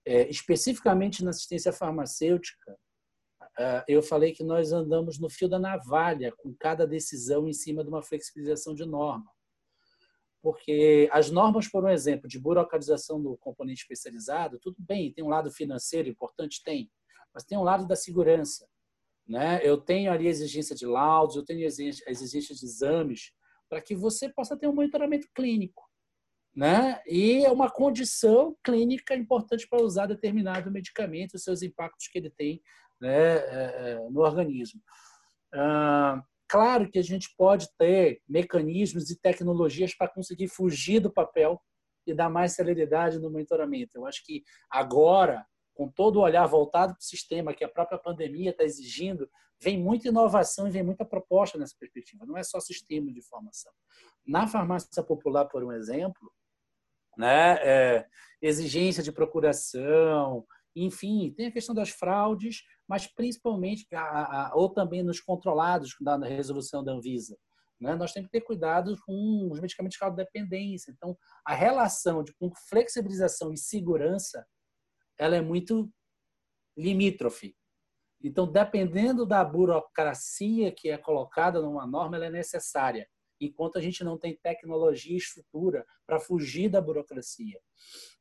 é, 0.05 0.29
especificamente 0.29 1.23
na 1.23 1.31
assistência 1.31 1.73
farmacêutica, 1.73 2.77
ah, 3.57 3.83
eu 3.87 4.01
falei 4.01 4.31
que 4.31 4.43
nós 4.43 4.71
andamos 4.71 5.19
no 5.19 5.29
fio 5.29 5.49
da 5.49 5.59
navalha 5.59 6.31
com 6.37 6.53
cada 6.57 6.87
decisão 6.87 7.47
em 7.47 7.53
cima 7.53 7.83
de 7.83 7.89
uma 7.89 8.01
flexibilização 8.01 8.73
de 8.73 8.85
norma. 8.85 9.29
Porque 10.41 11.07
as 11.11 11.29
normas, 11.29 11.67
por 11.67 11.83
um 11.83 11.89
exemplo, 11.89 12.27
de 12.27 12.39
burocratização 12.39 13.21
do 13.21 13.37
componente 13.37 13.81
especializado, 13.81 14.59
tudo 14.59 14.77
bem, 14.79 15.13
tem 15.13 15.23
um 15.23 15.29
lado 15.29 15.51
financeiro 15.51 16.09
importante, 16.09 16.63
tem, 16.63 16.89
mas 17.33 17.43
tem 17.43 17.57
um 17.57 17.63
lado 17.63 17.87
da 17.87 17.95
segurança. 17.95 18.67
Né? 19.27 19.59
Eu 19.63 19.77
tenho 19.77 20.11
ali 20.11 20.27
a 20.27 20.31
exigência 20.31 20.75
de 20.75 20.85
laudos, 20.85 21.35
eu 21.35 21.45
tenho 21.45 21.61
a 21.61 22.11
exigência 22.11 22.55
de 22.55 22.65
exames, 22.65 23.31
para 23.69 23.81
que 23.81 23.95
você 23.95 24.29
possa 24.29 24.57
ter 24.57 24.67
um 24.67 24.73
monitoramento 24.73 25.27
clínico. 25.35 25.90
Né? 26.55 27.01
E 27.07 27.45
é 27.45 27.51
uma 27.51 27.69
condição 27.69 28.55
clínica 28.63 29.15
importante 29.15 29.67
para 29.67 29.81
usar 29.81 30.05
determinado 30.05 30.69
medicamento, 30.69 31.35
os 31.35 31.43
seus 31.43 31.61
impactos 31.61 32.07
que 32.07 32.17
ele 32.19 32.29
tem 32.29 32.61
né, 32.99 33.35
é, 33.37 33.91
é, 33.93 34.09
no 34.09 34.21
organismo. 34.21 34.81
Claro 36.51 36.91
que 36.91 36.99
a 36.99 37.01
gente 37.01 37.33
pode 37.37 37.69
ter 37.77 38.21
mecanismos 38.27 39.09
e 39.09 39.17
tecnologias 39.17 39.95
para 39.95 40.11
conseguir 40.11 40.49
fugir 40.49 40.99
do 40.99 41.09
papel 41.09 41.61
e 42.05 42.13
dar 42.13 42.29
mais 42.29 42.55
celeridade 42.55 43.19
no 43.19 43.31
monitoramento. 43.31 43.97
Eu 43.97 44.05
acho 44.05 44.21
que 44.25 44.43
agora, 44.69 45.45
com 45.73 45.87
todo 45.87 46.17
o 46.17 46.23
olhar 46.23 46.45
voltado 46.47 46.93
para 46.93 46.99
o 46.99 47.03
sistema 47.03 47.53
que 47.53 47.63
a 47.63 47.69
própria 47.69 47.97
pandemia 47.97 48.49
está 48.49 48.65
exigindo, 48.65 49.29
vem 49.61 49.79
muita 49.79 50.09
inovação 50.09 50.67
e 50.67 50.71
vem 50.71 50.83
muita 50.83 51.05
proposta 51.05 51.57
nessa 51.57 51.75
perspectiva. 51.79 52.25
Não 52.25 52.35
é 52.35 52.43
só 52.43 52.59
sistema 52.59 53.09
de 53.09 53.19
informação. 53.19 53.71
Na 54.27 54.45
farmácia 54.45 55.01
popular, 55.03 55.45
por 55.45 55.63
um 55.63 55.71
exemplo, 55.71 56.33
né, 57.17 57.57
é, 57.61 58.07
exigência 58.41 59.03
de 59.03 59.11
procuração, 59.11 60.45
enfim, 60.75 61.33
tem 61.35 61.47
a 61.47 61.51
questão 61.51 61.75
das 61.75 61.89
fraudes, 61.89 62.63
mas 62.87 63.07
principalmente, 63.07 63.85
a, 63.93 64.49
a, 64.49 64.55
ou 64.55 64.69
também 64.69 65.03
nos 65.03 65.19
controlados 65.19 65.95
da 66.01 66.17
resolução 66.17 66.83
da 66.83 66.93
Anvisa. 66.93 67.37
Né? 67.79 67.95
Nós 67.95 68.13
temos 68.13 68.29
que 68.29 68.39
ter 68.39 68.45
cuidado 68.45 68.95
com 69.05 69.49
os 69.51 69.59
medicamentos 69.59 69.97
de 69.97 70.15
dependência. 70.15 70.91
Então, 70.91 71.17
a 71.45 71.53
relação 71.53 72.23
de 72.23 72.33
com 72.35 72.51
flexibilização 72.69 73.51
e 73.51 73.57
segurança, 73.57 74.45
ela 75.17 75.35
é 75.35 75.41
muito 75.41 75.91
limítrofe. 76.77 77.55
Então, 78.23 78.49
dependendo 78.49 79.25
da 79.25 79.43
burocracia 79.43 80.71
que 80.71 80.89
é 80.89 80.97
colocada 80.97 81.59
numa 81.59 81.87
norma, 81.87 82.15
ela 82.15 82.27
é 82.27 82.29
necessária, 82.29 83.07
enquanto 83.45 83.77
a 83.77 83.81
gente 83.81 84.03
não 84.03 84.17
tem 84.17 84.37
tecnologia 84.37 85.13
e 85.13 85.17
estrutura 85.17 85.85
para 86.05 86.19
fugir 86.19 86.69
da 86.69 86.81
burocracia. 86.81 87.59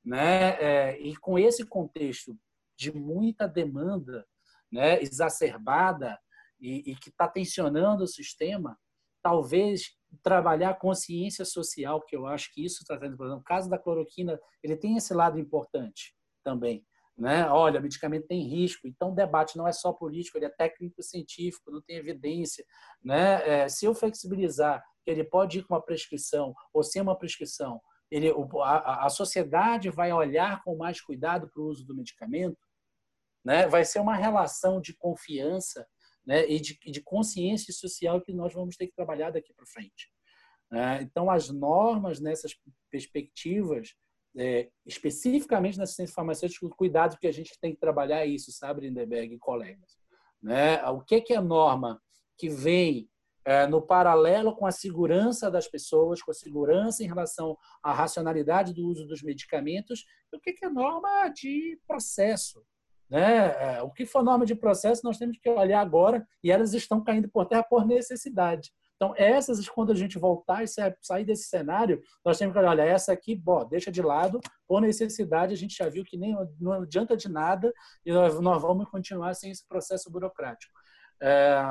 Né? 0.04 0.50
É, 0.60 1.00
e 1.00 1.16
com 1.16 1.38
esse 1.38 1.64
contexto 1.64 2.36
de 2.76 2.92
muita 2.92 3.46
demanda 3.46 4.26
né, 4.72 5.00
exacerbada 5.02 6.18
e, 6.58 6.92
e 6.92 6.96
que 6.96 7.10
está 7.10 7.28
tensionando 7.28 8.04
o 8.04 8.08
sistema, 8.08 8.78
talvez 9.22 9.96
trabalhar 10.22 10.78
consciência 10.78 11.44
social, 11.44 12.00
que 12.02 12.16
eu 12.16 12.26
acho 12.26 12.52
que 12.52 12.64
isso 12.64 12.78
está 12.82 12.96
tendo 12.96 13.16
problema. 13.16 13.40
O 13.40 13.44
caso 13.44 13.68
da 13.68 13.78
cloroquina, 13.78 14.40
ele 14.62 14.76
tem 14.76 14.96
esse 14.96 15.12
lado 15.12 15.38
importante 15.38 16.14
também. 16.42 16.84
Né? 17.16 17.46
Olha, 17.50 17.80
medicamento 17.80 18.26
tem 18.26 18.42
risco, 18.48 18.88
então 18.88 19.12
o 19.12 19.14
debate 19.14 19.56
não 19.58 19.68
é 19.68 19.72
só 19.72 19.92
político, 19.92 20.38
ele 20.38 20.46
é 20.46 20.50
técnico-científico, 20.50 21.70
não 21.70 21.82
tem 21.82 21.96
evidência. 21.96 22.64
Né? 23.04 23.46
É, 23.46 23.68
se 23.68 23.84
eu 23.84 23.94
flexibilizar 23.94 24.82
ele 25.06 25.24
pode 25.24 25.58
ir 25.58 25.64
com 25.64 25.74
uma 25.74 25.82
prescrição 25.82 26.54
ou 26.72 26.82
sem 26.82 27.00
uma 27.00 27.16
prescrição, 27.16 27.80
ele, 28.10 28.30
a, 28.62 29.06
a 29.06 29.08
sociedade 29.08 29.88
vai 29.88 30.12
olhar 30.12 30.62
com 30.64 30.76
mais 30.76 31.00
cuidado 31.00 31.48
para 31.48 31.62
o 31.62 31.66
uso 31.66 31.86
do 31.86 31.94
medicamento, 31.94 32.58
né? 33.44 33.66
Vai 33.68 33.84
ser 33.84 34.00
uma 34.00 34.14
relação 34.14 34.80
de 34.80 34.94
confiança 34.94 35.86
né? 36.26 36.48
e 36.48 36.60
de, 36.60 36.78
de 36.78 37.02
consciência 37.02 37.72
social 37.72 38.20
que 38.20 38.32
nós 38.32 38.52
vamos 38.52 38.76
ter 38.76 38.86
que 38.86 38.94
trabalhar 38.94 39.30
daqui 39.30 39.52
para 39.54 39.66
frente. 39.66 40.10
Né? 40.70 41.02
Então, 41.02 41.30
as 41.30 41.48
normas 41.48 42.20
nessas 42.20 42.54
perspectivas, 42.90 43.94
é, 44.36 44.70
especificamente 44.86 45.78
na 45.78 45.84
assistência 45.84 46.14
farmacêutica, 46.14 46.66
o 46.66 46.70
cuidado 46.70 47.18
que 47.18 47.26
a 47.26 47.32
gente 47.32 47.58
tem 47.60 47.72
que 47.72 47.80
trabalhar 47.80 48.20
é 48.20 48.26
isso, 48.26 48.52
sabe, 48.52 48.82
Lindenberg 48.82 49.34
e 49.34 49.38
colegas. 49.38 49.98
Né? 50.42 50.82
O 50.88 51.00
que, 51.00 51.20
que 51.20 51.34
é 51.34 51.40
norma 51.40 52.00
que 52.38 52.48
vem 52.48 53.08
é, 53.44 53.66
no 53.66 53.80
paralelo 53.80 54.54
com 54.54 54.66
a 54.66 54.72
segurança 54.72 55.50
das 55.50 55.66
pessoas, 55.66 56.22
com 56.22 56.30
a 56.30 56.34
segurança 56.34 57.02
em 57.02 57.06
relação 57.06 57.56
à 57.82 57.92
racionalidade 57.92 58.74
do 58.74 58.86
uso 58.86 59.06
dos 59.06 59.22
medicamentos, 59.22 60.04
e 60.32 60.36
o 60.36 60.40
que, 60.40 60.54
é 60.62 60.68
norma 60.68 61.28
de 61.28 61.78
processo, 61.86 62.62
né? 63.08 63.76
É, 63.76 63.82
o 63.82 63.90
que 63.90 64.06
for 64.06 64.22
norma 64.22 64.46
de 64.46 64.54
processo, 64.54 65.02
nós 65.04 65.18
temos 65.18 65.38
que 65.38 65.48
olhar 65.50 65.80
agora 65.80 66.26
e 66.44 66.50
elas 66.50 66.74
estão 66.74 67.02
caindo 67.02 67.28
por 67.28 67.46
terra 67.46 67.64
por 67.64 67.84
necessidade. 67.84 68.70
Então, 68.94 69.14
essas, 69.16 69.66
quando 69.66 69.92
a 69.92 69.94
gente 69.94 70.18
voltar 70.18 70.62
e 70.62 70.66
sair 70.68 71.24
desse 71.24 71.44
cenário, 71.44 72.02
nós 72.22 72.36
temos 72.36 72.52
que 72.52 72.58
olhar, 72.58 72.68
olha, 72.68 72.82
essa 72.82 73.10
aqui, 73.10 73.34
bom, 73.34 73.66
deixa 73.66 73.90
de 73.90 74.02
lado, 74.02 74.38
por 74.68 74.82
necessidade, 74.82 75.54
a 75.54 75.56
gente 75.56 75.74
já 75.74 75.88
viu 75.88 76.04
que 76.04 76.18
nem 76.18 76.36
não 76.60 76.72
adianta 76.72 77.16
de 77.16 77.26
nada 77.26 77.72
e 78.04 78.12
nós, 78.12 78.38
nós 78.38 78.60
vamos 78.60 78.88
continuar 78.90 79.32
sem 79.32 79.50
esse 79.50 79.66
processo 79.66 80.10
burocrático. 80.10 80.78
É, 81.18 81.62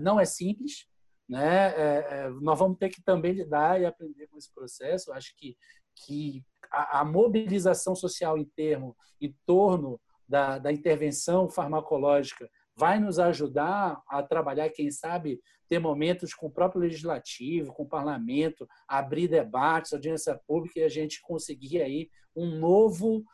não 0.00 0.20
é 0.20 0.24
simples, 0.24 0.86
né? 1.28 1.68
É, 1.68 2.08
é, 2.10 2.30
nós 2.40 2.58
vamos 2.58 2.78
ter 2.78 2.88
que 2.88 3.02
também 3.02 3.32
lidar 3.32 3.80
e 3.80 3.84
aprender 3.84 4.26
com 4.28 4.38
esse 4.38 4.52
processo. 4.52 5.12
Acho 5.12 5.34
que, 5.36 5.56
que 5.94 6.44
a, 6.72 7.00
a 7.00 7.04
mobilização 7.04 7.94
social 7.94 8.38
em 8.38 8.44
termo, 8.44 8.96
torno 9.44 10.00
da, 10.26 10.58
da 10.58 10.72
intervenção 10.72 11.48
farmacológica 11.48 12.48
vai 12.76 13.00
nos 13.00 13.18
ajudar 13.18 14.00
a 14.08 14.22
trabalhar, 14.22 14.70
quem 14.70 14.90
sabe, 14.90 15.40
ter 15.68 15.80
momentos 15.80 16.32
com 16.32 16.46
o 16.46 16.50
próprio 16.50 16.80
legislativo, 16.80 17.72
com 17.72 17.82
o 17.82 17.88
parlamento, 17.88 18.66
abrir 18.86 19.26
debates, 19.26 19.92
audiência 19.92 20.40
pública 20.46 20.78
e 20.78 20.84
a 20.84 20.88
gente 20.88 21.20
conseguir 21.20 21.82
aí 21.82 22.08
um 22.36 22.58
novo, 22.58 23.24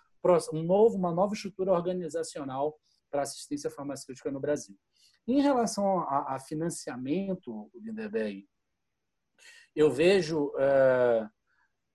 um 0.53 0.63
novo 0.63 0.97
uma 0.97 1.13
nova 1.13 1.35
estrutura 1.35 1.73
organizacional 1.73 2.75
para 3.11 3.23
assistência 3.23 3.71
farmacêutica 3.71 4.31
no 4.33 4.41
Brasil. 4.41 4.75
Em 5.27 5.41
relação 5.41 6.01
a, 6.01 6.35
a 6.35 6.39
financiamento, 6.39 7.71
Lindenberg, 7.75 8.47
eu 9.75 9.91
vejo, 9.91 10.49
uh, 10.49 11.25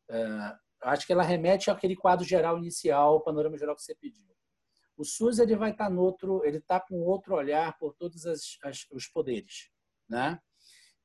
uh, 0.09 0.59
acho 0.81 1.05
que 1.05 1.13
ela 1.13 1.23
remete 1.23 1.69
àquele 1.69 1.95
quadro 1.95 2.25
geral 2.25 2.57
inicial, 2.57 3.15
o 3.15 3.21
panorama 3.21 3.57
geral 3.57 3.75
que 3.75 3.83
você 3.83 3.95
pediu. 3.95 4.25
o 4.97 5.03
SUS 5.05 5.39
ele 5.39 5.55
vai 5.55 5.71
estar 5.71 5.85
tá 5.85 5.89
no 5.89 6.01
outro, 6.01 6.43
ele 6.43 6.57
está 6.57 6.79
com 6.79 6.95
outro 7.01 7.35
olhar 7.35 7.77
por 7.77 7.93
todos 7.95 8.25
as, 8.25 8.57
as, 8.63 8.85
os 8.91 9.07
poderes, 9.07 9.69
né? 10.09 10.39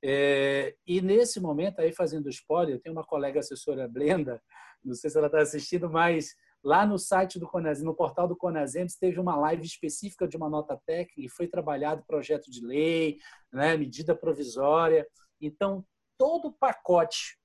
É, 0.07 0.77
e 0.87 1.01
nesse 1.01 1.41
momento, 1.41 1.81
aí 1.81 1.91
fazendo 1.93 2.29
spoiler, 2.29 2.75
eu 2.75 2.81
tenho 2.81 2.95
uma 2.95 3.07
colega 3.07 3.41
assessora, 3.41 3.89
Blenda, 3.89 4.43
não 4.85 4.95
sei 4.95 5.09
se 5.09 5.17
ela 5.17 5.29
está 5.29 5.41
assistindo, 5.41 5.89
mas 5.89 6.35
lá 6.65 6.87
no 6.87 6.99
site 6.99 7.39
do 7.39 7.47
Conasem, 7.47 7.85
no 7.85 7.95
portal 7.95 8.27
do 8.27 8.35
Conasems, 8.35 8.97
teve 8.97 9.21
uma 9.21 9.37
live 9.37 9.65
específica 9.65 10.27
de 10.27 10.37
uma 10.37 10.49
nota 10.49 10.81
técnica 10.87 11.21
e 11.21 11.29
foi 11.29 11.47
trabalhado 11.47 12.05
projeto 12.07 12.51
de 12.51 12.65
lei, 12.65 13.19
né, 13.53 13.77
medida 13.77 14.17
provisória. 14.17 15.07
Então, 15.39 15.85
todo 16.17 16.49
o 16.49 16.53
pacote 16.53 17.39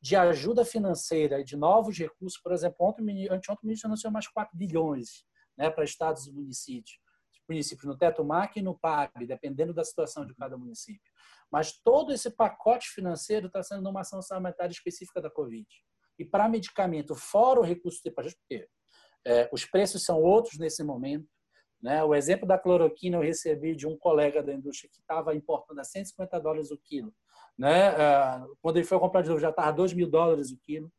de 0.00 0.16
ajuda 0.16 0.64
financeira 0.64 1.40
e 1.40 1.44
de 1.44 1.56
novos 1.56 1.98
recursos, 1.98 2.40
por 2.40 2.52
exemplo, 2.52 2.76
ontem, 2.80 3.28
anteontem 3.28 3.64
o 3.64 3.66
ministro 3.66 3.88
anunciou 3.88 4.12
mais 4.12 4.26
4 4.28 4.56
bilhões 4.56 5.24
né, 5.56 5.68
para 5.68 5.84
estados 5.84 6.26
e 6.26 6.32
municípios, 6.32 6.98
municípios 7.48 7.84
no 7.84 7.98
teto 7.98 8.24
MAC 8.24 8.58
e 8.58 8.62
no 8.62 8.78
PAB, 8.78 9.26
dependendo 9.26 9.74
da 9.74 9.84
situação 9.84 10.24
de 10.24 10.34
cada 10.34 10.56
município. 10.56 11.12
Mas 11.50 11.72
todo 11.72 12.12
esse 12.12 12.30
pacote 12.30 12.88
financeiro 12.88 13.48
está 13.48 13.62
sendo 13.62 13.82
numa 13.82 14.00
ação 14.00 14.22
sanitária 14.22 14.72
específica 14.72 15.20
da 15.20 15.30
Covid. 15.30 15.66
E 16.18 16.24
para 16.24 16.48
medicamento, 16.48 17.14
fora 17.14 17.60
o 17.60 17.64
recurso 17.64 18.00
de 18.02 18.10
porque 18.10 18.68
é, 19.24 19.48
os 19.52 19.64
preços 19.64 20.04
são 20.04 20.20
outros 20.20 20.58
nesse 20.58 20.82
momento. 20.82 21.28
Né? 21.80 22.02
O 22.02 22.14
exemplo 22.14 22.46
da 22.46 22.58
cloroquina 22.58 23.16
eu 23.16 23.22
recebi 23.22 23.74
de 23.74 23.86
um 23.86 23.96
colega 23.96 24.42
da 24.42 24.52
indústria 24.52 24.90
que 24.90 25.00
estava 25.00 25.34
importando 25.34 25.80
a 25.80 25.84
150 25.84 26.40
dólares 26.40 26.70
o 26.70 26.78
quilo. 26.78 27.14
Né? 27.56 27.88
É, 27.88 28.40
quando 28.60 28.76
ele 28.78 28.86
foi 28.86 28.98
comprar 28.98 29.22
de 29.22 29.28
novo, 29.28 29.40
já 29.40 29.50
estava 29.50 29.72
2 29.72 29.92
mil 29.92 30.10
dólares 30.10 30.50
o 30.50 30.58
quilo. 30.58 30.92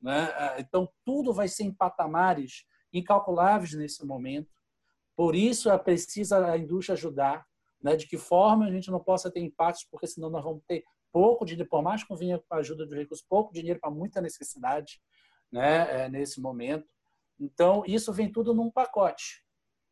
Né? 0.00 0.28
É, 0.38 0.60
então, 0.60 0.88
tudo 1.04 1.32
vai 1.32 1.48
ser 1.48 1.64
em 1.64 1.72
patamares 1.72 2.64
incalculáveis 2.92 3.74
nesse 3.74 4.04
momento. 4.04 4.50
Por 5.16 5.34
isso, 5.34 5.70
é 5.70 5.78
precisa 5.78 6.52
a 6.52 6.58
indústria 6.58 6.94
ajudar. 6.94 7.46
Né? 7.82 7.96
De 7.96 8.06
que 8.06 8.18
forma 8.18 8.66
a 8.66 8.70
gente 8.70 8.90
não 8.90 9.00
possa 9.00 9.30
ter 9.30 9.40
impactos, 9.40 9.86
porque 9.90 10.06
senão 10.06 10.28
nós 10.28 10.44
vamos 10.44 10.62
ter 10.66 10.84
pouco 11.18 11.44
dinheiro, 11.44 11.68
por 11.68 11.82
mais 11.82 12.04
que 12.04 12.14
venha 12.14 12.38
com 12.38 12.54
a 12.54 12.58
ajuda 12.58 12.86
de 12.86 12.94
recursos, 12.94 13.26
pouco 13.28 13.52
dinheiro 13.52 13.80
para 13.80 13.90
muita 13.90 14.20
necessidade 14.20 15.00
né? 15.50 16.04
É, 16.04 16.08
nesse 16.08 16.40
momento. 16.40 16.86
Então, 17.40 17.82
isso 17.84 18.12
vem 18.12 18.30
tudo 18.30 18.54
num 18.54 18.70
pacote. 18.70 19.42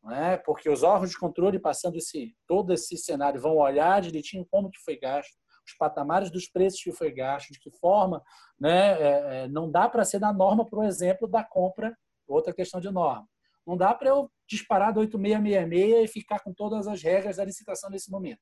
Né? 0.01 0.37
Porque 0.37 0.69
os 0.69 0.83
órgãos 0.83 1.09
de 1.09 1.17
controle, 1.17 1.59
passando 1.59 1.97
esse, 1.97 2.33
todo 2.47 2.71
esse 2.71 2.95
cenário, 2.95 3.41
vão 3.41 3.57
olhar 3.57 3.99
direitinho 3.99 4.47
como 4.49 4.71
que 4.71 4.79
foi 4.79 4.97
gasto, 4.97 5.33
os 5.65 5.73
patamares 5.77 6.31
dos 6.31 6.47
preços 6.47 6.81
que 6.81 6.93
foi 6.93 7.11
gasto, 7.11 7.51
de 7.51 7.59
que 7.59 7.71
forma, 7.71 8.23
né, 8.57 8.93
é, 8.93 9.43
é 9.43 9.47
não 9.49 9.69
dá 9.69 9.89
para 9.89 10.05
ser 10.05 10.19
da 10.19 10.31
norma, 10.31 10.65
por 10.65 10.85
exemplo, 10.85 11.27
da 11.27 11.43
compra, 11.43 11.93
outra 12.25 12.53
questão 12.53 12.79
de 12.79 12.89
norma. 12.89 13.27
Não 13.65 13.75
dá 13.75 13.93
para 13.93 14.07
eu 14.07 14.31
disparar 14.47 14.93
do 14.93 15.01
8666 15.01 16.09
e 16.09 16.13
ficar 16.13 16.39
com 16.39 16.53
todas 16.53 16.87
as 16.87 17.03
regras 17.03 17.35
da 17.35 17.43
licitação 17.43 17.89
nesse 17.89 18.09
momento. 18.09 18.39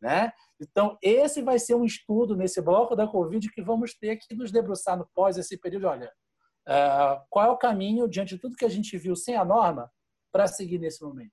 Né? 0.00 0.32
Então, 0.60 0.96
esse 1.02 1.42
vai 1.42 1.58
ser 1.58 1.74
um 1.74 1.84
estudo 1.84 2.36
nesse 2.36 2.60
bloco 2.60 2.94
da 2.94 3.06
Covid 3.06 3.50
que 3.50 3.62
vamos 3.62 3.94
ter 3.94 4.16
que 4.16 4.34
nos 4.34 4.52
debruçar 4.52 4.96
no 4.96 5.08
pós 5.14 5.36
esse 5.36 5.56
período. 5.58 5.88
Olha, 5.88 6.12
uh, 6.68 7.20
qual 7.28 7.46
é 7.46 7.50
o 7.50 7.58
caminho, 7.58 8.08
diante 8.08 8.34
de 8.34 8.40
tudo 8.40 8.56
que 8.56 8.64
a 8.64 8.70
gente 8.70 8.96
viu 8.96 9.16
sem 9.16 9.34
a 9.34 9.44
norma, 9.44 9.90
para 10.30 10.46
seguir 10.46 10.78
nesse 10.78 11.02
momento? 11.02 11.32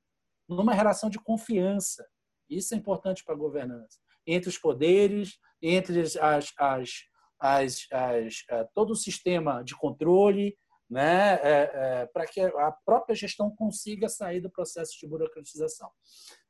Numa 0.49 0.73
relação 0.73 1.09
de 1.09 1.19
confiança. 1.19 2.07
Isso 2.49 2.73
é 2.73 2.77
importante 2.77 3.23
para 3.23 3.35
a 3.35 3.37
governança 3.37 3.99
entre 4.27 4.49
os 4.49 4.57
poderes, 4.57 5.37
entre 5.61 6.01
as, 6.01 6.15
as, 6.17 6.53
as, 7.39 7.87
as 7.91 8.35
uh, 8.51 8.67
todo 8.73 8.91
o 8.91 8.95
sistema 8.95 9.63
de 9.63 9.75
controle, 9.75 10.57
né, 10.89 11.35
é, 11.41 11.71
é, 11.73 12.05
para 12.07 12.27
que 12.27 12.39
a 12.39 12.71
própria 12.85 13.15
gestão 13.15 13.49
consiga 13.55 14.07
sair 14.07 14.39
do 14.39 14.51
processo 14.51 14.97
de 14.99 15.07
burocratização. 15.07 15.89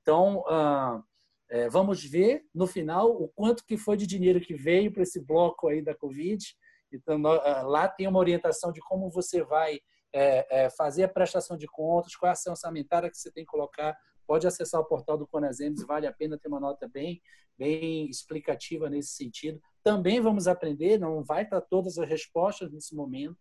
Então, 0.02 0.40
uh, 0.40 1.04
é, 1.50 1.70
vamos 1.70 2.04
ver 2.04 2.44
no 2.54 2.66
final 2.66 3.12
o 3.12 3.28
quanto 3.30 3.66
que 3.66 3.78
foi 3.78 3.96
de 3.96 4.08
dinheiro 4.08 4.42
que 4.42 4.56
veio 4.56 4.92
para 4.92 5.04
esse 5.04 5.20
bloco 5.20 5.68
aí 5.68 5.82
da 5.82 5.96
Covid. 5.96 6.44
Então, 6.92 7.22
uh, 7.22 7.68
lá 7.68 7.88
tem 7.88 8.08
uma 8.08 8.20
orientação 8.20 8.72
de 8.72 8.80
como 8.82 9.10
você 9.10 9.44
vai 9.44 9.80
é, 10.14 10.64
é, 10.64 10.70
fazer 10.70 11.04
a 11.04 11.10
prestação 11.10 11.58
de 11.58 11.68
contas, 11.68 12.16
qual 12.16 12.28
é 12.28 12.32
a 12.32 12.34
ação 12.34 12.54
orçamentária 12.54 13.10
que 13.10 13.18
você 13.18 13.32
tem 13.32 13.44
que 13.44 13.52
colocar 13.52 13.96
pode 14.26 14.48
acessar 14.48 14.82
o 14.82 14.86
portal 14.86 15.18
do 15.18 15.28
Conasems, 15.28 15.86
vale 15.86 16.08
a 16.08 16.14
pena 16.14 16.36
ter 16.36 16.48
uma 16.48 16.60
nota 16.60 16.88
bem, 16.88 17.22
bem 17.56 18.10
explicativa 18.10 18.90
nesse 18.90 19.14
sentido. 19.14 19.62
Também 19.84 20.20
vamos 20.20 20.48
aprender, 20.48 20.98
não 20.98 21.24
vai 21.24 21.44
estar 21.44 21.62
todas 21.62 22.00
as 22.00 22.10
respostas 22.10 22.72
nesse 22.72 22.96
momento, 22.96 23.38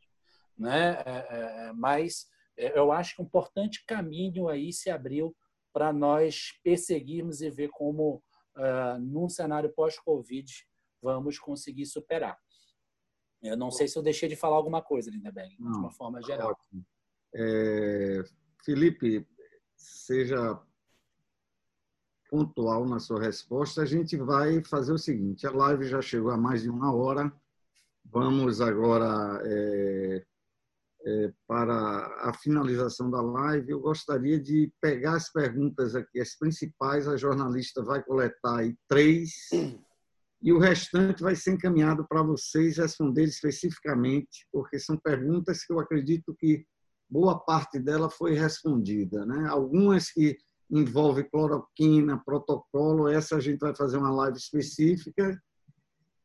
né? 0.59 1.03
É, 1.07 1.11
é, 1.11 1.69
é 1.69 1.73
mas 1.73 2.27
eu 2.57 2.93
acho 2.93 3.17
que 3.17 3.23
um 3.23 3.25
importante 3.25 3.85
caminho 3.87 4.49
aí 4.49 4.73
se 4.73 4.91
abriu 4.91 5.35
para 5.75 5.93
nós 5.93 6.53
perseguirmos 6.63 7.41
e 7.41 7.51
ver 7.51 7.69
como, 7.71 8.23
uh, 8.57 8.99
num 9.01 9.29
cenário 9.29 9.75
pós-Covid, 9.75 10.51
vamos 11.03 11.37
conseguir 11.37 11.85
superar. 11.85 12.39
Eu 13.43 13.57
não 13.57 13.73
sei 13.73 13.89
se 13.89 13.99
eu 13.99 14.03
deixei 14.03 14.29
de 14.29 14.37
falar 14.37 14.55
alguma 14.55 14.81
coisa, 14.81 15.11
Lindeberg, 15.11 15.57
de 15.57 15.63
uma 15.63 15.91
forma 15.91 16.23
geral. 16.23 16.57
É, 17.35 18.23
Felipe, 18.65 19.27
seja 19.77 20.59
pontual 22.31 22.87
na 22.87 23.01
sua 23.01 23.21
resposta, 23.21 23.83
a 23.83 23.85
gente 23.85 24.17
vai 24.17 24.63
fazer 24.63 24.93
o 24.93 24.99
seguinte: 24.99 25.47
a 25.47 25.51
live 25.51 25.85
já 25.89 26.01
chegou 26.01 26.31
a 26.31 26.39
mais 26.39 26.63
de 26.63 26.71
uma 26.71 26.95
hora. 26.95 27.31
Vamos 28.05 28.61
agora 28.61 29.43
é, 29.45 30.25
para 31.47 32.07
a 32.29 32.33
finalização 32.43 33.11
da 33.11 33.21
live. 33.21 33.73
Eu 33.73 33.81
gostaria 33.81 34.41
de 34.41 34.73
pegar 34.81 35.17
as 35.17 35.31
perguntas 35.33 35.95
aqui, 35.95 36.21
as 36.21 36.37
principais. 36.37 37.07
A 37.07 37.17
jornalista 37.17 37.83
vai 37.83 38.03
coletar 38.03 38.61
aí 38.61 38.75
três 38.89 39.33
e 40.45 40.53
o 40.53 40.59
restante 40.59 41.23
vai 41.23 41.35
ser 41.35 41.53
encaminhado 41.53 42.07
para 42.07 42.23
vocês 42.23 42.77
responder 42.77 43.25
especificamente, 43.25 44.47
porque 44.53 44.79
são 44.79 44.95
perguntas 44.97 45.65
que 45.65 45.73
eu 45.73 45.79
acredito 45.79 46.35
que 46.39 46.67
boa 47.09 47.39
parte 47.39 47.79
dela 47.79 48.11
foi 48.11 48.35
respondida, 48.35 49.25
né? 49.25 49.47
Algumas 49.49 50.11
que 50.11 50.37
envolve 50.71 51.25
cloroquina, 51.25 52.23
protocolo. 52.25 53.09
Essa 53.09 53.37
a 53.37 53.41
gente 53.41 53.61
vai 53.61 53.75
fazer 53.75 53.97
uma 53.97 54.11
live 54.11 54.37
específica. 54.37 55.41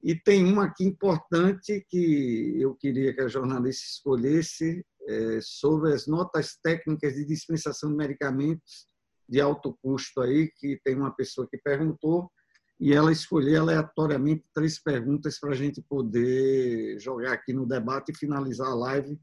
E 0.02 0.16
tem 0.16 0.46
uma 0.46 0.66
aqui 0.66 0.86
importante 0.86 1.86
que 1.90 2.56
eu 2.60 2.74
queria 2.76 3.14
que 3.14 3.22
a 3.22 3.28
jornalista 3.28 3.86
escolhesse 3.86 4.86
é, 5.08 5.40
sobre 5.42 5.94
as 5.94 6.08
notas 6.08 6.58
técnicas 6.64 7.16
de 7.16 7.26
dispensação 7.26 7.90
de 7.92 7.98
medicamentos 7.98 8.88
de 9.28 9.40
alto 9.40 9.78
custo 9.82 10.22
aí, 10.22 10.50
que 10.58 10.80
tem 10.84 10.96
uma 10.96 11.14
pessoa 11.14 11.48
que 11.50 11.58
perguntou 11.58 12.32
e 12.80 12.94
ela 12.94 13.12
escolheu 13.12 13.62
aleatoriamente 13.62 14.46
três 14.54 14.82
perguntas 14.82 15.38
para 15.38 15.52
a 15.52 15.56
gente 15.56 15.82
poder 15.82 16.98
jogar 17.00 17.34
aqui 17.34 17.52
no 17.52 17.68
debate 17.68 18.12
e 18.12 18.18
finalizar 18.18 18.68
a 18.68 18.76
live 18.76 19.20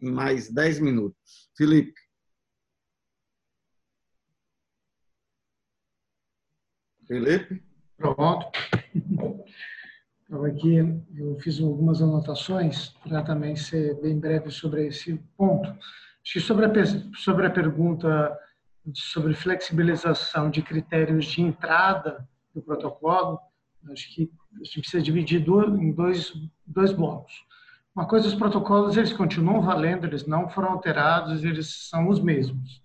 em 0.00 0.10
mais 0.10 0.50
dez 0.50 0.80
minutos. 0.80 1.50
Felipe. 1.56 2.00
Felipe? 7.06 7.62
Pronto. 7.98 8.50
Então, 10.34 10.44
aqui 10.46 10.78
eu 11.14 11.38
fiz 11.38 11.60
algumas 11.60 12.02
anotações 12.02 12.88
para 13.04 13.22
também 13.22 13.54
ser 13.54 13.94
bem 14.00 14.18
breve 14.18 14.50
sobre 14.50 14.84
esse 14.88 15.14
ponto. 15.36 15.70
Acho 15.70 16.32
que 16.32 16.40
sobre 16.40 16.66
a, 16.66 16.70
sobre 17.16 17.46
a 17.46 17.50
pergunta 17.50 18.36
sobre 18.92 19.32
flexibilização 19.32 20.50
de 20.50 20.60
critérios 20.60 21.26
de 21.26 21.40
entrada 21.40 22.28
do 22.52 22.60
protocolo, 22.60 23.38
acho 23.92 24.12
que 24.12 24.28
a 24.60 24.64
gente 24.64 24.80
precisa 24.80 25.02
dividir 25.02 25.40
em 25.40 25.92
dois, 25.92 26.32
dois 26.66 26.92
blocos. 26.92 27.32
Uma 27.94 28.06
coisa, 28.06 28.26
os 28.26 28.34
protocolos 28.34 28.96
eles 28.96 29.12
continuam 29.12 29.62
valendo, 29.62 30.04
eles 30.04 30.26
não 30.26 30.48
foram 30.48 30.72
alterados, 30.72 31.44
eles 31.44 31.88
são 31.88 32.08
os 32.08 32.20
mesmos. 32.20 32.82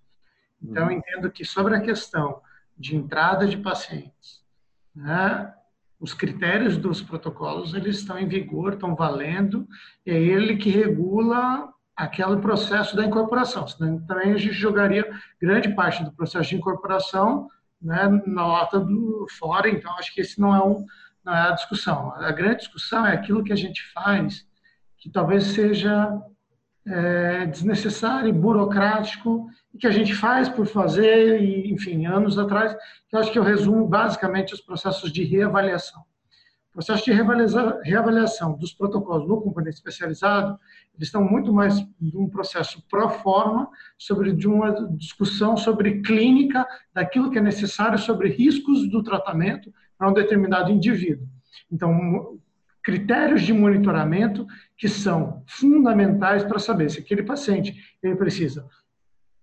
Então, 0.62 0.84
eu 0.84 0.92
entendo 0.92 1.32
que 1.32 1.44
sobre 1.44 1.76
a 1.76 1.82
questão 1.82 2.42
de 2.78 2.96
entrada 2.96 3.48
de 3.48 3.58
pacientes. 3.58 4.44
Né? 4.96 5.52
Os 6.00 6.14
critérios 6.14 6.78
dos 6.78 7.02
protocolos 7.02 7.74
eles 7.74 7.98
estão 7.98 8.18
em 8.18 8.28
vigor, 8.28 8.74
estão 8.74 8.96
valendo, 8.96 9.68
é 10.06 10.14
ele 10.14 10.56
que 10.58 10.70
regula 10.70 11.70
aquele 11.96 12.38
processo 12.38 12.96
da 12.96 13.06
incorporação. 13.06 13.68
Senão, 13.68 14.00
também 14.06 14.32
a 14.32 14.38
gente 14.38 14.54
jogaria 14.54 15.10
grande 15.42 15.76
parte 15.76 16.04
do 16.04 16.14
processo 16.14 16.50
de 16.50 16.56
incorporação 16.56 17.50
né, 17.82 18.08
na 18.26 18.44
nota 18.44 18.80
do 18.80 19.28
fora, 19.38 19.70
então 19.70 19.92
acho 19.98 20.14
que 20.14 20.22
esse 20.22 20.40
não 20.40 20.56
é, 20.56 20.64
um, 20.64 20.86
não 21.24 21.34
é 21.34 21.50
a 21.50 21.52
discussão. 21.52 22.14
A 22.16 22.32
grande 22.32 22.60
discussão 22.60 23.06
é 23.06 23.14
aquilo 23.14 23.44
que 23.44 23.54
a 23.54 23.58
gente 23.58 23.84
faz 23.92 24.48
que 24.98 25.10
talvez 25.10 25.46
seja 25.46 26.22
é, 26.86 27.46
desnecessário, 27.46 28.34
burocrático, 28.34 29.48
e 29.50 29.59
que 29.78 29.88
a 29.88 29.92
gente 29.92 30.16
faz 30.16 30.50
por 30.50 30.66
fazer, 30.66 31.42
e, 31.42 31.72
enfim, 31.72 32.06
anos 32.06 32.38
atrás, 32.38 32.76
que 33.08 33.16
eu 33.16 33.20
acho 33.20 33.32
que 33.32 33.38
eu 33.38 33.44
resumo 33.44 33.88
basicamente 33.88 34.54
os 34.54 34.62
processos 34.62 35.12
de 35.12 35.24
reavaliação. 35.24 36.02
processo 36.74 37.04
de 37.04 37.12
reavaliação 37.12 38.58
dos 38.58 38.74
protocolos 38.74 39.28
no 39.28 39.42
componente 39.42 39.76
especializado, 39.76 40.58
eles 40.96 41.08
estão 41.08 41.24
muito 41.24 41.54
mais 41.54 41.80
de 42.00 42.18
um 42.18 42.30
processo 42.30 42.84
pró 42.90 43.10
forma 43.10 43.70
sobre 43.98 44.34
de 44.34 44.48
uma 44.48 44.88
discussão 44.96 45.56
sobre 45.56 46.02
clínica 46.02 46.66
daquilo 46.94 47.30
que 47.30 47.38
é 47.38 47.42
necessário 47.42 47.98
sobre 47.98 48.30
riscos 48.30 48.90
do 48.90 49.04
tratamento 49.04 49.74
para 49.98 50.10
um 50.10 50.14
determinado 50.14 50.72
indivíduo. 50.72 51.28
Então, 51.72 52.40
critérios 52.84 53.44
de 53.44 53.54
monitoramento 53.54 54.48
que 54.78 54.88
são 54.88 55.44
fundamentais 55.46 56.44
para 56.44 56.60
saber 56.60 56.90
se 56.90 57.00
aquele 57.00 57.24
paciente 57.24 57.76
ele 58.02 58.16
precisa 58.16 58.66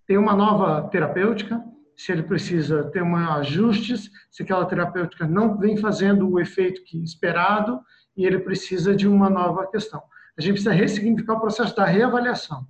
ter 0.06 0.18
uma 0.18 0.34
nova 0.34 0.88
terapêutica, 0.88 1.62
se 1.96 2.12
ele 2.12 2.22
precisa 2.22 2.84
ter 2.90 3.02
uma 3.02 3.38
ajustes, 3.38 4.10
se 4.30 4.42
aquela 4.42 4.66
terapêutica 4.66 5.26
não 5.26 5.58
vem 5.58 5.76
fazendo 5.76 6.30
o 6.30 6.38
efeito 6.38 6.84
que 6.84 7.02
esperado 7.02 7.80
e 8.16 8.24
ele 8.24 8.38
precisa 8.38 8.94
de 8.94 9.08
uma 9.08 9.30
nova 9.30 9.66
questão. 9.66 10.02
A 10.38 10.40
gente 10.40 10.52
precisa 10.52 10.72
ressignificar 10.72 11.34
o 11.34 11.40
processo 11.40 11.74
da 11.74 11.86
reavaliação. 11.86 12.66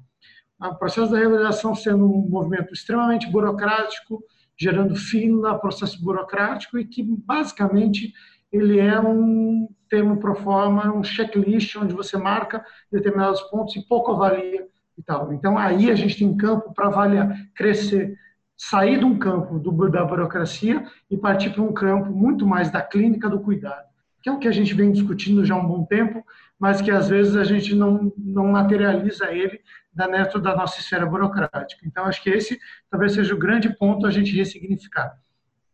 O 0.60 0.74
processo 0.76 1.10
da 1.10 1.18
reavaliação 1.18 1.74
sendo 1.74 2.06
um 2.06 2.28
movimento 2.28 2.72
extremamente 2.72 3.28
burocrático, 3.30 4.22
gerando 4.56 4.94
fila, 4.96 5.58
processo 5.58 6.02
burocrático 6.02 6.78
e 6.78 6.84
que 6.84 7.02
basicamente 7.02 8.12
ele 8.50 8.78
é 8.78 8.98
um 8.98 9.68
termo 9.88 10.18
pro 10.18 10.34
forma, 10.36 10.92
um 10.94 11.02
checklist 11.02 11.76
onde 11.76 11.94
você 11.94 12.16
marca 12.16 12.64
determinados 12.90 13.42
pontos 13.42 13.76
e 13.76 13.86
pouco 13.86 14.12
avalia 14.12 14.66
e 14.96 15.02
tal. 15.02 15.32
Então 15.32 15.58
aí 15.58 15.90
a 15.90 15.94
gente 15.94 16.18
tem 16.18 16.36
campo 16.36 16.72
para 16.74 16.88
avaliar, 16.88 17.36
crescer 17.54 18.16
sair 18.56 18.98
de 18.98 19.04
um 19.04 19.18
campo 19.18 19.58
do, 19.58 19.90
da 19.90 20.04
burocracia 20.04 20.84
e 21.10 21.16
partir 21.16 21.50
para 21.50 21.62
um 21.62 21.72
campo 21.72 22.10
muito 22.10 22.46
mais 22.46 22.70
da 22.70 22.80
clínica 22.80 23.28
do 23.28 23.40
cuidado, 23.40 23.86
que 24.22 24.28
é 24.28 24.32
o 24.32 24.38
que 24.38 24.48
a 24.48 24.52
gente 24.52 24.72
vem 24.72 24.90
discutindo 24.90 25.44
já 25.44 25.54
há 25.54 25.58
um 25.58 25.66
bom 25.66 25.84
tempo, 25.84 26.24
mas 26.58 26.80
que 26.80 26.90
às 26.90 27.08
vezes 27.08 27.36
a 27.36 27.44
gente 27.44 27.74
não, 27.74 28.12
não 28.16 28.48
materializa 28.48 29.30
ele 29.30 29.60
dentro 29.92 30.40
da 30.40 30.56
nossa 30.56 30.80
esfera 30.80 31.06
burocrática. 31.06 31.86
Então, 31.86 32.04
acho 32.04 32.22
que 32.22 32.30
esse 32.30 32.58
talvez 32.90 33.12
seja 33.12 33.34
o 33.34 33.38
grande 33.38 33.68
ponto 33.76 34.06
a 34.06 34.10
gente 34.10 34.34
ressignificar. 34.34 35.18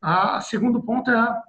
A 0.01 0.41
segundo 0.41 0.83
ponto 0.83 1.11
é 1.11 1.17
a, 1.17 1.43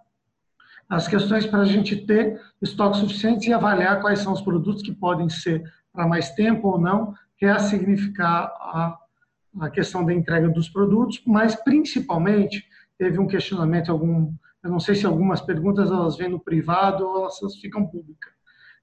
as 0.88 1.08
questões 1.08 1.46
para 1.48 1.60
a 1.60 1.66
gente 1.66 2.06
ter 2.06 2.40
estoque 2.62 2.98
suficiente 2.98 3.50
e 3.50 3.54
avaliar 3.54 4.00
quais 4.02 4.20
são 4.20 4.34
os 4.34 4.42
produtos 4.42 4.84
que 4.84 4.92
podem 4.92 5.30
ser 5.30 5.64
para 5.92 6.08
mais 6.08 6.32
tempo 6.32 6.68
ou 6.68 6.80
não, 6.80 7.14
que 7.44 7.48
é 7.48 7.60
significar 7.60 8.46
a 8.58 8.98
a 9.60 9.70
questão 9.70 10.04
da 10.04 10.14
entrega 10.14 10.50
dos 10.50 10.68
produtos, 10.70 11.22
mas 11.28 11.56
principalmente 11.56 12.66
teve 12.98 13.20
um 13.20 13.28
questionamento, 13.28 13.92
algum, 13.92 14.34
eu 14.64 14.70
não 14.72 14.80
sei 14.80 14.96
se 14.96 15.06
algumas 15.06 15.42
perguntas 15.42 15.92
elas 15.92 16.18
vêm 16.18 16.30
no 16.30 16.40
privado 16.40 17.06
ou 17.06 17.18
elas 17.18 17.56
ficam 17.62 17.86
públicas, 17.86 18.34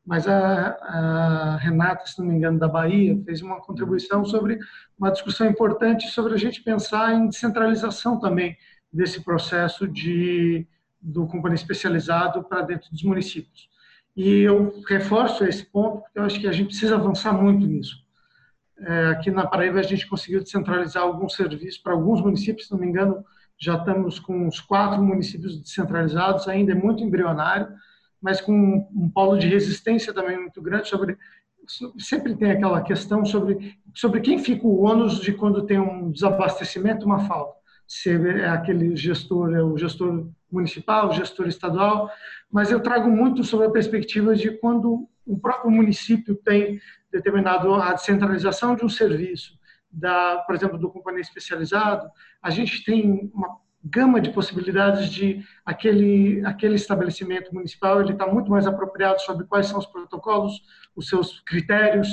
mas 0.06 0.28
a, 0.28 0.68
a, 0.68 1.56
Renata, 1.56 2.06
se 2.06 2.20
não 2.20 2.26
me 2.28 2.36
engano, 2.36 2.58
da 2.58 2.68
Bahia, 2.68 3.20
fez 3.24 3.42
uma 3.42 3.60
contribuição 3.60 4.24
sobre 4.24 4.58
uma 4.96 5.10
discussão 5.10 5.48
importante 5.48 6.08
sobre 6.08 6.34
a 6.34 6.36
gente 6.36 6.62
pensar 6.62 7.14
em 7.14 7.28
descentralização 7.28 8.20
também 8.20 8.56
desse 8.92 9.24
processo 9.24 9.88
de 9.88 10.66
do 11.02 11.26
companhia 11.26 11.56
especializado 11.56 12.44
para 12.44 12.60
dentro 12.60 12.90
dos 12.90 13.02
municípios. 13.02 13.70
E 14.14 14.40
eu 14.42 14.82
reforço 14.86 15.44
esse 15.44 15.64
ponto 15.64 16.02
porque 16.02 16.18
eu 16.18 16.24
acho 16.24 16.38
que 16.38 16.46
a 16.46 16.52
gente 16.52 16.68
precisa 16.68 16.94
avançar 16.96 17.32
muito 17.32 17.66
nisso 17.66 18.04
aqui 19.10 19.30
na 19.30 19.46
Paraíba 19.46 19.80
a 19.80 19.82
gente 19.82 20.08
conseguiu 20.08 20.42
descentralizar 20.42 21.02
alguns 21.02 21.34
serviços 21.34 21.78
para 21.78 21.92
alguns 21.92 22.20
municípios, 22.20 22.66
se 22.66 22.72
não 22.72 22.80
me 22.80 22.86
engano, 22.86 23.24
já 23.58 23.74
estamos 23.74 24.18
com 24.18 24.46
uns 24.46 24.60
quatro 24.60 25.02
municípios 25.02 25.60
descentralizados, 25.60 26.48
ainda 26.48 26.72
é 26.72 26.74
muito 26.74 27.04
embrionário, 27.04 27.68
mas 28.20 28.40
com 28.40 28.88
um 28.92 29.10
polo 29.10 29.38
de 29.38 29.46
resistência 29.46 30.14
também 30.14 30.38
muito 30.38 30.60
grande 30.62 30.88
sobre 30.88 31.16
sempre 31.98 32.34
tem 32.34 32.50
aquela 32.50 32.80
questão 32.82 33.24
sobre 33.24 33.78
sobre 33.94 34.20
quem 34.20 34.38
fica 34.38 34.66
o 34.66 34.82
ônus 34.82 35.20
de 35.20 35.32
quando 35.32 35.66
tem 35.66 35.78
um 35.78 36.10
desabastecimento, 36.10 37.06
uma 37.06 37.20
falta. 37.20 37.58
Se 37.86 38.10
é 38.10 38.48
aquele 38.48 38.96
gestor, 38.96 39.52
é 39.52 39.62
o 39.62 39.76
gestor 39.76 40.28
municipal, 40.50 41.08
o 41.08 41.12
gestor 41.12 41.48
estadual, 41.48 42.10
mas 42.50 42.70
eu 42.70 42.80
trago 42.80 43.10
muito 43.10 43.44
sobre 43.44 43.66
a 43.66 43.70
perspectiva 43.70 44.34
de 44.34 44.50
quando 44.58 45.08
o 45.32 45.38
próprio 45.38 45.70
município 45.70 46.34
tem 46.34 46.80
determinado 47.10 47.74
a 47.74 47.92
descentralização 47.92 48.74
de 48.74 48.84
um 48.84 48.88
serviço, 48.88 49.58
da, 49.90 50.38
por 50.46 50.54
exemplo, 50.54 50.78
do 50.78 50.90
companhia 50.90 51.20
especializado, 51.20 52.08
a 52.42 52.50
gente 52.50 52.84
tem 52.84 53.30
uma 53.34 53.58
gama 53.82 54.20
de 54.20 54.30
possibilidades 54.30 55.08
de 55.08 55.42
aquele 55.64 56.44
aquele 56.44 56.74
estabelecimento 56.74 57.52
municipal 57.54 58.00
ele 58.00 58.12
está 58.12 58.26
muito 58.26 58.50
mais 58.50 58.66
apropriado 58.66 59.20
sobre 59.22 59.46
quais 59.46 59.66
são 59.66 59.78
os 59.78 59.86
protocolos, 59.86 60.60
os 60.94 61.08
seus 61.08 61.40
critérios, 61.40 62.08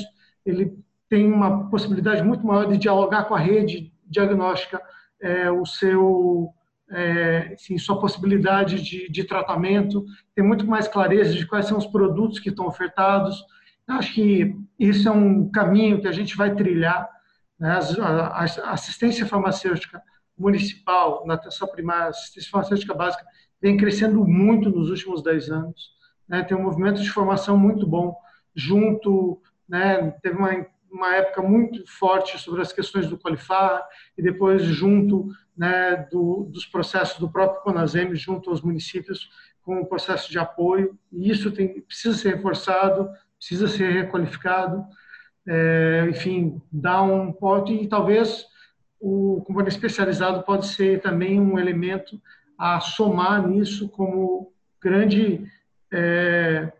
ele 0.46 0.78
tem 1.10 1.32
uma 1.32 1.70
possibilidade 1.70 2.24
muito 2.24 2.46
maior 2.46 2.68
de 2.68 2.78
dialogar 2.78 3.26
com 3.26 3.36
a 3.36 3.40
rede 3.40 3.94
diagnóstica, 4.06 4.82
é, 5.22 5.52
o 5.52 5.66
seu 5.66 6.54
é, 6.90 7.54
assim, 7.54 7.78
sua 7.78 8.00
possibilidade 8.00 8.82
de, 8.82 9.10
de 9.10 9.24
tratamento, 9.24 10.06
tem 10.34 10.44
muito 10.44 10.66
mais 10.66 10.88
clareza 10.88 11.34
de 11.34 11.46
quais 11.46 11.66
são 11.66 11.78
os 11.78 11.86
produtos 11.86 12.40
que 12.40 12.50
estão 12.50 12.66
ofertados, 12.66 13.44
Acho 13.88 14.14
que 14.14 14.54
isso 14.78 15.08
é 15.08 15.12
um 15.12 15.50
caminho 15.50 16.02
que 16.02 16.08
a 16.08 16.12
gente 16.12 16.36
vai 16.36 16.54
trilhar. 16.54 17.10
Né? 17.58 17.72
A 17.72 18.44
assistência 18.74 19.26
farmacêutica 19.26 20.04
municipal, 20.38 21.26
na 21.26 21.36
atenção 21.36 21.68
primária, 21.70 22.08
a 22.08 22.10
assistência 22.10 22.52
farmacêutica 22.52 22.94
básica, 22.94 23.26
vem 23.62 23.78
crescendo 23.78 24.26
muito 24.26 24.70
nos 24.70 24.90
últimos 24.90 25.24
10 25.24 25.50
anos. 25.50 25.92
Né? 26.28 26.44
Tem 26.44 26.58
um 26.58 26.64
movimento 26.64 27.02
de 27.02 27.10
formação 27.10 27.58
muito 27.58 27.88
bom, 27.88 28.14
junto, 28.54 29.42
né? 29.68 30.12
teve 30.22 30.38
uma, 30.38 30.68
uma 30.92 31.16
época 31.16 31.42
muito 31.42 31.86
forte 31.88 32.38
sobre 32.40 32.62
as 32.62 32.72
questões 32.72 33.08
do 33.08 33.18
Qualifar, 33.18 33.86
e 34.18 34.22
depois 34.22 34.64
junto 34.64 35.28
né, 35.56 36.08
do, 36.12 36.48
dos 36.52 36.66
processos 36.66 37.20
do 37.20 37.30
próprio 37.30 37.62
Conasem, 37.62 38.16
junto 38.16 38.50
aos 38.50 38.62
municípios, 38.62 39.30
com 39.62 39.82
o 39.82 39.86
processo 39.86 40.32
de 40.32 40.40
apoio, 40.40 40.98
e 41.12 41.30
isso 41.30 41.52
tem, 41.52 41.82
precisa 41.82 42.18
ser 42.18 42.36
reforçado, 42.36 43.10
precisa 43.38 43.68
ser 43.68 43.92
requalificado, 43.92 44.86
é, 45.48 46.08
enfim, 46.10 46.62
dar 46.72 47.02
um 47.04 47.32
pote 47.32 47.74
e 47.74 47.88
talvez 47.88 48.46
o 49.00 49.42
componente 49.46 49.76
especializado 49.76 50.44
pode 50.44 50.68
ser 50.68 51.02
também 51.02 51.40
um 51.40 51.60
elemento 51.60 52.20
a 52.58 52.80
somar 52.80 53.48
nisso 53.48 53.88
como 53.90 54.52
grande 54.82 55.46
é, 55.94 56.72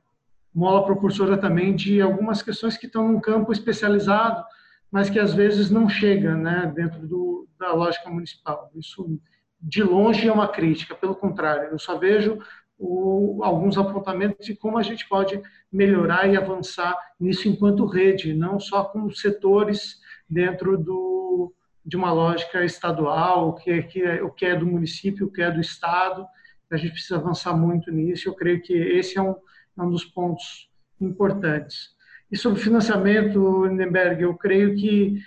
mola 0.58 0.84
propulsora 0.84 1.38
também 1.38 1.76
de 1.76 2.02
algumas 2.02 2.42
questões 2.42 2.76
que 2.76 2.88
estão 2.88 3.08
num 3.08 3.20
campo 3.20 3.52
especializado, 3.52 4.44
mas 4.92 5.08
que 5.08 5.20
às 5.20 5.32
vezes 5.32 5.70
não 5.70 5.88
chega 5.88 6.36
né, 6.36 6.72
dentro 6.76 7.08
do, 7.08 7.48
da 7.60 7.74
lógica 7.74 8.10
municipal. 8.10 8.72
Isso, 8.74 9.20
de 9.62 9.84
longe, 9.84 10.28
é 10.28 10.34
uma 10.34 10.48
crítica, 10.48 10.96
pelo 10.96 11.14
contrário, 11.14 11.70
eu 11.70 11.78
só 11.78 12.00
vejo 12.00 12.40
o, 12.76 13.40
alguns 13.44 13.78
apontamentos 13.78 14.48
de 14.48 14.56
como 14.56 14.80
a 14.80 14.82
gente 14.82 15.08
pode 15.08 15.40
melhorar 15.72 16.28
e 16.28 16.36
avançar 16.36 16.98
nisso 17.20 17.48
enquanto 17.48 17.86
rede, 17.86 18.34
não 18.34 18.60
só 18.60 18.84
com 18.84 19.12
setores 19.12 20.00
dentro 20.28 20.76
do, 20.76 21.54
de 21.86 21.96
uma 21.96 22.12
lógica 22.12 22.66
estadual, 22.66 23.50
o 23.50 23.54
que, 23.54 23.70
é, 23.70 23.82
que 23.84 24.02
é, 24.02 24.24
o 24.24 24.32
que 24.32 24.46
é 24.48 24.56
do 24.56 24.66
município, 24.66 25.28
o 25.28 25.32
que 25.32 25.44
é 25.44 25.52
do 25.52 25.62
estado. 25.62 26.26
A 26.72 26.78
gente 26.78 26.94
precisa 26.94 27.18
avançar 27.18 27.56
muito 27.56 27.92
nisso. 27.92 28.28
Eu 28.28 28.34
creio 28.34 28.60
que 28.60 28.74
esse 28.74 29.20
é 29.20 29.22
um, 29.22 29.36
é 29.78 29.82
um 29.82 29.90
dos 29.90 30.06
pontos 30.06 30.70
importantes. 31.00 31.90
E 32.32 32.38
sobre 32.38 32.60
financiamento, 32.60 33.66
Lindenberg, 33.66 34.22
eu 34.22 34.36
creio 34.36 34.76
que 34.76 35.22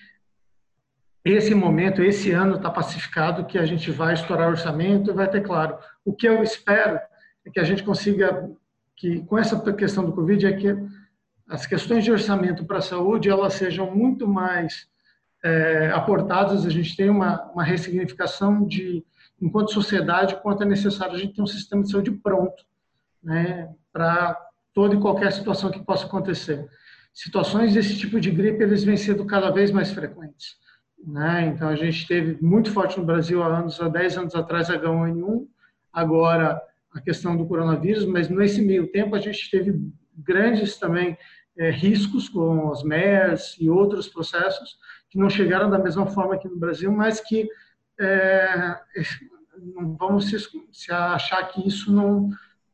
esse 1.25 1.55
momento, 1.55 2.03
esse 2.03 2.31
ano 2.31 2.57
está 2.57 2.71
pacificado, 2.71 3.45
que 3.45 3.59
a 3.59 3.67
gente 3.67 3.91
vai 3.91 4.15
estourar 4.15 4.49
o 4.49 4.53
orçamento 4.53 5.11
e 5.11 5.15
vai 5.15 5.29
ter 5.29 5.43
claro. 5.43 5.79
O 6.05 6.15
que 6.15 6.27
eu 6.27 6.43
espero 6.43 6.99
é 7.45 7.51
que 7.51 7.61
a 7.61 7.65
gente 7.65 7.83
consiga, 7.83 8.51
que 8.97 9.23
com 9.25 9.39
essa 9.39 9.61
questão 9.73 10.05
do 10.05 10.13
Covid, 10.13 10.47
é 10.47 10.53
que 10.53 10.77
as 11.49 11.67
questões 11.67 12.05
de 12.05 12.13
orçamento 12.13 12.65
para 12.65 12.79
a 12.79 12.83
saúde 12.83 13.29
elas 13.29 13.55
sejam 13.55 13.95
muito 13.95 14.27
mais 14.27 14.89
é, 15.43 15.91
aportadas, 15.91 16.65
a 16.65 16.71
gente 16.71 16.97
tem 16.97 17.11
uma, 17.11 17.51
uma 17.53 17.65
ressignificação 17.65 18.67
de, 18.67 19.05
enquanto 19.41 19.73
sociedade, 19.73 20.41
quanto 20.43 20.63
é 20.63 20.67
necessário 20.67 21.15
a 21.15 21.19
gente 21.19 21.35
ter 21.35 21.43
um 21.43 21.47
sistema 21.47 21.83
de 21.83 21.91
saúde 21.91 22.11
pronto, 22.11 22.65
né, 23.23 23.69
para 23.93 24.39
toda 24.73 24.95
e 24.95 25.01
qualquer 25.01 25.33
situação 25.33 25.71
que 25.71 25.85
possa 25.85 26.07
acontecer. 26.07 26.69
Situações 27.13 27.75
desse 27.75 27.97
tipo 27.99 28.21
de 28.21 28.31
gripe, 28.31 28.63
eles 28.63 28.85
vêm 28.85 28.97
sendo 28.97 29.27
cada 29.27 29.51
vez 29.51 29.71
mais 29.71 29.91
frequentes. 29.91 30.57
Né? 31.05 31.47
Então, 31.47 31.69
a 31.69 31.77
gente 31.77 32.07
teve 32.07 32.43
muito 32.43 32.73
forte 32.73 32.99
no 32.99 33.05
Brasil 33.05 33.43
há 33.43 33.59
anos, 33.59 33.81
há 33.81 33.89
10 33.89 34.19
anos 34.19 34.35
atrás, 34.35 34.69
H1N1, 34.69 35.47
agora 35.93 36.61
a 36.93 37.01
questão 37.01 37.37
do 37.37 37.47
coronavírus, 37.47 38.05
mas 38.05 38.29
nesse 38.29 38.61
meio 38.61 38.91
tempo 38.91 39.15
a 39.15 39.21
gente 39.21 39.51
teve 39.51 39.81
grandes 40.17 40.77
também 40.77 41.17
é, 41.57 41.71
riscos 41.71 42.29
com 42.29 42.71
as 42.71 42.83
MERS 42.83 43.57
e 43.61 43.71
outros 43.71 44.09
processos 44.09 44.79
que 45.09 45.19
não 45.19 45.29
chegaram 45.29 45.71
da 45.71 45.79
mesma 45.79 46.07
forma 46.07 46.35
aqui 46.35 46.49
no 46.49 46.59
Brasil, 46.59 46.91
mas 46.91 47.21
que 47.21 47.49
é, 47.99 48.79
não 49.75 49.95
vamos 49.97 50.29
se, 50.31 50.39
se, 50.73 50.93
achar 50.93 51.43
que 51.49 51.67
isso 51.67 51.93
não 51.93 52.31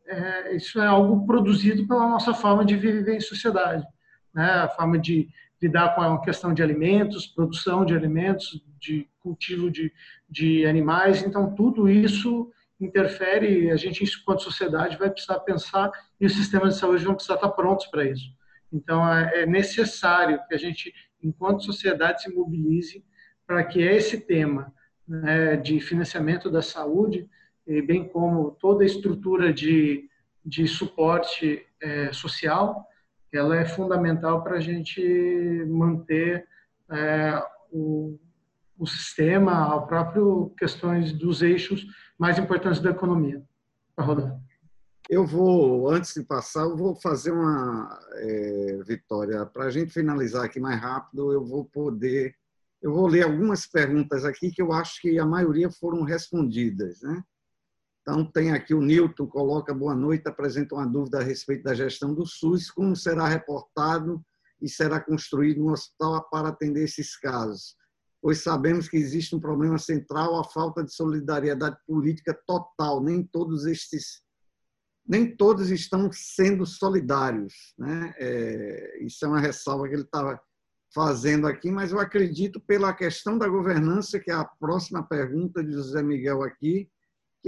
é, 0.08 0.56
isso 0.56 0.80
é 0.80 0.86
algo 0.86 1.26
produzido 1.26 1.86
pela 1.86 2.08
nossa 2.08 2.32
forma 2.34 2.64
de 2.64 2.76
viver 2.76 3.16
em 3.16 3.20
sociedade, 3.20 3.86
né? 4.34 4.50
A 4.50 4.68
forma 4.68 4.98
de 4.98 5.28
lidar 5.60 5.94
com 5.94 6.02
a 6.02 6.20
questão 6.22 6.52
de 6.52 6.62
alimentos, 6.62 7.26
produção 7.26 7.84
de 7.84 7.94
alimentos, 7.94 8.62
de 8.78 9.08
cultivo 9.20 9.70
de, 9.70 9.92
de 10.28 10.66
animais. 10.66 11.22
Então, 11.22 11.54
tudo 11.54 11.88
isso 11.88 12.50
interfere, 12.78 13.70
a 13.70 13.76
gente, 13.76 14.04
enquanto 14.04 14.42
sociedade, 14.42 14.98
vai 14.98 15.10
precisar 15.10 15.40
pensar 15.40 15.90
e 16.20 16.26
os 16.26 16.34
sistemas 16.34 16.74
de 16.74 16.80
saúde 16.80 17.04
vão 17.04 17.14
precisar 17.14 17.36
estar 17.36 17.48
prontos 17.50 17.86
para 17.86 18.04
isso. 18.04 18.26
Então, 18.72 19.06
é, 19.10 19.42
é 19.42 19.46
necessário 19.46 20.40
que 20.46 20.54
a 20.54 20.58
gente, 20.58 20.92
enquanto 21.22 21.64
sociedade, 21.64 22.22
se 22.22 22.34
mobilize 22.34 23.04
para 23.46 23.64
que 23.64 23.80
esse 23.80 24.20
tema 24.20 24.72
né, 25.08 25.56
de 25.56 25.80
financiamento 25.80 26.50
da 26.50 26.60
saúde, 26.60 27.28
bem 27.66 28.08
como 28.08 28.52
toda 28.52 28.82
a 28.82 28.86
estrutura 28.86 29.52
de, 29.52 30.08
de 30.44 30.66
suporte 30.68 31.66
é, 31.80 32.12
social, 32.12 32.86
ela 33.32 33.56
é 33.56 33.64
fundamental 33.64 34.42
para 34.42 34.56
a 34.56 34.60
gente 34.60 35.02
manter 35.68 36.46
é, 36.90 37.42
o, 37.70 38.18
o 38.78 38.86
sistema, 38.86 39.74
a 39.74 39.80
próprio 39.80 40.52
questões 40.58 41.12
dos 41.12 41.42
eixos 41.42 41.86
mais 42.18 42.38
importantes 42.38 42.80
da 42.80 42.90
economia. 42.90 43.42
Rodar. 43.98 44.38
Eu 45.08 45.24
vou, 45.24 45.88
antes 45.88 46.14
de 46.14 46.22
passar, 46.24 46.64
eu 46.64 46.76
vou 46.76 46.94
fazer 46.96 47.30
uma 47.30 47.98
é, 48.14 48.80
vitória. 48.84 49.46
Para 49.46 49.66
a 49.66 49.70
gente 49.70 49.92
finalizar 49.92 50.44
aqui 50.44 50.58
mais 50.58 50.80
rápido, 50.80 51.32
eu 51.32 51.44
vou 51.44 51.64
poder. 51.64 52.34
Eu 52.82 52.92
vou 52.92 53.06
ler 53.06 53.22
algumas 53.22 53.66
perguntas 53.66 54.24
aqui 54.24 54.50
que 54.50 54.60
eu 54.60 54.72
acho 54.72 55.00
que 55.00 55.18
a 55.18 55.24
maioria 55.24 55.70
foram 55.70 56.02
respondidas. 56.02 57.00
Né? 57.02 57.22
Então, 58.08 58.24
tem 58.24 58.52
aqui 58.52 58.72
o 58.72 58.80
Nilton, 58.80 59.26
coloca 59.26 59.74
boa 59.74 59.94
noite, 59.94 60.28
apresenta 60.28 60.76
uma 60.76 60.86
dúvida 60.86 61.18
a 61.18 61.22
respeito 61.22 61.64
da 61.64 61.74
gestão 61.74 62.14
do 62.14 62.24
SUS, 62.24 62.70
como 62.70 62.94
será 62.94 63.26
reportado 63.26 64.22
e 64.62 64.68
será 64.68 65.00
construído 65.00 65.64
um 65.64 65.72
hospital 65.72 66.28
para 66.30 66.48
atender 66.48 66.84
esses 66.84 67.16
casos 67.16 67.74
pois 68.26 68.42
sabemos 68.42 68.88
que 68.88 68.96
existe 68.96 69.36
um 69.36 69.40
problema 69.40 69.78
central, 69.78 70.36
a 70.36 70.42
falta 70.42 70.82
de 70.82 70.92
solidariedade 70.92 71.76
política 71.86 72.36
total. 72.44 73.00
Nem 73.00 73.22
todos 73.22 73.66
estes, 73.66 74.20
nem 75.06 75.36
todos 75.36 75.70
estão 75.70 76.10
sendo 76.12 76.66
solidários, 76.66 77.72
né? 77.78 78.12
É, 78.18 79.04
isso 79.04 79.24
é 79.24 79.28
uma 79.28 79.38
ressalva 79.38 79.86
que 79.86 79.94
ele 79.94 80.02
estava 80.02 80.40
fazendo 80.92 81.46
aqui, 81.46 81.70
mas 81.70 81.92
eu 81.92 82.00
acredito 82.00 82.60
pela 82.60 82.92
questão 82.92 83.38
da 83.38 83.46
governança, 83.46 84.18
que 84.18 84.32
é 84.32 84.34
a 84.34 84.44
próxima 84.44 85.06
pergunta 85.06 85.62
de 85.62 85.70
José 85.72 86.02
Miguel 86.02 86.42
aqui, 86.42 86.90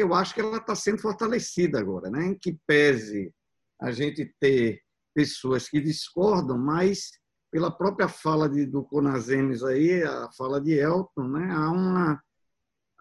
eu 0.03 0.15
acho 0.15 0.35
que 0.35 0.41
ela 0.41 0.59
está 0.59 0.75
sendo 0.75 1.01
fortalecida 1.01 1.79
agora, 1.79 2.11
né? 2.11 2.27
Em 2.27 2.39
que 2.39 2.59
pese 2.66 3.33
a 3.81 3.91
gente 3.91 4.35
ter 4.41 4.81
pessoas 5.15 5.69
que 5.69 5.81
discordam, 5.81 6.59
mas 6.59 7.11
pela 7.51 7.70
própria 7.70 8.09
fala 8.09 8.49
de, 8.49 8.66
do 8.66 8.85
Conasemes 8.85 9.62
aí, 9.62 10.03
a 10.03 10.31
fala 10.37 10.61
de 10.61 10.73
Elton, 10.75 11.29
né, 11.29 11.51
há 11.51 11.70
uma, 11.70 12.23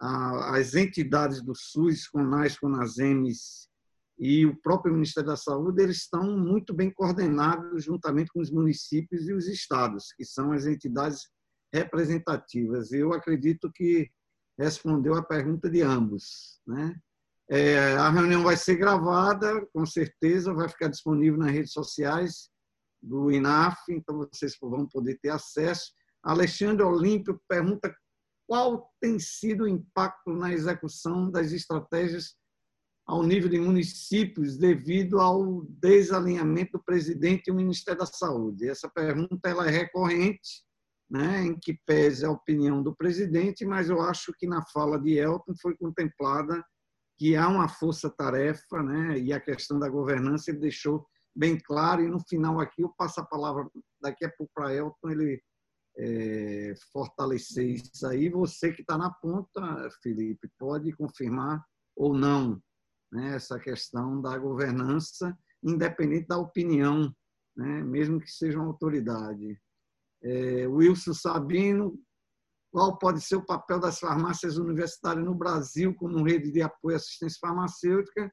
a, 0.00 0.56
as 0.56 0.74
entidades 0.74 1.42
do 1.42 1.54
SUS, 1.54 2.08
CONAS, 2.08 2.58
Conasemes 2.58 3.68
e 4.18 4.46
o 4.46 4.56
próprio 4.60 4.94
Ministério 4.94 5.28
da 5.28 5.36
Saúde, 5.36 5.82
eles 5.82 5.98
estão 5.98 6.36
muito 6.36 6.74
bem 6.74 6.90
coordenados 6.90 7.84
juntamente 7.84 8.32
com 8.32 8.40
os 8.40 8.50
municípios 8.50 9.28
e 9.28 9.32
os 9.32 9.46
estados, 9.46 10.12
que 10.16 10.24
são 10.24 10.50
as 10.50 10.66
entidades 10.66 11.28
representativas. 11.72 12.90
Eu 12.90 13.12
acredito 13.12 13.70
que 13.70 14.10
respondeu 14.58 15.14
a 15.14 15.22
pergunta 15.22 15.70
de 15.70 15.82
ambos. 15.82 16.60
Né? 16.66 16.94
É, 17.50 17.96
a 17.96 18.10
reunião 18.10 18.42
vai 18.42 18.56
ser 18.56 18.76
gravada, 18.76 19.66
com 19.72 19.86
certeza, 19.86 20.52
vai 20.52 20.68
ficar 20.68 20.88
disponível 20.88 21.38
nas 21.38 21.52
redes 21.52 21.72
sociais 21.72 22.50
do 23.00 23.30
INAF, 23.30 23.78
então 23.90 24.18
vocês 24.18 24.56
vão 24.60 24.86
poder 24.86 25.18
ter 25.22 25.30
acesso. 25.30 25.92
Alexandre 26.22 26.84
Olímpio 26.84 27.40
pergunta 27.48 27.94
qual 28.46 28.90
tem 29.00 29.18
sido 29.18 29.64
o 29.64 29.68
impacto 29.68 30.32
na 30.32 30.52
execução 30.52 31.30
das 31.30 31.52
estratégias 31.52 32.34
ao 33.06 33.22
nível 33.22 33.48
de 33.48 33.58
municípios 33.58 34.58
devido 34.58 35.18
ao 35.18 35.64
desalinhamento 35.64 36.72
do 36.72 36.84
presidente 36.84 37.46
e 37.46 37.50
o 37.50 37.54
Ministério 37.54 38.00
da 38.00 38.06
Saúde. 38.06 38.68
Essa 38.68 38.88
pergunta 38.88 39.48
ela 39.48 39.66
é 39.66 39.70
recorrente, 39.70 40.62
né, 41.10 41.42
em 41.44 41.58
que 41.58 41.78
pese 41.86 42.24
a 42.24 42.30
opinião 42.30 42.82
do 42.82 42.94
presidente, 42.94 43.64
mas 43.64 43.88
eu 43.88 44.00
acho 44.00 44.32
que 44.38 44.46
na 44.46 44.62
fala 44.66 45.00
de 45.00 45.14
Elton 45.14 45.54
foi 45.60 45.76
contemplada 45.76 46.62
que 47.16 47.34
há 47.34 47.48
uma 47.48 47.68
força-tarefa, 47.68 48.82
né, 48.82 49.18
e 49.18 49.32
a 49.32 49.40
questão 49.40 49.78
da 49.78 49.88
governança 49.88 50.50
ele 50.50 50.60
deixou 50.60 51.06
bem 51.34 51.58
claro. 51.58 52.02
E 52.02 52.08
no 52.08 52.20
final 52.20 52.60
aqui 52.60 52.82
eu 52.82 52.92
passo 52.96 53.20
a 53.20 53.26
palavra 53.26 53.68
daqui 54.00 54.24
a 54.24 54.30
pouco 54.30 54.52
para 54.54 54.74
Elton, 54.74 55.10
ele 55.10 55.42
é, 55.96 56.74
fortalecer 56.92 57.66
isso 57.70 58.06
aí. 58.06 58.28
Você 58.28 58.72
que 58.72 58.82
está 58.82 58.96
na 58.96 59.10
ponta, 59.10 59.88
Felipe, 60.02 60.48
pode 60.58 60.92
confirmar 60.92 61.64
ou 61.96 62.14
não 62.14 62.62
né, 63.12 63.34
essa 63.34 63.58
questão 63.58 64.20
da 64.20 64.38
governança, 64.38 65.36
independente 65.62 66.28
da 66.28 66.38
opinião, 66.38 67.12
né, 67.56 67.82
mesmo 67.82 68.20
que 68.20 68.30
seja 68.30 68.58
uma 68.58 68.68
autoridade. 68.68 69.58
É, 70.22 70.66
Wilson 70.66 71.14
Sabino, 71.14 71.98
qual 72.70 72.98
pode 72.98 73.20
ser 73.20 73.36
o 73.36 73.46
papel 73.46 73.80
das 73.80 73.98
farmácias 73.98 74.58
universitárias 74.58 75.24
no 75.24 75.34
Brasil 75.34 75.94
como 75.94 76.24
rede 76.24 76.50
de 76.50 76.60
apoio 76.62 76.94
à 76.94 76.98
assistência 76.98 77.38
farmacêutica? 77.40 78.32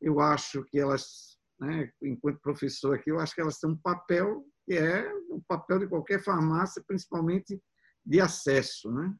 Eu 0.00 0.18
acho 0.20 0.64
que 0.64 0.78
elas 0.78 1.30
né, 1.60 1.92
enquanto 2.02 2.40
professor 2.40 2.94
aqui, 2.94 3.10
eu 3.10 3.20
acho 3.20 3.34
que 3.34 3.40
elas 3.40 3.58
têm 3.58 3.70
um 3.70 3.76
papel 3.76 4.44
que 4.64 4.74
é 4.74 5.12
o 5.28 5.42
papel 5.46 5.80
de 5.80 5.88
qualquer 5.88 6.22
farmácia, 6.22 6.82
principalmente 6.86 7.62
de 8.04 8.20
acesso, 8.20 8.90
né, 8.90 9.14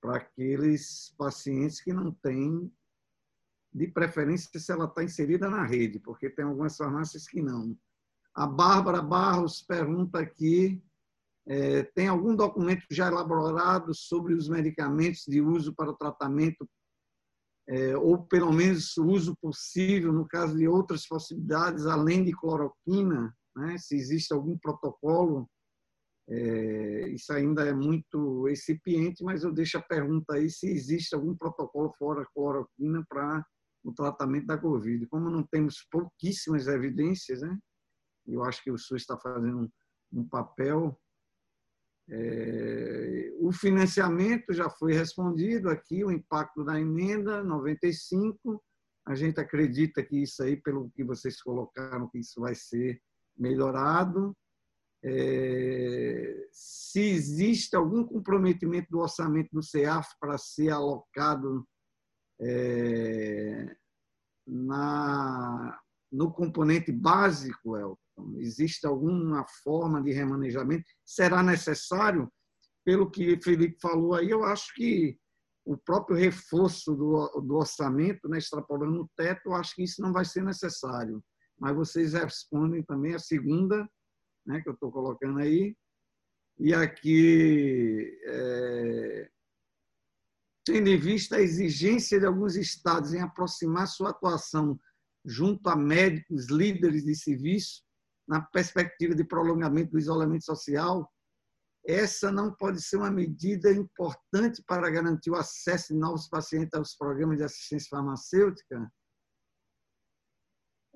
para 0.00 0.16
aqueles 0.16 1.14
pacientes 1.18 1.80
que 1.80 1.92
não 1.92 2.10
têm, 2.10 2.72
de 3.70 3.86
preferência 3.86 4.48
se 4.58 4.72
ela 4.72 4.86
está 4.86 5.04
inserida 5.04 5.50
na 5.50 5.64
rede, 5.64 5.98
porque 5.98 6.30
tem 6.30 6.44
algumas 6.44 6.76
farmácias 6.76 7.28
que 7.28 7.42
não. 7.42 7.76
A 8.34 8.46
Bárbara 8.46 9.02
Barros 9.02 9.60
pergunta 9.60 10.18
aqui, 10.18 10.82
é, 11.48 11.82
tem 11.94 12.08
algum 12.08 12.36
documento 12.36 12.84
já 12.90 13.06
elaborado 13.06 13.94
sobre 13.94 14.34
os 14.34 14.48
medicamentos 14.48 15.22
de 15.26 15.40
uso 15.40 15.74
para 15.74 15.90
o 15.90 15.96
tratamento 15.96 16.68
é, 17.68 17.96
ou 17.96 18.22
pelo 18.26 18.52
menos 18.52 18.96
uso 18.96 19.34
possível 19.40 20.12
no 20.12 20.26
caso 20.26 20.56
de 20.56 20.68
outras 20.68 21.06
possibilidades 21.06 21.86
além 21.86 22.24
de 22.24 22.32
cloroquina, 22.32 23.34
né? 23.56 23.78
se 23.78 23.96
existe 23.96 24.32
algum 24.32 24.58
protocolo. 24.58 25.48
É, 26.30 27.08
isso 27.08 27.32
ainda 27.32 27.66
é 27.66 27.72
muito 27.72 28.46
excipiente, 28.48 29.24
mas 29.24 29.42
eu 29.42 29.52
deixo 29.52 29.78
a 29.78 29.82
pergunta 29.82 30.34
aí 30.34 30.50
se 30.50 30.68
existe 30.68 31.14
algum 31.14 31.34
protocolo 31.34 31.94
fora 31.98 32.26
cloroquina 32.34 33.02
para 33.08 33.42
o 33.82 33.92
tratamento 33.94 34.46
da 34.46 34.58
Covid. 34.58 35.06
Como 35.06 35.30
não 35.30 35.42
temos 35.42 35.86
pouquíssimas 35.90 36.66
evidências, 36.66 37.40
né? 37.40 37.58
eu 38.26 38.44
acho 38.44 38.62
que 38.62 38.70
o 38.70 38.76
SUS 38.76 39.00
está 39.00 39.18
fazendo 39.18 39.70
um 40.12 40.28
papel 40.28 40.98
é, 42.10 43.32
o 43.38 43.52
financiamento 43.52 44.52
já 44.52 44.70
foi 44.70 44.94
respondido 44.94 45.68
aqui, 45.68 46.02
o 46.02 46.10
impacto 46.10 46.64
da 46.64 46.80
emenda 46.80 47.42
95. 47.42 48.62
A 49.06 49.14
gente 49.14 49.38
acredita 49.40 50.02
que 50.02 50.22
isso 50.22 50.42
aí, 50.42 50.56
pelo 50.56 50.90
que 50.90 51.04
vocês 51.04 51.40
colocaram, 51.42 52.08
que 52.08 52.18
isso 52.18 52.40
vai 52.40 52.54
ser 52.54 53.00
melhorado. 53.36 54.36
É, 55.04 56.48
se 56.50 57.00
existe 57.00 57.76
algum 57.76 58.04
comprometimento 58.04 58.88
do 58.90 58.98
orçamento 58.98 59.50
do 59.52 59.62
CEAF 59.62 60.08
para 60.18 60.36
ser 60.36 60.70
alocado 60.70 61.66
é, 62.40 63.76
na, 64.46 65.78
no 66.10 66.32
componente 66.32 66.90
básico, 66.90 67.76
Elton, 67.76 68.07
Existe 68.36 68.86
alguma 68.86 69.44
forma 69.62 70.02
de 70.02 70.12
remanejamento? 70.12 70.84
Será 71.04 71.42
necessário? 71.42 72.30
Pelo 72.84 73.10
que 73.10 73.40
Felipe 73.40 73.78
falou 73.80 74.14
aí, 74.14 74.30
eu 74.30 74.44
acho 74.44 74.74
que 74.74 75.18
o 75.64 75.76
próprio 75.76 76.16
reforço 76.16 76.94
do, 76.94 77.42
do 77.42 77.56
orçamento, 77.56 78.26
né, 78.28 78.38
extrapolando 78.38 79.02
o 79.02 79.10
teto, 79.14 79.48
eu 79.48 79.54
acho 79.54 79.74
que 79.74 79.82
isso 79.82 80.00
não 80.00 80.12
vai 80.12 80.24
ser 80.24 80.42
necessário. 80.42 81.22
Mas 81.58 81.76
vocês 81.76 82.14
respondem 82.14 82.82
também 82.82 83.14
a 83.14 83.18
segunda, 83.18 83.86
né, 84.46 84.62
que 84.62 84.68
eu 84.68 84.72
estou 84.72 84.90
colocando 84.90 85.40
aí. 85.40 85.76
E 86.58 86.72
aqui, 86.72 88.18
é, 88.24 89.30
tendo 90.64 90.88
em 90.88 90.98
vista 90.98 91.36
a 91.36 91.42
exigência 91.42 92.18
de 92.18 92.26
alguns 92.26 92.56
estados 92.56 93.12
em 93.12 93.20
aproximar 93.20 93.86
sua 93.86 94.10
atuação 94.10 94.78
junto 95.24 95.68
a 95.68 95.76
médicos, 95.76 96.48
líderes 96.48 97.04
de 97.04 97.14
serviço, 97.14 97.82
na 98.28 98.42
perspectiva 98.42 99.14
de 99.14 99.24
prolongamento 99.24 99.92
do 99.92 99.98
isolamento 99.98 100.44
social, 100.44 101.10
essa 101.86 102.30
não 102.30 102.54
pode 102.54 102.82
ser 102.82 102.98
uma 102.98 103.10
medida 103.10 103.72
importante 103.72 104.62
para 104.66 104.90
garantir 104.90 105.30
o 105.30 105.36
acesso 105.36 105.94
de 105.94 105.98
novos 105.98 106.28
pacientes 106.28 106.74
aos 106.74 106.94
programas 106.94 107.38
de 107.38 107.44
assistência 107.44 107.88
farmacêutica? 107.88 108.92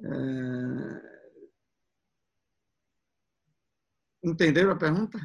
É... 0.05 1.13
Entenderam 4.23 4.71
a 4.71 4.79
pergunta? 4.79 5.19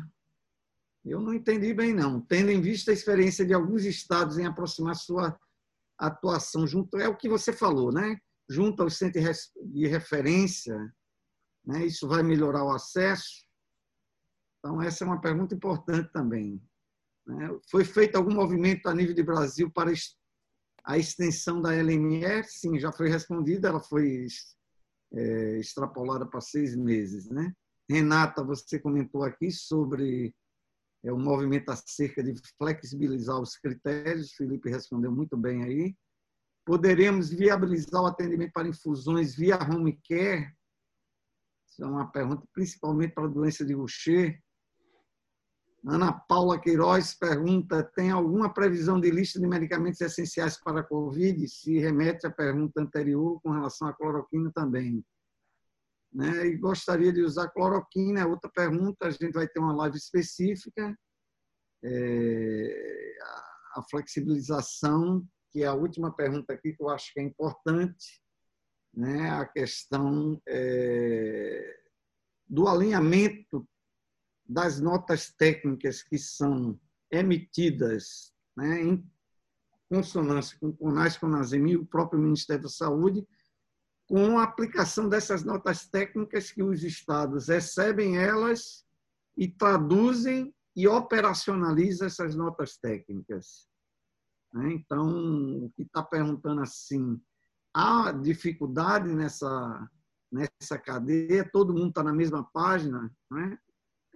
Eu 1.04 1.20
não 1.20 1.34
entendi 1.34 1.74
bem, 1.74 1.94
não. 1.94 2.22
Tendo 2.22 2.50
em 2.50 2.62
vista 2.62 2.92
a 2.92 2.94
experiência 2.94 3.46
de 3.46 3.54
alguns 3.54 3.84
estados 3.84 4.38
em 4.38 4.46
aproximar 4.46 4.96
sua 4.96 5.38
atuação 5.98 6.66
junto, 6.66 6.98
é 6.98 7.08
o 7.08 7.18
que 7.18 7.28
você 7.28 7.52
falou, 7.52 7.92
né? 7.92 8.18
Junto 8.50 8.84
aos 8.84 8.98
centros 8.98 9.52
de 9.66 9.88
referência, 9.88 10.78
né? 11.68 11.86
isso 11.86 12.08
vai 12.08 12.24
melhorar 12.24 12.64
o 12.64 12.72
acesso. 12.72 13.46
Então, 14.60 14.82
essa 14.82 15.04
é 15.04 15.08
uma 15.08 15.20
pergunta 15.20 15.54
importante 15.54 16.10
também. 16.14 16.62
Né? 17.26 17.60
Foi 17.70 17.84
feito 17.84 18.16
algum 18.16 18.34
movimento 18.34 18.88
a 18.88 18.96
nível 18.96 19.14
de 19.14 19.22
Brasil 19.22 19.70
para 19.70 19.92
a 20.86 20.98
extensão 20.98 21.62
da 21.62 21.72
LME? 21.72 22.44
Sim, 22.46 22.80
já 22.80 22.92
foi 22.92 23.10
respondida, 23.10 23.68
ela 23.68 23.82
foi 23.82 24.28
é, 25.14 25.58
extrapolada 25.60 26.26
para 26.26 26.40
seis 26.40 26.76
meses. 26.76 27.30
Né? 27.30 27.54
Renata, 27.90 28.44
você 28.44 28.80
comentou 28.80 29.24
aqui 29.24 29.52
sobre 29.52 30.34
é, 31.04 31.12
o 31.12 31.18
movimento 31.18 31.70
acerca 31.70 32.24
de 32.24 32.34
flexibilizar 32.58 33.40
os 33.40 33.58
critérios, 33.58 34.34
Felipe 34.34 34.70
respondeu 34.70 35.12
muito 35.12 35.36
bem 35.36 35.64
aí. 35.64 35.96
Poderemos 36.66 37.30
viabilizar 37.30 38.02
o 38.02 38.08
atendimento 38.08 38.52
para 38.52 38.68
infusões 38.68 39.36
via 39.36 39.58
home 39.58 40.00
care? 40.08 40.57
É 41.80 41.86
uma 41.86 42.12
pergunta 42.12 42.48
principalmente 42.54 43.14
para 43.14 43.26
a 43.26 43.30
doença 43.30 43.66
de 43.66 43.74
Gaucher. 43.74 44.42
Ana 45.86 46.12
Paula 46.12 46.60
Queiroz 46.60 47.14
pergunta: 47.14 47.84
tem 47.96 48.12
alguma 48.12 48.54
previsão 48.54 49.00
de 49.00 49.10
lista 49.12 49.40
de 49.40 49.48
medicamentos 49.48 50.02
essenciais 50.02 50.60
para 50.60 50.82
a 50.82 50.84
Covid? 50.84 51.48
Se 51.48 51.78
remete 51.80 52.26
à 52.26 52.32
pergunta 52.32 52.82
anterior 52.82 53.40
com 53.42 53.52
relação 53.52 53.88
à 53.88 53.94
cloroquina 53.94 54.52
também. 54.54 55.04
Né? 56.12 56.48
E 56.48 56.58
gostaria 56.58 57.14
de 57.14 57.22
usar 57.22 57.50
cloroquina, 57.50 58.22
é 58.22 58.26
outra 58.26 58.50
pergunta, 58.50 59.08
a 59.08 59.12
gente 59.12 59.34
vai 59.34 59.48
ter 59.48 59.60
uma 59.60 59.76
live 59.76 59.98
específica. 59.98 60.98
É, 61.84 63.18
a 63.76 63.84
flexibilização, 63.84 65.24
que 65.52 65.62
é 65.62 65.68
a 65.68 65.74
última 65.74 66.14
pergunta 66.14 66.54
aqui 66.54 66.74
que 66.74 66.82
eu 66.82 66.90
acho 66.90 67.14
que 67.14 67.20
é 67.20 67.24
importante, 67.24 68.20
né? 68.98 69.30
a 69.30 69.46
questão 69.46 70.42
é, 70.48 71.80
do 72.50 72.68
alinhamento 72.68 73.68
das 74.44 74.80
notas 74.80 75.32
técnicas 75.32 76.02
que 76.02 76.18
são 76.18 76.80
emitidas 77.12 78.34
né, 78.56 78.82
em 78.82 79.12
consonância 79.88 80.58
com 80.60 80.70
o 80.70 80.76
CONAS, 80.76 81.18
CONASEM 81.18 81.70
e 81.70 81.78
o 81.78 81.86
próprio 81.86 82.20
Ministério 82.20 82.64
da 82.64 82.70
Saúde, 82.70 83.26
com 84.08 84.40
a 84.40 84.44
aplicação 84.44 85.08
dessas 85.08 85.44
notas 85.44 85.88
técnicas 85.88 86.52
que 86.52 86.64
os 86.64 86.84
estados 86.84 87.50
recebem 87.50 88.18
elas 88.18 88.84
e 89.38 89.48
traduzem 89.48 90.54
e 90.76 90.88
operacionalizam 90.88 92.08
essas 92.08 92.36
notas 92.36 92.78
técnicas. 92.78 93.68
Né? 94.54 94.74
Então, 94.74 95.66
o 95.66 95.72
que 95.76 95.84
está 95.84 96.02
perguntando 96.02 96.62
assim, 96.62 97.22
há 97.78 98.12
dificuldade 98.12 99.14
nessa, 99.14 99.90
nessa 100.32 100.80
cadeia, 100.80 101.48
todo 101.48 101.74
mundo 101.74 101.90
está 101.90 102.04
na 102.04 102.14
mesma 102.14 102.44
página, 102.52 103.12
né? 103.30 103.58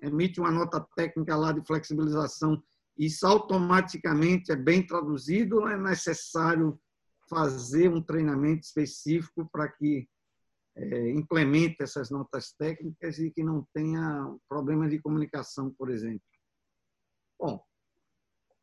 emite 0.02 0.40
uma 0.40 0.50
nota 0.50 0.84
técnica 0.96 1.36
lá 1.36 1.52
de 1.52 1.64
flexibilização, 1.64 2.62
isso 2.98 3.26
automaticamente 3.26 4.52
é 4.52 4.56
bem 4.56 4.86
traduzido 4.86 5.68
é 5.68 5.78
necessário 5.78 6.80
fazer 7.30 7.88
um 7.90 8.02
treinamento 8.02 8.66
específico 8.66 9.48
para 9.52 9.68
que 9.72 10.10
é, 10.76 11.12
implemente 11.12 11.78
essas 11.82 12.10
notas 12.10 12.54
técnicas 12.54 13.20
e 13.20 13.30
que 13.30 13.44
não 13.44 13.68
tenha 13.74 14.36
problema 14.50 14.90
de 14.90 15.00
comunicação, 15.00 15.70
por 15.78 15.92
exemplo? 15.92 16.26
Bom, 17.40 17.64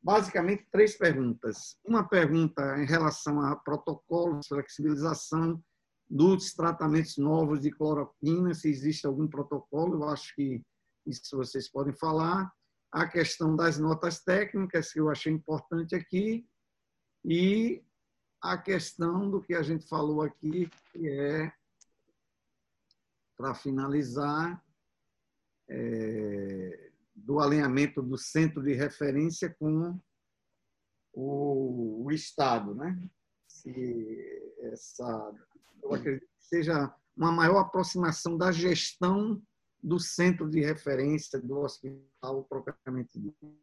basicamente 0.03 0.67
três 0.71 0.97
perguntas. 0.97 1.79
Uma 1.85 2.09
pergunta 2.09 2.79
em 2.79 2.87
relação 2.87 3.41
a 3.41 3.57
protocolos, 3.57 4.47
flexibilização 4.47 5.63
dos 6.09 6.55
tratamentos 6.55 7.19
novos 7.19 7.61
de 7.61 7.71
cloroquina, 7.71 8.55
se 8.55 8.69
existe 8.69 9.07
algum 9.07 9.29
protocolo, 9.29 9.97
eu 9.97 10.09
acho 10.09 10.35
que 10.35 10.63
isso 11.07 11.37
vocês 11.37 11.69
podem 11.71 11.93
falar. 11.93 12.51
A 12.91 13.07
questão 13.07 13.55
das 13.55 13.79
notas 13.79 14.21
técnicas, 14.21 14.93
que 14.93 15.01
eu 15.01 15.11
achei 15.11 15.33
importante 15.33 15.95
aqui, 15.95 16.49
e 17.25 17.85
a 18.41 18.57
questão 18.57 19.31
do 19.31 19.43
que 19.43 19.55
a 19.55 19.63
gente 19.63 19.87
falou 19.87 20.23
aqui, 20.23 20.71
que 20.93 21.09
é, 21.09 21.53
para 23.37 23.55
finalizar, 23.55 24.63
é, 25.69 26.88
do 27.29 27.41
alinhamento 27.41 28.01
do 28.01 28.17
centro 28.17 28.63
de 28.63 28.73
referência 28.73 29.55
com 29.59 30.01
o, 31.13 32.07
o 32.07 32.11
Estado. 32.11 32.75
Né? 32.75 32.99
Se 33.47 34.51
essa, 34.63 35.31
eu 35.83 35.93
acredito 35.93 36.27
que 36.27 36.45
seja 36.47 36.91
uma 37.15 37.31
maior 37.31 37.59
aproximação 37.59 38.39
da 38.39 38.51
gestão 38.51 39.43
do 39.83 40.01
centro 40.01 40.49
de 40.49 40.61
referência 40.63 41.39
do 41.39 41.59
hospital 41.59 42.45
propriamente 42.45 43.21
dito. 43.21 43.55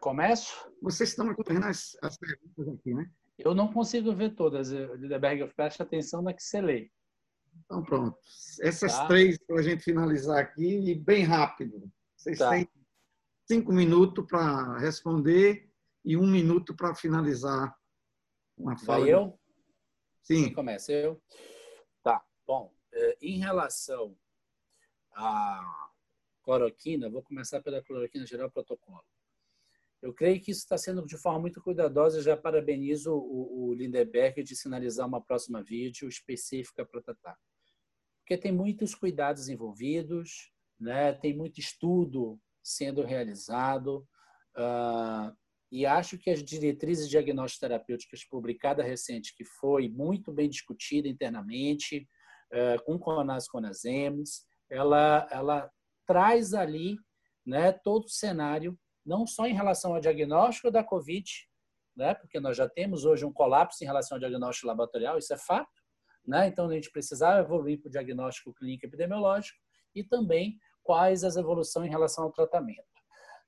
Começo? 0.00 0.66
Vocês 0.80 1.10
estão 1.10 1.28
acompanhando 1.28 1.66
as, 1.66 1.94
as 2.00 2.16
perguntas 2.16 2.68
aqui, 2.68 2.94
né? 2.94 3.10
Eu 3.36 3.54
não 3.54 3.70
consigo 3.70 4.14
ver 4.14 4.34
todas, 4.34 4.70
Lideberg, 4.70 5.52
preste 5.54 5.82
atenção 5.82 6.22
na 6.22 6.32
que 6.32 6.42
você 6.42 6.60
lê. 6.62 6.90
Então, 7.64 7.82
pronto. 7.82 8.18
Essas 8.60 8.92
tá. 8.92 9.08
três 9.08 9.38
para 9.38 9.60
a 9.60 9.62
gente 9.62 9.82
finalizar 9.82 10.38
aqui 10.38 10.90
e 10.90 10.94
bem 10.94 11.24
rápido. 11.24 11.90
Vocês 12.16 12.38
tá. 12.38 12.50
têm 12.50 12.68
cinco 13.46 13.72
minutos 13.72 14.24
para 14.26 14.78
responder 14.78 15.70
e 16.04 16.16
um 16.16 16.26
minuto 16.26 16.74
para 16.74 16.94
finalizar 16.94 17.74
uma 18.56 18.76
fala. 18.78 19.00
Vai 19.00 19.12
eu? 19.12 19.38
Sim. 20.22 20.44
Quem 20.44 20.54
começa? 20.54 20.92
Eu? 20.92 21.20
Tá. 22.02 22.24
Bom, 22.46 22.72
eh, 22.92 23.18
em 23.20 23.38
relação 23.38 24.16
à 25.14 25.90
cloroquina, 26.42 27.10
vou 27.10 27.22
começar 27.22 27.60
pela 27.60 27.82
cloroquina 27.82 28.26
geral 28.26 28.50
protocolo. 28.50 29.04
Eu 30.02 30.12
creio 30.12 30.40
que 30.40 30.50
isso 30.50 30.60
está 30.60 30.76
sendo 30.76 31.06
de 31.06 31.16
forma 31.16 31.40
muito 31.40 31.62
cuidadosa. 31.62 32.20
Já 32.20 32.36
parabenizo 32.36 33.14
o, 33.14 33.68
o 33.68 33.74
Lindeberg 33.74 34.42
de 34.42 34.56
sinalizar 34.56 35.06
uma 35.06 35.22
próxima 35.22 35.62
vídeo 35.62 36.08
específica 36.08 36.84
para 36.84 37.00
tratar. 37.00 37.36
Porque 38.20 38.36
tem 38.36 38.52
muitos 38.52 38.94
cuidados 38.94 39.48
envolvidos, 39.48 40.50
né? 40.78 41.12
tem 41.12 41.36
muito 41.36 41.60
estudo 41.60 42.40
sendo 42.62 43.02
realizado. 43.02 44.06
Uh, 44.56 45.34
e 45.72 45.86
acho 45.86 46.18
que 46.18 46.30
as 46.30 46.44
diretrizes 46.44 47.08
diagnósticas 47.08 47.60
terapêuticas 47.60 48.24
publicada 48.24 48.82
recente, 48.82 49.34
que 49.34 49.44
foi 49.44 49.88
muito 49.88 50.30
bem 50.30 50.48
discutida 50.48 51.08
internamente, 51.08 52.06
é, 52.52 52.76
com 52.80 52.98
Conas 52.98 53.48
Conasems, 53.48 54.44
ela, 54.70 55.26
ela 55.32 55.70
traz 56.06 56.52
ali 56.52 56.98
né, 57.46 57.72
todo 57.72 58.04
o 58.04 58.10
cenário, 58.10 58.78
não 59.04 59.26
só 59.26 59.46
em 59.46 59.54
relação 59.54 59.94
ao 59.94 60.00
diagnóstico 60.00 60.70
da 60.70 60.82
COVID, 60.84 61.24
né, 61.96 62.14
porque 62.14 62.40
nós 62.40 62.56
já 62.56 62.68
temos 62.68 63.04
hoje 63.04 63.24
um 63.24 63.32
colapso 63.32 63.82
em 63.82 63.86
relação 63.86 64.16
ao 64.16 64.20
diagnóstico 64.20 64.66
laboratorial, 64.66 65.18
isso 65.18 65.32
é 65.32 65.38
fato, 65.38 65.70
né, 66.26 66.46
então 66.46 66.68
a 66.68 66.72
gente 66.72 66.90
precisava 66.90 67.40
evoluir 67.40 67.80
para 67.80 67.88
o 67.88 67.92
diagnóstico 67.92 68.54
clínico 68.54 68.86
epidemiológico 68.86 69.58
e 69.94 70.02
também 70.02 70.58
quais 70.82 71.24
as 71.24 71.36
evoluções 71.36 71.86
em 71.86 71.90
relação 71.90 72.24
ao 72.24 72.32
tratamento. 72.32 72.92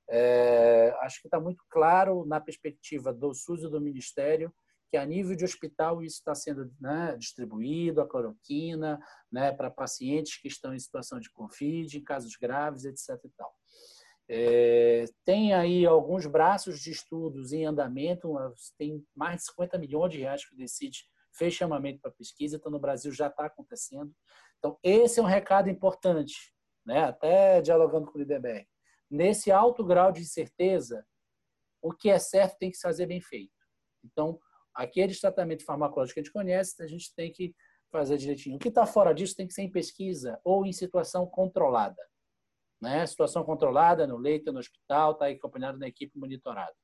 É, 0.07 0.95
acho 1.01 1.19
que 1.19 1.27
está 1.27 1.39
muito 1.39 1.63
claro 1.69 2.25
na 2.25 2.39
perspectiva 2.39 3.11
do 3.11 3.33
SUS 3.33 3.63
e 3.63 3.69
do 3.69 3.81
Ministério 3.81 4.53
que 4.89 4.97
a 4.97 5.05
nível 5.05 5.35
de 5.35 5.43
hospital 5.43 6.03
isso 6.03 6.17
está 6.17 6.35
sendo 6.35 6.71
né, 6.79 7.15
distribuído, 7.17 8.01
a 8.01 8.07
cloroquina, 8.07 8.99
né, 9.31 9.51
para 9.51 9.71
pacientes 9.71 10.39
que 10.39 10.47
estão 10.47 10.73
em 10.73 10.79
situação 10.79 11.19
de 11.19 11.31
Covid, 11.31 11.97
em 11.97 12.03
casos 12.03 12.35
graves, 12.35 12.85
etc. 12.85 13.19
E 13.25 13.29
tal. 13.35 13.53
É, 14.27 15.05
tem 15.23 15.53
aí 15.53 15.85
alguns 15.85 16.25
braços 16.25 16.79
de 16.79 16.91
estudos 16.91 17.53
em 17.53 17.65
andamento, 17.65 18.33
tem 18.77 19.05
mais 19.15 19.37
de 19.37 19.45
50 19.45 19.77
milhões 19.77 20.11
de 20.11 20.19
reais 20.19 20.47
que 20.47 20.55
o 20.55 20.57
decide 20.57 21.05
fez 21.31 21.53
chamamento 21.53 21.99
para 22.01 22.11
pesquisa, 22.11 22.55
então 22.55 22.71
no 22.71 22.79
Brasil 22.79 23.11
já 23.11 23.27
está 23.27 23.45
acontecendo. 23.45 24.13
Então, 24.57 24.79
esse 24.81 25.19
é 25.19 25.23
um 25.23 25.27
recado 25.27 25.69
importante, 25.69 26.53
né? 26.85 27.03
até 27.03 27.61
dialogando 27.61 28.07
com 28.07 28.17
o 28.17 28.21
Lideberg. 28.21 28.65
Nesse 29.11 29.51
alto 29.51 29.83
grau 29.83 30.11
de 30.11 30.21
incerteza, 30.21 31.05
o 31.81 31.93
que 31.93 32.09
é 32.09 32.17
certo 32.17 32.57
tem 32.57 32.71
que 32.71 32.77
se 32.77 32.81
fazer 32.81 33.05
bem 33.05 33.21
feito. 33.21 33.53
Então, 34.03 34.39
aqueles 34.73 35.19
tratamentos 35.19 35.65
farmacológicos 35.65 36.13
que 36.13 36.19
a 36.19 36.23
gente 36.23 36.33
conhece, 36.33 36.81
a 36.81 36.87
gente 36.87 37.13
tem 37.13 37.31
que 37.31 37.53
fazer 37.91 38.17
direitinho. 38.17 38.55
O 38.55 38.59
que 38.59 38.69
está 38.69 38.85
fora 38.85 39.13
disso 39.13 39.35
tem 39.35 39.47
que 39.47 39.53
ser 39.53 39.61
em 39.61 39.71
pesquisa 39.71 40.39
ou 40.43 40.65
em 40.65 40.73
situação 40.73 41.27
controlada. 41.27 42.01
Né? 42.81 43.05
Situação 43.05 43.43
controlada 43.43 44.05
no 44.05 44.17
leito, 44.17 44.51
no 44.51 44.59
hospital, 44.59 45.13
está 45.13 45.27
acompanhado 45.27 45.77
na 45.77 45.87
equipe 45.87 46.17
monitorada. 46.17 46.75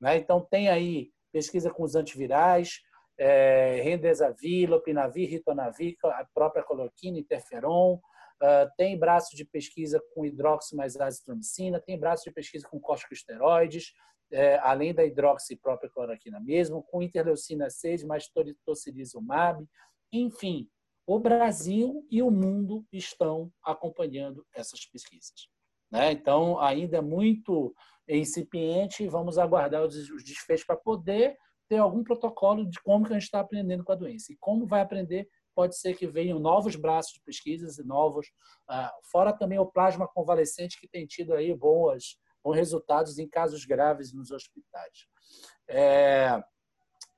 Né? 0.00 0.16
Então, 0.16 0.40
tem 0.40 0.68
aí 0.68 1.10
pesquisa 1.32 1.70
com 1.70 1.82
os 1.82 1.94
antivirais, 1.94 2.80
é, 3.18 3.80
Rendesavir, 3.82 4.68
Lopinavir, 4.68 5.28
Ritonavir, 5.28 5.96
a 6.04 6.26
própria 6.34 6.62
cloroquina, 6.62 7.18
interferon, 7.18 7.98
Uh, 8.36 8.68
tem 8.76 8.98
braço 8.98 9.34
de 9.34 9.46
pesquisa 9.46 9.98
com 10.14 10.26
hidroxi 10.26 10.76
mais 10.76 10.94
azitromicina, 10.94 11.80
tem 11.80 11.98
braço 11.98 12.24
de 12.24 12.30
pesquisa 12.30 12.68
com 12.68 12.78
corticosteroides, 12.78 13.94
é, 14.30 14.58
além 14.58 14.92
da 14.92 15.04
hidroxi 15.04 15.56
própria 15.56 15.88
cloroquina 15.88 16.38
mesmo, 16.40 16.82
com 16.82 17.02
interleucina 17.02 17.70
6 17.70 18.04
mais 18.04 18.30
tocilizumab. 18.64 19.64
Enfim, 20.12 20.68
o 21.06 21.18
Brasil 21.20 22.04
e 22.10 22.20
o 22.22 22.30
mundo 22.30 22.84
estão 22.92 23.52
acompanhando 23.62 24.44
essas 24.54 24.84
pesquisas. 24.86 25.48
Né? 25.90 26.12
Então, 26.12 26.58
ainda 26.58 26.98
é 26.98 27.00
muito 27.00 27.74
incipiente 28.08 29.04
e 29.04 29.08
vamos 29.08 29.38
aguardar 29.38 29.84
os 29.84 29.94
desfechos 30.24 30.66
para 30.66 30.76
poder 30.76 31.36
ter 31.68 31.78
algum 31.78 32.02
protocolo 32.02 32.68
de 32.68 32.80
como 32.80 33.04
que 33.04 33.12
a 33.12 33.14
gente 33.14 33.24
está 33.24 33.40
aprendendo 33.40 33.84
com 33.84 33.92
a 33.92 33.96
doença. 33.96 34.32
E 34.32 34.36
como 34.38 34.66
vai 34.66 34.80
aprender 34.80 35.28
pode 35.54 35.78
ser 35.78 35.96
que 35.96 36.06
venham 36.06 36.38
novos 36.38 36.76
braços 36.76 37.14
de 37.14 37.20
pesquisas 37.22 37.78
e 37.78 37.82
novos, 37.82 38.26
uh, 38.68 38.90
fora 39.10 39.32
também 39.32 39.58
o 39.58 39.64
plasma 39.64 40.06
convalescente 40.06 40.78
que 40.78 40.86
tem 40.86 41.06
tido 41.06 41.32
aí 41.32 41.54
boas, 41.54 42.18
bons 42.44 42.56
resultados 42.56 43.18
em 43.18 43.26
casos 43.26 43.64
graves 43.64 44.12
nos 44.12 44.30
hospitais. 44.30 45.06
É, 45.66 46.38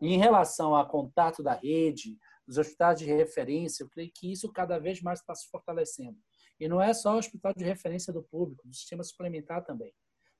em 0.00 0.16
relação 0.18 0.74
ao 0.74 0.86
contato 0.86 1.42
da 1.42 1.52
rede, 1.52 2.16
dos 2.48 2.56
hospitais 2.56 2.98
de 2.98 3.04
referência, 3.04 3.84
eu 3.84 3.90
creio 3.90 4.10
que 4.12 4.32
isso 4.32 4.50
cada 4.50 4.78
vez 4.78 5.02
mais 5.02 5.20
está 5.20 5.34
se 5.34 5.46
fortalecendo. 5.50 6.16
E 6.58 6.66
não 6.66 6.80
é 6.80 6.94
só 6.94 7.14
o 7.14 7.18
hospital 7.18 7.52
de 7.54 7.62
referência 7.62 8.10
do 8.10 8.22
público, 8.22 8.66
do 8.66 8.74
sistema 8.74 9.04
suplementar 9.04 9.62
também. 9.64 9.92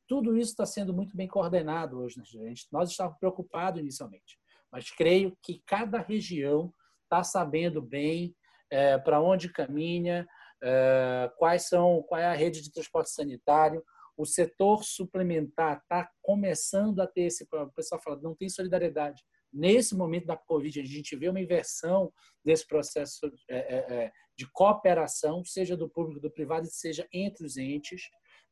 Tudo 0.09 0.35
isso 0.39 0.53
está 0.53 0.65
sendo 0.65 0.95
muito 0.95 1.15
bem 1.15 1.29
coordenado 1.29 2.01
hoje. 2.01 2.21
Gente. 2.25 2.67
Nós 2.73 2.91
estávamos 2.91 3.19
preocupados 3.19 3.79
inicialmente, 3.79 4.39
mas 4.73 4.91
creio 4.91 5.37
que 5.43 5.63
cada 5.67 6.01
região 6.01 6.73
está 7.03 7.23
sabendo 7.23 7.83
bem 7.83 8.35
é, 8.71 8.97
para 8.97 9.21
onde 9.21 9.53
caminha, 9.53 10.27
é, 10.63 11.31
quais 11.37 11.69
são, 11.69 12.03
qual 12.09 12.19
é 12.19 12.27
a 12.27 12.35
rede 12.35 12.63
de 12.63 12.73
transporte 12.73 13.11
sanitário. 13.11 13.85
O 14.17 14.25
setor 14.25 14.83
suplementar 14.83 15.79
está 15.83 16.11
começando 16.23 17.01
a 17.01 17.07
ter 17.07 17.25
esse. 17.25 17.47
O 17.53 17.73
pessoal 17.73 18.01
fala, 18.01 18.19
não 18.23 18.35
tem 18.35 18.49
solidariedade. 18.49 19.23
Nesse 19.53 19.97
momento 19.97 20.27
da 20.27 20.37
Covid, 20.37 20.81
a 20.81 20.85
gente 20.85 21.17
vê 21.17 21.29
uma 21.29 21.41
inversão 21.41 22.13
desse 22.45 22.67
processo 22.67 23.33
é, 23.49 23.57
é, 23.57 24.05
é 24.05 24.13
de 24.37 24.49
cooperação, 24.53 25.45
seja 25.45 25.77
do 25.77 25.89
público, 25.89 26.21
do 26.21 26.31
privado, 26.31 26.67
seja 26.67 27.09
entre 27.13 27.45
os 27.45 27.57
entes. 27.57 28.03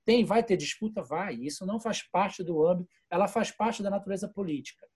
Tem, 0.04 0.24
vai 0.24 0.42
ter 0.42 0.56
disputa? 0.56 1.02
Vai. 1.02 1.34
Isso 1.34 1.64
não 1.64 1.78
faz 1.78 2.02
parte 2.02 2.42
do 2.42 2.66
âmbito, 2.66 2.90
ela 3.10 3.28
faz 3.28 3.50
parte 3.50 3.82
da 3.82 3.90
natureza 3.90 4.28
política. 4.28 4.86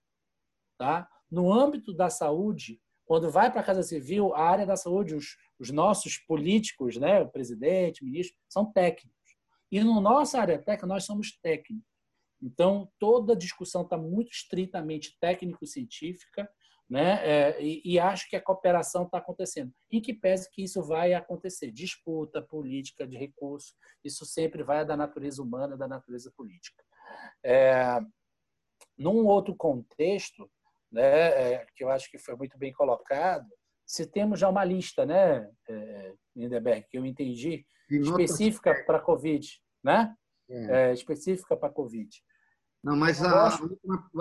Tá? 0.77 1.07
No 1.29 1.53
âmbito 1.53 1.93
da 1.93 2.09
saúde, 2.09 2.81
quando 3.05 3.29
vai 3.29 3.51
para 3.51 3.61
a 3.61 3.63
Casa 3.63 3.83
Civil, 3.83 4.33
a 4.33 4.41
área 4.41 4.65
da 4.65 4.75
saúde, 4.75 5.15
os, 5.15 5.37
os 5.59 5.69
nossos 5.69 6.17
políticos, 6.17 6.97
né, 6.97 7.21
o 7.21 7.29
presidente, 7.29 8.01
o 8.01 8.05
ministro, 8.05 8.37
são 8.49 8.71
técnicos. 8.71 9.35
E 9.71 9.81
no 9.81 10.01
nossa 10.01 10.39
área 10.39 10.57
técnica, 10.57 10.87
nós 10.87 11.05
somos 11.05 11.37
técnicos. 11.41 11.90
Então, 12.41 12.91
toda 12.97 13.33
a 13.33 13.37
discussão 13.37 13.83
está 13.83 13.97
muito 13.97 14.31
estritamente 14.31 15.17
técnico-científica, 15.19 16.49
né? 16.89 17.25
É, 17.25 17.63
e, 17.63 17.81
e, 17.85 17.99
acho 17.99 18.29
que 18.29 18.35
a 18.35 18.41
cooperação 18.41 19.05
está 19.05 19.19
acontecendo. 19.19 19.71
Em 19.89 20.01
que 20.01 20.13
pese 20.13 20.49
que 20.51 20.61
isso 20.61 20.83
vai 20.83 21.13
acontecer? 21.13 21.71
Disputa 21.71 22.41
política 22.41 23.07
de 23.07 23.15
recursos, 23.15 23.73
isso 24.03 24.25
sempre 24.25 24.61
vai 24.61 24.85
da 24.85 24.97
natureza 24.97 25.41
humana, 25.41 25.77
da 25.77 25.87
natureza 25.87 26.29
política. 26.35 26.83
É, 27.43 27.97
num 28.97 29.25
outro 29.25 29.55
contexto, 29.55 30.51
né, 30.91 31.53
é, 31.53 31.65
que 31.75 31.83
eu 31.83 31.89
acho 31.89 32.11
que 32.11 32.17
foi 32.17 32.35
muito 32.35 32.57
bem 32.57 32.73
colocado, 32.73 33.47
se 33.85 34.05
temos 34.05 34.39
já 34.39 34.49
uma 34.49 34.65
lista, 34.65 35.05
né, 35.05 35.49
é, 35.69 36.13
Lindeberg, 36.35 36.85
que 36.89 36.97
eu 36.97 37.05
entendi, 37.05 37.65
específica 37.89 38.83
para 38.85 38.97
a 38.97 39.01
Covid, 39.01 39.47
né? 39.83 40.15
É. 40.49 40.89
É, 40.89 40.93
específica 40.93 41.55
para 41.55 41.69
a 41.69 41.71
Covid. 41.71 42.09
Não, 42.83 42.95
mas 42.95 43.23
a, 43.23 43.59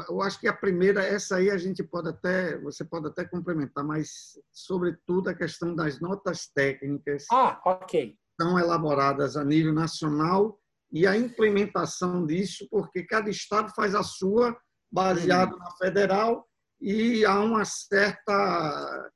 eu 0.08 0.20
acho 0.20 0.38
que 0.38 0.46
a 0.46 0.52
primeira, 0.52 1.02
essa 1.02 1.36
aí 1.36 1.50
a 1.50 1.56
gente 1.56 1.82
pode 1.82 2.10
até, 2.10 2.58
você 2.58 2.84
pode 2.84 3.06
até 3.06 3.24
complementar, 3.24 3.82
mas 3.82 4.38
sobretudo 4.52 5.30
a 5.30 5.34
questão 5.34 5.74
das 5.74 5.98
notas 5.98 6.46
técnicas. 6.54 7.24
Ah, 7.32 7.58
ok. 7.64 8.18
São 8.40 8.58
elaboradas 8.58 9.36
a 9.36 9.44
nível 9.44 9.72
nacional 9.72 10.58
e 10.92 11.06
a 11.06 11.16
implementação 11.16 12.26
disso, 12.26 12.68
porque 12.70 13.02
cada 13.04 13.30
estado 13.30 13.72
faz 13.74 13.94
a 13.94 14.02
sua, 14.02 14.54
baseado 14.92 15.54
hum. 15.54 15.58
na 15.58 15.70
federal, 15.76 16.46
e 16.80 17.24
há 17.24 17.40
uma 17.40 17.64
certa. 17.64 19.12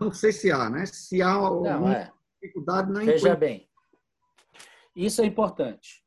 Não 0.00 0.12
sei 0.12 0.32
se 0.32 0.50
há, 0.50 0.68
né? 0.68 0.86
Se 0.86 1.22
há 1.22 1.30
alguma 1.30 1.94
é. 1.94 2.12
dificuldade 2.40 2.90
na 2.90 3.00
Veja 3.00 3.36
bem, 3.36 3.68
isso 4.94 5.22
é 5.22 5.26
importante. 5.26 6.01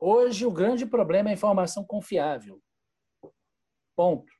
Hoje, 0.00 0.46
o 0.46 0.50
grande 0.50 0.86
problema 0.86 1.28
é 1.28 1.32
a 1.32 1.34
informação 1.34 1.84
confiável. 1.84 2.60
Ponto. 3.96 4.32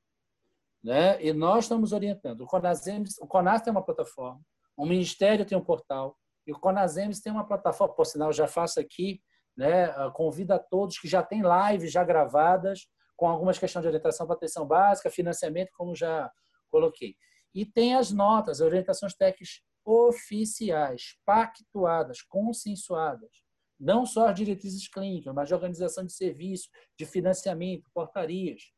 Né? 0.83 1.21
E 1.23 1.33
nós 1.33 1.65
estamos 1.65 1.93
orientando. 1.93 2.43
O 2.43 2.47
Conasems, 2.47 3.19
o 3.19 3.27
Conas 3.27 3.63
tem 3.63 3.73
uma 3.73 3.85
plataforma, 3.85 4.41
o 4.77 4.87
Ministério 4.87 5.45
tem 5.45 5.59
um 5.59 5.65
portal, 5.65 6.17
e 6.47 6.53
o 6.53 6.59
Conasems 6.59 7.21
tem 7.21 7.33
uma 7.33 7.47
plataforma. 7.47 7.95
Por 7.95 8.07
sinal, 8.07 8.33
já 8.33 8.47
faço 8.47 8.79
aqui, 8.79 9.21
né? 9.57 9.89
convido 10.13 10.55
a 10.55 10.59
todos 10.59 10.99
que 10.99 11.09
já 11.09 11.23
têm 11.23 11.43
lives 11.43 11.91
já 11.91 12.05
gravadas 12.05 12.87
com 13.17 13.29
algumas 13.29 13.59
questões 13.59 13.83
de 13.83 13.89
orientação 13.89 14.27
para 14.29 14.37
atenção 14.37 14.65
básica, 14.65 15.11
financiamento, 15.11 15.71
como 15.77 15.97
já 15.97 16.31
coloquei. 16.71 17.17
E 17.53 17.67
tem 17.67 17.97
as 17.97 18.13
notas, 18.13 18.61
orientações 18.61 19.13
técnicas 19.15 19.61
oficiais, 19.85 21.17
pactuadas, 21.27 22.23
consensuadas. 22.23 23.48
Não 23.79 24.05
só 24.05 24.29
as 24.29 24.35
diretrizes 24.35 24.89
clínicas, 24.89 25.35
mas 25.35 25.49
de 25.49 25.55
organização 25.55 26.05
de 26.05 26.13
serviço, 26.13 26.69
de 26.99 27.07
financiamento, 27.07 27.91
portarias. 27.95 28.73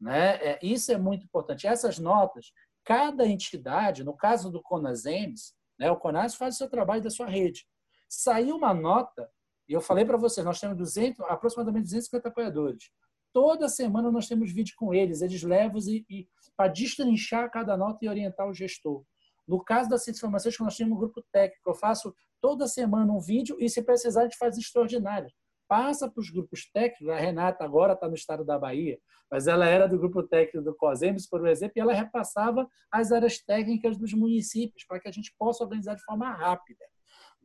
Né? 0.00 0.36
É, 0.36 0.58
isso 0.62 0.92
é 0.92 0.98
muito 0.98 1.24
importante. 1.24 1.66
Essas 1.66 1.98
notas, 1.98 2.52
cada 2.84 3.26
entidade, 3.26 4.04
no 4.04 4.16
caso 4.16 4.50
do 4.50 4.62
CONASEMS, 4.62 5.54
né, 5.78 5.90
o 5.90 5.96
CONAS 5.96 6.34
faz 6.34 6.54
o 6.54 6.58
seu 6.58 6.70
trabalho 6.70 7.02
da 7.02 7.10
sua 7.10 7.26
rede. 7.26 7.66
Saiu 8.08 8.56
uma 8.56 8.72
nota, 8.72 9.28
e 9.68 9.72
eu 9.72 9.80
falei 9.80 10.04
para 10.04 10.16
vocês, 10.16 10.44
nós 10.44 10.60
temos 10.60 10.76
200, 10.76 11.20
aproximadamente 11.28 11.84
250 11.84 12.28
apoiadores. 12.28 12.90
Toda 13.32 13.68
semana 13.68 14.10
nós 14.10 14.28
temos 14.28 14.52
vídeo 14.52 14.74
com 14.78 14.94
eles, 14.94 15.20
eles 15.20 15.42
levam 15.42 15.78
e, 15.80 16.06
e 16.08 16.28
para 16.56 16.68
destrinchar 16.68 17.50
cada 17.50 17.76
nota 17.76 18.04
e 18.04 18.08
orientar 18.08 18.48
o 18.48 18.54
gestor. 18.54 19.04
No 19.46 19.62
caso 19.62 19.88
da 19.90 19.98
Ciência 19.98 20.22
Farmacêutica, 20.22 20.64
nós 20.64 20.76
temos 20.76 20.94
um 20.94 20.98
grupo 20.98 21.22
técnico. 21.30 21.68
Eu 21.68 21.74
faço 21.74 22.14
toda 22.40 22.66
semana 22.66 23.12
um 23.12 23.20
vídeo 23.20 23.56
e, 23.58 23.68
se 23.68 23.82
precisar, 23.82 24.20
a 24.20 24.24
gente 24.24 24.38
faz 24.38 24.56
extraordinário. 24.56 25.28
Passa 25.68 26.08
para 26.08 26.20
os 26.20 26.30
grupos 26.30 26.70
técnicos. 26.70 27.08
A 27.08 27.18
Renata 27.18 27.64
agora 27.64 27.94
está 27.94 28.08
no 28.08 28.14
estado 28.14 28.44
da 28.44 28.58
Bahia, 28.58 28.98
mas 29.30 29.48
ela 29.48 29.66
era 29.66 29.88
do 29.88 29.98
grupo 29.98 30.22
técnico 30.22 30.64
do 30.64 30.76
COSEMES, 30.76 31.28
por 31.28 31.46
exemplo, 31.46 31.72
e 31.76 31.80
ela 31.80 31.92
repassava 31.92 32.68
as 32.90 33.10
áreas 33.10 33.38
técnicas 33.38 33.98
dos 33.98 34.12
municípios 34.12 34.84
para 34.86 35.00
que 35.00 35.08
a 35.08 35.12
gente 35.12 35.34
possa 35.38 35.64
organizar 35.64 35.94
de 35.94 36.04
forma 36.04 36.30
rápida. 36.30 36.84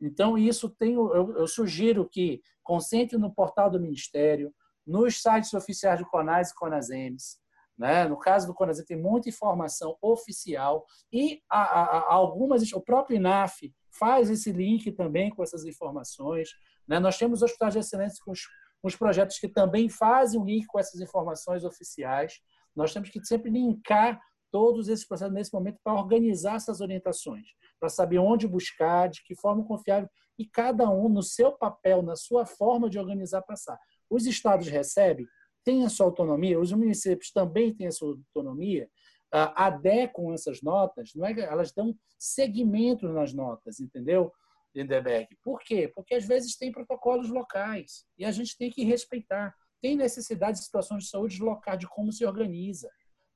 Então, 0.00 0.36
isso 0.36 0.68
tem, 0.68 0.94
eu, 0.94 1.36
eu 1.36 1.46
sugiro 1.46 2.08
que 2.08 2.40
concentre 2.62 3.18
no 3.18 3.32
portal 3.32 3.70
do 3.70 3.80
Ministério, 3.80 4.52
nos 4.86 5.20
sites 5.20 5.54
oficiais 5.54 6.00
do 6.00 6.06
CONAS 6.06 6.50
e 6.50 6.54
CONASEMS. 6.54 7.40
Né? 7.78 8.06
No 8.06 8.18
caso 8.18 8.46
do 8.46 8.54
CONASEMS, 8.54 8.86
tem 8.86 9.00
muita 9.00 9.28
informação 9.28 9.96
oficial 10.00 10.84
e 11.12 11.40
a, 11.48 11.62
a, 11.62 11.82
a 11.98 12.14
algumas, 12.14 12.70
o 12.72 12.80
próprio 12.80 13.16
INAF 13.16 13.72
faz 13.92 14.30
esse 14.30 14.50
link 14.52 14.90
também 14.92 15.30
com 15.30 15.42
essas 15.42 15.64
informações. 15.64 16.50
Né? 16.86 16.98
Nós 16.98 17.18
temos 17.18 17.42
hospitais 17.42 17.74
de 17.74 17.80
excelência 17.80 18.18
com 18.24 18.32
os, 18.32 18.40
com 18.80 18.88
os 18.88 18.96
projetos 18.96 19.38
que 19.38 19.48
também 19.48 19.88
fazem 19.88 20.40
o 20.40 20.44
link 20.44 20.66
com 20.66 20.78
essas 20.78 21.00
informações 21.00 21.64
oficiais. 21.64 22.40
Nós 22.74 22.92
temos 22.92 23.10
que 23.10 23.24
sempre 23.24 23.50
linkar 23.50 24.20
todos 24.50 24.88
esses 24.88 25.06
processos 25.06 25.34
nesse 25.34 25.52
momento 25.52 25.78
para 25.82 25.94
organizar 25.94 26.56
essas 26.56 26.80
orientações, 26.80 27.46
para 27.80 27.88
saber 27.88 28.18
onde 28.18 28.46
buscar, 28.46 29.08
de 29.08 29.22
que 29.24 29.34
forma 29.34 29.64
confiável, 29.64 30.08
e 30.38 30.46
cada 30.46 30.88
um 30.90 31.08
no 31.08 31.22
seu 31.22 31.52
papel, 31.52 32.02
na 32.02 32.16
sua 32.16 32.44
forma 32.44 32.90
de 32.90 32.98
organizar 32.98 33.42
passar. 33.42 33.78
Os 34.10 34.26
estados 34.26 34.68
recebem, 34.68 35.26
têm 35.64 35.84
a 35.84 35.88
sua 35.88 36.06
autonomia, 36.06 36.60
os 36.60 36.72
municípios 36.72 37.30
também 37.32 37.74
têm 37.74 37.86
a 37.86 37.92
sua 37.92 38.16
autonomia, 38.34 38.88
adequam 39.32 40.34
essas 40.34 40.60
notas, 40.60 41.12
não 41.14 41.26
é? 41.26 41.32
elas 41.40 41.72
dão 41.72 41.96
segmento 42.18 43.08
nas 43.08 43.32
notas, 43.32 43.80
entendeu? 43.80 44.30
Lindeberg. 44.74 45.28
Por 45.42 45.60
quê? 45.60 45.90
Porque 45.94 46.14
às 46.14 46.24
vezes 46.24 46.56
tem 46.56 46.72
protocolos 46.72 47.28
locais 47.30 48.06
e 48.18 48.24
a 48.24 48.30
gente 48.30 48.56
tem 48.56 48.70
que 48.70 48.84
respeitar. 48.84 49.54
Tem 49.80 49.96
necessidade 49.96 50.58
de 50.58 50.64
situações 50.64 51.04
de 51.04 51.10
saúde 51.10 51.42
local, 51.42 51.76
de 51.76 51.88
como 51.88 52.12
se 52.12 52.24
organiza. 52.24 52.90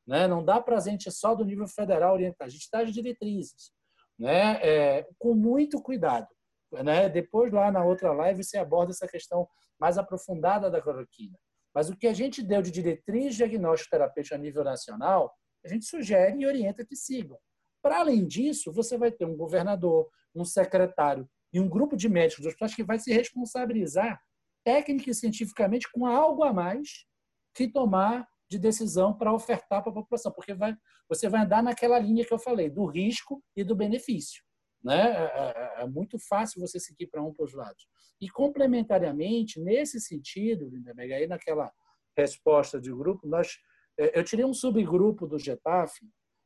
Né? 0.06 0.26
Não 0.26 0.44
dá 0.44 0.60
para 0.60 0.76
a 0.76 0.80
gente 0.80 1.10
só 1.10 1.34
do 1.34 1.44
nível 1.44 1.66
federal 1.66 2.14
orientar, 2.14 2.46
a 2.46 2.50
gente 2.50 2.68
dá 2.70 2.80
as 2.80 2.92
diretrizes. 2.92 3.72
Né? 4.18 4.60
É, 4.62 5.08
com 5.18 5.34
muito 5.34 5.82
cuidado. 5.82 6.28
Né? 6.72 7.08
Depois, 7.08 7.52
lá 7.52 7.70
na 7.70 7.84
outra 7.84 8.12
live, 8.12 8.44
você 8.44 8.58
aborda 8.58 8.92
essa 8.92 9.08
questão 9.08 9.48
mais 9.78 9.98
aprofundada 9.98 10.70
da 10.70 10.80
cloroquina. 10.80 11.38
Mas 11.74 11.90
o 11.90 11.96
que 11.96 12.06
a 12.06 12.14
gente 12.14 12.42
deu 12.42 12.62
de 12.62 12.70
diretriz 12.70 13.34
diagnóstico 13.34 13.90
terapêutica 13.90 14.36
a 14.36 14.38
nível 14.38 14.64
nacional 14.64 15.34
a 15.66 15.68
gente 15.68 15.84
sugere 15.84 16.38
e 16.38 16.46
orienta 16.46 16.84
que 16.84 16.96
sigam. 16.96 17.38
Para 17.82 18.00
além 18.00 18.26
disso, 18.26 18.72
você 18.72 18.96
vai 18.96 19.10
ter 19.10 19.24
um 19.24 19.36
governador, 19.36 20.08
um 20.34 20.44
secretário 20.44 21.28
e 21.52 21.60
um 21.60 21.68
grupo 21.68 21.96
de 21.96 22.08
médicos 22.08 22.44
dos 22.44 22.48
hospitais 22.48 22.74
que 22.74 22.84
vai 22.84 22.98
se 22.98 23.12
responsabilizar 23.12 24.20
técnica 24.64 25.10
e 25.10 25.14
cientificamente 25.14 25.90
com 25.92 26.06
algo 26.06 26.42
a 26.42 26.52
mais 26.52 27.06
que 27.54 27.68
tomar 27.68 28.26
de 28.48 28.58
decisão 28.58 29.16
para 29.16 29.32
ofertar 29.32 29.82
para 29.82 29.90
a 29.90 29.94
população, 29.94 30.32
porque 30.32 30.54
vai, 30.54 30.76
você 31.08 31.28
vai 31.28 31.42
andar 31.42 31.62
naquela 31.62 31.98
linha 31.98 32.24
que 32.24 32.32
eu 32.32 32.38
falei, 32.38 32.70
do 32.70 32.86
risco 32.86 33.42
e 33.56 33.64
do 33.64 33.74
benefício. 33.74 34.42
Né? 34.82 35.00
É, 35.00 35.80
é, 35.80 35.82
é 35.82 35.86
muito 35.86 36.18
fácil 36.18 36.60
você 36.60 36.78
seguir 36.78 37.08
para 37.08 37.22
um 37.22 37.32
para 37.32 37.44
os 37.44 37.52
lados. 37.52 37.86
E, 38.20 38.28
complementariamente, 38.28 39.60
nesse 39.60 40.00
sentido, 40.00 40.68
Lindenberg, 40.68 41.12
aí 41.12 41.26
naquela 41.26 41.72
resposta 42.16 42.80
de 42.80 42.90
grupo, 42.90 43.26
nós, 43.26 43.48
é, 43.48 43.56
eu 43.96 44.24
tirei 44.24 44.44
um 44.44 44.54
subgrupo 44.54 45.26
do 45.26 45.38
Getaf, 45.38 45.92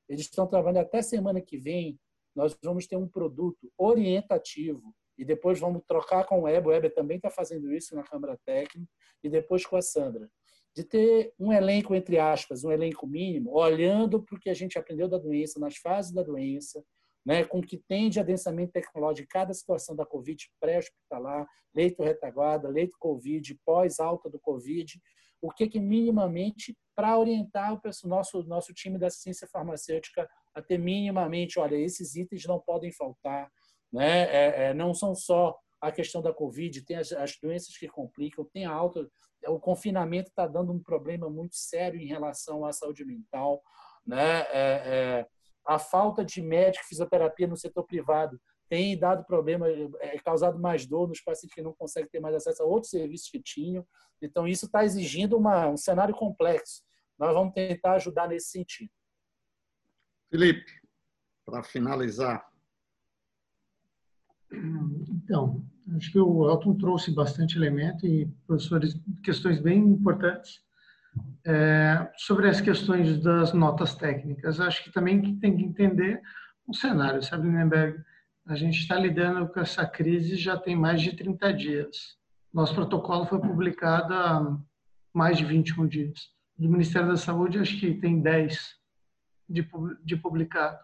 eles 0.08 0.22
estão 0.22 0.46
trabalhando 0.46 0.82
até 0.82 1.02
semana 1.02 1.40
que 1.40 1.56
vem, 1.56 1.98
nós 2.34 2.56
vamos 2.62 2.86
ter 2.86 2.96
um 2.96 3.08
produto 3.08 3.70
orientativo 3.76 4.94
e 5.18 5.24
depois 5.24 5.58
vamos 5.58 5.82
trocar 5.86 6.24
com 6.24 6.42
o 6.42 6.48
Ebo. 6.48 6.70
O 6.70 6.72
Ebo 6.72 6.88
também 6.90 7.16
está 7.16 7.30
fazendo 7.30 7.72
isso 7.72 7.94
na 7.94 8.02
Câmara 8.02 8.38
Técnica 8.44 8.90
e 9.22 9.28
depois 9.28 9.66
com 9.66 9.76
a 9.76 9.82
Sandra. 9.82 10.30
De 10.74 10.84
ter 10.84 11.32
um 11.38 11.52
elenco, 11.52 11.94
entre 11.94 12.18
aspas, 12.18 12.64
um 12.64 12.70
elenco 12.70 13.06
mínimo, 13.06 13.52
olhando 13.52 14.22
para 14.22 14.36
o 14.36 14.40
que 14.40 14.48
a 14.48 14.54
gente 14.54 14.78
aprendeu 14.78 15.08
da 15.08 15.18
doença, 15.18 15.58
nas 15.58 15.76
fases 15.76 16.12
da 16.12 16.22
doença, 16.22 16.82
né, 17.26 17.44
com 17.44 17.60
que 17.60 17.76
tem 17.76 18.08
de 18.08 18.18
adensamento 18.18 18.72
tecnológico 18.72 19.26
em 19.26 19.28
cada 19.28 19.52
situação 19.52 19.94
da 19.94 20.06
Covid, 20.06 20.50
pré-hospitalar, 20.58 21.46
leito 21.74 22.02
retaguarda, 22.02 22.68
leito 22.68 22.96
Covid, 22.98 23.58
pós-alta 23.64 24.30
do 24.30 24.38
Covid, 24.40 24.98
o 25.40 25.50
que, 25.50 25.68
que 25.68 25.80
minimamente 25.80 26.76
para 26.94 27.18
orientar 27.18 27.72
o 27.72 28.08
nosso, 28.08 28.42
nosso 28.44 28.74
time 28.74 28.98
da 28.98 29.08
ciência 29.08 29.48
farmacêutica 29.48 30.28
a 30.54 30.60
ter 30.60 30.78
minimamente, 30.78 31.58
olha, 31.58 31.76
esses 31.76 32.14
itens 32.14 32.44
não 32.44 32.60
podem 32.60 32.92
faltar, 32.92 33.50
né? 33.92 34.22
É, 34.24 34.64
é, 34.64 34.74
não 34.74 34.92
são 34.92 35.14
só 35.14 35.56
a 35.80 35.90
questão 35.90 36.20
da 36.20 36.32
Covid, 36.32 36.84
tem 36.84 36.96
as, 36.96 37.10
as 37.12 37.38
doenças 37.42 37.76
que 37.76 37.88
complicam, 37.88 38.44
tem 38.52 38.66
a 38.66 38.72
alta. 38.72 39.08
O 39.46 39.58
confinamento 39.58 40.28
está 40.28 40.46
dando 40.46 40.72
um 40.72 40.82
problema 40.82 41.30
muito 41.30 41.56
sério 41.56 41.98
em 41.98 42.06
relação 42.06 42.66
à 42.66 42.72
saúde 42.72 43.04
mental. 43.04 43.62
Né? 44.06 44.40
É, 44.40 44.46
é, 44.52 45.26
a 45.66 45.78
falta 45.78 46.24
de 46.24 46.42
médico 46.42 46.84
fisioterapia 46.86 47.46
no 47.46 47.56
setor 47.56 47.84
privado 47.84 48.38
tem 48.70 48.96
dado 48.96 49.24
problema, 49.24 49.68
é, 49.68 50.18
causado 50.20 50.58
mais 50.58 50.86
dor 50.86 51.08
nos 51.08 51.20
pacientes 51.20 51.54
que 51.54 51.62
não 51.62 51.74
conseguem 51.74 52.08
ter 52.08 52.20
mais 52.20 52.34
acesso 52.36 52.62
a 52.62 52.66
outros 52.66 52.90
serviços 52.90 53.28
que 53.28 53.42
tinham. 53.42 53.84
Então, 54.22 54.46
isso 54.46 54.66
está 54.66 54.84
exigindo 54.84 55.36
uma, 55.36 55.68
um 55.68 55.76
cenário 55.76 56.14
complexo. 56.14 56.82
Nós 57.18 57.34
vamos 57.34 57.52
tentar 57.52 57.94
ajudar 57.94 58.28
nesse 58.28 58.50
sentido. 58.50 58.90
Felipe, 60.30 60.72
para 61.44 61.64
finalizar, 61.64 62.48
então, 64.52 65.64
acho 65.96 66.10
que 66.10 66.18
o 66.18 66.48
Elton 66.50 66.76
trouxe 66.76 67.14
bastante 67.14 67.56
elemento 67.56 68.06
e 68.06 68.26
professores 68.46 69.00
questões 69.22 69.60
bem 69.60 69.78
importantes 69.78 70.60
é, 71.44 72.10
sobre 72.16 72.48
as 72.48 72.60
questões 72.60 73.20
das 73.22 73.52
notas 73.52 73.94
técnicas. 73.94 74.60
Acho 74.60 74.82
que 74.84 74.92
também 74.92 75.38
tem 75.38 75.56
que 75.56 75.62
entender 75.62 76.20
o 76.66 76.74
cenário, 76.74 77.22
sabe, 77.22 77.46
Lindenberg? 77.46 78.02
A 78.50 78.56
gente 78.56 78.80
está 78.80 78.96
lidando 78.96 79.46
com 79.46 79.60
essa 79.60 79.86
crise 79.86 80.34
já 80.34 80.56
tem 80.56 80.74
mais 80.74 81.00
de 81.00 81.14
30 81.14 81.52
dias. 81.54 82.16
Nosso 82.52 82.74
protocolo 82.74 83.24
foi 83.24 83.38
publicado 83.38 84.12
há 84.12 84.58
mais 85.14 85.38
de 85.38 85.44
21 85.44 85.86
dias. 85.86 86.32
Do 86.58 86.68
Ministério 86.68 87.06
da 87.06 87.16
Saúde, 87.16 87.60
acho 87.60 87.78
que 87.78 87.94
tem 87.94 88.20
10 88.20 88.74
de, 89.48 89.64
de 90.02 90.16
publicado. 90.16 90.80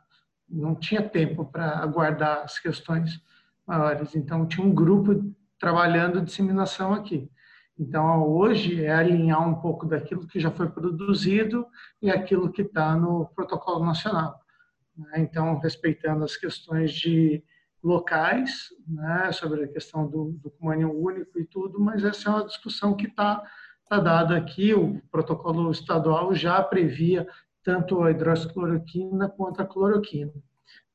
Não 0.48 0.76
tinha 0.76 1.02
tempo 1.02 1.44
para 1.44 1.80
aguardar 1.80 2.44
as 2.44 2.56
questões 2.56 3.20
maiores. 3.66 4.14
Então, 4.14 4.46
tinha 4.46 4.64
um 4.64 4.72
grupo 4.72 5.34
trabalhando 5.58 6.22
disseminação 6.22 6.94
aqui. 6.94 7.28
Então, 7.76 8.28
hoje 8.28 8.84
é 8.84 8.94
alinhar 8.94 9.44
um 9.44 9.56
pouco 9.56 9.86
daquilo 9.86 10.28
que 10.28 10.38
já 10.38 10.52
foi 10.52 10.68
produzido 10.68 11.66
e 12.00 12.12
aquilo 12.12 12.52
que 12.52 12.62
está 12.62 12.94
no 12.94 13.26
protocolo 13.34 13.84
nacional. 13.84 14.40
Né? 14.96 15.14
Então, 15.18 15.58
respeitando 15.58 16.22
as 16.22 16.36
questões 16.36 16.92
de 16.92 17.42
locais, 17.86 18.70
né, 18.86 19.30
sobre 19.30 19.62
a 19.62 19.68
questão 19.68 20.08
do, 20.08 20.32
do 20.42 20.50
comânio 20.50 20.92
único 20.92 21.38
e 21.38 21.44
tudo, 21.44 21.78
mas 21.78 22.04
essa 22.04 22.28
é 22.28 22.32
uma 22.32 22.44
discussão 22.44 22.96
que 22.96 23.06
está 23.06 23.40
tá 23.88 24.00
dada 24.00 24.36
aqui. 24.36 24.74
O 24.74 25.00
protocolo 25.08 25.70
estadual 25.70 26.34
já 26.34 26.60
previa 26.60 27.28
tanto 27.62 28.02
a 28.02 28.10
hidroxicloroquina 28.10 29.28
quanto 29.28 29.62
a 29.62 29.66
cloroquina. 29.66 30.32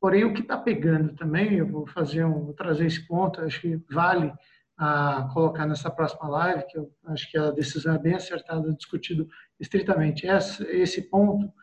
Porém, 0.01 0.25
o 0.25 0.33
que 0.33 0.41
está 0.41 0.57
pegando 0.57 1.15
também, 1.15 1.53
eu 1.53 1.67
vou 1.67 1.87
fazer 1.87 2.25
um, 2.25 2.43
vou 2.43 2.53
trazer 2.53 2.87
esse 2.87 3.07
ponto, 3.07 3.39
acho 3.39 3.61
que 3.61 3.79
vale 3.89 4.33
a 4.77 5.29
colocar 5.33 5.65
nessa 5.65 5.89
próxima 5.89 6.27
live, 6.27 6.65
que 6.67 6.77
eu 6.77 6.91
acho 7.05 7.31
que 7.31 7.37
a 7.37 7.51
decisão 7.51 7.95
é 7.95 7.99
bem 7.99 8.15
acertada, 8.15 8.73
discutido 8.73 9.29
estritamente 9.59 10.27
esse 10.27 11.03
ponto, 11.03 11.53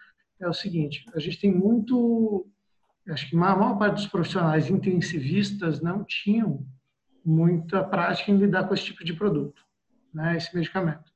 é 0.41 0.49
o 0.49 0.55
seguinte, 0.55 1.05
a 1.15 1.19
gente 1.19 1.39
tem 1.39 1.53
muito, 1.53 2.47
acho 3.09 3.29
que 3.29 3.37
a 3.37 3.39
maior 3.39 3.79
parte 3.79 3.95
dos 3.95 4.07
profissionais 4.07 4.69
intensivistas 4.71 5.81
não 5.81 6.05
tinham 6.05 6.67
muita 7.25 7.83
prática 7.83 8.31
em 8.31 8.37
lidar 8.37 8.67
com 8.67 8.75
esse 8.75 8.85
tipo 8.85 9.05
de 9.05 9.13
produto, 9.13 9.63
né, 10.13 10.37
esse 10.37 10.55
medicamento. 10.55 11.11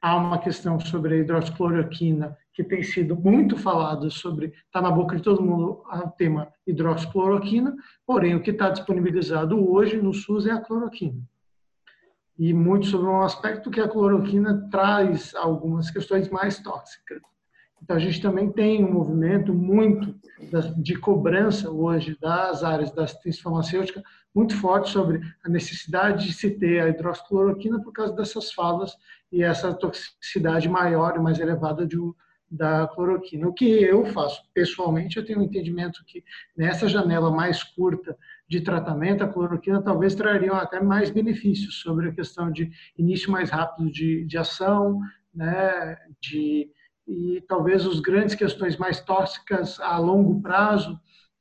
Há 0.00 0.16
uma 0.16 0.38
questão 0.38 0.78
sobre 0.78 1.14
a 1.14 1.18
hidroxicloroquina 1.18 2.36
que 2.52 2.62
tem 2.62 2.82
sido 2.82 3.16
muito 3.16 3.56
falado 3.56 4.10
sobre, 4.10 4.52
está 4.66 4.80
na 4.80 4.90
boca 4.90 5.16
de 5.16 5.22
todo 5.22 5.42
mundo, 5.42 5.82
o 5.90 6.10
tema 6.10 6.48
hidroxicloroquina, 6.66 7.76
porém 8.06 8.34
o 8.34 8.42
que 8.42 8.50
está 8.50 8.70
disponibilizado 8.70 9.70
hoje 9.70 9.96
no 10.00 10.12
SUS 10.12 10.46
é 10.46 10.52
a 10.52 10.60
cloroquina. 10.60 11.20
E 12.38 12.54
muito 12.54 12.86
sobre 12.86 13.08
um 13.08 13.22
aspecto 13.22 13.70
que 13.70 13.80
a 13.80 13.88
cloroquina 13.88 14.68
traz 14.70 15.34
algumas 15.34 15.90
questões 15.90 16.28
mais 16.28 16.60
tóxicas. 16.60 17.20
Então, 17.82 17.96
a 17.96 18.00
gente 18.00 18.20
também 18.20 18.50
tem 18.50 18.84
um 18.84 18.92
movimento 18.92 19.54
muito 19.54 20.14
de 20.76 20.96
cobrança 20.96 21.70
hoje 21.70 22.16
das 22.20 22.62
áreas 22.62 22.90
da 22.92 23.04
assistência 23.04 23.42
farmacêutica, 23.42 24.02
muito 24.34 24.54
forte 24.56 24.90
sobre 24.90 25.20
a 25.44 25.48
necessidade 25.48 26.26
de 26.26 26.32
se 26.32 26.50
ter 26.50 26.80
a 26.80 26.88
hidroxicloroquina 26.88 27.82
por 27.82 27.92
causa 27.92 28.14
dessas 28.14 28.52
falas 28.52 28.96
e 29.32 29.42
essa 29.42 29.72
toxicidade 29.74 30.68
maior 30.68 31.16
e 31.16 31.18
mais 31.18 31.38
elevada 31.38 31.86
de, 31.86 31.96
da 32.50 32.86
cloroquina. 32.88 33.48
O 33.48 33.52
que 33.52 33.66
eu 33.66 34.04
faço 34.06 34.42
pessoalmente, 34.54 35.16
eu 35.16 35.24
tenho 35.24 35.40
um 35.40 35.44
entendimento 35.44 36.04
que 36.06 36.24
nessa 36.56 36.88
janela 36.88 37.30
mais 37.30 37.62
curta 37.62 38.16
de 38.48 38.60
tratamento, 38.60 39.22
a 39.22 39.28
cloroquina 39.28 39.82
talvez 39.82 40.14
traria 40.14 40.52
até 40.52 40.80
mais 40.80 41.10
benefícios 41.10 41.80
sobre 41.80 42.08
a 42.08 42.12
questão 42.12 42.50
de 42.50 42.70
início 42.96 43.30
mais 43.30 43.50
rápido 43.50 43.90
de, 43.90 44.24
de 44.24 44.38
ação, 44.38 45.00
né, 45.34 45.96
de 46.20 46.70
e 47.08 47.42
talvez 47.48 47.86
as 47.86 48.00
grandes 48.00 48.34
questões 48.34 48.76
mais 48.76 49.00
tóxicas 49.00 49.80
a 49.80 49.96
longo 49.98 50.42
prazo, 50.42 51.00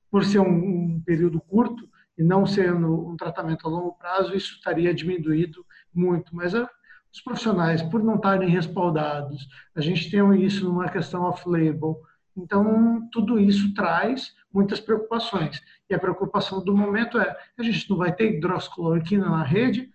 por 0.10 0.24
ser 0.24 0.40
um, 0.40 0.96
um 0.96 1.02
período 1.06 1.42
curto 1.42 1.88
e 2.18 2.24
não 2.24 2.46
sendo 2.46 3.10
um 3.10 3.18
tratamento 3.18 3.68
a 3.68 3.70
longo 3.70 3.92
prazo, 3.92 4.34
isso 4.34 4.54
estaria 4.54 4.94
diminuído 4.94 5.66
muito. 5.94 6.34
Mas 6.34 6.56
a, 6.56 6.68
os 7.14 7.22
profissionais, 7.22 7.82
por 7.82 8.02
não 8.02 8.16
estarem 8.16 8.50
respaldados, 8.50 9.46
a 9.76 9.82
gente 9.82 10.10
tem 10.10 10.42
isso 10.42 10.64
numa 10.64 10.90
questão 10.90 11.24
off-label. 11.24 12.02
Então, 12.36 13.08
tudo 13.12 13.38
isso 13.38 13.74
traz 13.74 14.34
muitas 14.54 14.80
preocupações. 14.80 15.62
E 15.90 15.94
a 15.94 16.00
preocupação 16.00 16.64
do 16.64 16.76
momento 16.76 17.20
é: 17.20 17.36
a 17.58 17.64
gente 17.64 17.90
não 17.90 17.98
vai 17.98 18.14
ter 18.14 18.38
hidroxicloroquina 18.38 19.30
na 19.30 19.44
rede, 19.44 19.92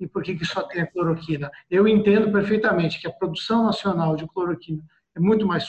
e 0.00 0.06
por 0.06 0.22
que, 0.22 0.34
que 0.34 0.44
só 0.44 0.62
tem 0.62 0.82
a 0.82 0.86
cloroquina? 0.86 1.50
Eu 1.70 1.86
entendo 1.86 2.32
perfeitamente 2.32 3.00
que 3.00 3.06
a 3.06 3.12
produção 3.12 3.66
nacional 3.66 4.16
de 4.16 4.26
cloroquina 4.26 4.82
é 5.14 5.20
muito 5.20 5.46
mais 5.46 5.64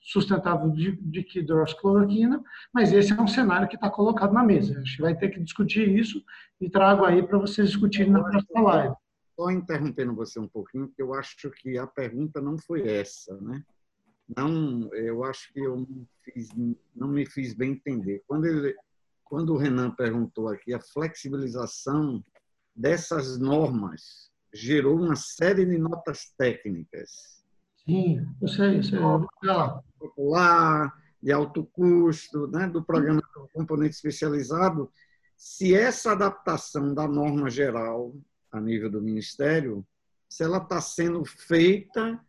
sustentável 0.00 0.70
do 0.70 1.24
que 1.24 1.38
hidroxicloroquina, 1.38 2.42
mas 2.72 2.92
esse 2.92 3.12
é 3.12 3.20
um 3.20 3.26
cenário 3.26 3.68
que 3.68 3.74
está 3.74 3.90
colocado 3.90 4.32
na 4.32 4.44
mesa. 4.44 4.78
A 4.78 4.84
gente 4.84 5.00
vai 5.00 5.16
ter 5.16 5.30
que 5.30 5.40
discutir 5.40 5.88
isso 5.88 6.22
e 6.60 6.68
trago 6.68 7.04
aí 7.04 7.22
para 7.22 7.38
vocês 7.38 7.70
discutirem 7.70 8.12
na 8.12 8.22
próxima 8.22 8.60
live. 8.62 8.94
Só 9.34 9.50
interrompendo 9.50 10.14
você 10.14 10.38
um 10.38 10.46
pouquinho, 10.46 10.86
porque 10.86 11.02
eu 11.02 11.12
acho 11.14 11.50
que 11.50 11.76
a 11.76 11.86
pergunta 11.86 12.40
não 12.40 12.56
foi 12.56 12.86
essa, 12.86 13.34
né? 13.40 13.64
Não, 14.36 14.92
eu 14.94 15.24
acho 15.24 15.52
que 15.52 15.60
eu 15.60 15.76
não, 15.76 16.06
fiz, 16.22 16.48
não 16.94 17.08
me 17.08 17.26
fiz 17.26 17.52
bem 17.52 17.72
entender. 17.72 18.22
Quando, 18.26 18.46
ele, 18.46 18.74
quando 19.22 19.52
o 19.52 19.56
Renan 19.56 19.90
perguntou 19.90 20.48
aqui, 20.48 20.72
a 20.72 20.80
flexibilização 20.80 22.24
dessas 22.74 23.38
normas 23.38 24.30
gerou 24.52 24.96
uma 24.96 25.16
série 25.16 25.66
de 25.66 25.76
notas 25.76 26.32
técnicas. 26.38 27.43
Sim, 27.86 28.26
eu 28.40 28.48
sei, 28.48 28.78
eu 28.78 28.82
sei. 28.82 28.98
Popular, 29.98 30.94
de 31.22 31.32
alto 31.32 31.64
custo, 31.64 32.46
né, 32.48 32.68
do 32.68 32.82
programa 32.82 33.22
do 33.34 33.48
componente 33.52 33.94
especializado. 33.94 34.90
Se 35.36 35.74
essa 35.74 36.12
adaptação 36.12 36.94
da 36.94 37.06
norma 37.08 37.50
geral 37.50 38.14
a 38.50 38.60
nível 38.60 38.90
do 38.90 39.02
Ministério, 39.02 39.86
se 40.28 40.42
ela 40.42 40.58
está 40.58 40.80
sendo 40.80 41.24
feita 41.24 42.20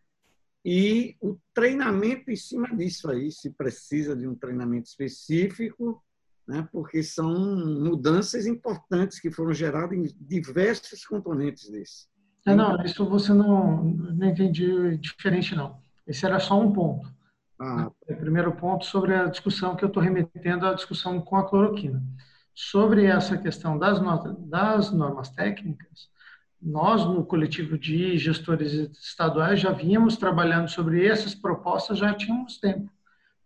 e 0.64 1.16
o 1.20 1.38
treinamento 1.54 2.30
em 2.30 2.36
cima 2.36 2.74
disso 2.74 3.10
aí, 3.10 3.30
se 3.30 3.50
precisa 3.50 4.16
de 4.16 4.26
um 4.26 4.34
treinamento 4.34 4.88
específico, 4.88 6.02
né, 6.46 6.68
porque 6.70 7.02
são 7.02 7.32
mudanças 7.80 8.46
importantes 8.46 9.20
que 9.20 9.30
foram 9.30 9.52
geradas 9.52 9.96
em 9.96 10.04
diversos 10.20 11.04
componentes 11.04 11.68
desse. 11.70 12.06
É, 12.46 12.54
não, 12.54 12.80
isso 12.84 13.04
você 13.04 13.34
não, 13.34 13.82
não 13.82 14.28
entendi 14.28 14.96
diferente, 14.98 15.54
não. 15.54 15.78
Esse 16.06 16.24
era 16.24 16.38
só 16.38 16.58
um 16.60 16.72
ponto. 16.72 17.12
Ah. 17.58 17.90
O 18.08 18.16
primeiro 18.16 18.52
ponto 18.52 18.84
sobre 18.84 19.14
a 19.14 19.26
discussão 19.26 19.74
que 19.74 19.84
eu 19.84 19.88
estou 19.88 20.02
remetendo 20.02 20.66
à 20.66 20.74
discussão 20.74 21.20
com 21.20 21.36
a 21.36 21.48
cloroquina. 21.48 22.02
Sobre 22.54 23.04
essa 23.06 23.36
questão 23.36 23.76
das, 23.76 23.98
das 24.48 24.92
normas 24.92 25.28
técnicas, 25.30 26.08
nós, 26.62 27.04
no 27.04 27.24
coletivo 27.24 27.78
de 27.78 28.16
gestores 28.16 28.72
estaduais, 28.72 29.60
já 29.60 29.72
vínhamos 29.72 30.16
trabalhando 30.16 30.68
sobre 30.68 31.06
essas 31.06 31.34
propostas 31.34 31.98
já 31.98 32.14
tínhamos 32.14 32.58
tempo. 32.58 32.90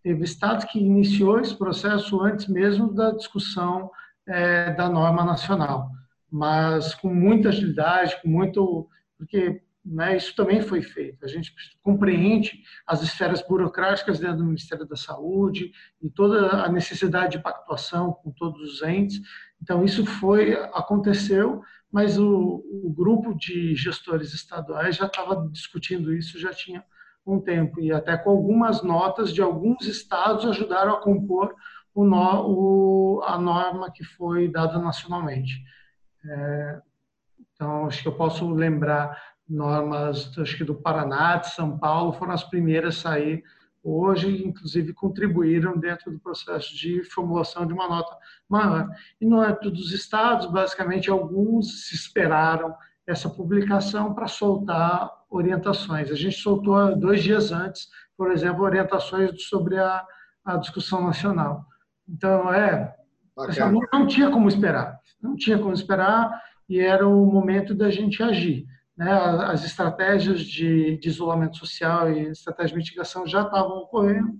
Teve 0.02 0.24
estados 0.24 0.64
que 0.64 0.78
iniciou 0.78 1.40
esse 1.40 1.54
processo 1.54 2.20
antes 2.22 2.46
mesmo 2.46 2.92
da 2.92 3.10
discussão 3.10 3.90
é, 4.26 4.72
da 4.72 4.88
norma 4.88 5.24
nacional, 5.24 5.90
mas 6.30 6.94
com 6.94 7.12
muita 7.12 7.48
agilidade, 7.48 8.20
com 8.22 8.28
muito. 8.28 8.88
Porque 9.18 9.62
né, 9.84 10.16
isso 10.16 10.34
também 10.36 10.60
foi 10.60 10.82
feito. 10.82 11.24
A 11.24 11.28
gente 11.28 11.54
compreende 11.82 12.62
as 12.86 13.02
esferas 13.02 13.42
burocráticas 13.42 14.18
dentro 14.18 14.38
do 14.38 14.44
Ministério 14.44 14.86
da 14.86 14.96
Saúde 14.96 15.72
e 16.00 16.10
toda 16.10 16.64
a 16.64 16.68
necessidade 16.68 17.36
de 17.36 17.42
pactuação 17.42 18.12
com 18.12 18.30
todos 18.30 18.60
os 18.60 18.82
entes. 18.82 19.20
Então, 19.60 19.84
isso 19.84 20.04
foi 20.04 20.54
aconteceu, 20.74 21.62
mas 21.90 22.18
o, 22.18 22.62
o 22.84 22.92
grupo 22.92 23.34
de 23.34 23.74
gestores 23.74 24.32
estaduais 24.32 24.96
já 24.96 25.06
estava 25.06 25.48
discutindo 25.50 26.14
isso, 26.14 26.38
já 26.38 26.52
tinha 26.52 26.84
um 27.26 27.40
tempo, 27.40 27.80
e 27.80 27.92
até 27.92 28.16
com 28.16 28.30
algumas 28.30 28.82
notas 28.82 29.32
de 29.32 29.42
alguns 29.42 29.86
estados 29.86 30.46
ajudaram 30.46 30.94
a 30.94 31.00
compor 31.00 31.54
o, 31.94 32.04
o 32.04 33.22
a 33.24 33.38
norma 33.38 33.90
que 33.90 34.04
foi 34.04 34.48
dada 34.48 34.78
nacionalmente. 34.78 35.62
É, 36.24 36.80
então, 37.54 37.86
acho 37.86 38.02
que 38.02 38.08
eu 38.08 38.16
posso 38.16 38.48
lembrar 38.50 39.20
normas, 39.48 40.36
acho 40.38 40.56
que 40.56 40.64
do 40.64 40.74
Paraná, 40.74 41.36
de 41.36 41.50
São 41.50 41.78
Paulo, 41.78 42.12
foram 42.12 42.32
as 42.32 42.44
primeiras 42.44 42.98
a 42.98 43.10
sair 43.10 43.42
hoje, 43.82 44.46
inclusive 44.46 44.92
contribuíram 44.92 45.78
dentro 45.78 46.10
do 46.10 46.20
processo 46.20 46.76
de 46.76 47.02
formulação 47.04 47.66
de 47.66 47.72
uma 47.72 47.88
nota 47.88 48.16
maior. 48.48 48.88
E 49.20 49.26
no 49.26 49.40
âmbito 49.40 49.70
dos 49.70 49.92
estados, 49.92 50.46
basicamente, 50.46 51.10
alguns 51.10 51.90
esperaram 51.92 52.74
essa 53.06 53.28
publicação 53.28 54.14
para 54.14 54.28
soltar 54.28 55.10
orientações. 55.28 56.10
A 56.10 56.14
gente 56.14 56.36
soltou 56.36 56.96
dois 56.96 57.22
dias 57.22 57.50
antes, 57.50 57.88
por 58.16 58.30
exemplo, 58.30 58.62
orientações 58.62 59.42
sobre 59.44 59.78
a, 59.78 60.04
a 60.44 60.56
discussão 60.56 61.04
nacional. 61.04 61.64
Então, 62.08 62.52
é, 62.52 62.94
não, 63.70 63.80
não 63.92 64.06
tinha 64.06 64.30
como 64.30 64.48
esperar, 64.48 64.98
não 65.22 65.36
tinha 65.36 65.58
como 65.58 65.72
esperar 65.72 66.40
e 66.68 66.78
era 66.78 67.06
o 67.06 67.26
momento 67.26 67.74
da 67.74 67.90
gente 67.90 68.22
agir 68.22 68.66
né, 69.00 69.10
as 69.12 69.64
estratégias 69.64 70.42
de, 70.42 70.98
de, 70.98 71.08
isolamento 71.08 71.56
social 71.56 72.12
e 72.12 72.28
estratégias 72.28 72.72
de 72.72 72.76
mitigação 72.76 73.26
já 73.26 73.40
estavam 73.40 73.78
ocorrendo, 73.78 74.38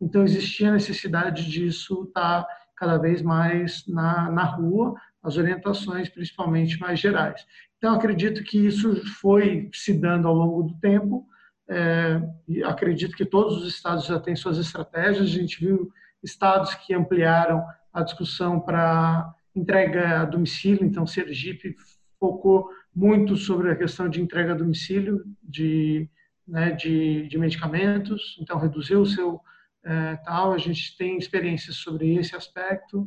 então 0.00 0.24
existia 0.24 0.68
a 0.68 0.72
necessidade 0.72 1.48
disso 1.48 2.02
estar 2.08 2.44
cada 2.76 2.98
vez 2.98 3.22
mais 3.22 3.86
na, 3.86 4.28
na 4.28 4.42
rua, 4.42 4.96
as 5.22 5.36
orientações 5.36 6.08
principalmente 6.08 6.80
mais 6.80 6.98
gerais. 6.98 7.46
Então 7.78 7.94
acredito 7.94 8.42
que 8.42 8.58
isso 8.58 8.96
foi 9.20 9.70
se 9.72 9.94
dando 9.94 10.26
ao 10.26 10.34
longo 10.34 10.64
do 10.64 10.74
tempo, 10.80 11.24
é, 11.68 12.20
acredito 12.64 13.16
que 13.16 13.24
todos 13.24 13.58
os 13.58 13.68
estados 13.72 14.06
já 14.06 14.18
têm 14.18 14.34
suas 14.34 14.58
estratégias, 14.58 15.28
a 15.28 15.32
gente 15.32 15.64
viu 15.64 15.88
estados 16.20 16.74
que 16.74 16.92
ampliaram 16.92 17.64
a 17.92 18.02
discussão 18.02 18.60
para 18.60 19.34
entrega 19.54 20.20
a 20.20 20.24
domicílio, 20.24 20.84
então 20.84 21.06
Sergipe 21.06 21.74
focou 22.18 22.68
muito 22.94 23.36
sobre 23.36 23.70
a 23.70 23.76
questão 23.76 24.08
de 24.08 24.20
entrega 24.20 24.52
a 24.52 24.56
domicílio 24.56 25.24
de, 25.42 26.08
né, 26.46 26.72
de, 26.72 27.26
de 27.28 27.38
medicamentos, 27.38 28.36
então 28.40 28.58
reduziu 28.58 29.00
o 29.00 29.06
seu 29.06 29.40
é, 29.84 30.16
tal. 30.16 30.52
A 30.52 30.58
gente 30.58 30.96
tem 30.96 31.16
experiências 31.16 31.76
sobre 31.76 32.14
esse 32.16 32.36
aspecto. 32.36 33.06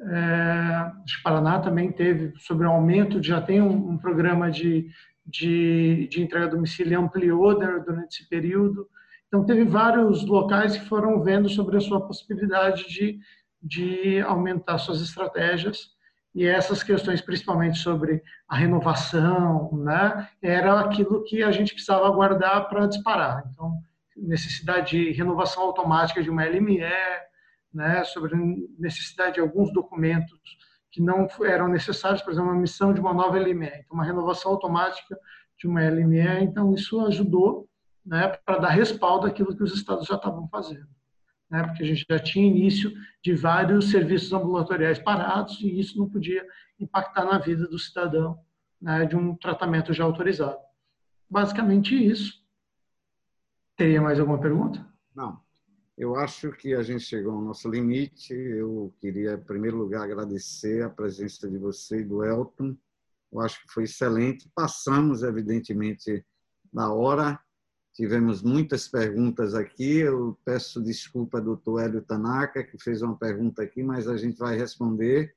É, 0.00 0.92
o 1.20 1.22
Paraná 1.22 1.60
também 1.60 1.92
teve 1.92 2.32
sobre 2.38 2.66
o 2.66 2.70
aumento, 2.70 3.22
já 3.22 3.40
tem 3.40 3.60
um, 3.60 3.90
um 3.90 3.98
programa 3.98 4.50
de, 4.50 4.88
de, 5.24 6.08
de, 6.08 6.22
entrega 6.22 6.46
a 6.46 6.50
domicílio 6.50 7.00
ampliou 7.00 7.58
durante 7.58 8.20
esse 8.20 8.28
período. 8.28 8.88
Então, 9.28 9.44
teve 9.44 9.64
vários 9.64 10.26
locais 10.26 10.76
que 10.76 10.86
foram 10.86 11.22
vendo 11.22 11.48
sobre 11.48 11.76
a 11.76 11.80
sua 11.80 12.06
possibilidade 12.06 12.86
de, 12.88 13.18
de 13.62 14.20
aumentar 14.22 14.78
suas 14.78 15.00
estratégias. 15.00 15.90
E 16.34 16.46
essas 16.46 16.82
questões, 16.82 17.20
principalmente 17.20 17.78
sobre 17.78 18.22
a 18.48 18.56
renovação, 18.56 19.70
né, 19.76 20.28
era 20.42 20.80
aquilo 20.80 21.22
que 21.24 21.42
a 21.42 21.52
gente 21.52 21.74
precisava 21.74 22.06
aguardar 22.06 22.68
para 22.68 22.86
disparar. 22.86 23.44
Então, 23.50 23.78
necessidade 24.16 24.90
de 24.90 25.12
renovação 25.12 25.62
automática 25.62 26.22
de 26.22 26.30
uma 26.30 26.44
LME, 26.44 26.80
né, 27.72 28.02
sobre 28.04 28.34
necessidade 28.78 29.34
de 29.34 29.40
alguns 29.40 29.72
documentos 29.72 30.38
que 30.90 31.02
não 31.02 31.26
eram 31.44 31.68
necessários, 31.68 32.22
por 32.22 32.32
exemplo, 32.32 32.50
a 32.50 32.54
missão 32.54 32.92
de 32.92 33.00
uma 33.00 33.14
nova 33.14 33.38
LME, 33.38 33.66
então 33.66 33.94
uma 33.94 34.04
renovação 34.04 34.52
automática 34.52 35.18
de 35.58 35.66
uma 35.66 35.80
LME, 35.80 36.42
então 36.42 36.74
isso 36.74 37.00
ajudou 37.06 37.66
né, 38.04 38.28
para 38.44 38.58
dar 38.58 38.68
respaldo 38.68 39.26
àquilo 39.26 39.56
que 39.56 39.62
os 39.62 39.74
estados 39.74 40.06
já 40.06 40.16
estavam 40.16 40.48
fazendo 40.48 40.88
né, 41.52 41.62
porque 41.64 41.82
a 41.82 41.86
gente 41.86 42.06
já 42.08 42.18
tinha 42.18 42.46
início 42.46 42.90
de 43.22 43.34
vários 43.34 43.90
serviços 43.90 44.32
ambulatoriais 44.32 44.98
parados 44.98 45.60
e 45.60 45.78
isso 45.78 45.98
não 45.98 46.08
podia 46.08 46.42
impactar 46.80 47.26
na 47.26 47.38
vida 47.38 47.68
do 47.68 47.78
cidadão 47.78 48.40
né, 48.80 49.04
de 49.04 49.14
um 49.14 49.36
tratamento 49.36 49.92
já 49.92 50.02
autorizado. 50.02 50.56
Basicamente 51.28 51.94
isso. 51.94 52.42
Teria 53.76 54.00
mais 54.00 54.18
alguma 54.18 54.40
pergunta? 54.40 54.82
Não. 55.14 55.42
Eu 55.96 56.16
acho 56.16 56.52
que 56.52 56.72
a 56.72 56.82
gente 56.82 57.04
chegou 57.04 57.34
ao 57.34 57.42
nosso 57.42 57.68
limite. 57.68 58.32
Eu 58.32 58.94
queria, 58.98 59.34
em 59.34 59.44
primeiro 59.44 59.76
lugar, 59.76 60.04
agradecer 60.04 60.82
a 60.82 60.88
presença 60.88 61.50
de 61.50 61.58
você 61.58 62.00
e 62.00 62.04
do 62.04 62.24
Elton. 62.24 62.74
Eu 63.30 63.40
acho 63.40 63.60
que 63.60 63.70
foi 63.70 63.84
excelente. 63.84 64.50
Passamos, 64.54 65.22
evidentemente, 65.22 66.24
da 66.72 66.90
hora, 66.90 67.38
Tivemos 67.94 68.42
muitas 68.42 68.88
perguntas 68.88 69.54
aqui. 69.54 69.98
Eu 69.98 70.38
peço 70.44 70.82
desculpa 70.82 71.38
ao 71.38 71.44
doutor 71.44 71.80
Hélio 71.80 72.02
Tanaka, 72.02 72.64
que 72.64 72.82
fez 72.82 73.02
uma 73.02 73.16
pergunta 73.16 73.62
aqui, 73.62 73.82
mas 73.82 74.08
a 74.08 74.16
gente 74.16 74.38
vai 74.38 74.56
responder. 74.56 75.34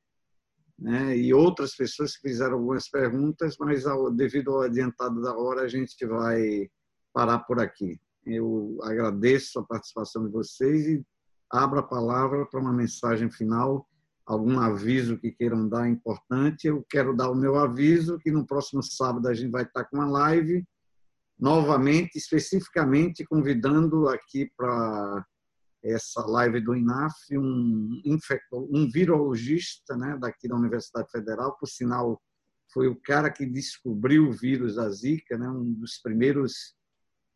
Né? 0.80 1.18
E 1.18 1.34
outras 1.34 1.76
pessoas 1.76 2.16
que 2.16 2.30
fizeram 2.30 2.54
algumas 2.54 2.90
perguntas, 2.90 3.58
mas 3.60 3.84
devido 4.16 4.52
ao 4.52 4.62
adiantado 4.62 5.22
da 5.22 5.36
hora, 5.38 5.62
a 5.62 5.68
gente 5.68 6.06
vai 6.06 6.70
parar 7.14 7.40
por 7.40 7.60
aqui. 7.60 8.00
Eu 8.26 8.78
agradeço 8.84 9.60
a 9.60 9.64
participação 9.64 10.26
de 10.26 10.32
vocês 10.32 10.88
e 10.88 11.06
abro 11.52 11.80
a 11.80 11.84
palavra 11.84 12.46
para 12.46 12.60
uma 12.60 12.74
mensagem 12.74 13.30
final, 13.30 13.88
algum 14.26 14.60
aviso 14.60 15.18
que 15.18 15.32
queiram 15.32 15.68
dar 15.68 15.90
importante. 15.90 16.68
Eu 16.68 16.86
quero 16.90 17.16
dar 17.16 17.30
o 17.30 17.36
meu 17.36 17.58
aviso 17.58 18.18
que 18.18 18.32
no 18.32 18.46
próximo 18.46 18.82
sábado 18.82 19.28
a 19.28 19.34
gente 19.34 19.52
vai 19.52 19.64
estar 19.64 19.84
com 19.86 19.98
uma 19.98 20.08
live 20.08 20.66
novamente, 21.38 22.18
especificamente 22.18 23.26
convidando 23.26 24.08
aqui 24.08 24.50
para 24.58 25.26
essa 25.84 26.26
live 26.26 26.60
do 26.62 26.76
INAF 26.76 27.14
um, 27.38 28.02
um 28.54 28.90
virologista 28.90 29.96
né, 29.96 30.18
daqui 30.20 30.48
da 30.48 30.56
Universidade 30.56 31.10
Federal, 31.12 31.56
por 31.60 31.68
sinal, 31.68 32.20
foi 32.74 32.88
o 32.88 33.00
cara 33.00 33.30
que 33.30 33.46
descobriu 33.46 34.28
o 34.28 34.34
vírus 34.34 34.76
da 34.76 34.90
Zika, 34.90 35.38
né, 35.38 35.48
um 35.48 35.74
dos 35.74 36.00
primeiros 36.02 36.76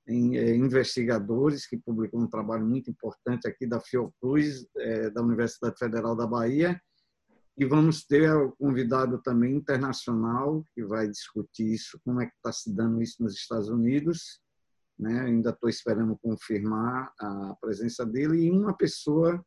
eh, 0.07 0.55
investigadores 0.55 1.67
que 1.67 1.77
publicou 1.77 2.19
um 2.19 2.27
trabalho 2.27 2.65
muito 2.65 2.89
importante 2.89 3.47
aqui 3.47 3.67
da 3.67 3.80
Fiocruz, 3.80 4.65
é, 4.77 5.09
da 5.11 5.21
Universidade 5.21 5.77
Federal 5.77 6.15
da 6.15 6.26
Bahia, 6.26 6.81
e 7.60 7.65
vamos 7.65 8.06
ter 8.06 8.31
o 8.34 8.53
convidado 8.53 9.22
também 9.22 9.53
internacional, 9.53 10.64
que 10.73 10.81
vai 10.81 11.10
discutir 11.10 11.73
isso, 11.73 11.99
como 12.06 12.22
é 12.22 12.26
que 12.26 12.34
está 12.38 12.53
se 12.53 12.73
dando 12.73 13.02
isso 13.02 13.22
nos 13.22 13.34
Estados 13.36 13.68
Unidos. 13.68 14.40
Né? 14.98 15.19
Ainda 15.19 15.49
estou 15.49 15.69
esperando 15.69 16.18
confirmar 16.19 17.11
a 17.19 17.57
presença 17.60 18.06
dele. 18.06 18.45
E 18.45 18.49
uma 18.49 18.73
pessoa, 18.73 19.45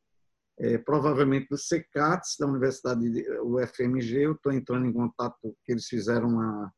é, 0.58 0.76
provavelmente 0.76 1.48
do 1.48 1.56
CECATS, 1.56 2.36
da 2.38 2.46
Universidade 2.46 3.02
UFMG, 3.40 4.26
eu 4.26 4.32
estou 4.32 4.52
entrando 4.52 4.84
em 4.84 4.92
contato, 4.92 5.56
que 5.64 5.72
eles 5.72 5.86
fizeram 5.86 6.28
uma, 6.28 6.70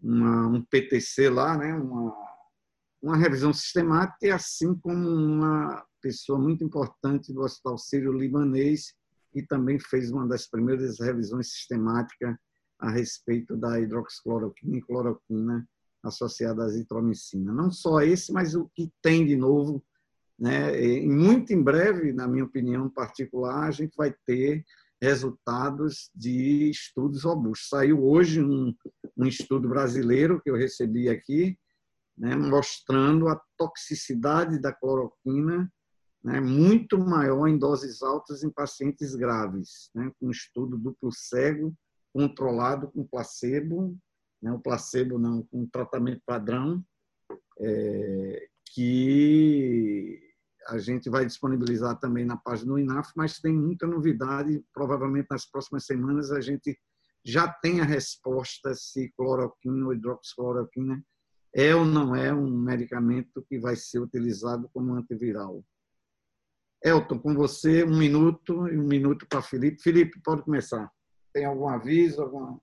uma, 0.00 0.46
um 0.46 0.64
PTC 0.64 1.28
lá, 1.28 1.58
né? 1.58 1.74
uma, 1.74 2.14
uma 3.02 3.16
revisão 3.16 3.52
sistemática, 3.52 4.32
assim 4.32 4.78
como 4.78 5.08
uma 5.08 5.84
pessoa 6.00 6.38
muito 6.38 6.62
importante 6.62 7.32
do 7.32 7.40
Hospital 7.40 7.76
Sírio-Libanês, 7.76 8.94
e 9.34 9.42
também 9.42 9.78
fez 9.78 10.10
uma 10.10 10.26
das 10.26 10.46
primeiras 10.46 10.98
revisões 11.00 11.52
sistemáticas 11.52 12.36
a 12.78 12.90
respeito 12.90 13.56
da 13.56 13.78
hidroxicloroquina 13.80 14.76
e 14.76 14.82
cloroquina 14.82 15.68
associada 16.02 16.62
à 16.62 16.66
azitromicina. 16.66 17.52
Não 17.52 17.70
só 17.70 18.00
esse, 18.00 18.32
mas 18.32 18.54
o 18.54 18.70
que 18.74 18.90
tem 19.02 19.26
de 19.26 19.36
novo. 19.36 19.84
Né? 20.38 20.82
E 20.82 21.06
muito 21.06 21.52
em 21.52 21.62
breve, 21.62 22.12
na 22.12 22.26
minha 22.26 22.44
opinião 22.44 22.88
particular, 22.88 23.68
a 23.68 23.70
gente 23.70 23.94
vai 23.96 24.14
ter 24.26 24.64
resultados 25.00 26.10
de 26.14 26.70
estudos 26.70 27.24
robustos. 27.24 27.68
Saiu 27.68 28.02
hoje 28.04 28.42
um, 28.42 28.74
um 29.16 29.26
estudo 29.26 29.68
brasileiro 29.68 30.40
que 30.40 30.50
eu 30.50 30.56
recebi 30.56 31.08
aqui, 31.08 31.58
né, 32.16 32.36
mostrando 32.36 33.28
a 33.28 33.40
toxicidade 33.56 34.60
da 34.60 34.72
cloroquina 34.72 35.70
né, 36.22 36.40
muito 36.40 36.98
maior 36.98 37.46
em 37.46 37.58
doses 37.58 38.02
altas 38.02 38.42
em 38.42 38.50
pacientes 38.50 39.14
graves, 39.14 39.90
né, 39.94 40.10
com 40.20 40.30
estudo 40.30 40.76
duplo 40.76 41.10
cego, 41.12 41.74
controlado 42.12 42.90
com 42.90 43.06
placebo, 43.06 43.96
né, 44.42 44.52
o 44.52 44.58
placebo 44.58 45.18
não, 45.18 45.42
com 45.44 45.66
tratamento 45.66 46.22
padrão, 46.26 46.84
é, 47.58 48.48
que 48.74 50.20
a 50.68 50.78
gente 50.78 51.08
vai 51.10 51.24
disponibilizar 51.24 51.98
também 51.98 52.24
na 52.24 52.36
página 52.36 52.72
do 52.72 52.78
INAF, 52.78 53.10
mas 53.16 53.38
tem 53.38 53.52
muita 53.52 53.86
novidade. 53.86 54.62
Provavelmente 54.72 55.26
nas 55.30 55.44
próximas 55.44 55.84
semanas 55.84 56.30
a 56.30 56.40
gente 56.40 56.78
já 57.24 57.48
tem 57.48 57.80
a 57.80 57.84
resposta 57.84 58.74
se 58.74 59.12
cloroquina 59.16 59.86
ou 59.86 59.92
hidroxicloroquina 59.92 61.02
é 61.52 61.74
ou 61.74 61.84
não 61.84 62.14
é 62.14 62.32
um 62.32 62.48
medicamento 62.56 63.44
que 63.48 63.58
vai 63.58 63.74
ser 63.74 63.98
utilizado 63.98 64.70
como 64.72 64.94
antiviral. 64.94 65.64
Elton, 66.82 67.18
com 67.18 67.34
você, 67.34 67.84
um 67.84 67.96
minuto 67.96 68.68
e 68.68 68.78
um 68.78 68.84
minuto 68.84 69.26
para 69.28 69.42
Felipe. 69.42 69.82
Felipe, 69.82 70.20
pode 70.22 70.42
começar. 70.42 70.90
Tem 71.32 71.44
algum 71.44 71.68
aviso? 71.68 72.22
Alguma... 72.22 72.58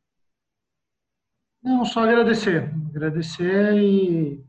Não, 1.64 1.86
só 1.86 2.02
agradecer. 2.02 2.74
Agradecer 2.90 3.74
e 3.76 4.44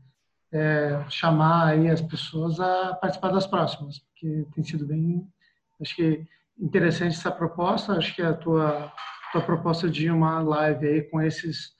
é, 0.51 1.05
chamar 1.09 1.67
aí 1.67 1.89
as 1.89 2.01
pessoas 2.01 2.59
a 2.59 2.95
participar 2.95 3.31
das 3.31 3.45
próximas, 3.45 3.99
porque 3.99 4.45
tem 4.53 4.63
sido 4.63 4.85
bem, 4.85 5.27
acho 5.79 5.95
que 5.95 6.25
interessante 6.57 7.15
essa 7.15 7.31
proposta. 7.31 7.93
Acho 7.93 8.15
que 8.15 8.21
a 8.21 8.33
tua, 8.33 8.91
tua 9.31 9.41
proposta 9.41 9.89
de 9.89 10.09
uma 10.09 10.41
live 10.41 10.87
aí 10.87 11.01
com 11.03 11.21
esses 11.21 11.73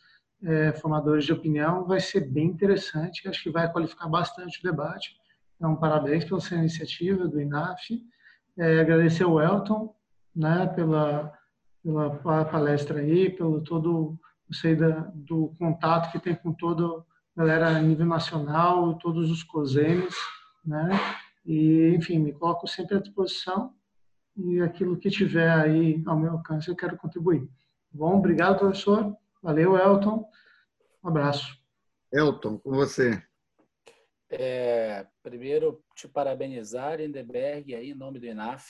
é, 0.44 0.72
formadores 0.74 1.26
de 1.26 1.34
opinião 1.34 1.86
vai 1.86 2.00
ser 2.00 2.22
bem 2.22 2.48
interessante. 2.48 3.28
Acho 3.28 3.44
que 3.44 3.50
vai 3.50 3.72
qualificar 3.72 4.08
bastante 4.08 4.60
o 4.60 4.64
debate. 4.64 5.19
Então, 5.60 5.76
parabéns 5.76 6.24
pela 6.24 6.40
sua 6.40 6.56
iniciativa 6.56 7.28
do 7.28 7.42
INAF. 7.42 8.02
É, 8.58 8.80
agradecer 8.80 9.26
o 9.26 9.42
Elton 9.42 9.94
né, 10.34 10.68
pela, 10.68 11.34
pela 11.84 12.46
palestra 12.46 13.02
aí, 13.02 13.30
pelo 13.30 13.62
todo 13.62 14.18
sei, 14.54 14.76
da, 14.76 15.12
do 15.14 15.54
contato 15.60 16.12
que 16.12 16.20
tem 16.20 16.34
com 16.34 16.54
toda 16.54 16.86
a 16.86 17.04
galera 17.36 17.68
a 17.68 17.82
nível 17.82 18.06
nacional, 18.06 18.98
todos 18.98 19.30
os 19.30 19.44
COSEMES, 19.44 20.16
né? 20.66 20.90
E, 21.46 21.94
enfim, 21.96 22.20
me 22.20 22.34
coloco 22.34 22.68
sempre 22.68 22.98
à 22.98 23.02
disposição 23.02 23.74
e 24.36 24.62
aquilo 24.62 24.98
que 24.98 25.10
tiver 25.10 25.52
aí 25.52 26.02
ao 26.06 26.18
meu 26.18 26.34
alcance 26.34 26.70
eu 26.70 26.76
quero 26.76 26.98
contribuir. 26.98 27.42
Tá 27.42 27.98
bom, 27.98 28.18
obrigado, 28.18 28.60
professor. 28.60 29.16
Valeu, 29.42 29.78
Elton. 29.78 30.26
Um 31.04 31.10
abraço. 31.10 31.58
Elton, 32.12 32.58
com 32.58 32.72
você. 32.72 33.22
É, 34.32 35.08
primeiro, 35.24 35.84
te 35.96 36.08
parabenizar, 36.08 36.98
Lindeberg, 36.98 37.74
aí, 37.74 37.92
em 37.92 37.96
nome 37.96 38.20
do 38.20 38.28
INAF, 38.28 38.68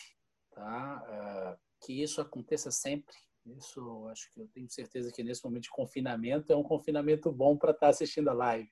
tá? 0.51 1.05
É, 1.07 1.57
que 1.85 2.01
isso 2.01 2.21
aconteça 2.21 2.71
sempre. 2.71 3.15
Isso, 3.45 4.07
acho 4.09 4.31
que 4.33 4.41
eu 4.41 4.47
tenho 4.53 4.69
certeza 4.69 5.11
que 5.11 5.23
nesse 5.23 5.43
momento 5.43 5.63
de 5.63 5.69
confinamento 5.71 6.51
é 6.53 6.55
um 6.55 6.63
confinamento 6.63 7.31
bom 7.31 7.57
para 7.57 7.71
estar 7.71 7.87
tá 7.87 7.89
assistindo 7.89 8.29
a 8.29 8.33
live. 8.33 8.69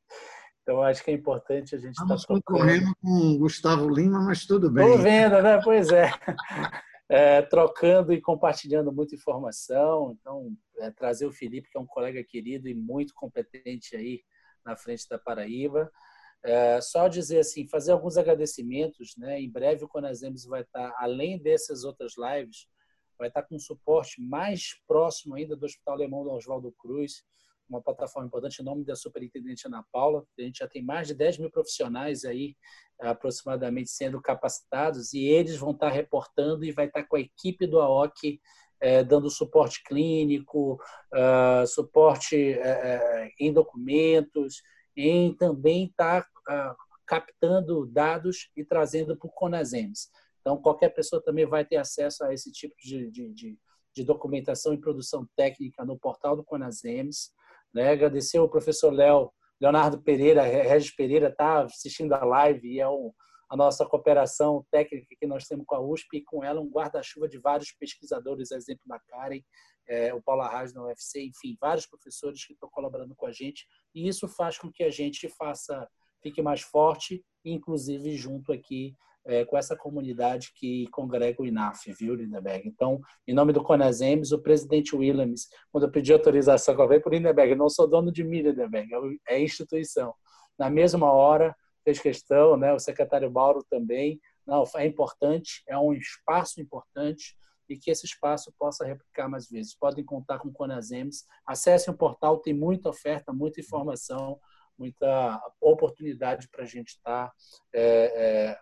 Então, 0.61 0.81
acho 0.81 1.03
que 1.03 1.11
é 1.11 1.13
importante 1.13 1.75
a 1.75 1.77
gente 1.77 1.93
estar 1.93 2.05
tá 2.05 2.21
concorrendo 2.27 2.93
com 3.01 3.09
o 3.09 3.37
Gustavo 3.39 3.89
Lima, 3.89 4.19
mas 4.21 4.45
tudo 4.45 4.69
bem. 4.69 4.85
Estou 4.85 5.01
vendo, 5.01 5.41
né? 5.41 5.61
Pois 5.63 5.89
é. 5.89 6.11
é. 7.09 7.41
Trocando 7.41 8.11
e 8.11 8.21
compartilhando 8.21 8.91
muita 8.91 9.15
informação. 9.15 10.15
Então, 10.19 10.53
é, 10.77 10.91
trazer 10.91 11.25
o 11.25 11.31
Felipe, 11.31 11.69
que 11.69 11.77
é 11.77 11.81
um 11.81 11.87
colega 11.87 12.21
querido 12.23 12.67
e 12.67 12.75
muito 12.75 13.13
competente 13.13 13.95
aí 13.95 14.21
na 14.65 14.75
frente 14.75 15.07
da 15.09 15.17
Paraíba. 15.17 15.89
É, 16.47 16.79
só 16.79 17.09
dizer 17.09 17.39
assim, 17.39 17.67
fazer 17.67 17.91
alguns 17.91 18.17
agradecimentos, 18.17 19.15
né? 19.17 19.37
Em 19.41 19.51
breve 19.51 19.83
o 19.83 19.87
Conasems 19.87 20.45
vai 20.45 20.61
estar, 20.61 20.95
além 20.97 21.37
dessas 21.37 21.83
outras 21.83 22.13
lives, 22.17 22.67
vai 23.19 23.27
estar 23.27 23.43
com 23.43 23.55
um 23.55 23.59
suporte 23.59 24.21
mais 24.21 24.69
próximo 24.87 25.35
ainda 25.35 25.57
do 25.57 25.65
Hospital 25.65 25.95
Alemão 25.95 26.23
do 26.23 26.31
Oswaldo 26.31 26.71
Cruz, 26.79 27.25
uma 27.69 27.81
plataforma 27.81 28.27
importante 28.27 28.61
em 28.61 28.65
nome 28.65 28.85
da 28.85 28.95
superintendente 28.95 29.67
Ana 29.67 29.83
Paula. 29.91 30.25
A 30.39 30.41
gente 30.41 30.59
já 30.59 30.67
tem 30.69 30.81
mais 30.81 31.09
de 31.09 31.15
10 31.15 31.39
mil 31.39 31.51
profissionais 31.51 32.23
aí, 32.23 32.55
aproximadamente, 32.97 33.89
sendo 33.89 34.21
capacitados, 34.21 35.13
e 35.13 35.25
eles 35.25 35.57
vão 35.57 35.71
estar 35.71 35.89
reportando 35.89 36.63
e 36.63 36.71
vai 36.71 36.85
estar 36.85 37.03
com 37.03 37.17
a 37.17 37.19
equipe 37.19 37.67
do 37.67 37.81
AOC 37.81 38.39
é, 38.79 39.03
dando 39.03 39.29
suporte 39.29 39.83
clínico, 39.83 40.79
uh, 41.13 41.67
suporte 41.67 42.53
uh, 42.53 43.29
em 43.37 43.51
documentos, 43.51 44.61
em 44.95 45.33
também 45.33 45.85
estar 45.85 46.25
captando 47.05 47.85
dados 47.85 48.49
e 48.55 48.63
trazendo 48.63 49.17
para 49.17 49.27
o 49.27 49.31
Conasems. 49.31 50.09
Então, 50.41 50.61
qualquer 50.61 50.89
pessoa 50.89 51.23
também 51.23 51.45
vai 51.45 51.65
ter 51.65 51.77
acesso 51.77 52.23
a 52.23 52.33
esse 52.33 52.51
tipo 52.51 52.75
de, 52.79 53.09
de, 53.09 53.33
de, 53.33 53.59
de 53.93 54.03
documentação 54.03 54.73
e 54.73 54.79
produção 54.79 55.27
técnica 55.35 55.85
no 55.85 55.97
portal 55.97 56.35
do 56.35 56.43
Conasems. 56.43 57.31
Né? 57.73 57.91
Agradecer 57.91 58.37
ao 58.37 58.49
professor 58.49 58.91
Léo, 58.91 59.31
Leonardo 59.59 60.01
Pereira, 60.01 60.43
Regis 60.43 60.95
Pereira, 60.95 61.29
está 61.29 61.63
assistindo 61.63 62.13
a 62.13 62.23
live 62.23 62.67
e 62.67 62.79
é 62.79 62.87
um, 62.87 63.11
a 63.49 63.55
nossa 63.55 63.85
cooperação 63.85 64.65
técnica 64.69 65.15
que 65.19 65.25
nós 65.25 65.45
temos 65.45 65.65
com 65.65 65.75
a 65.75 65.79
USP 65.79 66.17
e 66.17 66.23
com 66.23 66.43
ela 66.43 66.61
um 66.61 66.69
guarda-chuva 66.69 67.27
de 67.27 67.39
vários 67.39 67.71
pesquisadores, 67.71 68.51
exemplo 68.51 68.83
da 68.85 68.99
Karen, 68.99 69.41
é, 69.87 70.13
o 70.13 70.21
Paulo 70.21 70.41
Arras 70.41 70.73
na 70.73 70.83
UFC, 70.83 71.23
enfim, 71.23 71.57
vários 71.59 71.85
professores 71.85 72.45
que 72.45 72.53
estão 72.53 72.69
colaborando 72.69 73.15
com 73.15 73.25
a 73.25 73.31
gente 73.31 73.65
e 73.95 74.07
isso 74.07 74.27
faz 74.27 74.57
com 74.57 74.71
que 74.71 74.83
a 74.83 74.89
gente 74.89 75.29
faça, 75.29 75.87
fique 76.21 76.41
mais 76.41 76.61
forte, 76.61 77.23
inclusive 77.43 78.15
junto 78.15 78.51
aqui 78.51 78.95
é, 79.27 79.43
com 79.43 79.57
essa 79.57 79.75
comunidade 79.75 80.51
que 80.55 80.87
congrega 80.87 81.41
o 81.41 81.45
INAF, 81.45 81.91
viu, 81.93 82.15
Lindeberg? 82.15 82.67
Então, 82.67 82.99
em 83.27 83.33
nome 83.33 83.51
do 83.51 83.61
Conasems, 83.61 84.31
o 84.31 84.39
presidente 84.39 84.95
Williams, 84.95 85.49
quando 85.69 85.83
eu 85.83 85.91
pedi 85.91 86.13
autorização, 86.13 86.73
eu 86.73 86.77
falei 86.77 86.99
para 86.99 87.09
o 87.09 87.13
Lindeberg, 87.13 87.53
não 87.53 87.69
sou 87.69 87.87
dono 87.87 88.11
de 88.11 88.23
mim, 88.23 88.41
Lindeberg, 88.41 88.89
é, 89.27 89.35
é 89.35 89.43
instituição. 89.43 90.13
Na 90.57 90.69
mesma 90.69 91.11
hora, 91.11 91.53
fez 91.83 91.99
questão, 91.99 92.57
né? 92.57 92.73
o 92.73 92.79
secretário 92.79 93.31
Mauro 93.31 93.63
também. 93.69 94.19
Não, 94.45 94.63
é 94.75 94.85
importante, 94.85 95.61
é 95.67 95.77
um 95.77 95.93
espaço 95.93 96.61
importante 96.61 97.37
e 97.69 97.77
que 97.77 97.91
esse 97.91 98.05
espaço 98.05 98.53
possa 98.57 98.85
replicar 98.85 99.27
mais 99.27 99.49
vezes. 99.49 99.75
Podem 99.75 100.03
contar 100.03 100.39
com 100.39 100.47
o 100.47 100.53
Conasems. 100.53 101.25
Acessem 101.45 101.93
o 101.93 101.97
portal, 101.97 102.39
tem 102.39 102.53
muita 102.53 102.89
oferta, 102.89 103.33
muita 103.33 103.59
informação, 103.59 104.39
muita 104.77 105.41
oportunidade 105.61 106.47
para 106.49 106.63
a 106.63 106.67
gente 106.67 106.89
estar 106.89 107.27
tá, 107.27 107.33
é, 107.73 108.49
é, 108.51 108.59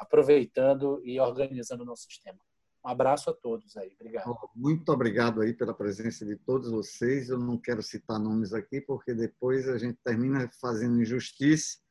aproveitando 0.00 1.00
e 1.04 1.18
organizando 1.20 1.82
o 1.82 1.86
nosso 1.86 2.04
sistema. 2.04 2.38
Um 2.84 2.88
abraço 2.88 3.30
a 3.30 3.32
todos 3.32 3.76
aí. 3.76 3.94
Obrigado. 3.98 4.36
Muito 4.54 4.92
obrigado 4.92 5.40
aí 5.40 5.54
pela 5.54 5.72
presença 5.72 6.24
de 6.24 6.36
todos 6.36 6.70
vocês. 6.70 7.30
Eu 7.30 7.38
não 7.38 7.56
quero 7.56 7.82
citar 7.82 8.18
nomes 8.18 8.52
aqui, 8.52 8.80
porque 8.80 9.14
depois 9.14 9.68
a 9.68 9.78
gente 9.78 9.98
termina 10.04 10.50
fazendo 10.60 11.00
injustiça 11.00 11.84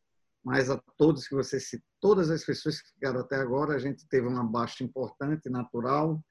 mas 0.43 0.69
a 0.69 0.77
todos 0.97 1.27
que 1.27 1.33
você 1.33 1.57
todas 2.01 2.29
as 2.29 2.43
pessoas 2.43 2.81
que 2.81 2.89
ficaram 2.89 3.21
até 3.21 3.37
agora, 3.37 3.75
a 3.75 3.79
gente 3.79 4.05
teve 4.09 4.27
uma 4.27 4.43
baixa 4.43 4.83
importante, 4.83 5.49
natural, 5.49 6.21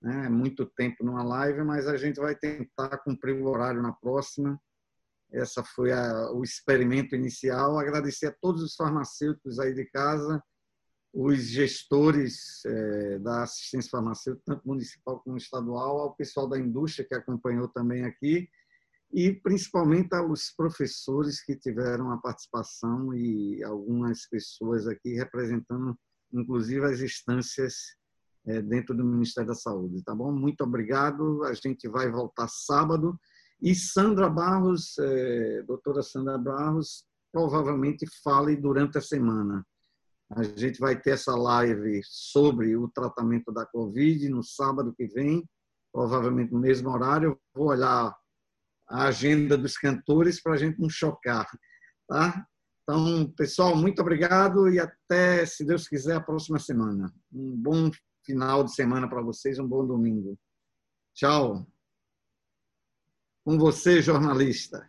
né? 0.00 0.28
muito 0.28 0.66
tempo 0.66 1.02
numa 1.02 1.22
live, 1.22 1.62
mas 1.62 1.88
a 1.88 1.96
gente 1.96 2.20
vai 2.20 2.36
tentar 2.36 2.98
cumprir 2.98 3.34
o 3.34 3.48
horário 3.48 3.80
na 3.80 3.92
próxima. 3.92 4.60
Essa 5.32 5.64
foi 5.64 5.92
a, 5.92 6.30
o 6.32 6.42
experimento 6.42 7.14
inicial. 7.14 7.78
Agradecer 7.78 8.26
a 8.26 8.36
todos 8.40 8.62
os 8.62 8.74
farmacêuticos 8.74 9.58
aí 9.58 9.74
de 9.74 9.84
casa, 9.86 10.42
os 11.12 11.38
gestores 11.44 12.64
é, 12.64 13.18
da 13.18 13.42
assistência 13.42 13.90
farmacêutica, 13.90 14.44
tanto 14.46 14.66
municipal 14.66 15.20
como 15.20 15.36
estadual, 15.36 16.00
ao 16.00 16.14
pessoal 16.14 16.48
da 16.48 16.58
indústria 16.58 17.06
que 17.06 17.14
acompanhou 17.14 17.68
também 17.68 18.04
aqui, 18.04 18.48
e 19.12 19.32
principalmente 19.32 20.14
aos 20.14 20.50
professores 20.50 21.44
que 21.44 21.54
tiveram 21.54 22.10
a 22.10 22.16
participação 22.16 23.14
e 23.14 23.62
algumas 23.62 24.26
pessoas 24.26 24.86
aqui 24.86 25.14
representando, 25.14 25.98
inclusive, 26.32 26.84
as 26.86 27.00
instâncias 27.00 27.74
é, 28.46 28.62
dentro 28.62 28.96
do 28.96 29.04
Ministério 29.04 29.48
da 29.48 29.54
Saúde. 29.54 30.02
Tá 30.02 30.14
bom? 30.14 30.32
Muito 30.32 30.64
obrigado. 30.64 31.44
A 31.44 31.52
gente 31.52 31.86
vai 31.88 32.10
voltar 32.10 32.48
sábado. 32.48 33.18
E 33.62 33.76
Sandra 33.76 34.28
Barros, 34.28 34.98
é, 34.98 35.62
doutora 35.62 36.02
Sandra 36.02 36.36
Barros, 36.36 37.04
provavelmente 37.32 38.04
fale 38.22 38.56
durante 38.56 38.98
a 38.98 39.00
semana. 39.00 39.64
A 40.30 40.42
gente 40.42 40.80
vai 40.80 41.00
ter 41.00 41.10
essa 41.10 41.36
live 41.36 42.00
sobre 42.04 42.76
o 42.76 42.88
tratamento 42.88 43.52
da 43.52 43.64
Covid 43.64 44.28
no 44.30 44.42
sábado 44.42 44.92
que 44.92 45.06
vem, 45.06 45.48
provavelmente 45.92 46.52
no 46.52 46.58
mesmo 46.58 46.90
horário. 46.90 47.30
Eu 47.30 47.40
vou 47.54 47.68
olhar 47.68 48.12
a 48.88 49.04
agenda 49.04 49.56
dos 49.56 49.78
cantores 49.78 50.42
para 50.42 50.54
a 50.54 50.56
gente 50.56 50.80
não 50.80 50.90
chocar. 50.90 51.46
Tá? 52.08 52.44
Então, 52.82 53.32
pessoal, 53.36 53.76
muito 53.76 54.02
obrigado 54.02 54.68
e 54.68 54.80
até, 54.80 55.46
se 55.46 55.64
Deus 55.64 55.86
quiser, 55.86 56.16
a 56.16 56.20
próxima 56.20 56.58
semana. 56.58 57.12
Um 57.32 57.56
bom 57.56 57.90
final 58.24 58.64
de 58.64 58.74
semana 58.74 59.08
para 59.08 59.22
vocês, 59.22 59.58
um 59.58 59.68
bom 59.68 59.86
domingo. 59.86 60.36
Tchau. 61.14 61.71
Com 63.44 63.58
você, 63.58 64.00
jornalista. 64.00 64.86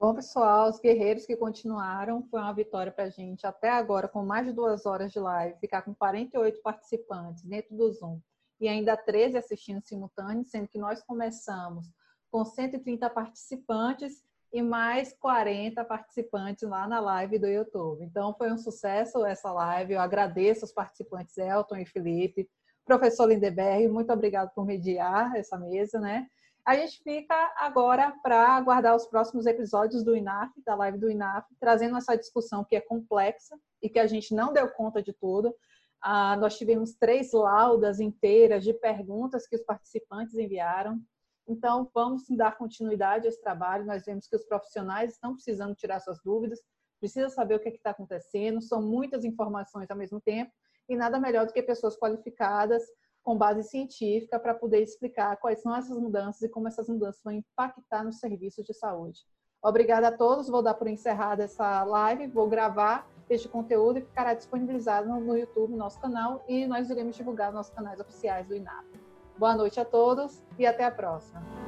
Bom, 0.00 0.14
pessoal, 0.14 0.70
os 0.70 0.80
guerreiros 0.80 1.26
que 1.26 1.36
continuaram, 1.36 2.22
foi 2.30 2.40
uma 2.40 2.54
vitória 2.54 2.90
para 2.90 3.04
a 3.04 3.10
gente. 3.10 3.46
Até 3.46 3.68
agora, 3.68 4.08
com 4.08 4.24
mais 4.24 4.46
de 4.46 4.52
duas 4.54 4.86
horas 4.86 5.12
de 5.12 5.18
live, 5.18 5.58
ficar 5.58 5.82
com 5.82 5.94
48 5.94 6.60
participantes 6.62 7.42
dentro 7.42 7.76
do 7.76 7.92
Zoom 7.92 8.18
e 8.58 8.66
ainda 8.66 8.96
13 8.96 9.36
assistindo 9.36 9.82
simultâneo, 9.82 10.44
sendo 10.46 10.68
que 10.68 10.78
nós 10.78 11.02
começamos 11.02 11.86
com 12.30 12.44
130 12.44 13.10
participantes 13.10 14.24
e 14.50 14.62
mais 14.62 15.12
40 15.20 15.84
participantes 15.84 16.66
lá 16.66 16.88
na 16.88 16.98
live 16.98 17.38
do 17.38 17.46
YouTube. 17.46 18.02
Então, 18.04 18.34
foi 18.38 18.50
um 18.50 18.56
sucesso 18.58 19.24
essa 19.26 19.52
live. 19.52 19.92
Eu 19.92 20.00
agradeço 20.00 20.64
os 20.64 20.72
participantes 20.72 21.36
Elton 21.36 21.76
e 21.76 21.84
Felipe, 21.84 22.48
professor 22.86 23.26
Lindeberg, 23.26 23.88
muito 23.88 24.12
obrigado 24.12 24.54
por 24.54 24.64
mediar 24.64 25.34
essa 25.36 25.58
mesa, 25.58 26.00
né? 26.00 26.26
A 26.66 26.74
gente 26.74 27.00
fica 27.00 27.54
agora 27.58 28.12
para 28.24 28.56
aguardar 28.56 28.96
os 28.96 29.06
próximos 29.06 29.46
episódios 29.46 30.02
do 30.02 30.16
INAF, 30.16 30.52
da 30.64 30.74
live 30.74 30.98
do 30.98 31.08
INAF, 31.08 31.46
trazendo 31.60 31.96
essa 31.96 32.16
discussão 32.16 32.64
que 32.64 32.74
é 32.74 32.80
complexa 32.80 33.56
e 33.80 33.88
que 33.88 34.00
a 34.00 34.06
gente 34.08 34.34
não 34.34 34.52
deu 34.52 34.68
conta 34.72 35.00
de 35.00 35.12
tudo. 35.12 35.54
Ah, 36.02 36.36
nós 36.36 36.58
tivemos 36.58 36.92
três 36.94 37.32
laudas 37.32 38.00
inteiras 38.00 38.64
de 38.64 38.74
perguntas 38.74 39.46
que 39.46 39.54
os 39.54 39.62
participantes 39.62 40.34
enviaram. 40.34 41.00
Então, 41.46 41.88
vamos 41.94 42.24
dar 42.30 42.58
continuidade 42.58 43.26
a 43.26 43.28
esse 43.28 43.40
trabalho. 43.40 43.86
Nós 43.86 44.04
vemos 44.04 44.26
que 44.26 44.34
os 44.34 44.44
profissionais 44.44 45.12
estão 45.12 45.34
precisando 45.34 45.72
tirar 45.76 46.00
suas 46.00 46.20
dúvidas, 46.20 46.60
precisa 46.98 47.28
saber 47.28 47.54
o 47.54 47.60
que 47.60 47.68
é 47.68 47.72
está 47.72 47.90
acontecendo, 47.90 48.60
são 48.60 48.82
muitas 48.82 49.24
informações 49.24 49.88
ao 49.88 49.96
mesmo 49.96 50.20
tempo, 50.20 50.50
e 50.88 50.96
nada 50.96 51.20
melhor 51.20 51.46
do 51.46 51.52
que 51.52 51.62
pessoas 51.62 51.96
qualificadas 51.96 52.82
com 53.26 53.36
base 53.36 53.64
científica 53.64 54.38
para 54.38 54.54
poder 54.54 54.80
explicar 54.80 55.36
quais 55.38 55.60
são 55.60 55.74
essas 55.74 55.98
mudanças 55.98 56.42
e 56.42 56.48
como 56.48 56.68
essas 56.68 56.88
mudanças 56.88 57.20
vão 57.24 57.32
impactar 57.32 58.04
nos 58.04 58.20
serviços 58.20 58.64
de 58.64 58.72
saúde. 58.72 59.18
Obrigada 59.60 60.08
a 60.08 60.16
todos, 60.16 60.48
vou 60.48 60.62
dar 60.62 60.74
por 60.74 60.86
encerrada 60.86 61.42
essa 61.42 61.82
live, 61.82 62.28
vou 62.28 62.48
gravar 62.48 63.10
este 63.28 63.48
conteúdo 63.48 63.98
e 63.98 64.02
ficará 64.02 64.32
disponibilizado 64.32 65.08
no 65.08 65.36
YouTube, 65.36 65.72
no 65.72 65.76
nosso 65.76 66.00
canal, 66.00 66.44
e 66.46 66.68
nós 66.68 66.88
iremos 66.88 67.16
divulgar 67.16 67.48
nos 67.48 67.56
nossos 67.56 67.74
canais 67.74 67.98
oficiais 67.98 68.46
do 68.46 68.54
INAP. 68.54 68.86
Boa 69.36 69.56
noite 69.56 69.80
a 69.80 69.84
todos 69.84 70.40
e 70.56 70.64
até 70.64 70.84
a 70.84 70.90
próxima. 70.92 71.65